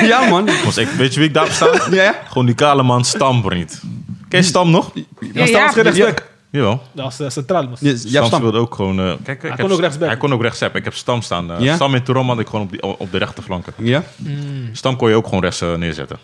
Ja, 0.00 0.28
man. 0.28 0.48
Ik, 0.48 0.88
weet 0.96 1.14
je 1.14 1.20
wie 1.20 1.28
ik 1.28 1.34
daar 1.34 1.50
sta? 1.50 1.70
Ja? 1.90 2.14
Gewoon 2.28 2.46
die 2.46 2.54
kale 2.54 2.82
man 2.82 3.04
Stam, 3.04 3.42
vriend. 3.42 3.80
Ken 4.28 4.40
je 4.40 4.46
Stam 4.46 4.70
nog? 4.70 4.92
Ja, 5.32 5.68
geen 5.68 5.82
rechtsback. 5.82 6.26
Jawel. 6.50 6.82
Dat 6.92 7.04
was 7.04 7.20
eh, 7.20 7.28
centraal. 7.28 7.68
Ja, 7.80 7.96
Stam 7.96 8.24
speelde 8.24 8.58
ook 8.58 8.74
gewoon... 8.74 8.98
eh, 9.00 9.12
kijk, 9.22 9.42
ik 9.42 9.50
kon 9.50 9.60
heb- 9.60 9.70
ook 9.70 9.80
rechtsback. 9.80 10.08
Hij 10.08 10.16
kon 10.16 10.32
ook 10.32 10.42
rechtsback. 10.42 10.74
Ik 10.74 10.84
heb 10.84 10.94
Stam 10.94 11.22
staan. 11.22 11.52
eh, 11.52 11.60
Ja? 11.60 11.74
Stam 11.74 11.94
in 11.94 12.02
Toron 12.02 12.26
had 12.26 12.38
ik 12.38 12.46
gewoon 12.46 12.64
op, 12.64 12.70
die, 12.70 12.82
op 12.82 13.10
de 13.12 13.18
rechterflanken. 13.18 13.72
Ja? 13.76 14.02
Stam 14.72 14.96
kon 14.96 15.08
je 15.08 15.14
ook 15.14 15.24
gewoon 15.24 15.40
rechts 15.42 15.60
neerzetten. 15.60 16.18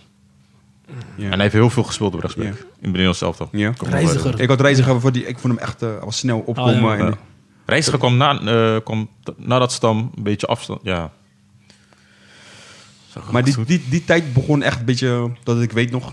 Ja. 1.17 1.25
En 1.25 1.31
hij 1.33 1.41
heeft 1.41 1.53
heel 1.53 1.71
veel 1.71 1.83
gespeeld 1.83 2.15
op 2.15 2.21
rechtsback. 2.21 2.45
Ja. 2.47 2.51
In 2.51 2.57
het 2.81 2.81
Nederlands 2.91 3.19
zelf 3.19 3.37
toch. 3.37 3.49
Ja. 3.53 3.73
Reiziger. 3.89 4.41
Ik 4.41 4.49
had 4.49 4.61
reiziger 4.61 5.01
voor 5.01 5.13
die, 5.13 5.27
ik 5.27 5.39
vond 5.39 5.55
hem 5.55 5.63
echt, 5.63 5.83
eh, 5.83 5.89
hij 5.89 5.99
was 6.05 6.17
snel 6.19 6.39
opkomen. 6.39 6.75
Oh, 6.75 6.81
ja. 6.81 6.97
en- 6.99 7.07
Ja. 7.07 7.13
Reiziger 7.67 7.99
kwam, 7.99 8.17
na, 8.17 8.41
eh, 8.41 8.77
kwam 8.85 9.09
t- 9.23 9.33
nadat 9.37 9.73
Stam 9.73 10.11
een 10.17 10.23
beetje 10.23 10.47
afstand... 10.47 10.81
Ja. 10.83 11.11
Maar 13.31 13.45
die, 13.45 13.65
die, 13.65 13.83
die 13.89 14.05
tijd 14.05 14.33
begon 14.33 14.63
echt 14.63 14.79
een 14.79 14.85
beetje, 14.85 15.31
dat 15.43 15.61
ik 15.63 15.73
weet 15.73 15.91
nog, 15.91 16.13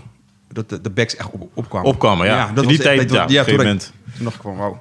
dat 0.52 0.68
de, 0.68 0.80
de 0.80 0.90
backs 0.90 1.16
echt 1.16 1.30
op, 1.30 1.50
opkwamen. 1.54 1.88
Opkwamen, 1.90 2.26
ja. 2.26 2.52
dat 2.52 2.62
In 2.62 2.68
die 2.68 2.76
was- 2.78 2.86
tijd, 2.86 3.08
dat- 3.08 3.10
ja, 3.10 3.22
op 3.22 3.28
een 3.28 3.34
gegeven 3.36 3.54
toen- 3.54 3.56
moment. 3.64 3.92
Toen 4.16 4.24
dacht 4.24 4.36
ik 4.36 4.42
van, 4.42 4.56
wauw. 4.56 4.76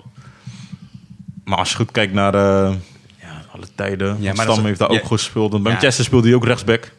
Maar 1.44 1.58
als 1.58 1.70
je 1.70 1.76
goed 1.76 1.92
kijkt 1.92 2.14
naar 2.14 2.34
eh, 2.36 2.74
ja, 3.22 3.42
alle 3.54 3.66
tijden. 3.76 4.18
Ja, 4.22 4.34
maar 4.34 4.46
Stam 4.46 4.58
is- 4.58 4.64
heeft 4.64 4.80
daar 4.80 4.92
ja. 4.92 5.00
ook 5.00 5.06
gespeeld. 5.08 5.54
En 5.54 5.58
bij 5.64 5.72
Ja. 5.72 5.78
Manchester 5.78 6.06
speelde 6.06 6.28
hij 6.28 6.36
ook 6.36 6.46
rechtsback. 6.46 6.92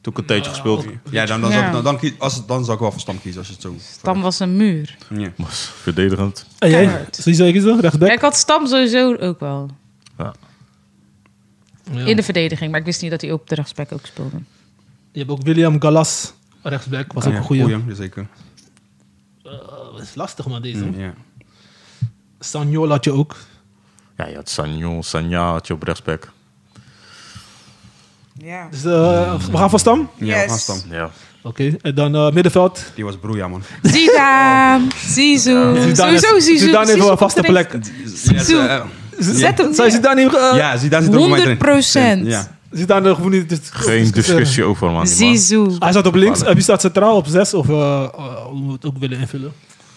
Toen 0.00 0.12
ik 0.14 0.18
een 0.18 0.26
tijdje 0.26 0.50
gespeeld. 0.50 0.86
Ja, 1.10 1.26
dan, 1.26 1.40
dan, 1.40 1.50
Ja. 1.50 1.56
Zou, 1.56 1.66
ik- 1.66 1.72
dan, 1.72 1.84
dan, 1.84 1.98
kies- 1.98 2.12
als, 2.18 2.46
dan 2.46 2.60
zou 2.64 2.72
ik 2.76 2.82
wel 2.82 2.90
voor 2.92 3.00
Stam 3.00 3.20
kiezen 3.20 3.38
als 3.38 3.48
je 3.48 3.52
het 3.54 3.62
zo... 3.62 3.74
Stam 3.98 4.20
was 4.22 4.40
een 4.40 4.56
muur. 4.56 4.96
Ja. 5.14 5.32
Was 5.36 5.70
verdedigend. 5.82 6.46
En 6.58 6.70
jij? 6.70 7.06
Zou 7.10 7.44
je 7.46 7.52
kiezen? 7.52 7.80
Rechtsback? 7.80 8.08
Ja, 8.08 8.14
ik 8.14 8.20
had 8.20 8.36
Stam 8.36 8.66
sowieso 8.66 9.14
ook 9.16 9.40
wel. 9.40 9.70
Ja. 10.18 10.34
Ja. 11.92 12.04
In 12.04 12.16
de 12.16 12.22
verdediging. 12.22 12.70
Maar 12.70 12.80
ik 12.80 12.86
wist 12.86 13.02
niet 13.02 13.10
dat 13.10 13.20
hij 13.20 13.32
op 13.32 13.48
de 13.48 13.54
rechtsback 13.54 13.92
ook 13.92 14.06
speelde. 14.06 14.36
Je 15.12 15.18
hebt 15.18 15.30
ook 15.30 15.42
William 15.42 15.80
Galas. 15.80 16.32
Rechtsback. 16.68 17.12
Was 17.12 17.24
ook 17.24 17.32
Ja, 17.32 17.38
een 17.38 17.44
goeie. 17.44 17.62
goeie, 17.62 17.94
zeker. 17.94 18.26
Eh, 19.44 19.52
dat 19.92 20.00
is 20.02 20.14
lastig, 20.14 20.46
man, 20.46 20.62
deze. 20.62 20.90
Ja. 20.96 21.12
Sanjol 22.40 22.88
had 22.90 23.04
je 23.04 23.12
ook. 23.12 23.36
Ja, 24.16 24.26
je 24.26 24.34
had 24.34 24.48
Sanjo, 24.48 25.02
Sanja 25.02 25.50
had 25.50 25.66
je 25.66 25.72
op 25.74 25.82
rechtsback. 25.82 26.30
Ja. 28.38 28.68
Dus 28.70 28.84
eh, 28.84 29.34
we 29.50 29.56
gaan 29.56 29.70
voor 29.70 29.78
Stam. 29.78 30.10
Ja, 30.14 30.24
we 30.24 30.26
Yes. 30.26 30.46
gaan 30.46 30.58
Stam. 30.58 30.80
Ja. 30.90 31.10
Oké. 31.42 31.76
En 31.82 31.94
dan 31.94 32.14
eh, 32.14 32.30
middenveld. 32.32 32.84
Die 32.94 33.04
was 33.04 33.16
broeia, 33.16 33.48
man. 33.48 33.62
Zidane. 33.82 34.84
Zizou. 35.06 35.80
Zidane 35.80 35.94
Sowieso 35.96 36.38
Zizou. 36.38 36.58
Zidane 36.58 36.86
heeft 36.86 36.86
wel 36.86 36.86
Zizou 36.96 37.10
een 37.10 37.18
vaste 37.18 37.40
plek. 37.42 37.72
eh, 37.72 37.80
Zet 39.18 39.58
hem 39.58 39.74
Zou. 39.74 39.90
Zidane 39.90 40.22
niet... 40.24 40.34
eh, 40.36 40.52
ja, 40.56 40.76
zie, 40.76 40.88
daar 40.90 41.02
zit 41.02 41.14
ook 41.16 41.20
bij 41.20 41.28
mij 41.28 41.40
erin. 41.40 42.22
100%. 42.24 42.26
Ja. 42.26 42.56
Zidane 42.70 43.10
hoeft 43.10 43.28
niet... 43.30 43.48
dus- 43.48 43.58
Geen 43.70 44.10
discussie 44.10 44.64
over, 44.64 44.90
man. 44.90 45.06
Zizou. 45.06 45.76
Hij 45.78 45.92
zat 45.92 46.06
op 46.06 46.14
links. 46.14 46.42
Wie 46.42 46.62
staat 46.62 46.80
centraal 46.80 47.16
op 47.16 47.26
zes? 47.26 47.54
Of 47.54 47.68
eh, 47.68 47.74
eh, 47.74 48.10
hoe 48.44 48.66
we 48.66 48.72
het 48.72 48.84
ook 48.86 48.98
willen 48.98 49.18
invullen. 49.18 49.52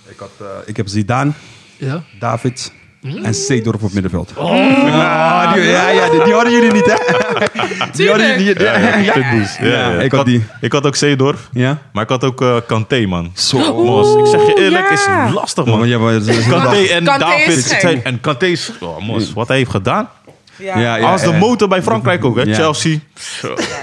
Ik, 0.07 0.19
had, 0.19 0.29
eh, 0.39 0.45
ik 0.65 0.77
heb 0.77 0.87
Zidane, 0.87 1.31
Ja. 1.77 2.03
David 2.19 2.71
en 3.23 3.33
Seedorf 3.33 3.75
op 3.75 3.81
het 3.81 3.93
middenveld. 3.93 4.33
Ah, 4.37 5.53
die, 5.53 5.63
ja, 5.63 5.89
ja, 5.89 6.09
die, 6.09 6.23
die 6.23 6.33
hadden 6.33 6.51
jullie 6.53 6.71
niet, 6.71 6.85
hè? 6.85 6.95
Die 7.95 8.09
hadden 8.09 8.27
jullie 8.27 8.45
niet. 8.47 8.59
Ja, 8.59 8.77
Ja, 8.77 8.87
ja, 8.87 8.95
ja. 8.97 9.11
Pitbulls. 9.11 9.57
Ja, 9.57 9.65
Ja, 9.67 9.89
ja. 9.91 9.99
ik 10.01 10.11
had 10.11 10.25
die. 10.25 10.43
Ik 10.61 10.71
had 10.71 10.85
ook 10.85 10.95
Zeedorf. 10.95 11.49
Ja? 11.51 11.77
Maar 11.93 12.03
ik 12.03 12.09
had 12.09 12.23
ook 12.23 12.41
eh 12.41 12.57
Kanté, 12.67 13.05
man. 13.05 13.31
Zo. 13.33 13.83
Mos, 13.83 14.15
ik 14.15 14.25
zeg 14.39 14.47
je 14.47 14.61
eerlijk, 14.63 14.89
is 14.89 15.07
lastig, 15.33 15.65
Man, 15.65 15.89
Kanté 16.49 16.77
en 16.77 17.03
David. 17.03 17.77
En 18.03 18.21
Kanté 18.21 18.45
is... 18.45 18.71
Oh, 18.79 18.99
mos, 19.01 19.33
wat 19.33 19.47
hij 19.47 19.57
heeft 19.57 19.71
gedaan. 19.71 20.09
Ja, 20.59 20.79
Ja, 20.79 20.95
ja, 20.95 21.11
Als 21.11 21.21
de 21.23 21.29
ja. 21.31 21.37
motor 21.37 21.67
bij 21.67 21.83
Frankrijk 21.83 22.25
ook, 22.25 22.35
hè. 22.35 22.41
Ja. 22.41 22.53
Chelsea. 22.55 22.97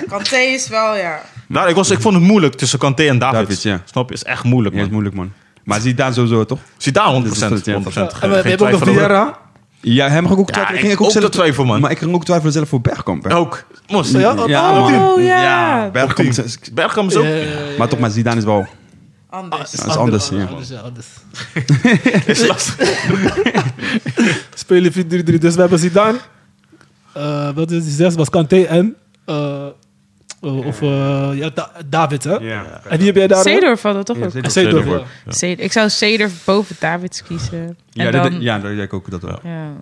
Kanté 0.08 0.36
is 0.36 0.68
wel, 0.68 0.96
ja. 0.96 1.20
Nou, 1.48 1.68
ik, 1.68 1.74
was, 1.74 1.90
ik 1.90 2.00
vond 2.00 2.14
het 2.14 2.24
moeilijk 2.24 2.54
tussen 2.54 2.78
Kanté 2.78 3.06
en 3.08 3.18
David. 3.18 3.40
David, 3.40 3.62
ja. 3.62 3.80
Snap 3.84 4.08
je? 4.08 4.14
is 4.14 4.24
echt 4.24 4.44
moeilijk, 4.44 4.74
Ja, 4.74 4.80
man. 4.80 4.88
is 4.88 4.92
moeilijk, 4.94 5.16
man. 5.16 5.32
Maar 5.64 5.80
Zidane 5.80 6.14
sowieso, 6.14 6.44
toch? 6.44 6.58
Zidane 6.76 7.12
100%. 7.12 7.24
100%. 7.24 7.28
Dat 7.38 7.50
is 7.52 7.56
het, 7.56 7.64
ja. 7.64 7.80
Geen- 7.90 8.08
En 8.20 8.42
we, 8.42 8.48
hebben 8.48 8.72
ook 8.72 8.84
nog. 8.84 8.88
Vieira. 8.88 9.38
Ja, 9.80 10.08
hem 10.08 10.26
ging 10.26 10.38
ook 10.38 10.48
Ja, 10.48 10.52
twijfelen. 10.52 10.74
ik 10.74 10.80
ging 10.80 10.92
ik 10.92 11.00
ook 11.00 11.06
ook 11.06 11.12
zelf 11.12 11.30
twijfel, 11.30 11.64
man. 11.64 11.80
Maar 11.80 11.90
ik 11.90 11.98
ging 11.98 12.14
ook 12.14 12.24
twijfelen 12.24 12.52
zelf 12.52 12.68
voor 12.68 12.80
Bergkamp. 12.80 13.24
hè. 13.24 13.34
Ook. 13.34 13.64
Mos. 13.88 14.10
Ja, 14.10 14.18
Ja, 14.46 14.70
oh, 14.72 14.90
man. 14.90 15.08
Oh, 15.08 15.22
ja. 15.22 15.88
Bergkamp 15.92 16.34
Bergkamp 16.72 17.10
is 17.10 17.16
ook... 17.16 17.24
Eh, 17.24 17.78
maar 17.78 17.88
toch, 17.88 17.98
maar 17.98 18.10
Zidane 18.10 18.36
is 18.36 18.44
wel... 18.44 18.66
Anders. 19.30 19.70
Dat 19.70 19.86
is 19.86 19.96
anders, 19.96 20.28
ja. 20.28 20.44
Anders, 20.44 20.68
ja, 20.68 20.78
anders. 20.80 21.06
is 22.26 22.46
lastig. 22.46 23.04
Spelen 24.54 24.92
4-3-3. 24.92 24.94
Dus 25.38 25.54
we 25.54 25.60
hebben 25.60 25.78
Zidane. 25.78 26.18
Eh 27.16 27.48
wat 27.54 27.70
is 27.70 27.84
die 27.84 27.92
zes? 27.92 28.14
Was 28.14 28.30
Kanté 28.30 28.62
en... 28.62 28.94
eh, 29.24 29.66
of 30.40 30.82
eh, 30.82 31.28
ja, 31.34 31.50
Da- 31.54 31.70
David, 31.86 32.24
hè? 32.24 32.34
Ja. 32.34 32.80
En 32.88 32.96
die 32.98 33.06
heb 33.06 33.16
jij 33.16 33.26
daar... 33.26 33.42
Seedorf 33.42 33.82
had 33.82 33.94
dat 33.94 34.06
toch 34.06 34.16
Ja, 34.18 34.24
ook? 34.24 34.30
Seedorf. 34.30 34.52
Seedorf, 34.52 34.82
Seedorf 34.84 35.00
ja. 35.00 35.06
ja. 35.26 35.32
Seedorf. 35.32 35.66
Ik 35.66 35.72
zou 35.72 35.88
Seedorf 35.90 36.44
boven 36.44 36.76
Davids 36.80 37.22
kiezen. 37.22 37.58
En 37.58 37.76
Ja, 38.04 38.10
dan, 38.10 38.22
dat, 38.32 38.42
ja, 38.42 38.58
dat 38.58 38.70
denk 38.70 38.80
ik 38.82 38.92
ook 38.92 39.10
dat 39.10 39.22
wel. 39.22 39.38
ja. 39.42 39.72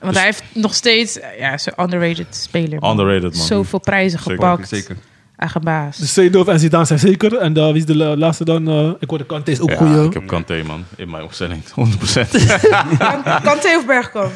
Want 0.00 0.16
hij 0.16 0.24
heeft 0.24 0.42
nog 0.52 0.74
steeds... 0.74 1.18
Ja, 1.38 1.58
zo'n 1.58 1.72
underrated 1.80 2.26
speler. 2.36 2.80
man. 2.80 2.90
Underrated, 2.90 3.36
man. 3.36 3.46
Zoveel 3.46 3.78
prijzen 3.78 4.18
Zeker, 4.18 4.34
gepakt. 4.34 4.68
Zeker. 4.68 4.96
Eigen 5.36 5.60
baas. 5.60 5.96
Dus 5.96 6.12
Seedorf 6.12 6.48
en 6.48 6.58
Zidane 6.60 6.84
zijn 6.84 6.98
zeker. 6.98 7.36
En 7.36 7.56
eh, 7.56 7.66
wie 7.66 7.74
is 7.76 7.84
de 7.86 7.96
la- 7.96 8.16
laatste 8.16 8.44
dan? 8.44 8.68
eh, 8.68 8.90
ik 8.98 9.08
hoorde 9.08 9.26
Kanté 9.26 9.50
is 9.50 9.60
ook 9.60 9.70
Ja, 9.70 9.76
goeie. 9.76 10.04
ik 10.06 10.12
heb 10.12 10.26
Kanté, 10.26 10.62
man. 10.66 10.84
In 10.96 11.10
mijn 11.10 11.22
opstelling. 11.24 11.62
100%. 11.64 11.70
Kanté 13.42 13.76
of 13.76 13.86
Bergkamp? 13.86 14.32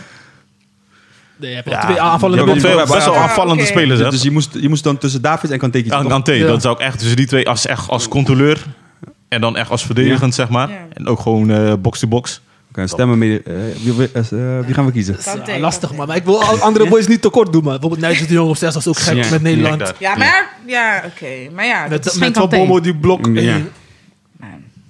Nee, 1.41 1.51
je 1.51 1.57
hebt 1.57 1.68
Ja, 1.68 1.78
al 1.78 1.84
twee 1.86 2.01
aanvallende 2.01 2.45
wel 2.45 2.57
twee 2.57 2.74
best 2.76 3.05
wel 3.05 3.14
Ja, 3.14 3.20
aanvallende 3.20 3.62
oké. 3.62 3.70
spelers, 3.72 4.01
hè. 4.01 4.11
Dus 4.11 4.22
je 4.22 4.30
moest, 4.30 4.55
je 4.61 4.68
moest 4.68 4.84
dan 4.84 4.99
tussen 4.99 5.22
David 5.22 5.51
en 5.51 5.59
Kanté 5.59 5.80
kiezen. 5.80 6.03
Ja? 6.03 6.09
Kanté, 6.09 6.32
Ja. 6.32 6.47
dat 6.47 6.62
zou 6.62 6.74
ik 6.74 6.80
echt 6.80 6.99
tussen 6.99 7.16
die 7.16 7.26
twee 7.26 7.49
als, 7.49 7.66
echt 7.66 7.89
als 7.89 8.09
controleur 8.09 8.64
en 9.28 9.41
dan 9.41 9.57
echt 9.57 9.70
als 9.70 9.84
verdedigend, 9.86 10.34
zeg 10.34 10.49
maar. 10.49 10.70
Ja. 10.70 10.86
En 10.93 11.07
ook 11.07 11.20
gewoon 11.20 11.51
eh, 11.51 11.72
box-to-box. 11.78 12.41
Oké, 12.70 12.86
stemmen 12.86 13.18
mee. 13.18 13.43
eh, 13.43 13.55
wie, 13.82 13.93
wie- 13.93 14.09
eh, 14.12 14.22
wie 14.64 14.74
gaan 14.74 14.86
we 14.86 14.93
kiezen? 14.93 15.16
Ja, 15.47 15.59
lastig, 15.59 15.95
man. 15.95 16.07
Maar 16.07 16.16
ik 16.16 16.24
wil 16.24 16.43
andere 16.45 16.89
boys 16.89 17.07
niet 17.07 17.22
tekort 17.22 17.53
doen, 17.53 17.62
man. 17.62 17.72
Bijvoorbeeld 17.72 18.11
Nigel 18.11 18.26
de 18.26 18.32
Jong 18.32 18.51
of 18.51 18.59
zes 18.59 18.74
was 18.74 18.86
ook 18.86 18.99
gek 18.99 19.16
Ja. 19.24 19.30
met 19.30 19.43
Nederland. 19.43 19.93
Ja, 19.99 20.16
maar... 20.16 20.57
Ja, 20.66 21.03
oké. 21.07 21.26
Maar 21.55 21.66
ja, 21.66 21.89
dat 21.89 22.05
Met, 22.05 22.18
met 22.18 22.36
Van. 22.36 22.49
Bommel 22.49 22.82
die 22.82 22.95
blok. 22.97 23.26
Ja. 23.26 23.32
Nee, 23.32 23.62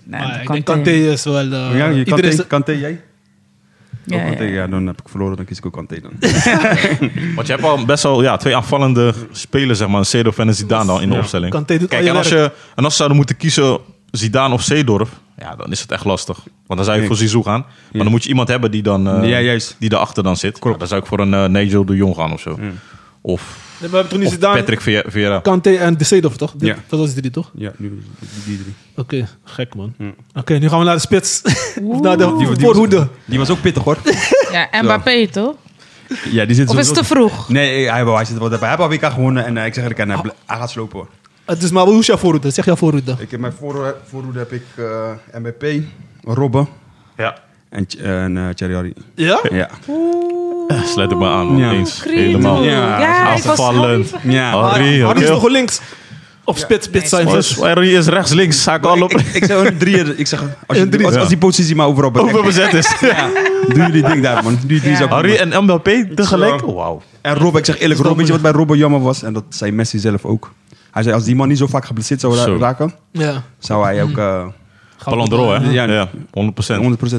nee, 0.05 0.20
maar 0.20 0.40
ik 0.40 0.44
Kanté. 0.46 0.53
denk 0.53 0.64
Kanté 0.64 0.90
is 0.90 1.24
wel... 1.24 1.53
eh, 1.53 2.05
ja, 2.05 2.44
Kanté, 2.49 2.72
jij? 2.72 3.01
Ja, 4.09 4.16
Ook 4.16 4.26
Kanté, 4.26 4.42
ja. 4.44 4.50
ja, 4.50 4.66
dan 4.66 4.86
heb 4.86 5.00
ik 5.00 5.09
verloren, 5.09 5.36
dan 5.36 5.44
kies 5.44 5.59
ik 5.59 5.66
ook 5.66 5.72
Kanté 5.72 6.00
dan. 6.00 6.12
Want 7.36 7.46
je 7.46 7.52
hebt 7.52 7.62
al 7.64 7.84
best 7.84 8.02
wel 8.02 8.22
ja, 8.22 8.36
twee 8.36 8.56
aanvallende 8.56 9.14
spelers, 9.32 9.78
zeg 9.78 9.88
maar. 9.88 9.98
Een 9.98 10.04
Seedorf 10.06 10.38
en 10.38 10.48
een 10.48 10.54
Zidane 10.54 10.86
dan 10.86 11.00
in 11.02 11.11
de 11.11 11.16
opstelling. 11.16 11.52
Kanté 11.52 11.78
doet 11.78 11.88
Kijk, 11.88 12.00
al 12.00 12.06
je 12.06 12.12
en 12.12 12.16
als, 12.18 12.28
je, 12.28 12.52
en 12.74 12.82
als 12.84 12.92
ze 12.92 12.96
zouden 12.96 13.16
moeten 13.16 13.36
kiezen 13.36 13.78
Zidane 14.11 14.54
of 14.54 14.62
Seedorf, 14.62 15.09
ja, 15.38 15.56
dan 15.56 15.70
is 15.70 15.80
het 15.80 15.92
echt 15.92 16.04
lastig. 16.04 16.36
Want 16.66 16.80
dan 16.80 16.84
zou 16.84 17.00
je 17.00 17.06
voor 17.06 17.16
Zizou 17.16 17.42
gaan. 17.44 17.61
Maar 17.61 17.70
Ja. 17.92 18.02
dan 18.02 18.11
moet 18.11 18.22
je 18.22 18.28
iemand 18.28 18.48
hebben 18.48 18.70
die 18.70 18.82
dan 18.82 19.09
eh, 19.09 19.28
Ja, 19.28 19.40
juist. 19.40 19.76
die 19.78 19.88
daarachter 19.88 20.22
dan 20.22 20.36
zit. 20.36 20.59
Ja, 20.62 20.72
dan 20.76 20.88
zou 20.88 21.00
ik 21.00 21.06
voor 21.06 21.18
een 21.20 21.32
uh, 21.32 21.44
Nigel 21.44 21.84
de 21.84 21.94
Jong 21.96 22.14
gaan 22.14 22.32
of 22.32 22.40
zo. 22.40 22.59
Of, 23.20 23.66
Nee, 23.80 24.06
toen 24.06 24.38
Patrick 24.38 24.80
Vieira. 25.06 25.40
Kanté 25.40 25.74
en 25.74 25.96
De 25.96 26.04
Seedorf, 26.04 26.36
toch? 26.36 26.54
Ja. 26.58 26.76
Dat 26.88 26.98
was 26.98 27.08
die 27.12 27.18
drie, 27.20 27.30
toch? 27.30 27.50
Ja, 27.54 27.72
nu 27.76 27.88
die, 27.88 28.28
die 28.44 28.62
drie. 28.62 28.74
Oké, 28.96 29.28
gek, 29.44 29.74
man. 29.74 29.94
Oké, 30.34 30.58
nu 30.58 30.68
gaan 30.68 30.78
we 30.78 30.84
naar 30.84 30.94
de 30.94 31.00
spits. 31.00 31.42
of 31.82 32.00
naar 32.00 32.16
de 32.16 32.26
Oeh. 32.26 32.48
Die 32.48 32.58
voorhoede. 32.64 33.08
Die 33.24 33.38
was 33.38 33.50
ook 33.50 33.60
pittig 33.60 33.82
hoor. 33.84 33.96
Ja, 34.52 34.68
Mbappé 34.82 35.26
toch? 35.28 35.54
ja, 36.30 36.44
die 36.44 36.54
zit 36.54 36.68
Of 36.68 36.78
is 36.78 36.86
het 36.86 36.96
te 36.96 37.04
vroeg? 37.04 37.48
Nee, 37.48 37.90
hij, 37.90 38.04
hij 38.04 38.24
zit 38.24 38.38
wel 38.38 38.48
daarbij. 38.48 38.68
Hij 38.68 38.78
heeft 38.78 39.02
al 39.02 39.08
WK 39.08 39.12
gewonnen 39.14 39.44
en 39.44 39.56
eh, 39.56 39.66
ik 39.66 39.74
zeg 39.74 39.82
eerlijk, 39.84 40.08
hij, 40.10 40.20
bl- 40.20 40.28
hij 40.46 40.56
gaat 40.56 40.70
slopen 40.70 40.98
hoor. 40.98 41.08
Het 41.44 41.62
is 41.62 41.70
maar 41.70 41.84
hoe 41.84 41.98
is 41.98 42.06
jouw 42.06 42.16
voorhoede? 42.16 42.50
Zeg 42.50 42.64
jouw 42.64 42.76
voorhoede. 42.76 43.14
Ik 43.18 43.30
heb 43.30 43.40
mijn 43.40 43.52
voor, 43.52 43.96
voorhoede 44.08 44.38
heb 44.38 44.52
ik 44.52 44.62
eh 44.76 45.10
MVP, 45.40 45.82
Robben 46.22 46.68
Ja. 47.16 47.38
En, 47.70 47.86
en 48.02 48.36
eh 48.36 48.48
Thierry 48.54 48.74
Henry. 48.74 48.92
Ja? 49.14 49.40
Ja. 49.50 49.68
Sluit 50.84 51.10
ik 51.10 51.18
me 51.18 51.26
aan. 51.28 51.56
Ja. 51.56 51.70
eens. 51.72 52.02
Helemaal. 52.04 52.62
Ja, 52.64 53.00
Ja, 53.00 53.32
afvallend. 53.32 54.12
Ja. 54.22 54.50
Harry, 54.60 55.00
Harry 55.02 55.22
is 55.22 55.28
toch 55.28 55.48
links? 55.48 55.80
Of 56.44 56.58
spits, 56.58 56.86
spits 56.86 57.08
zijn. 57.08 57.28
Harry 57.60 57.96
is 57.96 58.06
rechts, 58.06 58.32
links. 58.32 58.62
Ga 58.62 58.74
ik 58.74 58.84
al 58.84 59.02
op. 59.02 59.10
Ik, 59.12 59.26
ik 59.32 59.44
zeg 59.44 59.66
een 59.66 59.78
drieën. 59.78 60.18
Ik 60.18 60.26
zeg, 60.26 60.40
als, 60.66 60.78
je, 60.78 61.18
als, 61.18 61.28
die 61.28 61.38
positie 61.38 61.74
maar 61.76 61.86
overal. 61.86 62.12
Overbezet 62.16 62.72
is. 62.74 62.94
Ja, 63.00 63.28
doe 63.68 63.76
jullie 63.86 64.02
ding 64.02 64.22
daar 64.22 64.42
man. 64.44 64.58
Die 64.66 64.80
drie 64.80 64.90
Ja. 64.92 64.96
zou 64.96 65.08
ik 65.08 65.14
Harry 65.14 65.34
en 65.36 65.64
Mbappé 65.64 66.08
tegelijk? 66.14 66.60
Zo. 66.60 66.74
Wauw. 66.74 67.02
En 67.20 67.34
Rob, 67.34 67.56
ik 67.56 67.64
zeg 67.64 67.78
eerlijk, 67.78 68.00
Rob, 68.00 68.16
weet 68.16 68.26
je 68.26 68.32
wat 68.32 68.42
bij 68.42 68.50
Robben 68.50 68.76
jammer 68.78 69.00
was? 69.00 69.22
En 69.22 69.32
dat 69.32 69.44
zei 69.48 69.72
Messi 69.72 69.98
zelf 69.98 70.24
ook. 70.24 70.52
Hij 70.90 71.02
zei, 71.02 71.14
als 71.14 71.24
die 71.24 71.34
man 71.36 71.48
niet 71.48 71.58
zo 71.58 71.66
vaak 71.66 71.84
geblesseerd 71.84 72.20
zou 72.20 72.36
ra- 72.36 72.42
Zo. 72.44 72.56
raken, 72.58 72.94
Ja. 73.12 73.42
zou 73.58 73.84
hij 73.84 74.02
ook... 74.02 74.18
Ballon 75.05 75.28
d'Or, 75.28 75.61
hè? 75.61 75.70
Ja. 75.70 75.84
Ja, 75.84 76.09
100%. 76.09 76.11
100% 76.11 76.16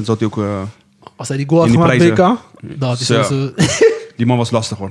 zou 0.02 0.16
hij 0.18 0.26
ook... 0.26 0.38
eh, 0.38 0.44
Als 1.16 1.28
hij 1.28 1.36
die 1.36 1.46
goal 1.48 1.60
had 1.60 1.70
gemaakt. 1.70 1.98
BK, 1.98 2.36
dat 2.60 3.00
is 3.00 3.06
Zo. 3.06 3.22
zo. 3.22 3.50
die 4.16 4.26
man 4.26 4.36
was 4.36 4.50
lastig 4.50 4.78
hoor. 4.78 4.90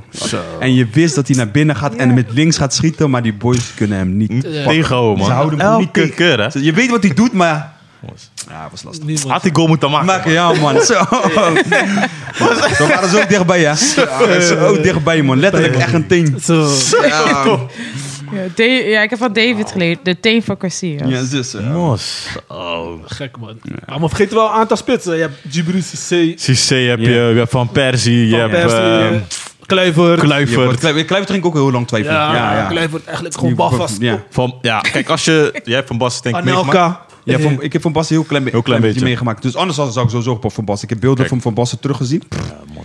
En 0.60 0.74
je 0.74 0.88
wist 0.92 1.16
dat 1.16 1.28
hij 1.28 1.36
naar 1.38 1.52
binnen 1.52 1.76
gaat 1.76 1.96
en 1.96 2.14
met 2.14 2.32
links 2.32 2.58
gaat 2.58 2.74
schieten, 2.74 3.10
maar 3.10 3.22
die 3.24 3.34
boys 3.34 3.74
kunnen 3.74 3.98
hem 3.98 4.18
niet. 4.18 4.42
Tegenhouden, 4.42 5.18
man. 5.18 5.26
Ze 5.28 5.32
houden 5.34 5.60
hem 5.60 5.78
niet 5.80 5.94
tegen. 5.94 6.16
keer, 6.16 6.40
hè? 6.40 6.60
Je 6.60 6.74
weet 6.74 6.90
wat 6.90 7.04
hij 7.04 7.14
doet, 7.14 7.34
maar 7.34 7.74
Ja, 8.50 8.68
was 8.72 8.84
lastig. 8.84 9.06
Niemand. 9.06 9.30
Had 9.32 9.42
die 9.44 9.56
goal 9.56 9.68
moeten 9.68 9.90
maken. 9.92 10.06
Maken, 10.06 10.32
ja 10.32 10.54
man. 10.54 10.82
Zo. 10.90 10.94
We 12.40 12.86
waren 12.88 13.10
zo 13.10 13.26
dichtbij, 13.28 13.60
ja. 13.62 13.76
Zo 13.76 14.82
dichtbij, 14.82 15.22
man. 15.22 15.40
Letterlijk 15.40 15.76
echt 15.76 15.94
een 15.94 16.08
teen. 16.08 16.38
Zo. 16.42 16.70
Ja, 17.08 17.60
Ja, 18.32 18.64
ja, 18.66 19.02
ik 19.02 19.10
heb 19.10 19.20
van 19.20 19.34
David 19.34 19.72
geleerd. 19.72 20.00
De 20.06 20.20
teen 20.20 20.44
van 20.44 20.56
Garcia. 20.60 21.06
ja 21.08 21.22
dus. 21.32 21.54
eh, 21.54 21.72
Mos. 21.74 22.28
Oh. 22.48 22.92
Gek, 23.06 23.38
man. 23.40 23.58
Maar, 23.86 24.00
maar 24.00 24.10
vergeet 24.10 24.34
wel 24.34 24.46
een 24.46 24.52
aantal 24.52 24.78
spitsen. 24.78 25.16
Je 25.16 25.22
hebt 25.22 25.36
Djibril 25.52 25.82
Cissé, 25.82 26.34
Cissé 26.36 26.76
heb 26.76 27.00
je, 27.00 27.10
je 27.10 27.18
hebt 27.18 27.52
Van 27.52 27.70
Persie, 27.70 28.26
je 28.28 28.30
Van 28.32 28.40
hebt 28.40 28.52
Persie, 28.52 28.80
eh, 28.80 29.16
eh, 29.16 29.22
Kluivert. 29.66 30.20
Ja, 30.22 30.26
Kluivert. 30.26 30.80
Kluivert 30.80 31.06
Kluivert 31.06 31.30
ging 31.32 31.38
ik 31.44 31.46
ook 31.46 31.54
heel 31.54 31.72
lang 31.72 31.88
twijfelen. 31.88 32.16
Ja, 32.16 32.34
Ja, 32.36 32.56
ja. 32.58 32.68
Kluivert 32.68 33.06
eigenlijk 33.06 33.36
gewoon 33.38 33.56
balvast. 33.56 34.02
Ja. 34.02 34.24
Van, 34.30 34.56
ja, 34.62 34.80
kijk, 34.80 35.10
als 35.10 35.26
je... 35.26 35.62
Jij 35.64 35.76
hebt 35.76 35.88
Van 35.88 35.98
Basten 35.98 36.24
denk 36.24 36.36
ik 36.38 36.44
meegemaakt. 36.44 36.78
Anelka. 36.78 37.06
Ja, 37.24 37.40
van, 37.40 37.62
ik 37.62 37.74
heb 37.74 37.82
Van 37.82 37.92
Basten 37.92 38.16
heel 38.16 38.26
klein, 38.26 38.44
be- 38.44 38.50
Heel 38.50 38.62
klein 38.62 38.82
beetje. 38.82 39.04
meegemaakt. 39.04 39.42
Dus 39.42 39.56
anders 39.56 39.76
zou 39.78 39.88
ik 39.90 40.10
sowieso 40.10 40.40
op 40.42 40.52
Van 40.54 40.66
Basten. 40.66 40.84
Ik 40.84 40.90
heb 40.90 41.00
beelden 41.00 41.18
Kijk. 41.20 41.30
van 41.30 41.42
Van 41.42 41.54
Basten 41.54 41.80
teruggezien. 41.80 42.24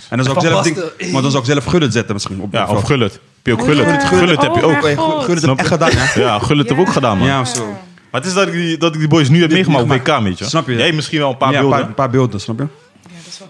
En 0.09 0.17
dan 0.17 0.25
zou 0.25 0.37
ik 0.37 0.43
Van 0.43 0.43
zelf 0.43 0.55
Basten, 0.75 0.99
eh. 0.99 1.13
maar 1.13 1.23
dan 1.23 1.31
zou 1.31 1.43
ik 1.45 1.51
zelf 1.51 1.65
Gullit 1.65 1.93
zetten 1.93 2.13
misschien. 2.15 2.41
Op 2.41 2.53
Ja, 2.53 2.67
of 2.67 2.83
Gullit. 2.83 3.21
Heb 3.45 3.57
je 3.57 3.63
ook 3.63 3.69
Gullit? 3.69 3.85
ja. 3.87 4.07
Gullit 4.07 4.43
heb 4.43 4.55
je 4.55 4.67
Oh, 4.67 4.77
ook. 4.77 4.85
Eh. 4.85 5.25
Gullit 5.25 5.43
heb 5.47 5.59
echt 5.59 5.69
gedaan, 5.69 5.91
hè? 5.93 6.21
Ja, 6.21 6.39
Gullit 6.39 6.69
heb 6.69 6.79
ik 6.79 6.87
ook 6.87 6.93
gedaan, 6.93 7.19
man. 7.19 7.27
Ja, 7.27 7.45
zo. 7.45 7.67
Maar 8.11 8.21
het 8.21 8.31
is 8.31 8.33
dat 8.37 8.47
ik 8.47 8.53
die, 8.53 8.77
dat 8.79 8.93
ik 8.95 8.99
die 8.99 9.09
boys 9.09 9.29
nu 9.29 9.41
heb 9.41 9.51
meegemaakt 9.51 9.83
op. 9.83 9.89
WK, 9.89 10.19
weet 10.23 10.39
je. 10.39 10.45
Snap 10.45 10.67
je? 10.67 10.75
Jij 10.77 10.93
misschien 10.93 11.19
wel 11.19 11.31
een 11.31 11.37
paar 11.37 11.53
ja, 11.53 11.59
een 11.59 11.69
beelden. 11.69 11.85
paar, 11.85 11.95
paar 11.95 12.11
beelden, 12.11 12.41
snap 12.41 12.59
je? 12.59 12.67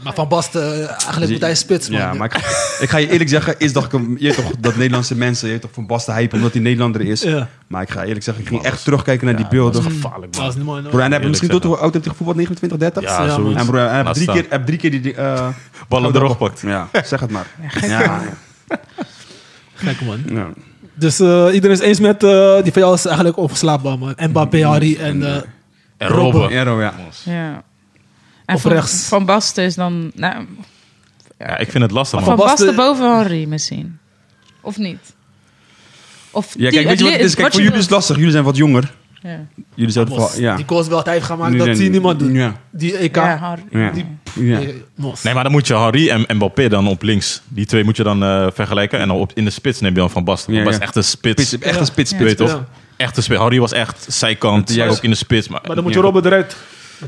Maar 0.03 0.15
Van 0.15 0.29
Basten, 0.29 0.63
eh, 0.83 0.89
eigenlijk 0.89 1.33
moet 1.33 1.41
hij 1.41 1.55
spits, 1.55 1.89
man. 1.89 1.99
Ja, 2.01 2.13
maar 2.15 2.27
ik, 2.35 2.37
ik 2.81 2.89
ga 2.91 2.97
je 2.99 3.11
eerlijk 3.11 3.31
zeggen, 3.31 3.55
is 3.59 3.73
dat 3.73 3.85
ik 3.93 4.01
je 4.19 4.35
toch, 4.35 4.51
dat 4.59 4.77
Nederlandse 4.77 5.17
mensen, 5.17 5.49
je 5.49 5.59
toch, 5.59 5.71
Van 5.73 5.87
Basten 5.87 6.15
hype 6.15 6.37
omdat 6.37 6.53
hij 6.53 6.63
Nederlander 6.63 7.01
is. 7.01 7.23
Ja. 7.23 7.49
Maar 7.67 7.83
ik 7.83 7.91
ga 7.91 8.03
eerlijk 8.05 8.25
zeggen, 8.25 8.43
ik 8.43 8.49
ging 8.49 8.63
echt 8.63 8.85
terugkijken 8.85 9.27
naar 9.27 9.37
die 9.37 9.47
beelden. 9.49 9.83
Gevaarlijk, 9.83 10.33
Dat 10.33 10.49
is 10.49 10.55
niet 10.55 10.65
mooi. 10.65 10.83
Bro, 10.83 10.99
en 10.99 11.13
heb 11.13 11.23
je 11.23 11.29
misschien 11.29 11.51
tot 11.51 11.65
hoe 11.65 11.77
oud 11.77 11.93
heeft 11.93 12.05
hij 12.05 12.15
gevoetbald? 12.17 12.37
29, 12.37 12.79
30? 12.79 13.03
Ja, 13.03 13.25
Ja, 13.25 13.35
zoiets. 13.35 13.61
En 13.61 13.67
bro, 13.67 13.79
hij 13.79 13.93
heeft 13.93 14.05
Laat 14.05 14.15
drie 14.15 14.27
keer, 14.33 14.47
heb 14.49 14.67
drie 14.67 14.79
keer 14.79 14.91
die... 15.03 15.15
eh 15.15 15.47
Ballen 15.89 16.15
erop 16.15 16.31
gepakt. 16.31 16.61
Ja, 16.61 16.89
zeg 17.05 17.21
het 17.21 17.31
maar. 17.31 17.47
Ja, 17.81 18.21
Gek, 19.75 20.01
man. 20.01 20.23
ja. 20.29 20.49
Dus 20.95 21.21
eh, 21.21 21.49
iedereen 21.53 21.77
is 21.77 21.83
eens 21.83 22.01
met 22.01 22.23
eh, 22.23 22.63
die 22.63 22.73
van 22.73 22.83
jou 22.83 22.95
is 22.95 23.05
eigenlijk 23.05 23.37
onverslaapbaar, 23.37 23.99
man. 23.99 24.15
Mbappé, 24.29 24.65
Harry 24.67 24.97
en 24.97 25.23
eh, 25.23 25.35
En 25.97 26.09
Robben. 26.09 26.41
Robben. 26.41 26.53
Ja, 26.53 26.81
ja. 26.81 26.95
Ja. 27.25 27.63
En 28.47 28.55
Of 28.55 28.61
van, 28.63 28.71
rechts. 28.73 29.05
Van 29.09 29.25
Basten 29.25 29.65
is 29.65 29.75
dan... 29.75 30.11
Nou, 30.15 30.47
Ja, 31.39 31.59
ik 31.59 31.71
vind 31.71 31.83
het 31.83 31.93
lastig, 31.93 32.19
van 32.19 32.29
man. 32.29 32.39
Van 32.39 32.47
Basten, 32.47 32.67
Basten- 32.67 32.85
boven 32.85 33.17
Henry 33.19 33.45
misschien. 33.49 33.99
Of 34.61 34.77
niet? 34.79 35.15
Of 36.31 36.47
Ja, 36.59 36.59
die- 36.59 36.71
kijk, 36.71 36.87
weet 36.89 36.99
je 36.99 37.05
wat 37.05 37.13
het 37.13 37.23
is? 37.23 37.35
Kijk, 37.35 37.53
voor 37.53 37.63
jullie 37.63 37.77
is 37.77 37.83
het 37.83 37.91
lastig. 37.93 38.17
Jullie 38.17 38.31
zijn 38.31 38.45
wat 38.45 38.57
jonger. 38.57 38.93
Ja, 39.25 39.47
Jullie 39.75 40.05
Mos, 40.09 40.37
ja. 40.37 40.57
Die 40.57 40.65
goals 40.69 40.89
wel 40.89 41.03
heeft 41.05 41.25
gemaakt, 41.25 41.55
Nee, 41.55 41.67
dat 41.67 41.77
zie 41.77 41.85
je 41.85 41.91
niemand 41.91 42.19
doen. 42.19 42.33
Ja. 42.33 42.57
Die 42.71 42.97
EK. 42.97 43.17
ja. 43.17 43.57
Die. 43.71 44.07
Nee, 45.23 45.35
maar 45.35 45.43
dan 45.43 45.53
moet 45.53 45.67
je 45.67 45.75
Harry 45.75 46.09
en 46.09 46.37
Mbappé 46.37 46.69
dan 46.69 46.87
op 46.89 47.03
links. 47.03 47.43
Die 47.49 47.67
twee 47.67 47.85
moet 47.85 47.97
je 47.97 48.03
dan 48.03 48.23
eh, 48.23 48.47
vergelijken. 48.55 48.99
En 48.99 49.09
dan 49.09 49.17
op, 49.17 49.31
in 49.35 49.45
de 49.45 49.51
spits 49.51 49.81
neem 49.81 49.93
je 49.95 49.99
dan 49.99 50.11
Van 50.11 50.25
Basten. 50.25 50.53
Ja, 50.53 50.59
Van. 50.63 50.65
Basten 50.67 50.83
is 50.83 50.89
echt 50.89 50.97
een 50.97 51.05
spits. 51.11 51.47
Spits, 51.47 51.65
echt 51.65 51.81
een 51.81 51.87
spits, 51.87 52.11
Ja. 52.11 52.17
Je 52.19 52.23
spits. 52.25 52.39
weet 52.41 52.49
toch? 52.51 52.59
Ja. 52.61 52.67
Echte 52.97 53.23
spits. 53.23 53.41
Harry 53.41 53.59
was 53.61 53.73
echt 53.73 54.07
zijkant, 54.09 54.75
Ja, 54.75 54.87
ook 54.87 55.03
in 55.03 55.11
de 55.11 55.17
spits. 55.17 55.49
Maar, 55.49 55.61
Maar 55.67 55.75
dan 55.75 55.85
moet 55.85 55.93
je 55.95 55.99
Ja. 55.99 56.05
Robben 56.05 56.27
eruit. 56.27 56.57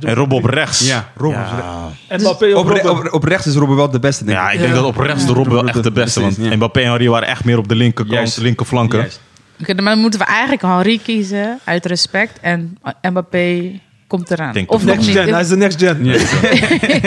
en 0.00 0.14
Robben 0.14 0.36
op 0.38 0.44
rechts. 0.44 0.86
Ja, 0.88 1.08
Robben. 1.16 1.40
Ja. 1.40 2.16
Mbappé 2.16 2.54
Op, 2.54 2.70
op, 2.88 3.08
op 3.12 3.24
rechts 3.24 3.46
is 3.46 3.54
Robben 3.54 3.76
wel 3.76 3.90
de 3.90 3.98
beste, 3.98 4.24
denk 4.24 4.36
ik. 4.38 4.42
Ja, 4.44 4.50
ik 4.50 4.56
Ja. 4.56 4.62
denk 4.62 4.74
dat 4.74 4.84
op 4.84 4.96
rechts 4.96 5.26
de 5.26 5.32
Robben 5.32 5.54
wel 5.54 5.66
echt 5.68 5.82
de 5.82 5.90
beste. 5.92 6.20
Want 6.20 6.34
Precies. 6.34 6.54
Mbappé 6.54 6.80
en 6.80 6.88
Harry 6.88 7.08
waren 7.08 7.28
echt 7.28 7.44
meer 7.44 7.58
op 7.58 7.68
de 7.68 7.74
linkerkant, 7.74 8.36
linkerflanken. 8.36 8.98
Juist. 8.98 9.20
Maar 9.56 9.84
dan 9.84 9.98
moeten 9.98 10.20
we 10.20 10.26
eigenlijk 10.26 10.62
Henry 10.62 10.98
kiezen, 10.98 11.58
uit 11.64 11.86
respect. 11.86 12.38
En 12.40 12.78
Mbappé 13.02 13.80
komt 14.06 14.30
eraan. 14.30 14.52
Denk 14.52 14.72
of 14.72 14.84
Next 14.84 15.06
niet. 15.06 15.16
gen, 15.16 15.28
hij 15.32 15.40
is 15.40 15.48
de 15.48 15.56
next 15.56 15.78
gen. 15.78 16.04
Ja. 16.04 16.12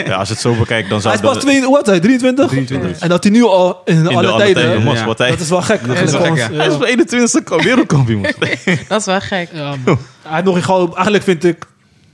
Ja, 0.06 0.16
als 0.16 0.28
je 0.28 0.34
het 0.34 0.44
zo 0.44 0.54
bekijkt, 0.54 0.90
dan 0.90 1.02
Hij 1.02 1.02
zou 1.02 1.14
is 1.14 1.20
pas 1.22 1.34
dat... 1.34 1.42
22, 1.42 1.70
wat, 1.70 1.86
hij? 1.86 2.00
23? 2.00 2.48
23. 2.48 3.00
En 3.00 3.10
dat 3.10 3.24
hij 3.24 3.32
nu 3.32 3.44
al 3.44 3.82
in, 3.86 4.08
alle 4.08 4.28
alle 4.28 4.38
tijden... 4.38 4.64
tijden, 4.64 4.84
mos, 4.84 5.00
Ja. 5.00 5.06
wat 5.06 5.18
hij... 5.18 5.30
Dat 5.30 5.40
is 5.40 5.50
wel 5.50 5.62
gek. 5.62 5.88
Dat 5.88 5.98
is 6.02 6.12
wel 6.12 6.36
gek, 6.36 6.56
Hij 6.56 6.68
is 6.68 6.78
bij 6.78 6.98
21ste 6.98 7.64
wereldkampioen. 7.64 8.22
Dat 8.88 9.00
is 9.00 9.06
wel 9.06 9.22
gek. 9.22 9.50
Ja, 9.54 9.76
man. 9.86 9.98
Hij 10.28 10.42
nog 10.42 10.56
een 10.56 10.64
gouden... 10.64 10.94
Eigenlijk 10.96 11.24
vind 11.24 11.44
ik... 11.44 11.66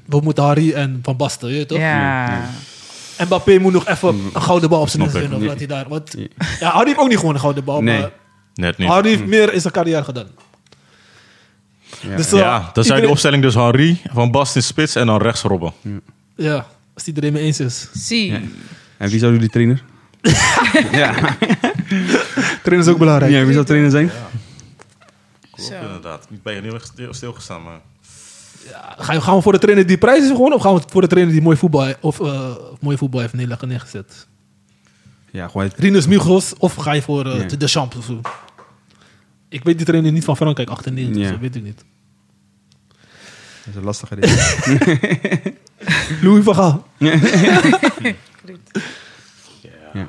We 0.05 0.19
moeten 0.23 0.43
Harry 0.43 0.73
en 0.73 0.99
Van 1.03 1.17
Basten, 1.17 1.49
je 1.53 1.65
toch? 1.65 1.77
Ja. 1.77 2.49
Mbappé 3.25 3.57
moet 3.57 3.73
nog 3.73 3.88
even 3.88 4.29
een 4.33 4.41
gouden 4.41 4.69
bal 4.69 4.81
op 4.81 4.89
zijn 4.89 5.03
ik. 5.03 5.11
winnen. 5.11 5.38
Of 5.38 5.43
dat 5.45 5.57
hij 5.57 5.67
daar... 5.67 5.86
Want, 5.88 6.15
ja, 6.59 6.69
Harry 6.69 6.88
heeft 6.88 6.99
ook 6.99 7.07
niet 7.09 7.17
gewoon 7.19 7.33
een 7.33 7.39
gouden 7.39 7.63
bal. 7.63 7.81
Nee. 7.81 7.99
Maar 7.99 8.09
Net 8.55 8.77
niet. 8.77 8.87
Harry 8.87 9.09
heeft 9.09 9.25
meer 9.25 9.53
in 9.53 9.61
zijn 9.61 9.73
carrière 9.73 10.03
gedaan. 10.03 10.27
Ja. 12.01 12.15
Dus, 12.15 12.31
eh, 12.31 12.39
Ja, 12.39 12.69
dan 12.73 12.83
je 12.95 13.01
de 13.01 13.09
opstelling 13.09 13.41
dus 13.43 13.53
Harry, 13.55 14.01
Van 14.13 14.31
Basten 14.31 14.61
in 14.61 14.67
spits 14.67 14.95
en 14.95 15.05
dan 15.05 15.21
rechts 15.21 15.41
Robben. 15.41 15.73
Ja, 16.35 16.65
als 16.93 17.05
iedereen 17.07 17.33
mee 17.33 17.43
eens 17.43 17.59
is. 17.59 17.87
Zie. 17.93 18.31
En 18.97 19.09
wie 19.09 19.19
zou 19.19 19.33
jullie 19.33 19.49
trainer? 19.49 19.83
ja. 20.91 21.13
Trainen 22.63 22.85
is 22.87 22.87
ook 22.87 22.97
belangrijk. 22.97 23.31
ja, 23.31 23.43
wie 23.43 23.53
zou 23.53 23.65
trainer 23.65 23.91
zijn? 23.91 24.11
Zo. 25.57 25.73
Inderdaad. 25.73 26.27
Ik 26.29 26.43
ben 26.43 26.53
je 26.53 26.61
heel 26.61 26.73
erg 26.73 26.91
stilgestaan, 27.15 27.63
maar... 27.63 27.79
Ga 28.97 29.13
je, 29.13 29.21
gaan 29.21 29.35
we 29.35 29.41
voor 29.41 29.51
de 29.51 29.59
trainer 29.59 29.87
die 29.87 29.97
prijs 29.97 30.23
is 30.23 30.29
gewoon? 30.29 30.53
Of 30.53 30.61
gaan 30.61 30.75
we 30.75 30.81
voor 30.87 31.01
de 31.01 31.07
trainer 31.07 31.33
die 31.33 31.41
mooi 31.41 31.57
voetbal, 31.57 31.93
of, 32.01 32.19
eh, 32.19 32.51
mooi 32.79 32.97
voetbal 32.97 33.19
heeft 33.21 33.33
Nederland 33.33 33.65
neergezet? 33.65 34.27
Ja, 35.31 35.47
gewoon. 35.47 35.71
Rinus 35.75 36.07
Migos 36.07 36.53
of 36.57 36.75
ga 36.75 36.91
je 36.91 37.01
voor 37.01 37.25
eh, 37.25 37.39
Ja. 37.49 37.57
de 37.57 37.79
of 37.97 38.05
zo? 38.05 38.21
Ik 39.55 39.63
weet 39.63 39.77
die 39.77 39.85
trainer 39.85 40.11
niet 40.11 40.23
van 40.23 40.35
Frankrijk, 40.35 40.69
98, 40.69 41.15
Ja. 41.15 41.21
dus 41.21 41.29
dat 41.31 41.39
weet 41.39 41.55
ik 41.55 41.63
niet. 41.63 41.85
Dat 42.87 43.67
is 43.69 43.75
een 43.75 43.83
lastige 43.83 44.15
ding. 44.15 44.33
Louis 46.23 46.43
van 46.43 46.55
Gaal. 46.55 46.87
ja. 49.93 50.07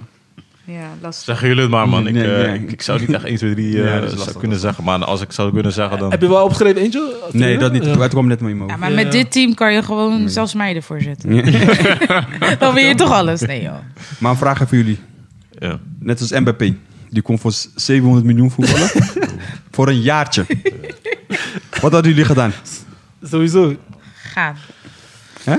Ja, 0.64 0.88
lastig. 1.00 1.24
Zeggen 1.24 1.46
jullie 1.48 1.62
het 1.62 1.70
maar, 1.70 1.88
man. 1.88 2.06
Ik, 2.06 2.14
Nee, 2.14 2.34
eh, 2.34 2.46
nee. 2.50 2.58
ik, 2.62 2.72
ik 2.72 2.82
zou 2.82 3.00
niet 3.00 3.12
echt 3.12 3.24
1, 3.24 3.36
2, 3.36 3.54
3 3.54 3.70
Ja, 3.76 3.84
eh, 3.84 3.92
dat 3.92 4.02
is 4.02 4.08
zou 4.08 4.18
lastig, 4.18 4.36
kunnen 4.40 4.58
zeggen. 4.58 4.84
Maar 4.84 5.04
als 5.04 5.20
ik 5.20 5.32
zou 5.32 5.52
kunnen 5.52 5.72
zeggen, 5.72 5.98
dan... 5.98 6.10
Heb 6.10 6.20
je 6.20 6.28
wel 6.28 6.44
opgeschreven 6.44 6.82
eentje? 6.82 7.14
Nee, 7.32 7.58
dat 7.58 7.72
niet. 7.72 7.84
Ja. 7.84 7.98
Het 7.98 8.10
kwam 8.10 8.26
net 8.26 8.40
in 8.40 8.56
mijn 8.56 8.68
Ja, 8.68 8.76
maar 8.76 8.88
Ja. 8.90 8.94
met 8.94 9.12
dit 9.12 9.32
team 9.32 9.54
kan 9.54 9.72
je 9.72 9.82
gewoon 9.82 10.28
zelfs 10.28 10.54
meiden 10.54 10.82
voorzetten. 10.82 11.30
Dan 12.58 12.74
win 12.74 12.86
je 12.86 12.94
toch 12.94 13.10
alles? 13.10 13.40
Nee, 13.40 13.62
joh. 13.62 13.74
Maar 14.18 14.30
een 14.30 14.36
vraag 14.36 14.54
even 14.54 14.68
voor 14.68 14.76
jullie. 14.76 14.98
Ja. 15.58 15.78
Net 15.98 16.20
als 16.20 16.30
Mbappé. 16.30 16.76
Die 17.10 17.22
kon 17.22 17.38
voor 17.38 17.52
700 17.74 18.26
miljoen 18.26 18.50
voetballen. 18.50 18.88
voor 19.72 19.88
een 19.88 20.00
jaartje. 20.00 20.46
Wat 21.80 21.92
hadden 21.92 22.10
jullie 22.10 22.24
gedaan? 22.24 22.52
Sowieso. 23.22 23.76
Gaan. 24.14 24.56
Hè? 25.44 25.56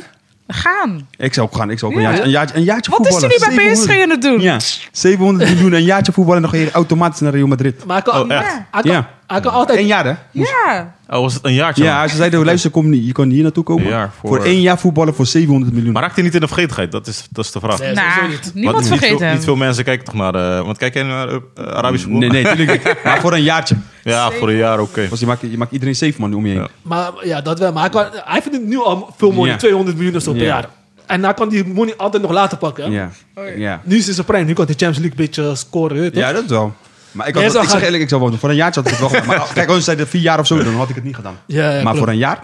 Gaan. 0.48 1.08
Ik 1.18 1.34
zou 1.34 1.48
ook 1.48 1.56
gaan. 1.56 1.70
Ik 1.70 1.80
zou 1.80 1.92
ook 1.92 1.98
een, 1.98 2.04
jaartje, 2.04 2.24
een, 2.24 2.30
jaartje, 2.30 2.56
een 2.56 2.64
jaartje 2.64 2.92
Wat 2.92 3.08
is 3.08 3.16
hij 3.16 3.50
nu 3.50 3.56
bij 3.56 3.72
PSG 3.72 3.84
700 3.84 4.02
aan 4.02 4.10
het 4.10 4.22
doen? 4.22 4.40
Ja, 4.42 4.60
700 4.92 5.50
miljoen, 5.50 5.74
een 5.74 5.84
jaartje 5.84 6.12
voetballen 6.12 6.44
en 6.44 6.50
dan 6.50 6.60
ga 6.60 6.66
je 6.66 6.72
automatisch 6.72 7.20
naar 7.20 7.32
Real 7.34 7.48
Madrid. 7.48 7.86
Maar 7.86 8.02
hij 8.04 8.12
kan, 8.14 8.22
Oh, 8.22 8.32
echt? 8.38 8.52
hij 8.72 8.82
kan, 8.82 8.92
Ja. 8.92 9.10
Hij 9.28 9.40
kan 9.40 9.52
altijd... 9.54 9.80
Eén 9.80 9.86
jaar, 9.86 10.06
hè? 10.06 10.14
Ja. 10.32 10.96
Oh, 11.10 11.20
was 11.22 11.34
het 11.34 11.46
een 11.46 11.54
jaartje? 11.54 11.84
Ja, 11.84 12.00
man? 12.00 12.10
ze 12.10 12.16
zeiden, 12.16 12.46
luister, 12.46 12.72
kom 12.72 12.90
niet, 12.90 13.06
je 13.06 13.12
kan 13.12 13.30
hier 13.30 13.44
naartoe 13.44 13.64
komen. 13.64 13.84
Een 13.84 13.90
jaar 13.90 14.12
voor... 14.20 14.30
voor- 14.30 14.46
één 14.46 14.62
jaar 14.62 14.80
voetballen 14.80 15.16
voor 15.16 15.26
700 15.26 15.74
miljoen. 15.74 15.92
Maar 15.94 16.02
raakt 16.02 16.16
hij 16.16 16.24
niet 16.24 16.34
in 16.34 16.40
de 16.40 16.48
vergetenheid? 16.48 16.92
Dat 16.92 17.08
is, 17.08 17.28
dat 17.30 17.46
is 17.46 17.52
de 17.52 17.60
vraag. 17.60 17.80
Nee, 17.80 17.90
niet. 18.30 18.52
niemand 18.54 18.76
Want 18.76 18.78
niet 18.78 18.88
vergeet 19.00 19.18
veel, 19.18 19.20
hem. 19.28 19.36
Niet 19.36 19.44
veel 19.44 19.56
mensen 19.56 19.84
kijken 19.84 20.06
toch 20.06 20.14
naar 20.14 20.32
de... 20.32 20.62
Want 20.66 20.78
kijk 20.78 20.94
jij 20.94 21.04
naar 21.04 21.30
uh, 21.30 21.38
Arabisch 21.56 22.04
voetbal? 22.04 22.30
nee, 22.30 22.44
nee, 22.44 22.56
tuurlijk 22.56 22.84
niet. 22.86 22.96
Maar 23.04 23.20
voor 23.22 23.34
een 23.34 23.44
jaartje. 23.44 23.76
Ja, 24.04 24.32
voor 24.32 24.50
een 24.50 24.56
jaar, 24.56 24.80
oké. 24.80 25.08
Want 25.08 25.20
je 25.20 25.26
maakt, 25.26 25.42
je 25.42 25.58
maakt 25.58 25.72
iedereen 25.72 25.96
safe, 25.96 26.14
man, 26.18 26.34
om 26.34 26.46
je 26.46 26.52
heen. 26.52 26.62
Ja. 26.62 26.68
Maar 26.82 27.12
ja, 27.24 27.42
dat 27.42 27.60
wel. 27.60 27.72
Maar 27.74 27.82
hij, 27.82 27.90
kan, 27.92 28.06
hij 28.14 28.42
verdient 28.42 28.66
nu 28.66 28.78
al 28.80 29.14
veel 29.18 29.32
money, 29.32 29.52
Ja. 29.52 29.58
200 29.58 29.98
miljoen 29.98 30.16
of 30.16 30.22
zo 30.24 30.32
per 30.32 30.42
Ja. 30.42 30.48
jaar. 30.48 30.70
En 31.06 31.24
hij 31.24 31.34
kan 31.34 31.50
die 31.50 31.66
money 31.68 31.94
altijd 31.98 32.22
nog 32.24 32.32
later 32.32 32.58
pakken. 32.58 32.92
Ja. 32.92 33.10
Ja. 33.58 33.82
Nu 33.84 33.98
is 33.98 34.06
het 34.06 34.16
zijn 34.16 34.28
prime, 34.28 34.44
nu 34.46 34.54
kan 34.54 34.66
hij 34.66 34.76
Champions 34.78 34.98
League 34.98 35.20
een 35.20 35.26
beetje 35.26 35.56
scoren. 35.56 36.04
je 36.04 36.12
ja, 36.14 36.28
toch? 36.32 36.40
dat 36.42 36.50
wel. 36.50 36.74
Maar 37.12 37.28
ik, 37.28 37.34
had, 37.34 37.44
Jij 37.44 37.52
ik 37.52 37.58
zou 37.58 37.68
zeg 37.70 37.84
eerlijk, 37.84 38.04
ik 38.04 38.10
zou 38.10 38.22
wel 38.22 38.38
voor 38.38 38.50
een 38.50 38.56
jaartje 38.56 38.82
had 38.82 38.92
ik 38.92 38.98
het 38.98 39.10
wel 39.12 39.20
gedaan. 39.22 39.38
Maar 39.38 39.48
kijk, 39.54 39.68
als 39.68 39.78
je 39.78 39.84
zei 39.84 40.06
vier 40.06 40.22
jaar 40.22 40.40
of 40.40 40.48
zo, 40.48 40.64
dan 40.64 40.76
had 40.76 40.90
ik 40.90 40.96
het 40.96 41.04
niet 41.04 41.16
gedaan. 41.16 41.38
Ja, 41.46 41.64
ja, 41.70 41.74
maar 41.74 41.82
klopt. 41.82 41.98
voor 41.98 42.08
een 42.08 42.18
jaar? 42.18 42.40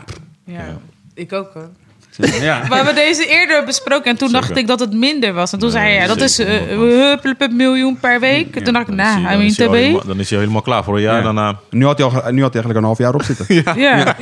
Ja. 0.46 0.78
Ik 1.14 1.34
ook 1.34 1.50
hoor. 1.54 1.70
Ja. 2.42 2.62
We 2.70 2.76
hebben 2.76 2.96
deze 2.96 3.26
eerder 3.28 3.66
besproken 3.66 4.12
en 4.12 4.18
toen 4.18 4.30
Zeker. 4.30 4.46
dacht 4.48 4.60
ik 4.60 4.68
dat 4.68 4.80
het 4.80 4.94
minder 4.94 5.34
was. 5.34 5.52
En 5.54 5.60
toen 5.60 5.70
zei 5.72 5.84
hij, 5.84 5.94
ja, 5.94 6.08
dat 6.08 6.22
is 6.22 6.36
zeker, 6.36 6.78
man. 6.78 6.88
huppelepup 6.88 7.52
miljoen 7.52 7.98
per 8.00 8.20
week. 8.20 8.64
Toen 8.64 8.74
dacht 8.74 8.88
ik, 8.88 8.94
nou, 8.94 9.22
hij- 9.22 9.36
I 9.36 9.38
dan 9.38 9.38
mean, 9.40 9.52
TB. 9.72 9.74
helemaal- 9.76 10.06
Dan 10.06 10.20
is 10.20 10.30
hij 10.30 10.40
helemaal 10.40 10.62
klaar 10.62 10.84
voor 10.84 10.96
een 10.96 11.02
jaar. 11.02 11.18
Ja. 11.18 11.22
Daarna... 11.24 11.60
Nu, 11.70 11.86
had 11.86 11.98
hij 11.98 12.08
al, 12.08 12.12
nu 12.12 12.20
had 12.42 12.54
hij 12.54 12.64
eigenlijk 12.64 12.76
een 12.78 12.84
half 12.84 12.98
jaar 12.98 13.14
op 13.14 13.24
zitten. 13.24 13.46
Ja. 13.82 13.96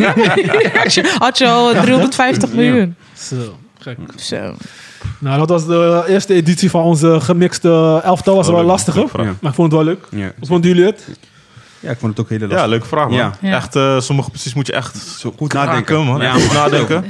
Had 0.83 0.93
je- 0.93 1.15
Had 1.17 1.37
je 1.37 1.47
al 1.47 1.71
350 1.71 2.53
miljoen. 2.53 2.95
Zo, 3.17 3.57
gek. 3.79 3.97
Zo. 4.15 4.55
Nou, 5.19 5.37
dat 5.37 5.49
was 5.49 5.65
de 5.65 6.03
eerste 6.07 6.33
editie 6.33 6.69
van 6.69 6.83
onze 6.83 7.19
gemixte 7.21 8.01
elftal. 8.03 8.35
Was 8.35 8.47
Oh, 8.47 8.53
wel 8.53 8.63
lastig, 8.63 8.93
hoor. 8.95 9.09
Ja. 9.13 9.23
Maar 9.23 9.49
ik 9.51 9.55
vond 9.55 9.71
het 9.71 9.71
wel 9.71 9.83
leuk. 9.83 10.07
Ja. 10.09 10.31
Wat 10.39 10.47
vonden 10.47 10.69
jullie 10.69 10.85
het? 10.85 11.07
ja, 11.79 11.89
ik 11.91 11.97
vond 11.99 12.17
het 12.17 12.25
ook 12.25 12.29
heel 12.29 12.39
lastig. 12.39 12.59
Ja, 12.59 12.65
leuke 12.67 12.85
vraag, 12.87 13.07
man. 13.09 13.17
Ja. 13.17 13.37
Echt, 13.41 13.75
eh, 13.75 13.99
sommige 13.99 14.29
precies 14.29 14.53
moet 14.53 14.67
je 14.67 14.73
echt 14.73 14.97
Zo 14.97 15.33
goed 15.37 15.53
nadenken, 15.53 16.05
man. 16.05 16.21
Ja, 16.21 16.33
Echt 16.33 16.43
goed 16.45 16.53
nadenken. 16.53 17.05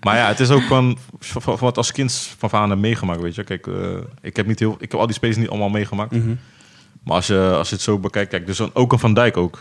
Maar 0.00 0.16
ja, 0.16 0.26
het 0.26 0.40
is 0.40 0.50
ook 0.50 0.62
van, 0.62 0.98
van, 1.18 1.42
van 1.42 1.56
wat 1.60 1.76
als 1.76 1.92
kind 1.92 2.34
van 2.38 2.50
aan 2.52 2.70
heb 2.70 2.78
meegemaakt, 2.78 3.20
weet 3.20 3.34
je. 3.34 3.44
Kijk, 3.44 3.66
eh, 3.66 3.74
ik 4.20 4.36
heb 4.36 4.46
niet 4.46 4.58
heel, 4.58 4.76
ik 4.78 4.90
heb 4.90 5.00
al 5.00 5.06
die 5.06 5.14
spelers 5.14 5.38
niet 5.38 5.48
allemaal 5.48 5.68
meegemaakt. 5.68 6.10
Mhm. 6.10 6.34
Maar 7.04 7.14
als 7.16 7.26
je, 7.26 7.50
als 7.56 7.68
je 7.68 7.74
het 7.74 7.84
zo 7.84 7.98
bekijkt, 7.98 8.30
kijk, 8.30 8.46
dus 8.46 8.74
ook 8.74 8.92
een 8.92 8.98
Van 8.98 9.14
Dijk 9.14 9.36
ook. 9.36 9.58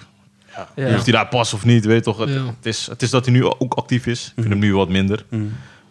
Ja. 0.76 0.96
Of 0.96 1.04
hij 1.04 1.14
daar 1.14 1.28
past 1.28 1.54
of 1.54 1.66
niet, 1.66 1.86
weet 1.86 1.96
je 1.98 2.02
toch. 2.04 2.18
Het, 2.18 2.30
Ja. 2.30 2.36
het, 2.46 2.66
is, 2.66 2.88
het 2.88 3.02
is 3.02 3.10
dat 3.10 3.26
hij 3.26 3.34
nu 3.34 3.46
ook 3.46 3.74
actief 3.74 4.06
is. 4.06 4.26
Ik 4.28 4.34
vind 4.36 4.50
hem 4.50 4.60
nu 4.60 4.74
wat 4.76 4.90
minder. 4.90 5.26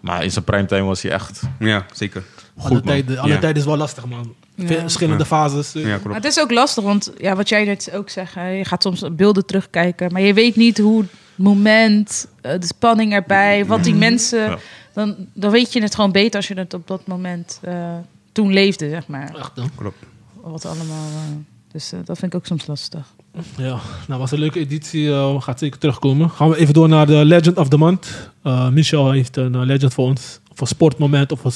Maar 0.00 0.24
in 0.24 0.30
zijn 0.30 0.44
primetime 0.44 0.82
was 0.82 1.02
hij 1.02 1.10
echt 1.12 1.42
Ja, 1.58 1.86
zeker. 1.92 2.22
alle 2.56 2.68
goed, 2.68 2.84
man. 2.84 2.94
tijden, 2.94 3.18
alle 3.18 3.32
Ja. 3.32 3.38
tijden 3.38 3.58
is 3.60 3.64
wel 3.68 3.76
lastig, 3.76 4.06
man. 4.06 4.34
Ja. 4.54 4.66
Verschillende 4.66 5.24
fases. 5.26 5.74
eh. 5.74 5.82
Ja, 5.82 5.88
Maar 5.88 5.98
klopt. 6.00 6.16
het 6.16 6.24
is 6.24 6.40
ook 6.40 6.50
lastig, 6.50 6.84
want 6.84 7.12
ja, 7.18 7.36
wat 7.36 7.48
jij 7.48 7.64
net 7.64 7.90
ook 7.94 8.10
zegt, 8.10 8.34
hè, 8.34 8.48
je 8.48 8.64
gaat 8.64 8.82
soms 8.82 9.04
beelden 9.12 9.46
terugkijken, 9.46 10.12
maar 10.12 10.22
je 10.22 10.34
weet 10.34 10.56
niet 10.56 10.78
hoe 10.78 11.00
het 11.00 11.10
moment, 11.34 12.26
eh, 12.40 12.52
de 12.60 12.66
spanning 12.66 13.12
erbij, 13.12 13.66
wat 13.66 13.84
die 13.84 13.94
mensen, 13.94 14.38
Ja. 14.50 14.58
dan, 14.92 15.16
dan 15.32 15.50
weet 15.50 15.72
je 15.72 15.82
het 15.82 15.94
gewoon 15.94 16.12
beter 16.12 16.36
als 16.36 16.48
je 16.48 16.54
het 16.54 16.74
op 16.74 16.86
dat 16.86 17.06
moment 17.06 17.58
eh, 17.62 17.96
toen 18.32 18.52
leefde, 18.52 18.88
zeg 18.88 19.06
maar. 19.06 19.34
Echt, 19.38 19.50
hè? 19.56 19.62
klopt. 19.74 19.96
Wat 20.34 20.64
allemaal. 20.66 21.06
eh, 21.14 21.36
dus 21.72 21.92
eh, 21.92 21.98
dat 22.04 22.18
vind 22.18 22.32
ik 22.32 22.38
ook 22.38 22.46
soms 22.46 22.66
lastig. 22.66 23.14
Ja, 23.56 23.78
nou 24.08 24.20
was 24.20 24.30
een 24.30 24.38
leuke 24.38 24.58
editie. 24.58 25.10
eh, 25.12 25.40
gaat 25.42 25.58
zeker 25.58 25.78
terugkomen. 25.78 26.30
Gaan 26.30 26.48
we 26.50 26.56
even 26.56 26.74
door 26.74 26.88
naar 26.88 27.06
de 27.06 27.24
Legend 27.24 27.56
of 27.58 27.68
the 27.68 27.76
Month. 27.76 28.30
Eh, 28.42 28.68
Michel 28.68 29.10
heeft 29.10 29.36
een 29.36 29.64
legend 29.64 29.94
voor 29.94 30.04
ons. 30.06 30.40
Voor 30.52 30.66
sportmoment 30.66 31.32
of 31.32 31.40
voor 31.40 31.52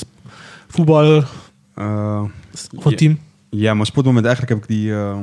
voetballer 0.68 1.28
Eh, 1.74 2.22
of 2.76 2.84
een 2.84 2.90
Ja. 2.90 2.96
team. 2.96 3.18
ja, 3.50 3.74
maar 3.74 3.86
sportmoment 3.86 4.26
eigenlijk 4.26 4.54
heb 4.54 4.70
ik 4.70 4.76
die 4.76 4.92
eh, 4.94 5.18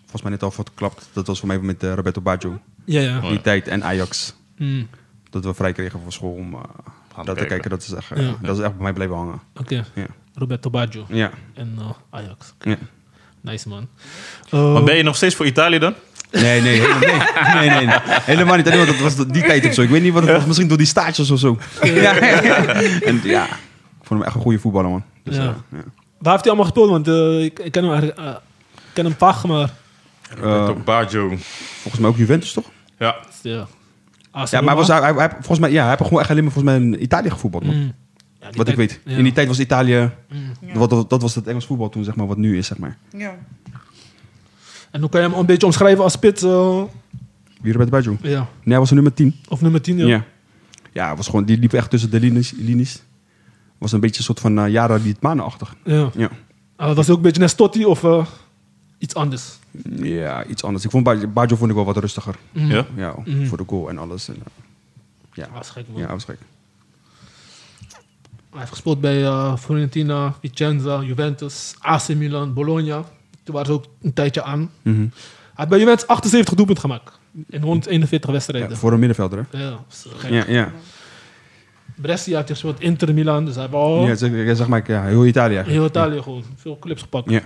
volgens 0.00 0.22
mij 0.22 0.30
net 0.30 0.42
al 0.42 0.50
verklapt. 0.50 1.08
Dat 1.12 1.26
was 1.26 1.38
voor 1.38 1.48
mij 1.48 1.58
met 1.60 1.82
Roberto 1.82 2.20
Baggio. 2.20 2.58
Ja, 2.84 3.00
ja. 3.00 3.18
Oh, 3.18 3.28
Die 3.28 3.40
tijd 3.40 3.68
en 3.68 3.84
Ajax. 3.84 4.34
Mm, 4.58 4.88
Dat 5.30 5.44
we 5.44 5.54
vrij 5.54 5.72
kregen 5.72 6.00
voor 6.00 6.12
school 6.12 6.32
om 6.34 6.54
eh, 6.54 6.60
dat 6.60 7.14
te 7.16 7.22
kijken. 7.24 7.46
kijken. 7.46 7.70
Dat 7.70 7.82
is, 7.82 7.92
echt, 7.92 8.08
Ja. 8.14 8.34
dat 8.42 8.56
is 8.58 8.62
echt 8.64 8.72
bij 8.74 8.82
mij 8.82 8.92
blijven 8.92 9.16
hangen. 9.16 9.40
Oké, 9.60 9.84
Ja. 9.94 10.06
Roberto 10.34 10.70
Baggio 10.70 11.04
Ja. 11.08 11.30
en 11.54 11.74
eh, 11.78 11.90
Ajax. 12.10 12.54
ja. 12.60 12.76
Nice 13.42 13.68
man. 13.68 13.88
Eh, 14.50 14.72
Maar 14.72 14.82
ben 14.82 14.96
je 14.96 15.02
nog 15.02 15.16
steeds 15.16 15.34
voor 15.34 15.46
Italië 15.46 15.78
dan? 15.78 15.94
Nee, 16.30 16.60
nee, 16.60 16.80
helemaal, 16.80 16.98
nee, 17.54 17.68
nee, 17.68 17.70
nee, 17.70 17.86
nee. 17.86 17.98
helemaal 18.06 18.56
niet. 18.56 18.64
Dat 18.64 18.98
was 18.98 19.16
die 19.26 19.42
tijd 19.50 19.66
of 19.66 19.74
zo. 19.74 19.82
Ik 19.82 19.88
weet 19.88 20.02
niet 20.02 20.12
wat 20.12 20.22
het 20.22 20.36
was. 20.36 20.44
Misschien 20.46 20.68
door 20.68 20.76
die 20.78 20.86
stages 20.86 21.30
of 21.30 21.38
zo. 21.38 21.58
Ja. 21.82 22.14
En 23.10 23.20
ja, 23.24 23.44
ik 23.44 24.02
vond 24.02 24.08
hem 24.20 24.22
echt 24.22 24.34
een 24.34 24.40
goede 24.40 24.58
voetballer, 24.58 24.90
man. 24.90 25.02
Dus, 25.24 25.36
Ja. 25.36 25.42
eh, 25.42 25.48
ja. 25.70 25.78
Waar 26.18 26.32
heeft 26.32 26.44
hij 26.44 26.52
allemaal 26.54 26.64
gespeeld? 26.72 26.90
Want 26.90 27.08
eh, 27.08 27.44
ik, 27.44 27.58
ik 27.58 27.72
ken 27.72 27.84
hem 27.84 27.92
eigenlijk, 27.92 28.20
ik 28.76 28.82
ken 28.92 29.04
hem 29.04 29.14
vaag, 29.18 29.44
maar 29.46 29.70
Roberto 30.40 30.74
Baggio. 30.84 31.28
Volgens 31.80 31.98
mij 32.02 32.10
ook 32.10 32.16
Juventus, 32.16 32.52
toch? 32.52 32.64
Ja. 32.98 33.16
ja. 33.42 33.66
Ja, 34.50 34.60
maar 34.60 34.76
was, 34.76 34.88
hij, 34.88 35.00
hij, 35.00 35.12
hij- 35.12 35.30
volgens 35.30 35.58
mij, 35.58 35.70
ja, 35.70 35.80
hij 35.80 35.88
heeft 35.88 36.02
gewoon 36.02 36.20
echt 36.20 36.30
alleen 36.30 36.44
maar 36.44 36.52
volgens 36.52 36.74
mij 36.74 36.82
in 36.82 37.02
Italië 37.02 37.30
gevoetbald, 37.30 37.64
man. 37.66 37.74
Mm. 37.76 37.92
Ja, 38.42 38.50
Wat 38.56 38.68
ik 38.68 38.76
weet. 38.76 39.00
ja. 39.04 39.16
In 39.16 39.22
die 39.24 39.32
tijd 39.32 39.48
was 39.48 39.60
Italië... 39.60 39.92
Ja. 39.92 40.10
Wat, 40.74 40.90
dat, 40.90 41.10
dat 41.10 41.22
was 41.22 41.34
het 41.34 41.46
Engels 41.46 41.66
voetbal 41.66 41.88
toen, 41.88 42.04
zeg 42.04 42.14
maar, 42.16 42.26
wat 42.26 42.36
nu 42.36 42.58
is, 42.58 42.66
zeg 42.66 42.78
maar. 42.78 42.98
Ja. 43.16 43.36
En 44.90 45.00
hoe 45.00 45.08
kan 45.10 45.20
je 45.22 45.28
hem 45.28 45.38
een 45.38 45.46
beetje 45.46 45.66
omschrijven 45.66 46.04
als 46.04 46.12
spits? 46.12 46.42
eh, 46.42 46.82
Wie 47.60 47.72
Roberto 47.72 47.90
Baggio? 47.90 48.16
ja. 48.22 48.38
Nee, 48.40 48.48
hij 48.64 48.78
was 48.78 48.88
er 48.88 48.94
nummer 48.94 49.14
10. 49.14 49.34
Of 49.48 49.60
nummer 49.60 49.82
10? 49.82 49.96
Ja. 49.98 50.06
Ja. 50.06 50.24
Ja, 50.92 51.06
hij 51.06 51.16
was 51.16 51.26
gewoon, 51.26 51.44
die 51.44 51.58
liep 51.58 51.72
echt 51.72 51.90
tussen 51.90 52.10
de 52.10 52.20
linies. 52.20 52.52
linies. 52.56 53.02
Was 53.78 53.92
een 53.92 54.00
beetje 54.00 54.18
een 54.18 54.24
soort 54.24 54.40
van 54.40 54.58
uh, 54.58 54.68
Jara 54.68 54.94
Lietmanen-achtig. 54.96 55.74
ja. 55.84 56.10
Ja. 56.16 56.30
Ah, 56.76 56.94
was 56.96 57.04
hij 57.06 57.10
ook 57.10 57.16
een 57.20 57.26
beetje 57.26 57.40
net 57.40 57.50
Stotti 57.50 57.84
of 57.84 58.04
eh, 58.04 58.26
iets 58.98 59.14
anders? 59.14 59.58
ja, 60.02 60.44
iets 60.44 60.64
anders. 60.64 60.84
Ik 60.84 60.90
vond 60.90 61.04
Baggio, 61.04 61.28
Baggio 61.28 61.56
vond 61.56 61.70
ik 61.70 61.76
wel 61.76 61.84
wat 61.84 61.96
rustiger. 61.96 62.34
Mm. 62.52 62.70
Ja? 62.70 62.86
Ja, 62.96 63.14
Mhm. 63.24 63.46
voor 63.46 63.56
de 63.58 63.64
goal 63.66 63.88
en 63.88 63.98
alles. 63.98 64.28
En, 64.28 64.34
uh, 64.34 64.42
ja. 65.32 65.60
Is 65.60 65.70
gek, 65.70 65.84
man. 65.92 66.00
ja, 66.00 66.06
was 66.08 66.24
gek. 66.24 66.38
Hij 68.52 68.60
heeft 68.60 68.72
gespeeld 68.72 69.00
bij 69.00 69.24
eh, 69.24 69.56
Fiorentina, 69.56 70.34
Vicenza, 70.40 71.02
Juventus, 71.02 71.74
AC 71.78 72.08
Milan, 72.08 72.54
Bologna. 72.54 73.04
Toen 73.42 73.54
waren 73.54 73.66
ze 73.66 73.72
ook 73.72 73.84
een 74.02 74.12
tijdje 74.12 74.42
aan. 74.42 74.70
Mhm. 74.82 74.98
Hij 74.98 75.08
heeft 75.54 75.68
bij 75.68 75.78
Juventus 75.78 76.06
78 76.06 76.54
doelpunten 76.54 76.84
gemaakt. 76.84 77.18
In 77.48 77.62
141 77.62 78.30
wedstrijden. 78.30 78.70
Ja, 78.70 78.76
voor 78.76 78.92
een 78.92 78.98
middenvelder, 78.98 79.46
hè? 79.50 79.58
Ja, 79.58 79.78
gek. 80.16 80.30
Ja, 80.30 80.44
ja. 80.48 80.72
Brescia 81.94 82.36
heeft 82.36 82.50
gespeeld, 82.50 82.80
Inter 82.80 83.14
Milan. 83.14 83.44
Dus 83.44 83.54
hij 83.54 83.62
heeft 83.62 83.74
al 83.74 84.06
ja, 84.06 84.14
zeg, 84.54 84.66
maar, 84.68 84.90
ja, 84.90 85.04
heel 85.04 85.26
Italië. 85.26 85.54
eigenlijk. 85.54 85.68
heel 85.68 86.02
Italië 86.02 86.22
gewoon 86.22 86.44
veel 86.56 86.78
clubs 86.78 87.02
gepakt. 87.02 87.30
Ja. 87.30 87.42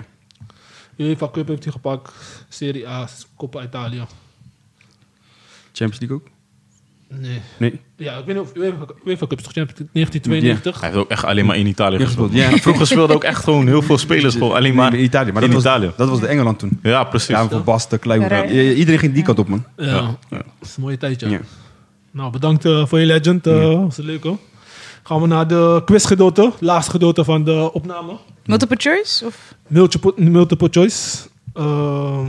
UEFA 0.96 1.28
Cup 1.30 1.48
heeft 1.48 1.64
hij 1.64 1.72
gepakt. 1.72 2.12
Serie 2.48 2.88
A, 2.88 3.08
Coppa 3.36 3.62
Italia. 3.62 4.06
Champions 5.72 5.98
League 6.00 6.16
ook? 6.16 6.28
Nee. 7.08 7.40
Nee. 7.58 7.80
Ja, 7.96 8.16
ik 8.18 8.24
weet 8.24 8.36
niet 8.36 8.44
of 8.44 8.56
UEFA, 8.56 8.84
UEFA 9.04 9.26
Cup 9.26 9.38
is 9.38 9.44
toch 9.44 9.52
Champions 9.52 9.90
1992? 9.92 10.80
Hij 10.80 10.88
heeft 10.90 11.00
ook 11.02 11.10
echt 11.10 11.24
alleen 11.24 11.46
maar 11.46 11.56
in 11.56 11.66
Italië 11.66 12.04
gespeeld. 12.04 12.32
ja. 12.32 12.50
Vroeger 12.56 12.86
speelden 12.86 13.16
ook 13.16 13.24
echt 13.24 13.44
gewoon 13.44 13.66
heel 13.66 13.82
veel 13.82 13.98
spelers 13.98 14.34
gewoon 14.34 14.54
alleen 14.54 14.74
maar 14.74 14.94
in 14.94 15.02
Italië. 15.04 15.32
Maar 15.32 15.42
in 15.42 15.50
dat 15.50 15.62
was, 15.62 15.72
Italië. 15.74 15.92
dat 15.96 16.08
was 16.08 16.20
de 16.20 16.26
Engeland 16.26 16.58
toen. 16.58 16.78
Ja, 16.82 17.04
precies. 17.04 17.28
Ja, 17.28 17.48
voor 17.48 17.62
Basten, 17.62 17.98
Kluivert. 17.98 18.50
Ja, 18.50 18.56
Ja, 18.60 18.72
Iedereen 18.72 18.98
ging 19.00 19.14
die 19.14 19.22
kant 19.22 19.38
op, 19.38 19.48
man. 19.48 19.64
Ja, 19.76 19.86
Ja. 19.86 20.16
dat 20.30 20.44
is 20.62 20.76
een 20.76 20.82
mooie 20.82 20.96
tijdje. 20.98 21.28
Ja. 21.28 21.40
Nou, 22.10 22.30
bedankt 22.32 22.64
eh, 22.64 22.86
voor 22.86 22.98
je 22.98 23.06
legend. 23.06 23.46
eh 23.46 23.80
was 23.82 23.96
leuk 23.96 24.22
hoor. 24.22 24.38
Gaan 25.02 25.20
we 25.20 25.26
naar 25.26 25.48
de 25.48 25.82
quizgedeelte, 25.84 26.52
laatste 26.60 26.90
gedeelte 26.90 27.24
van 27.24 27.44
de 27.44 27.72
opname. 27.72 28.16
Multiple 28.46 28.76
choice? 28.80 29.24
Of? 29.26 29.54
Multiple, 29.66 30.12
multiple 30.16 30.68
choice. 30.70 31.28
Ehm, 31.54 32.26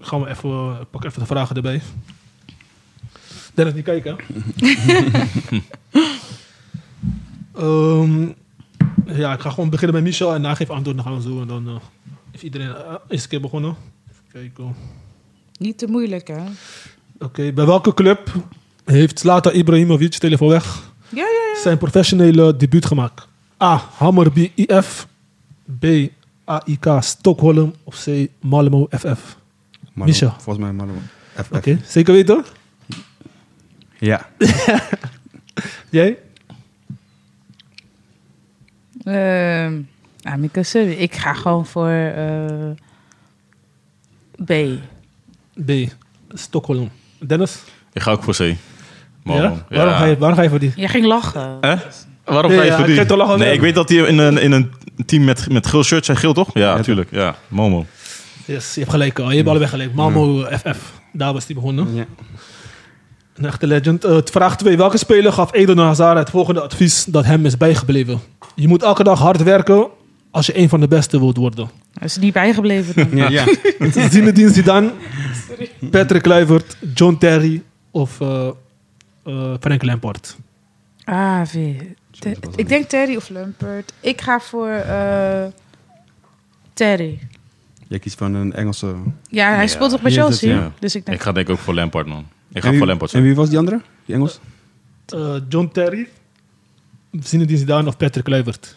gaan 0.00 0.20
we 0.22 0.28
even, 0.28 0.76
ik 0.80 0.90
pak 0.90 1.04
even 1.04 1.20
de 1.20 1.26
vragen 1.26 1.56
erbij. 1.56 1.82
Dennis, 3.54 3.74
niet 3.74 3.84
kijken. 3.84 4.16
Ehm, 7.54 8.26
ja, 9.06 9.32
ik 9.32 9.40
ga 9.40 9.50
gewoon 9.50 9.70
beginnen 9.70 9.96
met 9.96 10.04
Michel 10.04 10.34
en 10.34 10.40
na 10.40 10.54
geef 10.54 10.70
antwoord. 10.70 10.96
Dan 10.96 11.06
gaan 11.06 11.16
we 11.16 11.22
zo 11.22 11.40
en 11.40 11.46
dan 11.46 11.68
uh, 11.68 11.74
is 12.32 12.42
iedereen 12.42 12.68
uh, 12.68 12.94
eerste 13.08 13.28
keer 13.28 13.40
begonnen. 13.40 13.76
Even 14.10 14.24
kijken. 14.32 14.74
Niet 15.58 15.78
te 15.78 15.86
moeilijk, 15.86 16.28
hè? 16.28 16.42
Oké, 17.18 17.52
bij 17.52 17.66
welke 17.66 17.94
club 17.94 18.32
heeft 18.84 19.18
Zlatan 19.18 19.52
Ibrahimovic, 19.52 20.14
telefoon 20.14 20.48
weg, 20.48 20.90
Ja, 21.08 21.18
ja, 21.18 21.24
ja. 21.54 21.60
zijn 21.60 21.78
professionele 21.78 22.56
debuut 22.56 22.86
gemaakt? 22.86 23.28
A. 23.62 23.76
Hammerby 23.96 24.50
IF. 24.54 25.06
B. 25.78 25.86
AIK 26.44 26.86
Stockholm. 27.00 27.74
Of 27.84 28.04
C. 28.04 28.28
Malmo 28.40 28.86
FF. 28.90 29.02
Oké, 29.02 29.18
Malo, 29.92 30.10
Michel. 30.10 30.34
Volgens 30.38 30.64
mij 30.64 30.72
Malo. 30.72 30.92
FF. 31.34 31.90
zeker 31.90 32.14
weten? 32.14 32.44
Ja. 34.04 34.26
Jij? 35.90 36.18
Keuze, 40.50 40.96
ik 40.98 41.14
ga 41.14 41.34
gewoon 41.34 41.66
voor 41.66 41.88
eh, 41.88 42.70
B. 44.44 44.52
B. 45.66 45.70
Stockholm. 46.28 46.90
Dennis? 47.18 47.58
Ik 47.92 48.02
ga 48.02 48.10
ook 48.10 48.22
voor 48.22 48.34
C. 48.34 48.54
Momo. 49.22 49.42
Ja? 49.42 49.64
Waarom, 49.68 49.94
ga 49.94 50.04
je, 50.04 50.18
waarom 50.18 50.36
ga 50.36 50.42
je 50.42 50.48
voor 50.50 50.58
die? 50.58 50.72
Jij 50.76 50.88
ging 50.88 51.04
lachen. 51.04 51.58
Hè? 51.60 51.76
Waarom 52.24 52.50
Nee, 52.50 52.58
ga 52.60 52.64
je 52.64 52.70
ja, 52.70 52.76
voor 52.76 52.88
ik 52.88 52.94
die? 52.96 53.06
toch 53.06 53.18
lachen 53.18 53.38
nee, 53.38 53.52
ik 53.52 53.60
weet 53.60 53.74
dat 53.74 53.88
hij 53.88 53.98
in 53.98 54.18
een, 54.18 54.38
in 54.38 54.52
een 54.52 54.72
team 55.06 55.24
met, 55.24 55.50
met 55.50 55.66
geel 55.66 55.82
shirt 55.84 56.04
zijn 56.04 56.16
geel, 56.16 56.32
toch? 56.32 56.50
Ja, 56.54 56.60
Ja, 56.60 56.76
natuurlijk. 56.76 57.10
Ja, 57.10 57.36
Momo. 57.48 57.86
Yes, 58.46 58.74
je 58.74 58.80
hebt 58.80 58.92
gelijk. 58.92 59.18
al. 59.18 59.30
Je 59.30 59.36
hebt 59.36 59.48
allebei 59.48 59.70
gelijk. 59.70 59.94
Malmo 59.94 60.44
FF. 60.44 60.92
Daar 61.12 61.32
was 61.32 61.46
hij 61.46 61.54
begonnen. 61.54 61.94
ja. 61.94 62.04
Een 63.34 63.44
echte 63.44 63.66
legend. 63.66 64.04
Eh, 64.04 64.18
vraag 64.24 64.56
2. 64.56 64.76
Welke 64.76 64.98
speler 64.98 65.32
gaf 65.32 65.52
Eden 65.52 65.78
Hazard 65.78 66.18
het 66.18 66.30
volgende 66.30 66.60
advies 66.60 67.04
dat 67.04 67.24
hem 67.24 67.46
is 67.46 67.56
bijgebleven? 67.56 68.20
Je 68.54 68.68
moet 68.68 68.82
elke 68.82 69.04
dag 69.04 69.18
hard 69.18 69.42
werken 69.42 69.88
als 70.30 70.46
je 70.46 70.58
een 70.58 70.68
van 70.68 70.80
de 70.80 70.88
beste 70.88 71.18
wilt 71.18 71.36
worden. 71.36 71.70
Hij 71.92 72.06
is 72.06 72.14
er 72.14 72.20
niet 72.22 72.32
bijgebleven 72.32 72.94
dan. 72.94 73.16
Ja, 73.18 73.28
ja. 73.28 73.44
Zinedine 74.10 74.52
Zidane, 74.52 74.92
Patrick 75.90 76.22
Kluivert, 76.22 76.76
John 76.94 77.16
Terry 77.18 77.62
of 77.90 78.20
eh 78.20 78.48
eh, 79.24 79.54
Frank 79.60 79.82
Lampard. 79.82 80.36
Ah, 81.04 81.42
ik 82.56 82.68
denk 82.68 82.88
Terry 82.88 83.16
of 83.16 83.28
Lampert. 83.28 83.92
Ik 84.00 84.20
ga 84.20 84.40
voor 84.40 84.68
eh, 84.68 85.44
Terry. 86.72 87.18
Jij 87.94 88.02
kiest 88.02 88.18
van 88.18 88.34
een 88.34 88.52
Engelse... 88.52 88.94
Ja, 89.28 89.48
hij 89.52 89.60
Ja. 89.62 89.66
speelt 89.66 89.90
toch 89.90 90.02
bij 90.02 90.12
Chelsea? 90.12 90.54
ja. 90.54 90.72
Dus 90.78 90.94
ik 90.94 91.04
denk... 91.06 91.16
Ik 91.18 91.22
ga 91.24 91.32
denk 91.32 91.46
ik 91.48 91.52
ook 91.54 91.60
voor 91.60 91.74
Lampard, 91.74 92.06
man. 92.06 92.26
Ik 92.52 92.62
ga 92.62 92.68
wie- 92.70 92.78
voor 92.78 92.86
Lampard. 92.86 93.12
En 93.14 93.22
wie 93.22 93.34
was 93.34 93.48
die 93.48 93.58
andere? 93.58 93.80
Die 94.06 94.14
Engels? 94.14 94.40
Eh, 95.06 95.34
John 95.48 95.68
Terry, 95.72 96.08
Zinedine 97.20 97.58
Zidane 97.58 97.88
of 97.88 97.96
Patrick 97.96 98.24
Kluivert. 98.24 98.76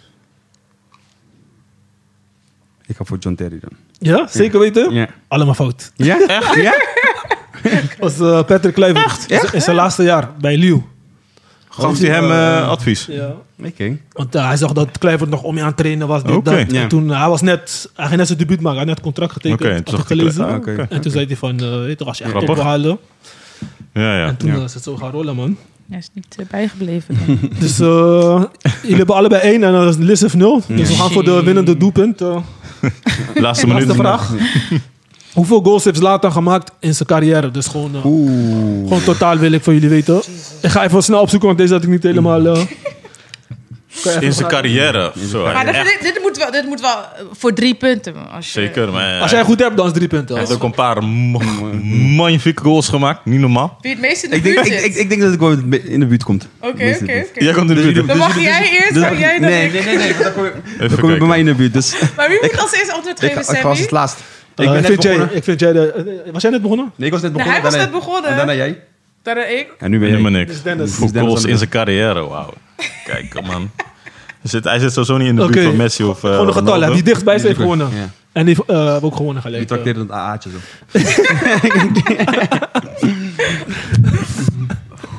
Ik 2.85 2.95
ga 2.95 3.03
voor 3.03 3.17
John 3.17 3.35
Terry 3.35 3.59
dan. 3.59 3.71
Ja, 3.99 4.27
zeker 4.27 4.59
weten? 4.59 4.93
Ja. 4.93 5.07
Allemaal 5.27 5.53
fout. 5.53 5.91
Ja? 5.95 6.27
Echt? 6.27 6.55
Ja? 6.67 6.73
Dat 7.63 7.95
was 7.99 8.19
eh, 8.19 8.43
Patrick 8.45 8.73
Kluivert. 8.73 9.31
In- 9.31 9.53
In 9.53 9.61
zijn 9.61 9.75
laatste 9.75 10.03
jaar 10.03 10.29
bij 10.39 10.57
Lille. 10.57 10.81
Gaf 11.83 11.99
hij 11.99 12.09
hem 12.09 12.31
eh, 12.31 12.67
advies? 12.69 13.05
Ja. 13.05 13.33
Oké. 13.63 13.97
Want 14.11 14.35
eh, 14.35 14.47
hij 14.47 14.57
zag 14.57 14.71
dat 14.73 14.97
Kluivert 14.97 15.29
nog 15.29 15.43
om 15.43 15.55
je 15.55 15.61
aan 15.61 15.67
het 15.67 15.77
trainen 15.77 16.07
was. 16.07 16.23
Dit, 16.23 16.45
dat. 16.45 16.89
Toen, 16.89 17.09
hij 17.09 17.29
was 17.29 17.41
net, 17.41 17.89
hij 17.95 18.05
ging 18.05 18.17
net 18.17 18.27
zijn 18.27 18.39
debuut 18.39 18.61
maken. 18.61 18.77
Hij 18.79 18.87
had 18.87 18.95
net 18.95 19.03
contract 19.05 19.31
getekend. 19.33 19.61
Oké, 19.89 19.97
had 19.97 20.05
gelezen. 20.07 20.45
Ah, 20.45 20.67
ah. 20.67 20.79
En 20.89 21.01
toen 21.01 21.11
zei 21.11 21.25
hij 21.25 21.35
van, 21.35 21.59
eh, 21.59 21.69
weet 21.79 21.89
je 21.89 21.95
toch, 21.95 22.07
als 22.07 22.17
je 22.17 22.23
echt 22.23 22.45
wil 22.45 22.57
halen. 22.63 22.97
Ja, 23.93 24.17
ja. 24.17 24.27
En 24.27 24.37
toen 24.37 24.49
Ja. 24.49 24.55
eh, 24.57 24.63
is 24.63 24.73
het 24.73 24.83
zo 24.83 24.95
gaan 24.95 25.11
rollen, 25.11 25.35
man. 25.35 25.57
Hij 25.89 25.97
is 25.97 26.09
niet 26.13 26.35
eh, 26.39 26.45
bijgebleven. 26.51 27.17
Dus 27.59 27.79
eh, 27.79 28.43
jullie 28.81 28.97
hebben 28.97 29.15
allebei 29.15 29.41
één 29.41 29.63
en 29.63 29.71
dan 29.71 29.87
is 29.87 29.95
Liz 29.97 30.21
heeft 30.21 30.35
nul. 30.35 30.61
Dus 30.67 30.89
we 30.89 30.95
gaan 30.95 31.11
voor 31.11 31.23
de 31.23 31.43
winnende 31.43 31.77
doelpunt. 31.77 32.21
eh. 32.21 32.37
Laatste 33.35 33.67
minuut. 33.67 33.85
Laatste 33.97 34.03
vraag. 34.03 34.31
Hoeveel 35.37 35.61
goals 35.63 35.83
heeft 35.83 35.97
Zlatan 35.97 36.31
gemaakt 36.31 36.71
in 36.79 36.95
zijn 36.95 37.07
carrière? 37.07 37.51
Dus 37.51 37.67
gewoon, 37.67 37.95
eh, 37.95 38.01
gewoon 38.87 39.03
totaal 39.03 39.37
wil 39.37 39.51
ik 39.51 39.63
voor 39.63 39.73
jullie 39.73 39.89
weten. 39.89 40.21
Ik 40.61 40.69
ga 40.69 40.83
even 40.83 41.03
snel 41.03 41.21
opzoeken, 41.21 41.47
want 41.47 41.59
deze 41.59 41.73
had 41.73 41.83
ik 41.83 41.89
niet 41.89 42.03
helemaal... 42.03 42.45
eh, 42.45 42.61
In 44.19 44.33
zijn 44.33 44.47
carrière. 44.49 45.11
Zo, 45.31 45.43
Maar 45.43 45.65
dit, 46.01 46.19
moet 46.21 46.37
wel, 46.37 46.51
dit 46.51 46.65
moet 46.65 46.81
wel 46.81 46.95
voor 47.31 47.53
drie 47.53 47.75
punten. 47.75 48.13
Als 48.35 48.45
je, 48.45 48.51
Zeker, 48.51 48.91
maar 48.91 49.21
Als 49.21 49.31
jij 49.31 49.43
goed 49.43 49.59
hebt, 49.59 49.77
dan 49.77 49.85
is 49.85 49.91
drie 49.93 50.07
punten. 50.07 50.35
hij 50.35 50.43
heeft 50.45 50.55
ook 50.57 50.63
een 50.63 50.73
paar 50.73 51.03
ma- 51.03 51.39
magnifieke 52.15 52.61
goals 52.63 52.87
gemaakt. 52.89 53.25
Niet 53.25 53.39
normaal. 53.39 53.77
Wie 53.81 53.91
het 53.91 54.01
meest 54.01 54.23
in 54.23 54.29
de 54.29 54.35
Ik 54.35 54.43
denk, 54.43 54.55
buurt 54.55 54.67
ik, 54.67 54.73
zit. 54.73 54.83
ik, 54.85 54.95
ik 54.95 55.09
denk 55.09 55.21
dat 55.21 55.33
ik 55.33 55.39
wel 55.39 55.51
in 55.83 55.99
de 55.99 56.05
buurt 56.05 56.23
komt. 56.23 56.47
Oké, 56.59 56.77
Dus- 56.77 57.01
oké, 57.01 57.25
oké. 57.29 57.43
Jij 57.43 57.53
komt 57.53 57.69
in 57.69 57.75
de 57.75 57.81
Dus 57.81 57.93
buurt. 57.93 58.07
Dan 58.07 58.17
mag 58.17 58.39
jij 58.41 58.69
eerst, 58.71 58.93
dus- 58.93 59.03
dan 59.03 59.17
jij 59.17 59.39
dan 59.39 59.49
nee, 59.49 59.65
ik. 59.65 59.73
nee, 59.73 59.83
nee, 59.83 59.97
nee, 59.97 60.07
want 60.13 60.23
dan 60.23 60.33
kom 60.33 60.43
je, 60.43 60.51
dan 60.77 60.85
Even 60.87 60.99
kom 60.99 61.09
je 61.11 61.17
bij 61.17 61.27
mij 61.27 61.39
in 61.39 61.45
de 61.45 61.55
buurt. 61.55 61.73
Dus 61.73 61.95
Maar 62.15 62.29
wie 62.29 62.37
moet 62.41 62.59
als 62.61 62.73
eerste 62.73 62.93
antwoord 62.93 63.23
ik, 63.23 63.31
geven, 63.33 63.55
ik 63.55 63.61
was 63.63 63.79
het 63.79 63.91
laatst. 63.91 64.17
Eh, 64.57 64.65
ik 64.65 64.71
ben 64.71 64.75
ik, 64.75 64.81
net 64.81 64.85
vind 64.85 65.03
jij, 65.03 65.11
begonnen. 65.13 65.35
ik 65.37 65.43
vind 65.43 65.59
jij 65.59 65.73
de... 65.73 65.91
eh, 66.25 66.31
was 66.33 66.41
jij 66.41 66.51
net 66.51 66.61
begonnen? 66.61 66.91
Nee, 66.95 67.07
ik 67.07 67.13
was 67.13 67.21
net 67.21 67.33
Nee, 67.33 67.43
begonnen. 67.43 67.53
hij 67.53 67.71
was 67.71 67.71
daarna- 67.79 67.91
net 67.91 67.99
begonnen. 68.05 68.29
En 68.29 68.37
daarna 68.37 68.53
jij. 68.53 68.83
Daarna 69.21 69.45
ik. 69.45 69.67
En 69.79 69.91
nu 69.91 69.99
ben. 69.99 70.09
Helemaal 70.09 70.31
Dus 70.31 70.39
niks. 70.47 70.61
Dennis. 70.61 70.89
Dus 70.97 71.11
Dennis 71.11 71.21
goals 71.21 71.37
aan 71.39 71.45
de 71.45 71.51
in 71.51 71.57
zijn 71.57 71.69
carrière, 71.69 72.27
wauw. 72.27 72.53
Kijk, 73.05 73.41
man. 73.45 73.71
Hij 74.41 74.49
zit, 74.51 74.63
hij 74.63 74.79
zit 74.79 74.91
sowieso 74.93 75.17
niet 75.17 75.27
in 75.27 75.35
de 75.35 75.41
buurt 75.45 75.55
Oké. 75.57 75.65
van 75.67 75.75
Messi 75.75 76.03
of 76.03 76.23
uh, 76.23 76.31
Gewoon 76.31 76.47
een 76.47 76.53
getal, 76.53 76.81
hè. 76.81 76.91
Wie 76.93 77.03
dichtstbij 77.03 77.35
is, 77.35 77.43
heeft 77.43 77.57
gewonnen. 77.57 77.89
Ja. 77.95 78.09
En 78.31 78.45
die 78.45 78.55
eh, 78.67 78.91
heeft 78.91 79.03
ook 79.03 79.15
gewonnen 79.15 79.41
Die 79.43 79.51
gelijk. 79.51 79.67
trakteerde 79.67 79.99
het 79.99 80.11
AA'tje 80.11 80.49
zo. 80.49 80.57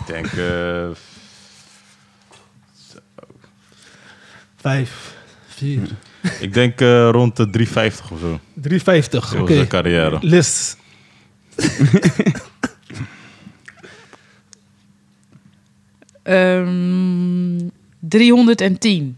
Ik 0.01 0.07
denk... 0.07 0.27
eh, 0.27 0.87
Vijf, 4.61 5.15
vier, 5.49 5.81
ik 6.41 6.55
denk 6.55 6.81
eh, 6.81 7.09
rond 7.11 7.37
de 7.37 7.51
350 7.51 8.11
of 8.11 8.19
zo. 8.19 8.41
350. 8.55 9.35
In 9.35 9.41
Oké. 9.41 9.55
zijn 9.55 9.69
carrière. 9.69 10.19
Lis. 10.21 10.77
Ehm 16.23 17.69
310. 18.01 19.17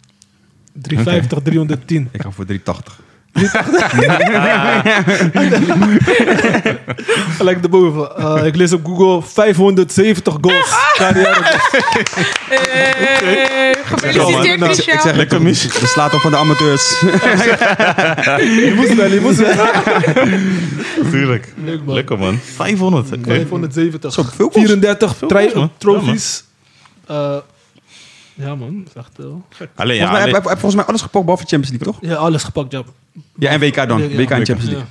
350, 0.73 1.43
310. 1.43 2.09
Ik 2.13 2.23
ga 2.23 2.31
voor 2.31 2.45
380. 2.45 3.01
Gelijk 7.37 7.63
erboven. 7.65 8.17
Eh, 8.17 8.47
ik 8.47 8.57
lees 8.57 8.73
op 8.73 8.85
Google 8.87 9.23
570 9.29 10.37
goals. 10.41 10.75
Carrière. 10.95 11.29
Eh, 11.31 12.59
Gefeliciteerd, 13.85 14.59
Nou, 14.61 14.73
Christian. 14.73 14.97
Ik 14.97 15.01
zeg 15.03 15.15
Lekker 15.17 15.43
mis. 15.43 15.63
de 15.81 15.87
slaat 15.87 16.15
op 16.15 16.21
van 16.21 16.31
de 16.31 16.37
amateurs. 16.37 16.89
Je 18.61 18.73
moest 18.77 18.95
wel, 18.95 19.07
je 19.13 19.21
moest 19.21 19.39
wel. 19.39 19.67
Tuurlijk. 21.11 21.53
Leuk 21.65 21.85
man. 21.85 21.95
Lekker 21.95 22.19
man. 22.19 22.39
500. 22.55 23.07
oké. 23.07 23.31
570. 23.31 24.13
Zo, 24.13 24.23
veel 24.23 24.49
goals. 24.51 24.67
34 24.69 25.17
Veel 25.17 25.29
tri- 25.29 25.39
goals, 25.39 25.55
man. 25.55 25.71
trofies. 25.79 26.45
Ja 28.41 28.55
man, 28.55 28.79
dat 28.79 28.87
is 28.89 28.95
echt 28.95 29.19
gek. 29.49 29.71
Alleen 29.75 29.97
ja, 29.97 30.01
Volgens 30.01 30.11
mij, 30.11 30.21
alleen- 30.21 30.35
heb, 30.35 30.45
heb 30.45 30.53
volgens 30.59 30.75
mij 30.75 30.85
alles 30.85 31.03
gepakt 31.03 31.25
behalve 31.25 31.47
Champions 31.47 31.71
League, 31.79 31.93
toch? 31.93 32.11
Ja, 32.11 32.17
alles 32.17 32.43
gepakt, 32.45 32.73
ja. 32.73 32.83
Ja, 33.39 33.51
en 33.51 33.61
WK 33.61 33.75
dan. 33.89 34.01
Ja, 34.03 34.09
WK 34.09 34.31
en 34.31 34.37
Champions 34.47 34.65
League. 34.65 34.79
Ja. 34.79 34.87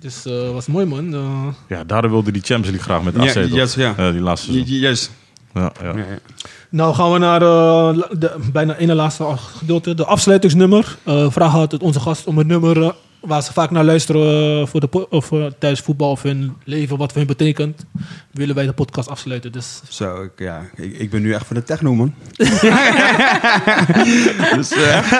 Dus 0.00 0.24
eh 0.26 0.50
was 0.50 0.66
mooi 0.66 0.86
man. 0.86 1.14
Eh, 1.14 1.46
ja, 1.68 1.84
daardoor 1.84 2.10
wilde 2.10 2.30
die 2.32 2.42
Champions 2.42 2.76
League 2.76 2.82
graag 2.84 3.02
met 3.02 3.14
Ja, 3.34 3.42
toch? 3.42 3.50
yes, 3.58 3.74
ja. 3.74 3.94
Eh, 3.96 4.10
die 4.10 4.20
laatste 4.20 4.52
seizoen. 4.52 4.76
Juist. 4.78 5.10
Ja, 5.54 5.72
ja. 5.82 5.88
Ja, 5.92 5.98
ja. 5.98 6.18
Nou 6.68 6.94
gaan 6.94 7.12
we 7.12 7.18
naar 7.18 7.42
eh, 7.42 7.96
la- 7.96 8.08
de 8.18 8.36
bijna 8.52 8.76
ene 8.76 8.94
laatste 8.94 9.24
gedeelte. 9.36 9.94
De 9.94 10.04
afsluitingsnummer. 10.04 10.96
Eh 11.04 11.30
vragen 11.30 11.58
altijd 11.58 11.82
onze 11.82 12.00
gast 12.00 12.26
om 12.26 12.38
een 12.38 12.46
nummer 12.46 12.82
eh, 12.82 12.90
waar 13.26 13.42
ze 13.42 13.52
vaak 13.52 13.70
naar 13.70 13.84
luisteren 13.84 14.60
eh, 14.60 14.66
voor 14.66 14.80
de 14.80 15.08
of, 15.10 15.32
eh, 15.32 15.46
tijdens 15.58 15.80
voetbal 15.80 16.10
of 16.10 16.22
hun 16.22 16.54
leven, 16.64 16.96
wat 16.96 17.08
voor 17.10 17.18
hun 17.18 17.26
betekent. 17.26 17.84
Willen 18.32 18.54
wij 18.54 18.66
de 18.66 18.72
podcast 18.72 19.08
afsluiten. 19.08 19.52
Dus 19.52 19.82
Zo, 19.88 20.22
ik, 20.22 20.30
ja, 20.36 20.62
ik, 20.76 20.98
ik 20.98 21.10
ben 21.10 21.22
nu 21.22 21.32
echt 21.32 21.46
voor 21.46 21.56
de 21.56 21.62
techno, 21.62 21.94
man. 21.94 22.14
dus, 24.56 24.72
eh, 24.72 25.10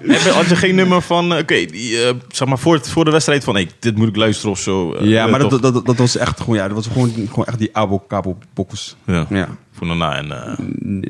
Heb 0.00 0.20
je- 0.20 0.30
Had 0.34 0.48
je 0.48 0.56
geen 0.56 0.74
nummer 0.74 1.02
van, 1.02 1.32
oké, 1.38 1.64
die, 1.64 1.98
zeg 2.28 2.48
maar 2.48 2.58
voor, 2.58 2.74
het- 2.74 2.88
voor 2.88 3.04
de 3.04 3.10
wedstrijd 3.10 3.44
van, 3.44 3.54
hey, 3.54 3.70
dit 3.78 3.96
moet 3.96 4.08
ik 4.08 4.16
luisteren 4.16 4.50
of 4.50 4.58
zo. 4.58 5.04
ja, 5.04 5.26
maar 5.26 5.38
dat, 5.38 5.62
dat, 5.62 5.86
dat 5.86 5.96
was 5.96 6.16
echt 6.16 6.40
gewoon, 6.40 6.56
ja, 6.56 6.66
dat 6.66 6.76
was 6.76 6.86
gewoon, 6.86 7.12
gewoon 7.28 7.44
echt 7.44 7.58
die 7.58 7.76
abo 7.76 8.04
cabo 8.08 8.38
pokus. 8.54 8.96
Ja, 9.06 9.26
Ja. 9.30 9.48
voor 9.72 9.86
daarna 9.86 10.16
en 10.16 10.56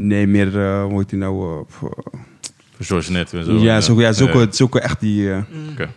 Nee, 0.08 0.26
meer, 0.26 0.80
hoe 0.82 0.98
heet 0.98 1.08
die 1.08 1.18
nou? 1.18 1.64
George 2.87 3.12
Net 3.12 3.33
en 3.33 3.45
zo. 3.45 3.53
ja, 3.53 3.80
zo, 3.80 4.01
ja, 4.01 4.12
zulke, 4.12 4.47
zulke 4.51 4.80
echt 4.80 5.01
die... 5.01 5.30
eh, 5.33 5.39
oké. 5.72 5.89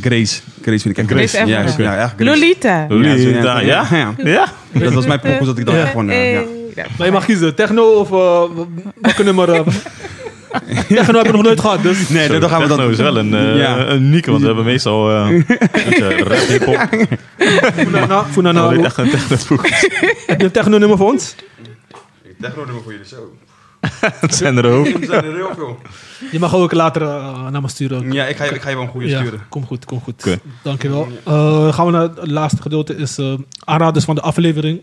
Grace. 0.00 0.40
Grace 0.62 0.78
vind 0.80 0.84
ik 0.84 0.98
echt 0.98 1.10
Grace 1.10 1.36
Grace. 1.36 1.50
Ja, 1.50 1.60
Evans. 1.60 1.76
ja, 1.76 1.96
echt 1.96 2.12
Grace. 2.16 2.24
Lolita. 2.30 2.86
Lolita, 2.88 3.60
Ja, 3.60 3.86
ja? 3.90 3.96
ja. 3.96 4.14
Ja? 4.24 4.48
Dat 4.72 4.92
was 4.92 5.06
mijn 5.06 5.20
pokus 5.20 5.46
dat 5.46 5.58
ik 5.58 5.66
dan 5.66 5.74
Ja. 5.74 5.80
echt 5.82 5.90
gewoon... 5.90 6.06
ja. 6.06 6.42
Ja. 6.74 6.86
Maar 6.98 7.06
je 7.06 7.12
mag 7.12 7.24
kiezen, 7.24 7.54
techno 7.54 7.82
of 7.92 8.10
uh, 8.10 8.64
welke 9.00 9.22
nummer? 9.24 9.52
eh? 9.52 9.60
techno 10.88 11.16
heb 11.18 11.26
ik 11.26 11.32
nog 11.32 11.42
nooit 11.42 11.60
gehad, 11.60 11.82
dus... 11.82 12.08
Nee, 12.08 12.26
Zo, 12.26 12.38
dan 12.38 12.48
gaan 12.50 12.60
we 12.62 12.66
techno 12.68 12.82
dat... 12.82 12.92
is 12.92 12.98
wel 12.98 13.16
een, 13.16 13.34
eh, 13.34 13.56
Ja. 13.56 13.78
een 13.86 14.02
unieke, 14.02 14.30
want 14.30 14.40
we 14.42 14.46
hebben 14.46 14.64
meestal 14.64 15.10
eh, 15.10 15.28
een 15.30 15.44
beetje 15.46 16.24
rap, 16.24 16.38
hip-hop. 16.48 16.88
Funana, 17.74 18.24
Funana, 18.24 18.60
Nou, 18.60 18.84
echt 18.84 18.98
een 18.98 19.10
techno 19.28 19.56
heb 20.26 20.38
je 20.40 20.44
een 20.44 20.50
techno 20.50 20.78
nummer 20.78 20.96
voor 20.98 21.10
ons? 21.12 21.34
Techno 22.40 22.64
nummer 22.64 22.82
voor 22.82 22.92
jullie 22.92 23.06
zo. 23.08 23.16
Het 24.24 24.34
zijn 24.34 24.56
er 24.56 24.66
ook. 24.72 24.86
Zijn 24.86 25.24
er 25.24 25.34
heel 25.34 25.50
veel. 25.54 25.78
Je 26.32 26.38
mag 26.38 26.54
ook 26.54 26.72
later 26.72 27.02
eh, 27.02 27.48
naar 27.48 27.60
me 27.62 27.68
sturen. 27.68 28.12
Ja, 28.12 28.26
ik 28.26 28.36
ga, 28.36 28.44
je- 28.44 28.50
ik 28.54 28.62
ga 28.62 28.68
je 28.68 28.74
wel 28.74 28.84
een 28.84 28.90
goede 28.90 29.06
Ja, 29.08 29.20
sturen. 29.20 29.40
kom 29.48 29.66
goed, 29.66 29.84
kom 29.84 30.00
goed. 30.00 30.38
Dankjewel. 30.62 31.08
Eh 31.24 31.74
gaan 31.74 31.86
we 31.86 31.92
naar 31.92 32.02
het 32.02 32.30
laatste 32.30 32.62
gedeelte, 32.62 32.96
is 32.96 33.18
eh, 33.18 33.34
aanraders 33.64 34.04
van 34.04 34.14
de 34.14 34.20
aflevering. 34.20 34.80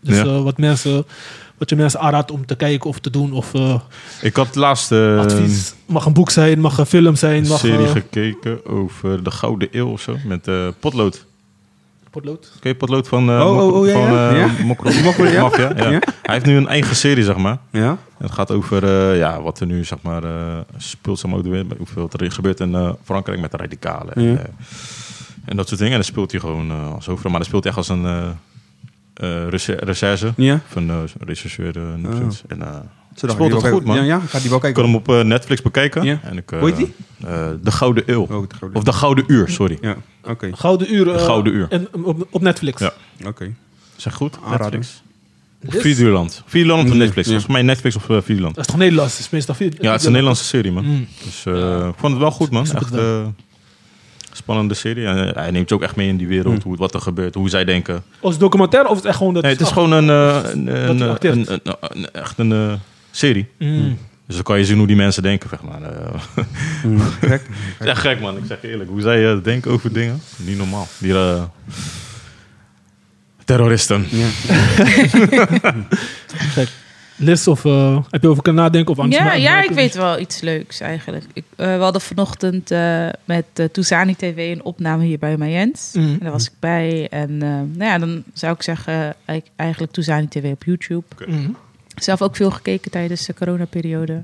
Dus 0.00 0.16
Ja. 0.16 0.24
eh, 0.24 0.42
wat, 0.42 0.58
mensen, 0.58 1.04
wat 1.58 1.70
je 1.70 1.76
mensen 1.76 2.00
aanraadt 2.00 2.30
om 2.30 2.46
te 2.46 2.54
kijken 2.56 2.90
of 2.90 2.98
te 2.98 3.10
doen 3.10 3.32
of 3.32 3.54
eh, 3.54 3.74
Ik 4.20 4.36
had 4.36 4.54
laatst 4.54 4.92
eh, 4.92 5.18
advies. 5.18 5.74
Mag 5.86 6.04
een 6.06 6.12
boek 6.12 6.30
zijn, 6.30 6.60
mag 6.60 6.78
een 6.78 6.86
film 6.86 7.16
zijn, 7.16 7.42
een 7.42 7.48
mag 7.48 7.58
serie 7.58 7.86
gekeken 7.86 8.66
over 8.66 9.22
de 9.22 9.30
Gouden 9.30 9.68
Eeuw 9.70 9.88
of 9.88 10.00
zo, 10.00 10.16
met 10.26 10.48
eh, 10.48 10.66
Potlood. 10.80 11.26
Potlood. 12.10 12.52
Ken 12.60 12.70
je 12.70 12.76
Potlood 12.76 13.08
van, 13.08 13.30
eh 13.30 13.46
Oh, 13.46 13.56
oh, 13.56 13.74
oh, 13.74 13.92
van 13.92 14.12
ja. 14.12 14.30
eh. 14.44 14.58
Mokro- 14.64 14.90
Mokro, 15.02 15.24
ja. 15.26 15.42
Mafia? 15.42 15.72
Ja. 15.76 15.90
Hij 16.22 16.34
heeft 16.34 16.46
nu 16.46 16.56
een 16.56 16.68
eigen 16.68 16.96
serie, 16.96 17.24
zeg 17.24 17.36
maar. 17.36 17.58
Ja? 17.70 17.98
Het 18.18 18.30
gaat 18.32 18.50
over 18.50 18.84
eh, 18.84 19.18
ja, 19.18 19.42
wat 19.42 19.60
er 19.60 19.66
nu 19.66 19.84
zeg 19.84 19.98
maar, 20.02 20.24
eh, 20.24 20.58
speelt, 20.76 21.18
zeg 21.18 21.30
maar, 21.30 21.40
hoeveel 21.78 22.08
er 22.18 22.32
gebeurt 22.32 22.60
in 22.60 22.74
eh, 22.74 22.90
Frankrijk 23.04 23.40
met 23.40 23.50
de 23.50 23.56
radicalen. 23.56 24.14
En, 24.14 24.22
Ja. 24.22 24.38
en 25.44 25.56
dat 25.56 25.66
soort 25.68 25.78
dingen. 25.80 25.94
En 25.94 25.98
dan 26.00 26.08
speelt 26.08 26.30
hij 26.30 26.40
gewoon 26.40 26.70
eh, 26.70 26.94
als 26.94 27.06
hoofdrol, 27.06 27.30
maar 27.30 27.40
dan 27.40 27.48
speelt 27.48 27.64
hij 27.64 27.72
echt 27.72 27.88
als 27.88 27.98
een 27.98 28.04
eh 28.06 28.28
eh, 29.14 29.48
recher- 29.48 29.84
recherche. 29.84 30.32
Ja? 30.36 30.60
Eh, 30.74 30.84
rechercheur. 31.18 31.76
eh, 31.76 31.82
Oh. 31.82 32.28
En, 32.48 32.62
eh, 32.62 32.68
Speelt 33.18 33.54
ik 33.54 33.60
het 33.62 33.72
goed, 33.72 33.84
man. 33.84 33.96
Ja, 33.96 34.02
ja, 34.02 34.18
ga 34.20 34.38
die 34.38 34.48
wel 34.48 34.56
ik 34.56 34.62
kijken. 34.62 34.82
kan 34.82 34.84
hem 34.92 34.94
op 34.94 35.08
eh, 35.08 35.20
Netflix 35.20 35.62
bekijken. 35.62 36.02
Ja. 36.04 36.20
En 36.22 36.36
ik, 36.36 36.52
eh, 36.52 36.58
Hoe 36.58 36.68
heet 36.68 36.76
die? 36.76 36.94
eh, 37.26 37.48
de 37.62 37.70
Gouden 37.70 38.02
Eeuw. 38.06 38.26
Oh. 38.30 38.42
Of 38.72 38.82
de 38.82 38.92
Gouden 38.92 39.24
Uur, 39.26 39.48
sorry. 39.48 39.78
Ja, 39.80 39.96
oké. 40.24 40.50
Gouden 40.54 40.94
Uur. 40.94 41.14
eh, 41.14 41.24
Gouden 41.24 41.52
Uur. 41.52 41.66
En, 41.70 41.88
op, 42.02 42.26
op 42.30 42.40
Netflix. 42.42 42.80
Ja. 42.80 42.92
Oké. 43.26 43.54
Zeg 43.96 44.14
goed? 44.14 44.36
Aanrader. 44.44 44.64
Netflix. 44.78 45.02
Of 45.66 45.72
Yes. 45.72 45.82
Videoland. 45.82 46.42
Videoland 46.46 46.90
of 46.90 46.96
Netflix. 46.96 47.26
ja. 47.26 47.32
Volgens 47.32 47.52
mij 47.52 47.62
Netflix 47.62 47.96
of 47.96 48.08
uh, 48.08 48.18
Videoland. 48.22 48.54
Dat 48.54 48.64
is 48.64 48.70
toch 48.70 48.80
Nederlands? 48.80 49.12
Het 49.12 49.20
is 49.24 49.30
meestal 49.30 49.54
vier. 49.54 49.72
Ja, 49.80 49.90
het 49.90 50.00
is 50.00 50.06
een 50.06 50.10
Nederlandse 50.12 50.44
serie, 50.44 50.72
man. 50.72 50.84
Mm. 50.84 51.06
Dus 51.24 51.46
eh, 51.46 51.86
ik 51.88 51.94
vond 51.96 52.12
het 52.12 52.20
wel 52.22 52.30
goed, 52.30 52.50
man. 52.50 52.62
Echt 52.74 52.94
eh, 52.96 53.26
spannende 54.32 54.74
serie. 54.74 55.06
En, 55.06 55.28
eh, 55.28 55.34
hij 55.42 55.50
neemt 55.50 55.68
je 55.68 55.74
ook 55.74 55.82
echt 55.82 55.96
mee 55.96 56.08
in 56.08 56.16
die 56.16 56.26
wereld, 56.26 56.54
Mm. 56.54 56.60
hoe, 56.62 56.76
wat 56.76 56.94
er 56.94 57.00
gebeurt, 57.00 57.34
hoe 57.34 57.48
zij 57.48 57.64
denken. 57.64 58.02
Is 58.22 58.30
het 58.30 58.40
documentaire 58.40 58.88
of 58.88 58.96
het 58.96 59.04
echt 59.04 59.16
gewoon 59.16 59.34
dat 59.34 59.42
Nee, 59.42 59.52
het 59.52 59.60
is 59.60 59.70
gewoon 59.70 59.92
een, 59.92 60.08
eh, 60.10 60.50
een, 60.52 60.66
een, 60.90 61.00
een, 61.00 61.20
een- 61.22 61.76
een- 61.80 62.10
echt 62.12 62.38
een 62.38 62.52
eh, 62.52 62.72
serie. 63.18 63.46
Mm. 63.58 63.98
Dus 64.26 64.34
dan 64.36 64.44
kan 64.44 64.58
je 64.58 64.64
zien 64.64 64.78
hoe 64.78 64.86
die 64.86 64.96
mensen 64.96 65.22
denken, 65.22 65.48
zeg 65.48 65.62
maar. 65.62 65.82
Eh, 65.82 66.14
Mm, 66.84 67.00
Gek. 67.20 67.42
echt 67.78 68.00
gek, 68.00 68.20
man. 68.20 68.36
Ik 68.36 68.42
zeg 68.46 68.62
je 68.62 68.68
eerlijk. 68.68 68.90
Hoe 68.90 69.00
zij 69.00 69.30
eh, 69.32 69.42
denken 69.42 69.70
over 69.70 69.92
dingen, 69.92 70.20
niet 70.36 70.56
normaal. 70.58 70.86
Die 70.98 71.12
eh, 71.14 71.42
terroristen. 73.44 74.06
Ja. 74.10 74.26
Gek. 76.54 76.68
Liz, 77.16 77.46
of 77.46 77.62
heb 78.10 78.22
je 78.22 78.28
over 78.28 78.42
kunnen 78.42 78.62
nadenken? 78.62 78.96
Of 78.98 79.08
Ja, 79.10 79.24
maar- 79.24 79.38
ja, 79.38 79.62
ik 79.62 79.70
weet 79.70 79.94
wel 79.94 80.18
iets 80.20 80.40
leuks 80.40 80.80
eigenlijk. 80.80 81.24
Ik, 81.32 81.44
eh, 81.56 81.76
we 81.76 81.82
hadden 81.82 82.00
vanochtend 82.00 82.70
eh, 82.70 83.08
met 83.24 83.44
uh, 83.56 83.66
Toezani 83.66 84.14
TV 84.16 84.52
een 84.56 84.64
opname 84.64 85.04
hier 85.04 85.18
bij 85.18 85.36
Mayens. 85.36 85.90
Mhm. 85.94 86.06
En 86.08 86.18
daar 86.22 86.32
was 86.32 86.46
ik 86.46 86.52
bij. 86.60 87.08
En 87.10 87.30
eh, 87.42 87.48
nou 87.48 87.84
ja, 87.90 87.98
dan 87.98 88.22
zou 88.34 88.54
ik 88.54 88.62
zeggen 88.62 89.14
eigenlijk 89.56 89.92
Toezani 89.92 90.28
TV 90.28 90.50
op 90.52 90.64
YouTube. 90.64 91.04
Mm. 91.26 91.56
Zelf 91.98 92.22
ook 92.22 92.36
veel 92.36 92.50
gekeken 92.50 92.90
tijdens 92.90 93.26
de 93.26 93.34
coronaperiode. 93.34 94.12
Je 94.12 94.22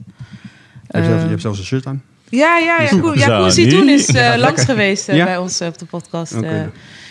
hebt, 0.89 1.05
zelfs, 1.05 1.17
Eh, 1.19 1.23
je 1.23 1.29
hebt 1.29 1.41
zelfs 1.43 1.59
een 1.59 1.65
shirt 1.65 1.87
aan. 1.87 2.03
Ja, 2.29 2.59
ja, 2.59 2.81
ja. 2.83 2.89
Koen, 3.01 3.19
ja, 3.19 3.39
Koen. 3.39 3.51
Zitoen 3.53 3.89
is 3.89 4.07
eh, 4.15 4.35
langs 4.37 4.65
geweest 4.65 5.09
eh, 5.09 5.17
Ja? 5.17 5.25
bij 5.25 5.37
ons 5.39 5.61
eh, 5.61 5.69
op 5.69 5.79
de 5.79 5.85
podcast. 5.85 6.33
Eh. 6.33 6.63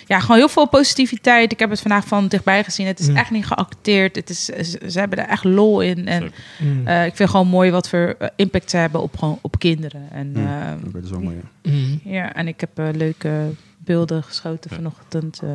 ja, 0.07 0.19
gewoon 0.19 0.38
heel 0.38 0.49
veel 0.49 0.68
positiviteit. 0.68 1.52
Ik 1.52 1.60
heb 1.60 1.69
het 1.69 1.81
vandaag 1.81 2.07
van 2.07 2.27
dichtbij 2.27 2.64
gezien. 2.64 2.88
Het 2.88 2.99
is 2.99 3.07
Mm. 3.07 3.15
echt 3.15 3.31
niet 3.31 3.45
geacteerd. 3.45 4.15
Het 4.15 4.30
is, 4.30 4.45
ze, 4.45 4.99
hebben 4.99 5.18
er 5.19 5.27
echt 5.30 5.44
lol 5.44 5.81
in. 5.81 6.07
En. 6.07 6.31
Mm. 6.60 6.88
eh, 6.88 7.06
ik 7.06 7.15
vind 7.15 7.30
gewoon 7.30 7.48
mooi 7.48 7.72
wat 7.72 7.90
voor 7.90 8.18
impact 8.35 8.69
ze 8.69 8.77
hebben 8.77 9.02
op, 9.02 9.18
gewoon, 9.18 9.40
op 9.41 9.60
kinderen. 9.60 10.07
En, 10.11 10.27
Mm. 10.31 10.45
eh, 10.48 10.91
Dat 10.94 11.03
is 11.03 11.10
wel 11.10 11.19
mooi, 11.22 11.35
ja. 11.61 11.72
Mm. 11.72 11.99
ja, 12.03 12.34
en 12.34 12.48
ik 12.48 12.60
heb 12.60 12.69
leuke 12.95 13.30
beelden 13.85 14.23
geschoten 14.23 14.69
vanochtend. 14.76 15.39
eh. 15.43 15.49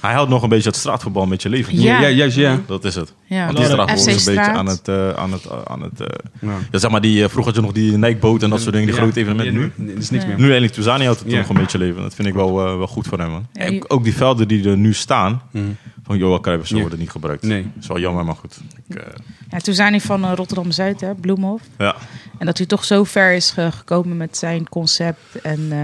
Hij 0.00 0.12
houdt 0.12 0.30
nog 0.30 0.42
een 0.42 0.48
beetje 0.48 0.68
het 0.68 0.78
straatvoetbal 0.78 1.26
met 1.26 1.42
je 1.42 1.48
leven. 1.48 1.80
Ja. 1.80 2.00
Ja, 2.00 2.08
juist, 2.08 2.36
ja. 2.36 2.60
Dat 2.66 2.84
is 2.84 2.94
het. 2.94 3.12
ja, 3.24 3.44
Want 3.44 3.56
die 3.56 3.66
straatvoetbal 3.66 4.04
FC 4.04 4.16
is 4.18 4.26
een 4.26 4.34
beetje 4.34 4.50
aan 4.50 4.66
het... 4.66 4.88
eh, 4.88 5.10
aan 5.10 5.32
het, 5.32 5.44
aan 5.64 5.82
het 5.82 6.00
eh, 6.00 6.06
ja. 6.40 6.56
ja, 6.70 6.78
zeg 6.78 6.90
maar, 6.90 7.00
die, 7.00 7.22
eh, 7.22 7.28
vroeger 7.28 7.44
had 7.52 7.54
je 7.54 7.60
nog 7.66 7.72
die 7.72 7.96
Nike-boot 7.98 8.42
en 8.42 8.50
dat 8.50 8.60
soort 8.60 8.72
dingen, 8.72 8.86
die 8.86 8.96
Ja. 8.96 9.02
grote 9.02 9.20
evenementen. 9.20 9.54
Ja, 9.60 9.70
Nu, 9.76 9.84
nu 9.84 9.92
is 9.92 10.10
niks 10.10 10.26
meer. 10.26 10.36
nu 10.36 10.42
eigenlijk 10.42 10.72
Touzani 10.72 11.04
houdt 11.04 11.20
het 11.20 11.30
Ja. 11.30 11.38
nog 11.38 11.48
een 11.48 11.56
beetje 11.56 11.78
leven. 11.78 12.02
Dat 12.02 12.14
vind 12.14 12.28
ik 12.28 12.34
wel, 12.34 12.66
eh, 12.66 12.76
wel 12.76 12.86
goed 12.86 13.06
voor 13.06 13.18
hem, 13.18 13.30
man. 13.30 13.46
Ja, 13.52 13.60
En 13.60 13.90
ook 13.90 14.04
die 14.04 14.14
velden 14.14 14.48
die 14.48 14.68
er 14.68 14.76
nu 14.76 14.92
staan, 14.94 15.42
Mhm. 15.50 15.64
van 16.04 16.18
Johan 16.18 16.40
Cruijff, 16.40 16.66
zo 16.66 16.74
Ja. 16.74 16.80
worden 16.80 16.98
niet 16.98 17.10
gebruikt. 17.10 17.42
Nee. 17.42 17.62
Dat 17.62 17.82
is 17.82 17.86
wel 17.88 17.98
jammer, 17.98 18.24
maar 18.24 18.34
goed. 18.36 18.60
Ik, 18.88 18.94
eh, 18.96 19.06
Ja, 19.50 19.58
toen 19.58 19.74
zijn 19.74 19.90
hij 19.90 20.00
van 20.00 20.24
eh, 20.24 20.32
Rotterdam-Zuid, 20.34 21.00
hè, 21.00 21.14
Bloemhof. 21.14 21.60
ja. 21.78 21.94
En 22.38 22.46
dat 22.46 22.56
hij 22.58 22.66
toch 22.66 22.84
zo 22.84 23.04
ver 23.04 23.32
is 23.32 23.50
ge- 23.50 23.72
gekomen 23.72 24.16
met 24.16 24.36
zijn 24.36 24.68
concept. 24.68 25.20
En 25.42 25.66
eh, 25.70 25.78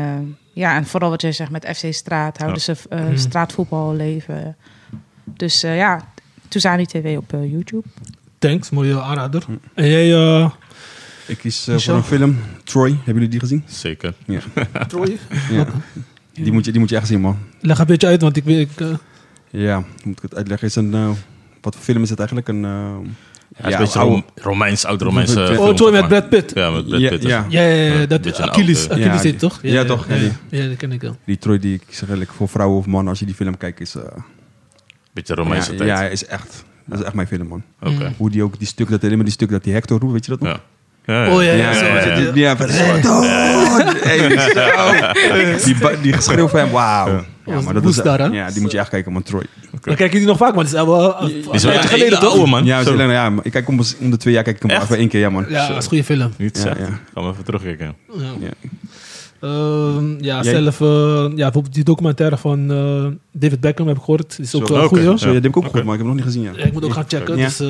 ja, 0.58 0.76
en 0.76 0.86
vooral 0.86 1.10
wat 1.10 1.22
jij 1.22 1.32
zegt 1.32 1.50
met 1.50 1.64
FC 1.76 1.92
Straat. 1.92 2.38
Houden 2.38 2.60
ze 2.62 2.74
eh, 2.88 3.00
Mhm. 3.04 3.16
straatvoetbal 3.16 3.94
leven. 3.94 4.56
Dus 5.24 5.62
eh, 5.62 5.76
ja, 5.76 6.08
Toezani 6.48 6.86
TV 6.86 7.16
op 7.16 7.32
eh, 7.32 7.50
YouTube. 7.50 7.88
Thanks, 8.38 8.70
mooie 8.70 9.00
aanrader. 9.00 9.44
En 9.74 9.88
jij, 9.88 10.14
eh 10.14 10.50
Ik 11.26 11.38
kies 11.38 11.64
voor 11.64 11.94
een 11.94 12.02
film, 12.02 12.38
Troy. 12.64 12.88
Hebben 12.90 13.14
jullie 13.14 13.28
die 13.28 13.40
gezien? 13.40 13.62
Zeker. 13.66 14.14
Ja. 14.26 14.40
Troy? 14.88 15.18
ja. 15.50 15.66
Die, 16.32 16.52
moet 16.52 16.64
je, 16.64 16.70
die 16.70 16.80
moet 16.80 16.88
je 16.90 16.96
echt 16.96 17.06
zien, 17.06 17.20
man. 17.20 17.38
Leg 17.60 17.78
een 17.78 17.86
beetje 17.86 18.06
uit, 18.06 18.20
want 18.20 18.36
ik 18.36 18.44
weet... 18.44 18.70
Ik, 18.70 18.80
eh, 18.80 18.94
Ja, 19.50 19.84
moet 20.04 20.16
ik 20.16 20.22
het 20.22 20.34
uitleggen? 20.34 20.68
Is 20.68 20.74
een, 20.76 20.90
wat 21.60 21.74
voor 21.74 21.84
film 21.84 22.02
is 22.02 22.10
het 22.10 22.18
eigenlijk? 22.18 22.48
Een, 22.48 22.64
Ja, 23.56 23.64
het 23.64 23.66
is 23.66 23.72
een 23.74 23.80
beetje 23.80 23.98
oude- 23.98 24.22
Romeins, 24.34 24.84
oud-Romeins. 24.84 25.36
Oh, 25.36 25.90
met. 25.90 26.08
Brad 26.08 26.28
Pitt. 26.28 26.52
Ja, 26.54 26.70
met 26.70 26.86
Brad 26.88 27.00
Ja, 27.00 27.08
Pitt. 27.08 27.22
ja. 27.22 27.46
Ja, 27.48 27.62
ja, 27.62 27.74
ja, 27.74 27.92
Ja, 28.00 28.06
dat 28.06 28.26
Achilles. 28.26 28.38
oude- 28.38 28.52
Achilles 28.52 28.86
Ja, 28.86 29.18
heet 29.18 29.38
toch? 29.38 29.58
ja, 29.62 29.84
toch? 29.84 30.06
Ja, 30.08 30.14
Ja, 30.14 30.30
ja, 30.48 30.66
dat 30.68 30.76
ken 30.76 30.92
ik 30.92 31.00
wel. 31.00 31.16
Die 31.24 31.38
Troy 31.38 31.58
die 31.58 31.74
ik 31.74 31.82
zeg 31.88 32.00
eigenlijk 32.08 32.30
voor 32.32 32.48
vrouwen 32.48 32.78
of 32.78 32.86
mannen, 32.86 33.08
als 33.08 33.18
je 33.18 33.26
die 33.26 33.34
film 33.34 33.56
kijkt, 33.56 33.80
is... 33.80 33.94
eh, 33.94 34.02
Beetje 35.12 35.34
Romeinse 35.34 35.70
ja, 35.72 35.76
tijd. 35.76 35.88
ja, 35.88 36.02
is 36.02 36.26
echt. 36.26 36.64
Dat 36.86 36.98
is 36.98 37.04
echt 37.04 37.14
mijn 37.14 37.26
film, 37.26 37.46
man. 37.46 37.62
Mm. 37.80 37.94
Oké. 37.94 38.12
Hoe 38.16 38.30
die 38.30 38.42
ook, 38.42 38.58
die 38.58 38.66
stuk, 38.66 38.90
dat 38.90 39.02
helemaal 39.02 39.24
die 39.24 39.32
stuk 39.32 39.50
dat 39.50 39.64
die 39.64 39.72
Hector 39.72 39.98
roept, 40.00 40.12
weet 40.12 40.24
je 40.24 40.30
dat 40.30 40.40
nog? 40.40 40.48
Ja. 40.48 40.60
Ja, 41.14 41.24
ja. 41.24 41.34
Oh 41.34 41.42
ja, 41.42 41.52
ja, 41.52 41.56
Ja, 41.56 41.72
zo, 41.72 41.84
ja, 41.84 41.94
ja, 41.94 42.06
ja, 42.06 42.16
ja. 42.18 42.30
die- 42.32 42.42
ja, 45.80 45.90
die 46.02 46.12
geschreeuw 46.12 46.48
van 46.48 46.60
hem, 46.60 46.70
wauw. 46.70 47.24
Ja. 47.48 47.54
Ja, 47.54 47.60
maar 47.60 47.74
dat 47.74 47.84
is, 47.84 47.96
daar, 47.96 48.18
hè? 48.18 48.26
ja, 48.26 48.50
die 48.50 48.60
moet 48.60 48.70
je 48.72 48.78
echt 48.78 48.88
kijken, 48.88 49.12
man, 49.12 49.22
Troy. 49.22 49.46
Dan 49.80 49.94
kijk 49.94 50.12
je 50.12 50.18
die 50.18 50.26
nog 50.26 50.36
vaak, 50.36 50.54
want 50.54 50.68
het 50.70 50.76
is 50.78 50.84
wel 50.84 51.20
een 51.20 51.26
Die 51.26 51.36
is 51.38 51.44
wel 51.44 51.52
tijdje 51.60 51.72
een 51.72 51.82
geleden, 51.88 52.18
hele 52.18 52.30
toch? 52.30 52.46
man. 52.46 52.64
Ja, 52.64 52.80
ja, 52.80 53.32
ik 53.42 53.50
kijk 53.52 53.68
om, 53.68 53.80
om 54.00 54.10
de 54.10 54.16
twee 54.16 54.34
jaar 54.34 54.42
kijk 54.42 54.56
ik 54.56 54.62
hem 54.62 54.70
Echt? 54.70 54.82
even 54.82 54.96
één 54.96 55.08
keer, 55.08 55.20
ja, 55.20 55.30
man. 55.30 55.44
Ja, 55.48 55.68
dat 55.68 55.76
is 55.76 55.82
een 55.82 55.88
goede 55.88 56.04
film. 56.04 56.30
Niet 56.36 56.56
Ja, 56.56 56.62
zeggen. 56.62 56.84
ja. 56.86 56.98
Gaan 57.14 57.24
we 57.24 57.30
even 57.30 57.44
terugkijken. 57.44 57.94
Ja. 58.12 58.22
Ja. 58.40 58.48
Ehm, 59.40 60.10
ja, 60.24 60.42
Jij- 60.42 60.44
zelf, 60.62 60.80
eh, 60.80 60.88
ja, 61.18 61.34
bijvoorbeeld 61.34 61.74
die 61.74 61.84
documentaire 61.84 62.36
van 62.36 62.70
eh, 62.72 63.06
David 63.32 63.60
Beckham 63.60 63.86
heb 63.86 63.96
ik 63.96 64.02
gehoord. 64.02 64.36
Die 64.36 64.44
is 64.44 64.54
ook 64.54 64.68
wel 64.68 64.88
goed, 64.88 64.98
hoor. 65.04 65.18
Zo, 65.18 65.24
ja, 65.26 65.32
die 65.32 65.40
heb 65.40 65.44
ik 65.44 65.56
ook 65.56 65.64
goed, 65.64 65.72
maar 65.72 65.82
ik 65.82 65.88
heb 65.88 65.98
hem 65.98 66.06
nog 66.06 66.14
niet 66.14 66.24
gezien, 66.24 66.42
ja. 66.42 66.50
Ja, 66.56 66.64
ik 66.64 66.72
moet 66.72 66.84
ook 66.84 66.92
gaan 66.92 67.04
checken. 67.08 67.36
Ja. 67.36 67.44
Dus, 67.44 67.60
eh, 67.60 67.68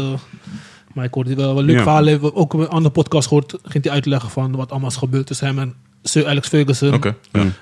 maar 0.95 1.05
ik 1.05 1.15
hoorde 1.15 1.35
wel 1.35 1.59
een 1.59 1.65
leuk 1.65 1.77
Ja. 1.77 1.83
verhaal. 1.83 2.33
Ook 2.35 2.55
een 2.55 2.69
andere 2.69 2.93
podcast 2.95 3.29
gehoord. 3.29 3.55
Ging 3.63 3.85
hij 3.85 3.93
uitleggen 3.93 4.31
van 4.31 4.57
wat 4.57 4.71
allemaal 4.71 4.89
is 4.91 4.97
gebeurd 4.97 5.27
tussen 5.27 5.47
hem 5.47 5.59
en 5.59 5.75
Sir 6.03 6.27
Alex 6.27 6.49
Ferguson. 6.49 7.01
Ja. 7.03 7.15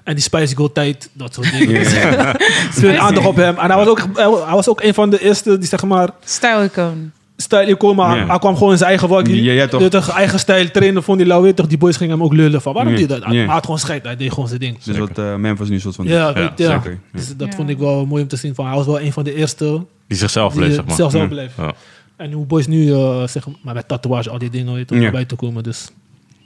En 0.04 0.14
die 0.14 0.22
Spicy 0.22 0.54
Gold 0.54 0.74
tijd, 0.74 1.10
dat 1.12 1.34
soort 1.34 1.58
dingen. 1.58 1.84
Veel 2.70 2.96
aandacht 3.06 3.26
op 3.26 3.36
hem. 3.36 3.56
En 3.58 3.66
hij 3.70 3.76
was, 3.76 3.86
ook, 3.86 4.06
hij 4.14 4.54
was 4.54 4.68
ook 4.68 4.82
een 4.82 4.94
van 4.94 5.10
de 5.10 5.20
eerste 5.22 5.58
die 5.58 5.68
zeg 5.68 5.84
maar 5.84 6.08
Stijlicoon. 6.24 7.12
stijl 7.36 7.76
kwam. 7.76 7.96
Maar 7.96 8.26
hij 8.28 8.38
kwam 8.38 8.54
gewoon 8.56 8.70
in 8.72 8.76
zijn 8.78 8.90
eigen 8.90 9.08
wakkie. 9.08 9.42
Ja, 9.42 9.52
ja, 9.52 9.66
toch. 9.88 10.08
Eigen 10.10 10.38
stijl 10.38 10.70
trainen 10.70 11.02
vond 11.02 11.18
die 11.18 11.26
lauw. 11.26 11.46
je 11.46 11.54
toch, 11.54 11.66
Die 11.66 11.78
boys 11.78 11.96
gingen 11.96 12.12
hem 12.12 12.22
ook 12.22 12.32
lullen 12.32 12.62
van 12.62 12.72
waarom 12.74 12.96
je 12.96 13.06
dat? 13.06 13.24
Hij 13.24 13.36
hij 13.36 13.44
had 13.46 13.64
gewoon 13.64 13.78
scheid. 13.78 14.04
Hij 14.04 14.16
deed 14.16 14.32
gewoon 14.32 14.48
zijn 14.48 14.60
ding. 14.60 14.78
Dus 14.82 14.98
wat 14.98 15.18
eh 15.18 15.34
Memphis 15.34 15.68
nu 15.68 15.80
soort 15.80 15.94
van... 15.94 16.06
Ja, 16.06 16.32
weet 16.32 16.50
je, 16.56 16.62
ja. 16.64 16.70
zeker. 16.82 16.98
Dus 17.12 17.36
dat 17.36 17.48
Ja. 17.50 17.56
vond 17.56 17.68
ik 17.68 17.78
wel 17.78 18.06
mooi 18.06 18.22
om 18.22 18.28
te 18.28 18.36
zien. 18.36 18.54
Van, 18.54 18.66
hij 18.66 18.74
was 18.76 18.86
wel 18.86 19.00
een 19.00 19.12
van 19.12 19.24
de 19.24 19.34
eerste. 19.34 19.84
Die 20.08 20.18
zichzelf 20.18 20.52
Die, 20.52 20.60
bleef, 20.60 20.70
eh, 20.70 20.76
zeg 20.76 20.86
maar. 20.86 20.96
zichzelf 20.96 21.28
bleef. 21.28 21.52
Ja. 21.56 21.72
En 22.16 22.32
hoe 22.32 22.46
boys 22.46 22.66
nu, 22.66 22.92
eh 22.92 23.26
zeg 23.26 23.46
maar, 23.62 23.74
met 23.74 23.88
tatoeage, 23.88 24.30
al 24.30 24.38
die 24.38 24.50
dingen, 24.50 24.74
weet 24.74 24.90
om 24.92 25.02
erbij 25.02 25.24
te 25.24 25.34
komen. 25.36 25.62
Dus 25.62 25.88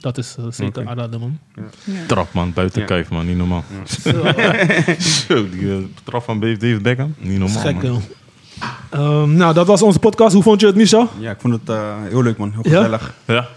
dat 0.01 0.17
is 0.17 0.35
eh, 0.39 0.45
zeker 0.49 0.87
aanraden, 0.87 1.19
man. 1.19 1.39
Ja. 1.55 1.63
Trap, 2.07 2.33
man. 2.33 2.53
Buiten 2.53 2.81
Ja. 2.81 2.87
kijf, 2.87 3.09
man. 3.09 3.25
Niet 3.25 3.37
normaal. 3.37 3.63
Zo, 5.27 5.49
die 5.49 5.71
eh, 5.71 5.77
trap 6.03 6.23
van 6.23 6.39
David 6.39 6.81
Beckham. 6.81 7.15
Niet 7.19 7.39
normaal, 7.39 7.59
gek, 7.61 7.81
man. 7.83 8.01
Ehm, 8.89 9.33
nou, 9.35 9.53
dat 9.53 9.67
was 9.67 9.81
onze 9.81 9.99
podcast. 9.99 10.33
Hoe 10.33 10.43
vond 10.43 10.59
je 10.61 10.67
het, 10.67 10.75
Misha? 10.75 11.07
Ja, 11.19 11.31
ik 11.31 11.39
vond 11.39 11.53
het 11.53 11.69
eh, 11.69 11.93
heel 12.09 12.23
leuk, 12.23 12.37
man. 12.37 12.51
Heel 12.51 12.61
gezellig. 12.63 13.13
Ja. 13.25 13.47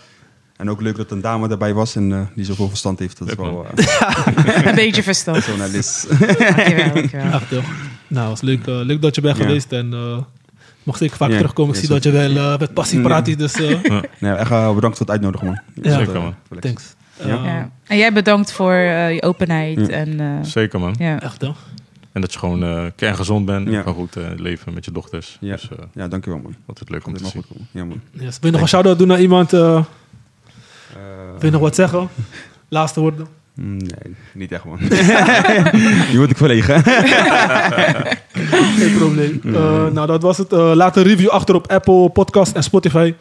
En 0.57 0.71
ook 0.71 0.81
leuk 0.81 0.97
dat 0.97 1.11
een 1.11 1.21
dame 1.21 1.49
erbij 1.49 1.75
was 1.75 1.97
en 1.97 2.13
eh, 2.13 2.21
die 2.35 2.45
zoveel 2.45 2.69
verstand 2.69 2.99
heeft. 2.99 3.19
Dat 3.19 3.29
is 3.29 3.35
wel 3.35 3.67
Een 4.65 4.75
beetje 4.75 5.03
verstand. 5.03 5.43
zo 5.45 5.53
Liz. 5.73 6.05
Dankjewel, 6.09 6.93
dankjewel. 6.95 7.33
Echt, 7.33 7.51
joh. 7.51 7.65
Nou, 8.09 8.31
het 8.31 8.41
was 8.41 8.41
leuk, 8.41 8.67
eh, 8.67 8.75
leuk 8.81 9.03
dat 9.03 9.15
je 9.15 9.21
bent 9.21 9.37
Ja. 9.37 9.43
geweest. 9.45 9.73
En 9.73 9.91
mag 10.85 10.97
zeker 10.97 11.17
vaak 11.17 11.31
terugkomen. 11.31 11.75
Ik 11.75 11.81
zie 11.81 11.89
dat 11.89 12.03
je 12.03 12.11
wel 12.11 12.37
eh, 12.37 12.59
met 12.59 12.75
passie 12.75 12.99
Ja. 12.99 13.05
praat. 13.05 13.27
hier, 13.27 13.37
Dus 13.37 13.53
eh, 13.55 13.81
nee, 14.21 14.33
echt 14.33 14.51
eh, 14.51 14.75
bedankt 14.75 14.97
voor 14.97 15.07
het 15.07 15.11
uitnodigen, 15.11 15.47
man. 15.47 15.59
Ja. 15.83 15.99
Zeker, 15.99 16.21
man. 16.21 16.35
thanks. 16.61 16.95
Ja. 17.25 17.27
Ja. 17.45 17.71
En 17.87 17.97
jij 17.97 18.13
bedankt 18.13 18.53
voor 18.53 18.73
eh, 18.73 19.15
je 19.15 19.23
openheid. 19.23 19.89
En, 19.89 20.21
eh, 20.21 20.27
Zeker, 20.43 20.81
man. 20.81 20.97
Echt. 20.97 21.43
En 22.13 22.21
dat 22.21 22.33
je 22.33 22.39
gewoon 22.39 22.65
eh 22.65 22.85
kerngezond 22.97 23.47
bent. 23.47 23.69
Ja. 23.69 23.83
Kan 23.83 23.95
goed 23.95 24.17
eh, 24.17 24.25
leven 24.37 24.75
met 24.75 24.85
je 24.85 24.91
dochters. 24.93 25.37
Ja. 25.41 25.53
Dus 25.53 25.69
eh, 25.71 25.79
Ja, 25.95 26.09
dankjewel, 26.09 26.39
man. 26.39 26.55
altijd 26.67 26.91
leuk 26.91 27.07
om 27.07 27.13
te 27.15 27.19
zien. 27.25 27.31
goed 27.33 27.47
komen. 27.49 27.69
Ja, 27.71 27.85
man. 27.85 28.01
Yes. 28.11 28.21
Wil 28.21 28.37
je 28.41 28.51
nog 28.51 28.61
een 28.61 28.69
shout-out 28.69 28.99
doen 28.99 29.09
naar 29.09 29.21
iemand? 29.21 29.51
wil 29.51 29.85
je 31.41 31.51
nog 31.51 31.61
wat 31.61 31.75
zeggen? 31.75 32.09
Laatste 32.69 33.01
woorden. 33.01 33.27
Nee, 33.55 34.15
niet 34.33 34.53
echt, 34.53 34.65
man. 34.65 34.79
Nu 36.13 36.19
word 36.19 36.31
ik 36.31 36.37
verlegen. 36.37 36.83
Geen 38.79 38.95
probleem. 38.99 39.41
Eh, 39.45 39.53
nou, 39.93 40.07
dat 40.07 40.23
was 40.23 40.39
het. 40.39 40.53
Eh, 40.53 40.73
laat 40.75 40.97
een 40.97 41.03
review 41.03 41.29
achter 41.29 41.55
op 41.55 41.71
Apple 41.71 42.09
Podcast 42.11 42.55
en 42.57 42.63
Spotify. 42.63 43.15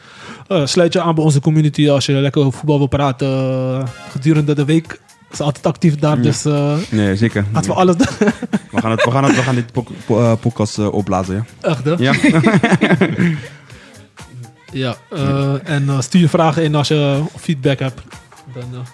Eh, 0.48 0.66
sluit 0.66 0.94
je 0.94 1.02
aan 1.02 1.16
bij 1.16 1.24
onze 1.24 1.40
community 1.42 1.90
als 1.90 2.06
je 2.06 2.14
lekker 2.14 2.42
over 2.42 2.60
voetbal 2.60 2.78
wil 2.78 2.88
praten 2.88 3.88
gedurende 4.12 4.54
de 4.56 4.66
week. 4.66 5.00
is 5.32 5.40
altijd 5.40 5.66
actief 5.66 5.96
daar, 5.96 6.16
Ja. 6.18 6.22
dus 6.24 6.46
eh 6.46 6.74
Nee, 6.90 7.16
zeker. 7.16 7.46
laten 7.54 7.70
we 7.70 7.76
alles 7.76 7.96
doen. 7.96 8.08
We 8.72 8.82
gaan, 8.82 8.92
het, 8.92 9.04
we 9.06 9.12
gaan, 9.12 9.24
het, 9.24 9.36
we 9.36 9.42
gaan 9.42 9.56
dit 9.56 9.72
po- 10.06 10.36
podcast 10.38 10.78
opblazen, 10.90 11.36
ja. 11.36 11.70
Echt, 11.70 11.84
hè? 11.86 11.94
Ja, 11.98 12.14
Ja, 14.72 14.96
eh, 15.10 15.54
en 15.70 16.04
stuur 16.04 16.22
je 16.22 16.30
vragen 16.30 16.64
in 16.64 16.76
als 16.76 16.88
je 16.88 17.22
feedback 17.38 17.80
hebt. 17.80 18.02
Dan 18.54 18.86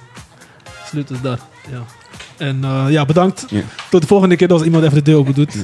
uh, 0.90 1.06
sluit 1.06 1.10
het 1.10 1.24
daar. 1.24 1.40
Ja. 1.72 1.84
En 2.38 2.64
eh, 2.64 2.86
ja, 2.90 3.06
bedankt. 3.06 3.46
Ja. 3.50 3.62
Tot 3.90 4.02
de 4.02 4.08
volgende 4.08 4.36
keer 4.36 4.48
als 4.48 4.64
iemand 4.64 4.84
even 4.84 4.96
de 4.96 5.02
deur 5.02 5.18
open 5.18 5.34
doet. 5.34 5.56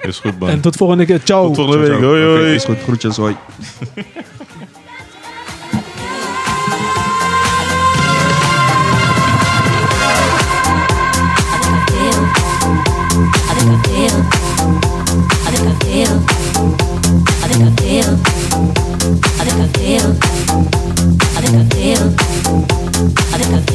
Is 0.00 0.18
goed, 0.18 0.38
man. 0.38 0.48
en 0.48 0.60
tot 0.60 0.72
de 0.72 0.78
volgende 0.78 1.04
keer. 1.04 1.20
Ciao. 1.24 1.46
Tot 1.46 1.56
volgende 1.56 1.88
week. 1.88 2.00
Hoi, 2.00 2.22
hoi. 2.22 2.54
is 2.54 2.64
goed. 2.64 2.78
Groetjes, 2.82 3.16
hoi. 3.16 3.36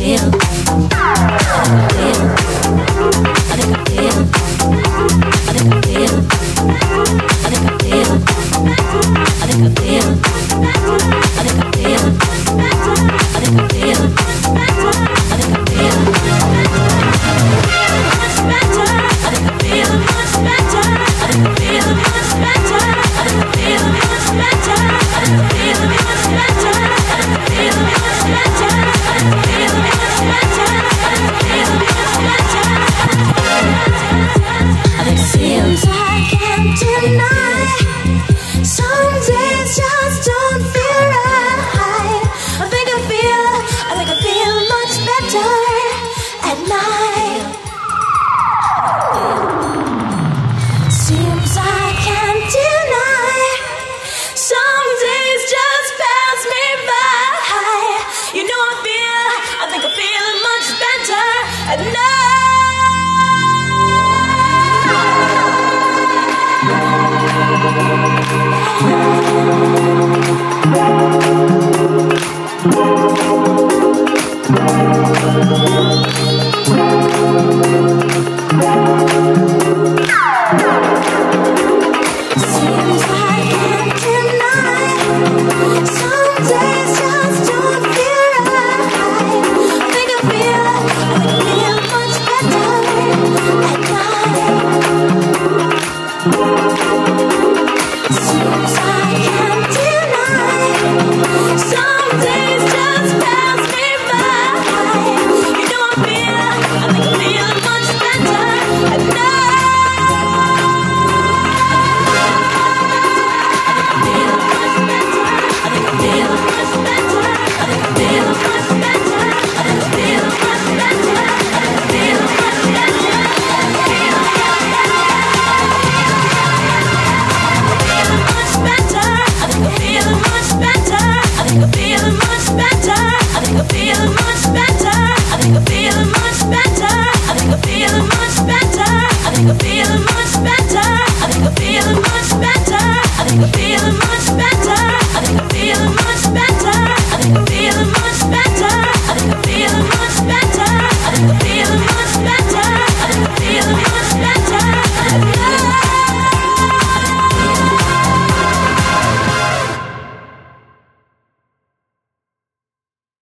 Seems 0.06 0.36
I 0.36 0.55
I 1.68 1.88
think 9.48 9.66
I 9.66 9.82
feel. 9.82 10.45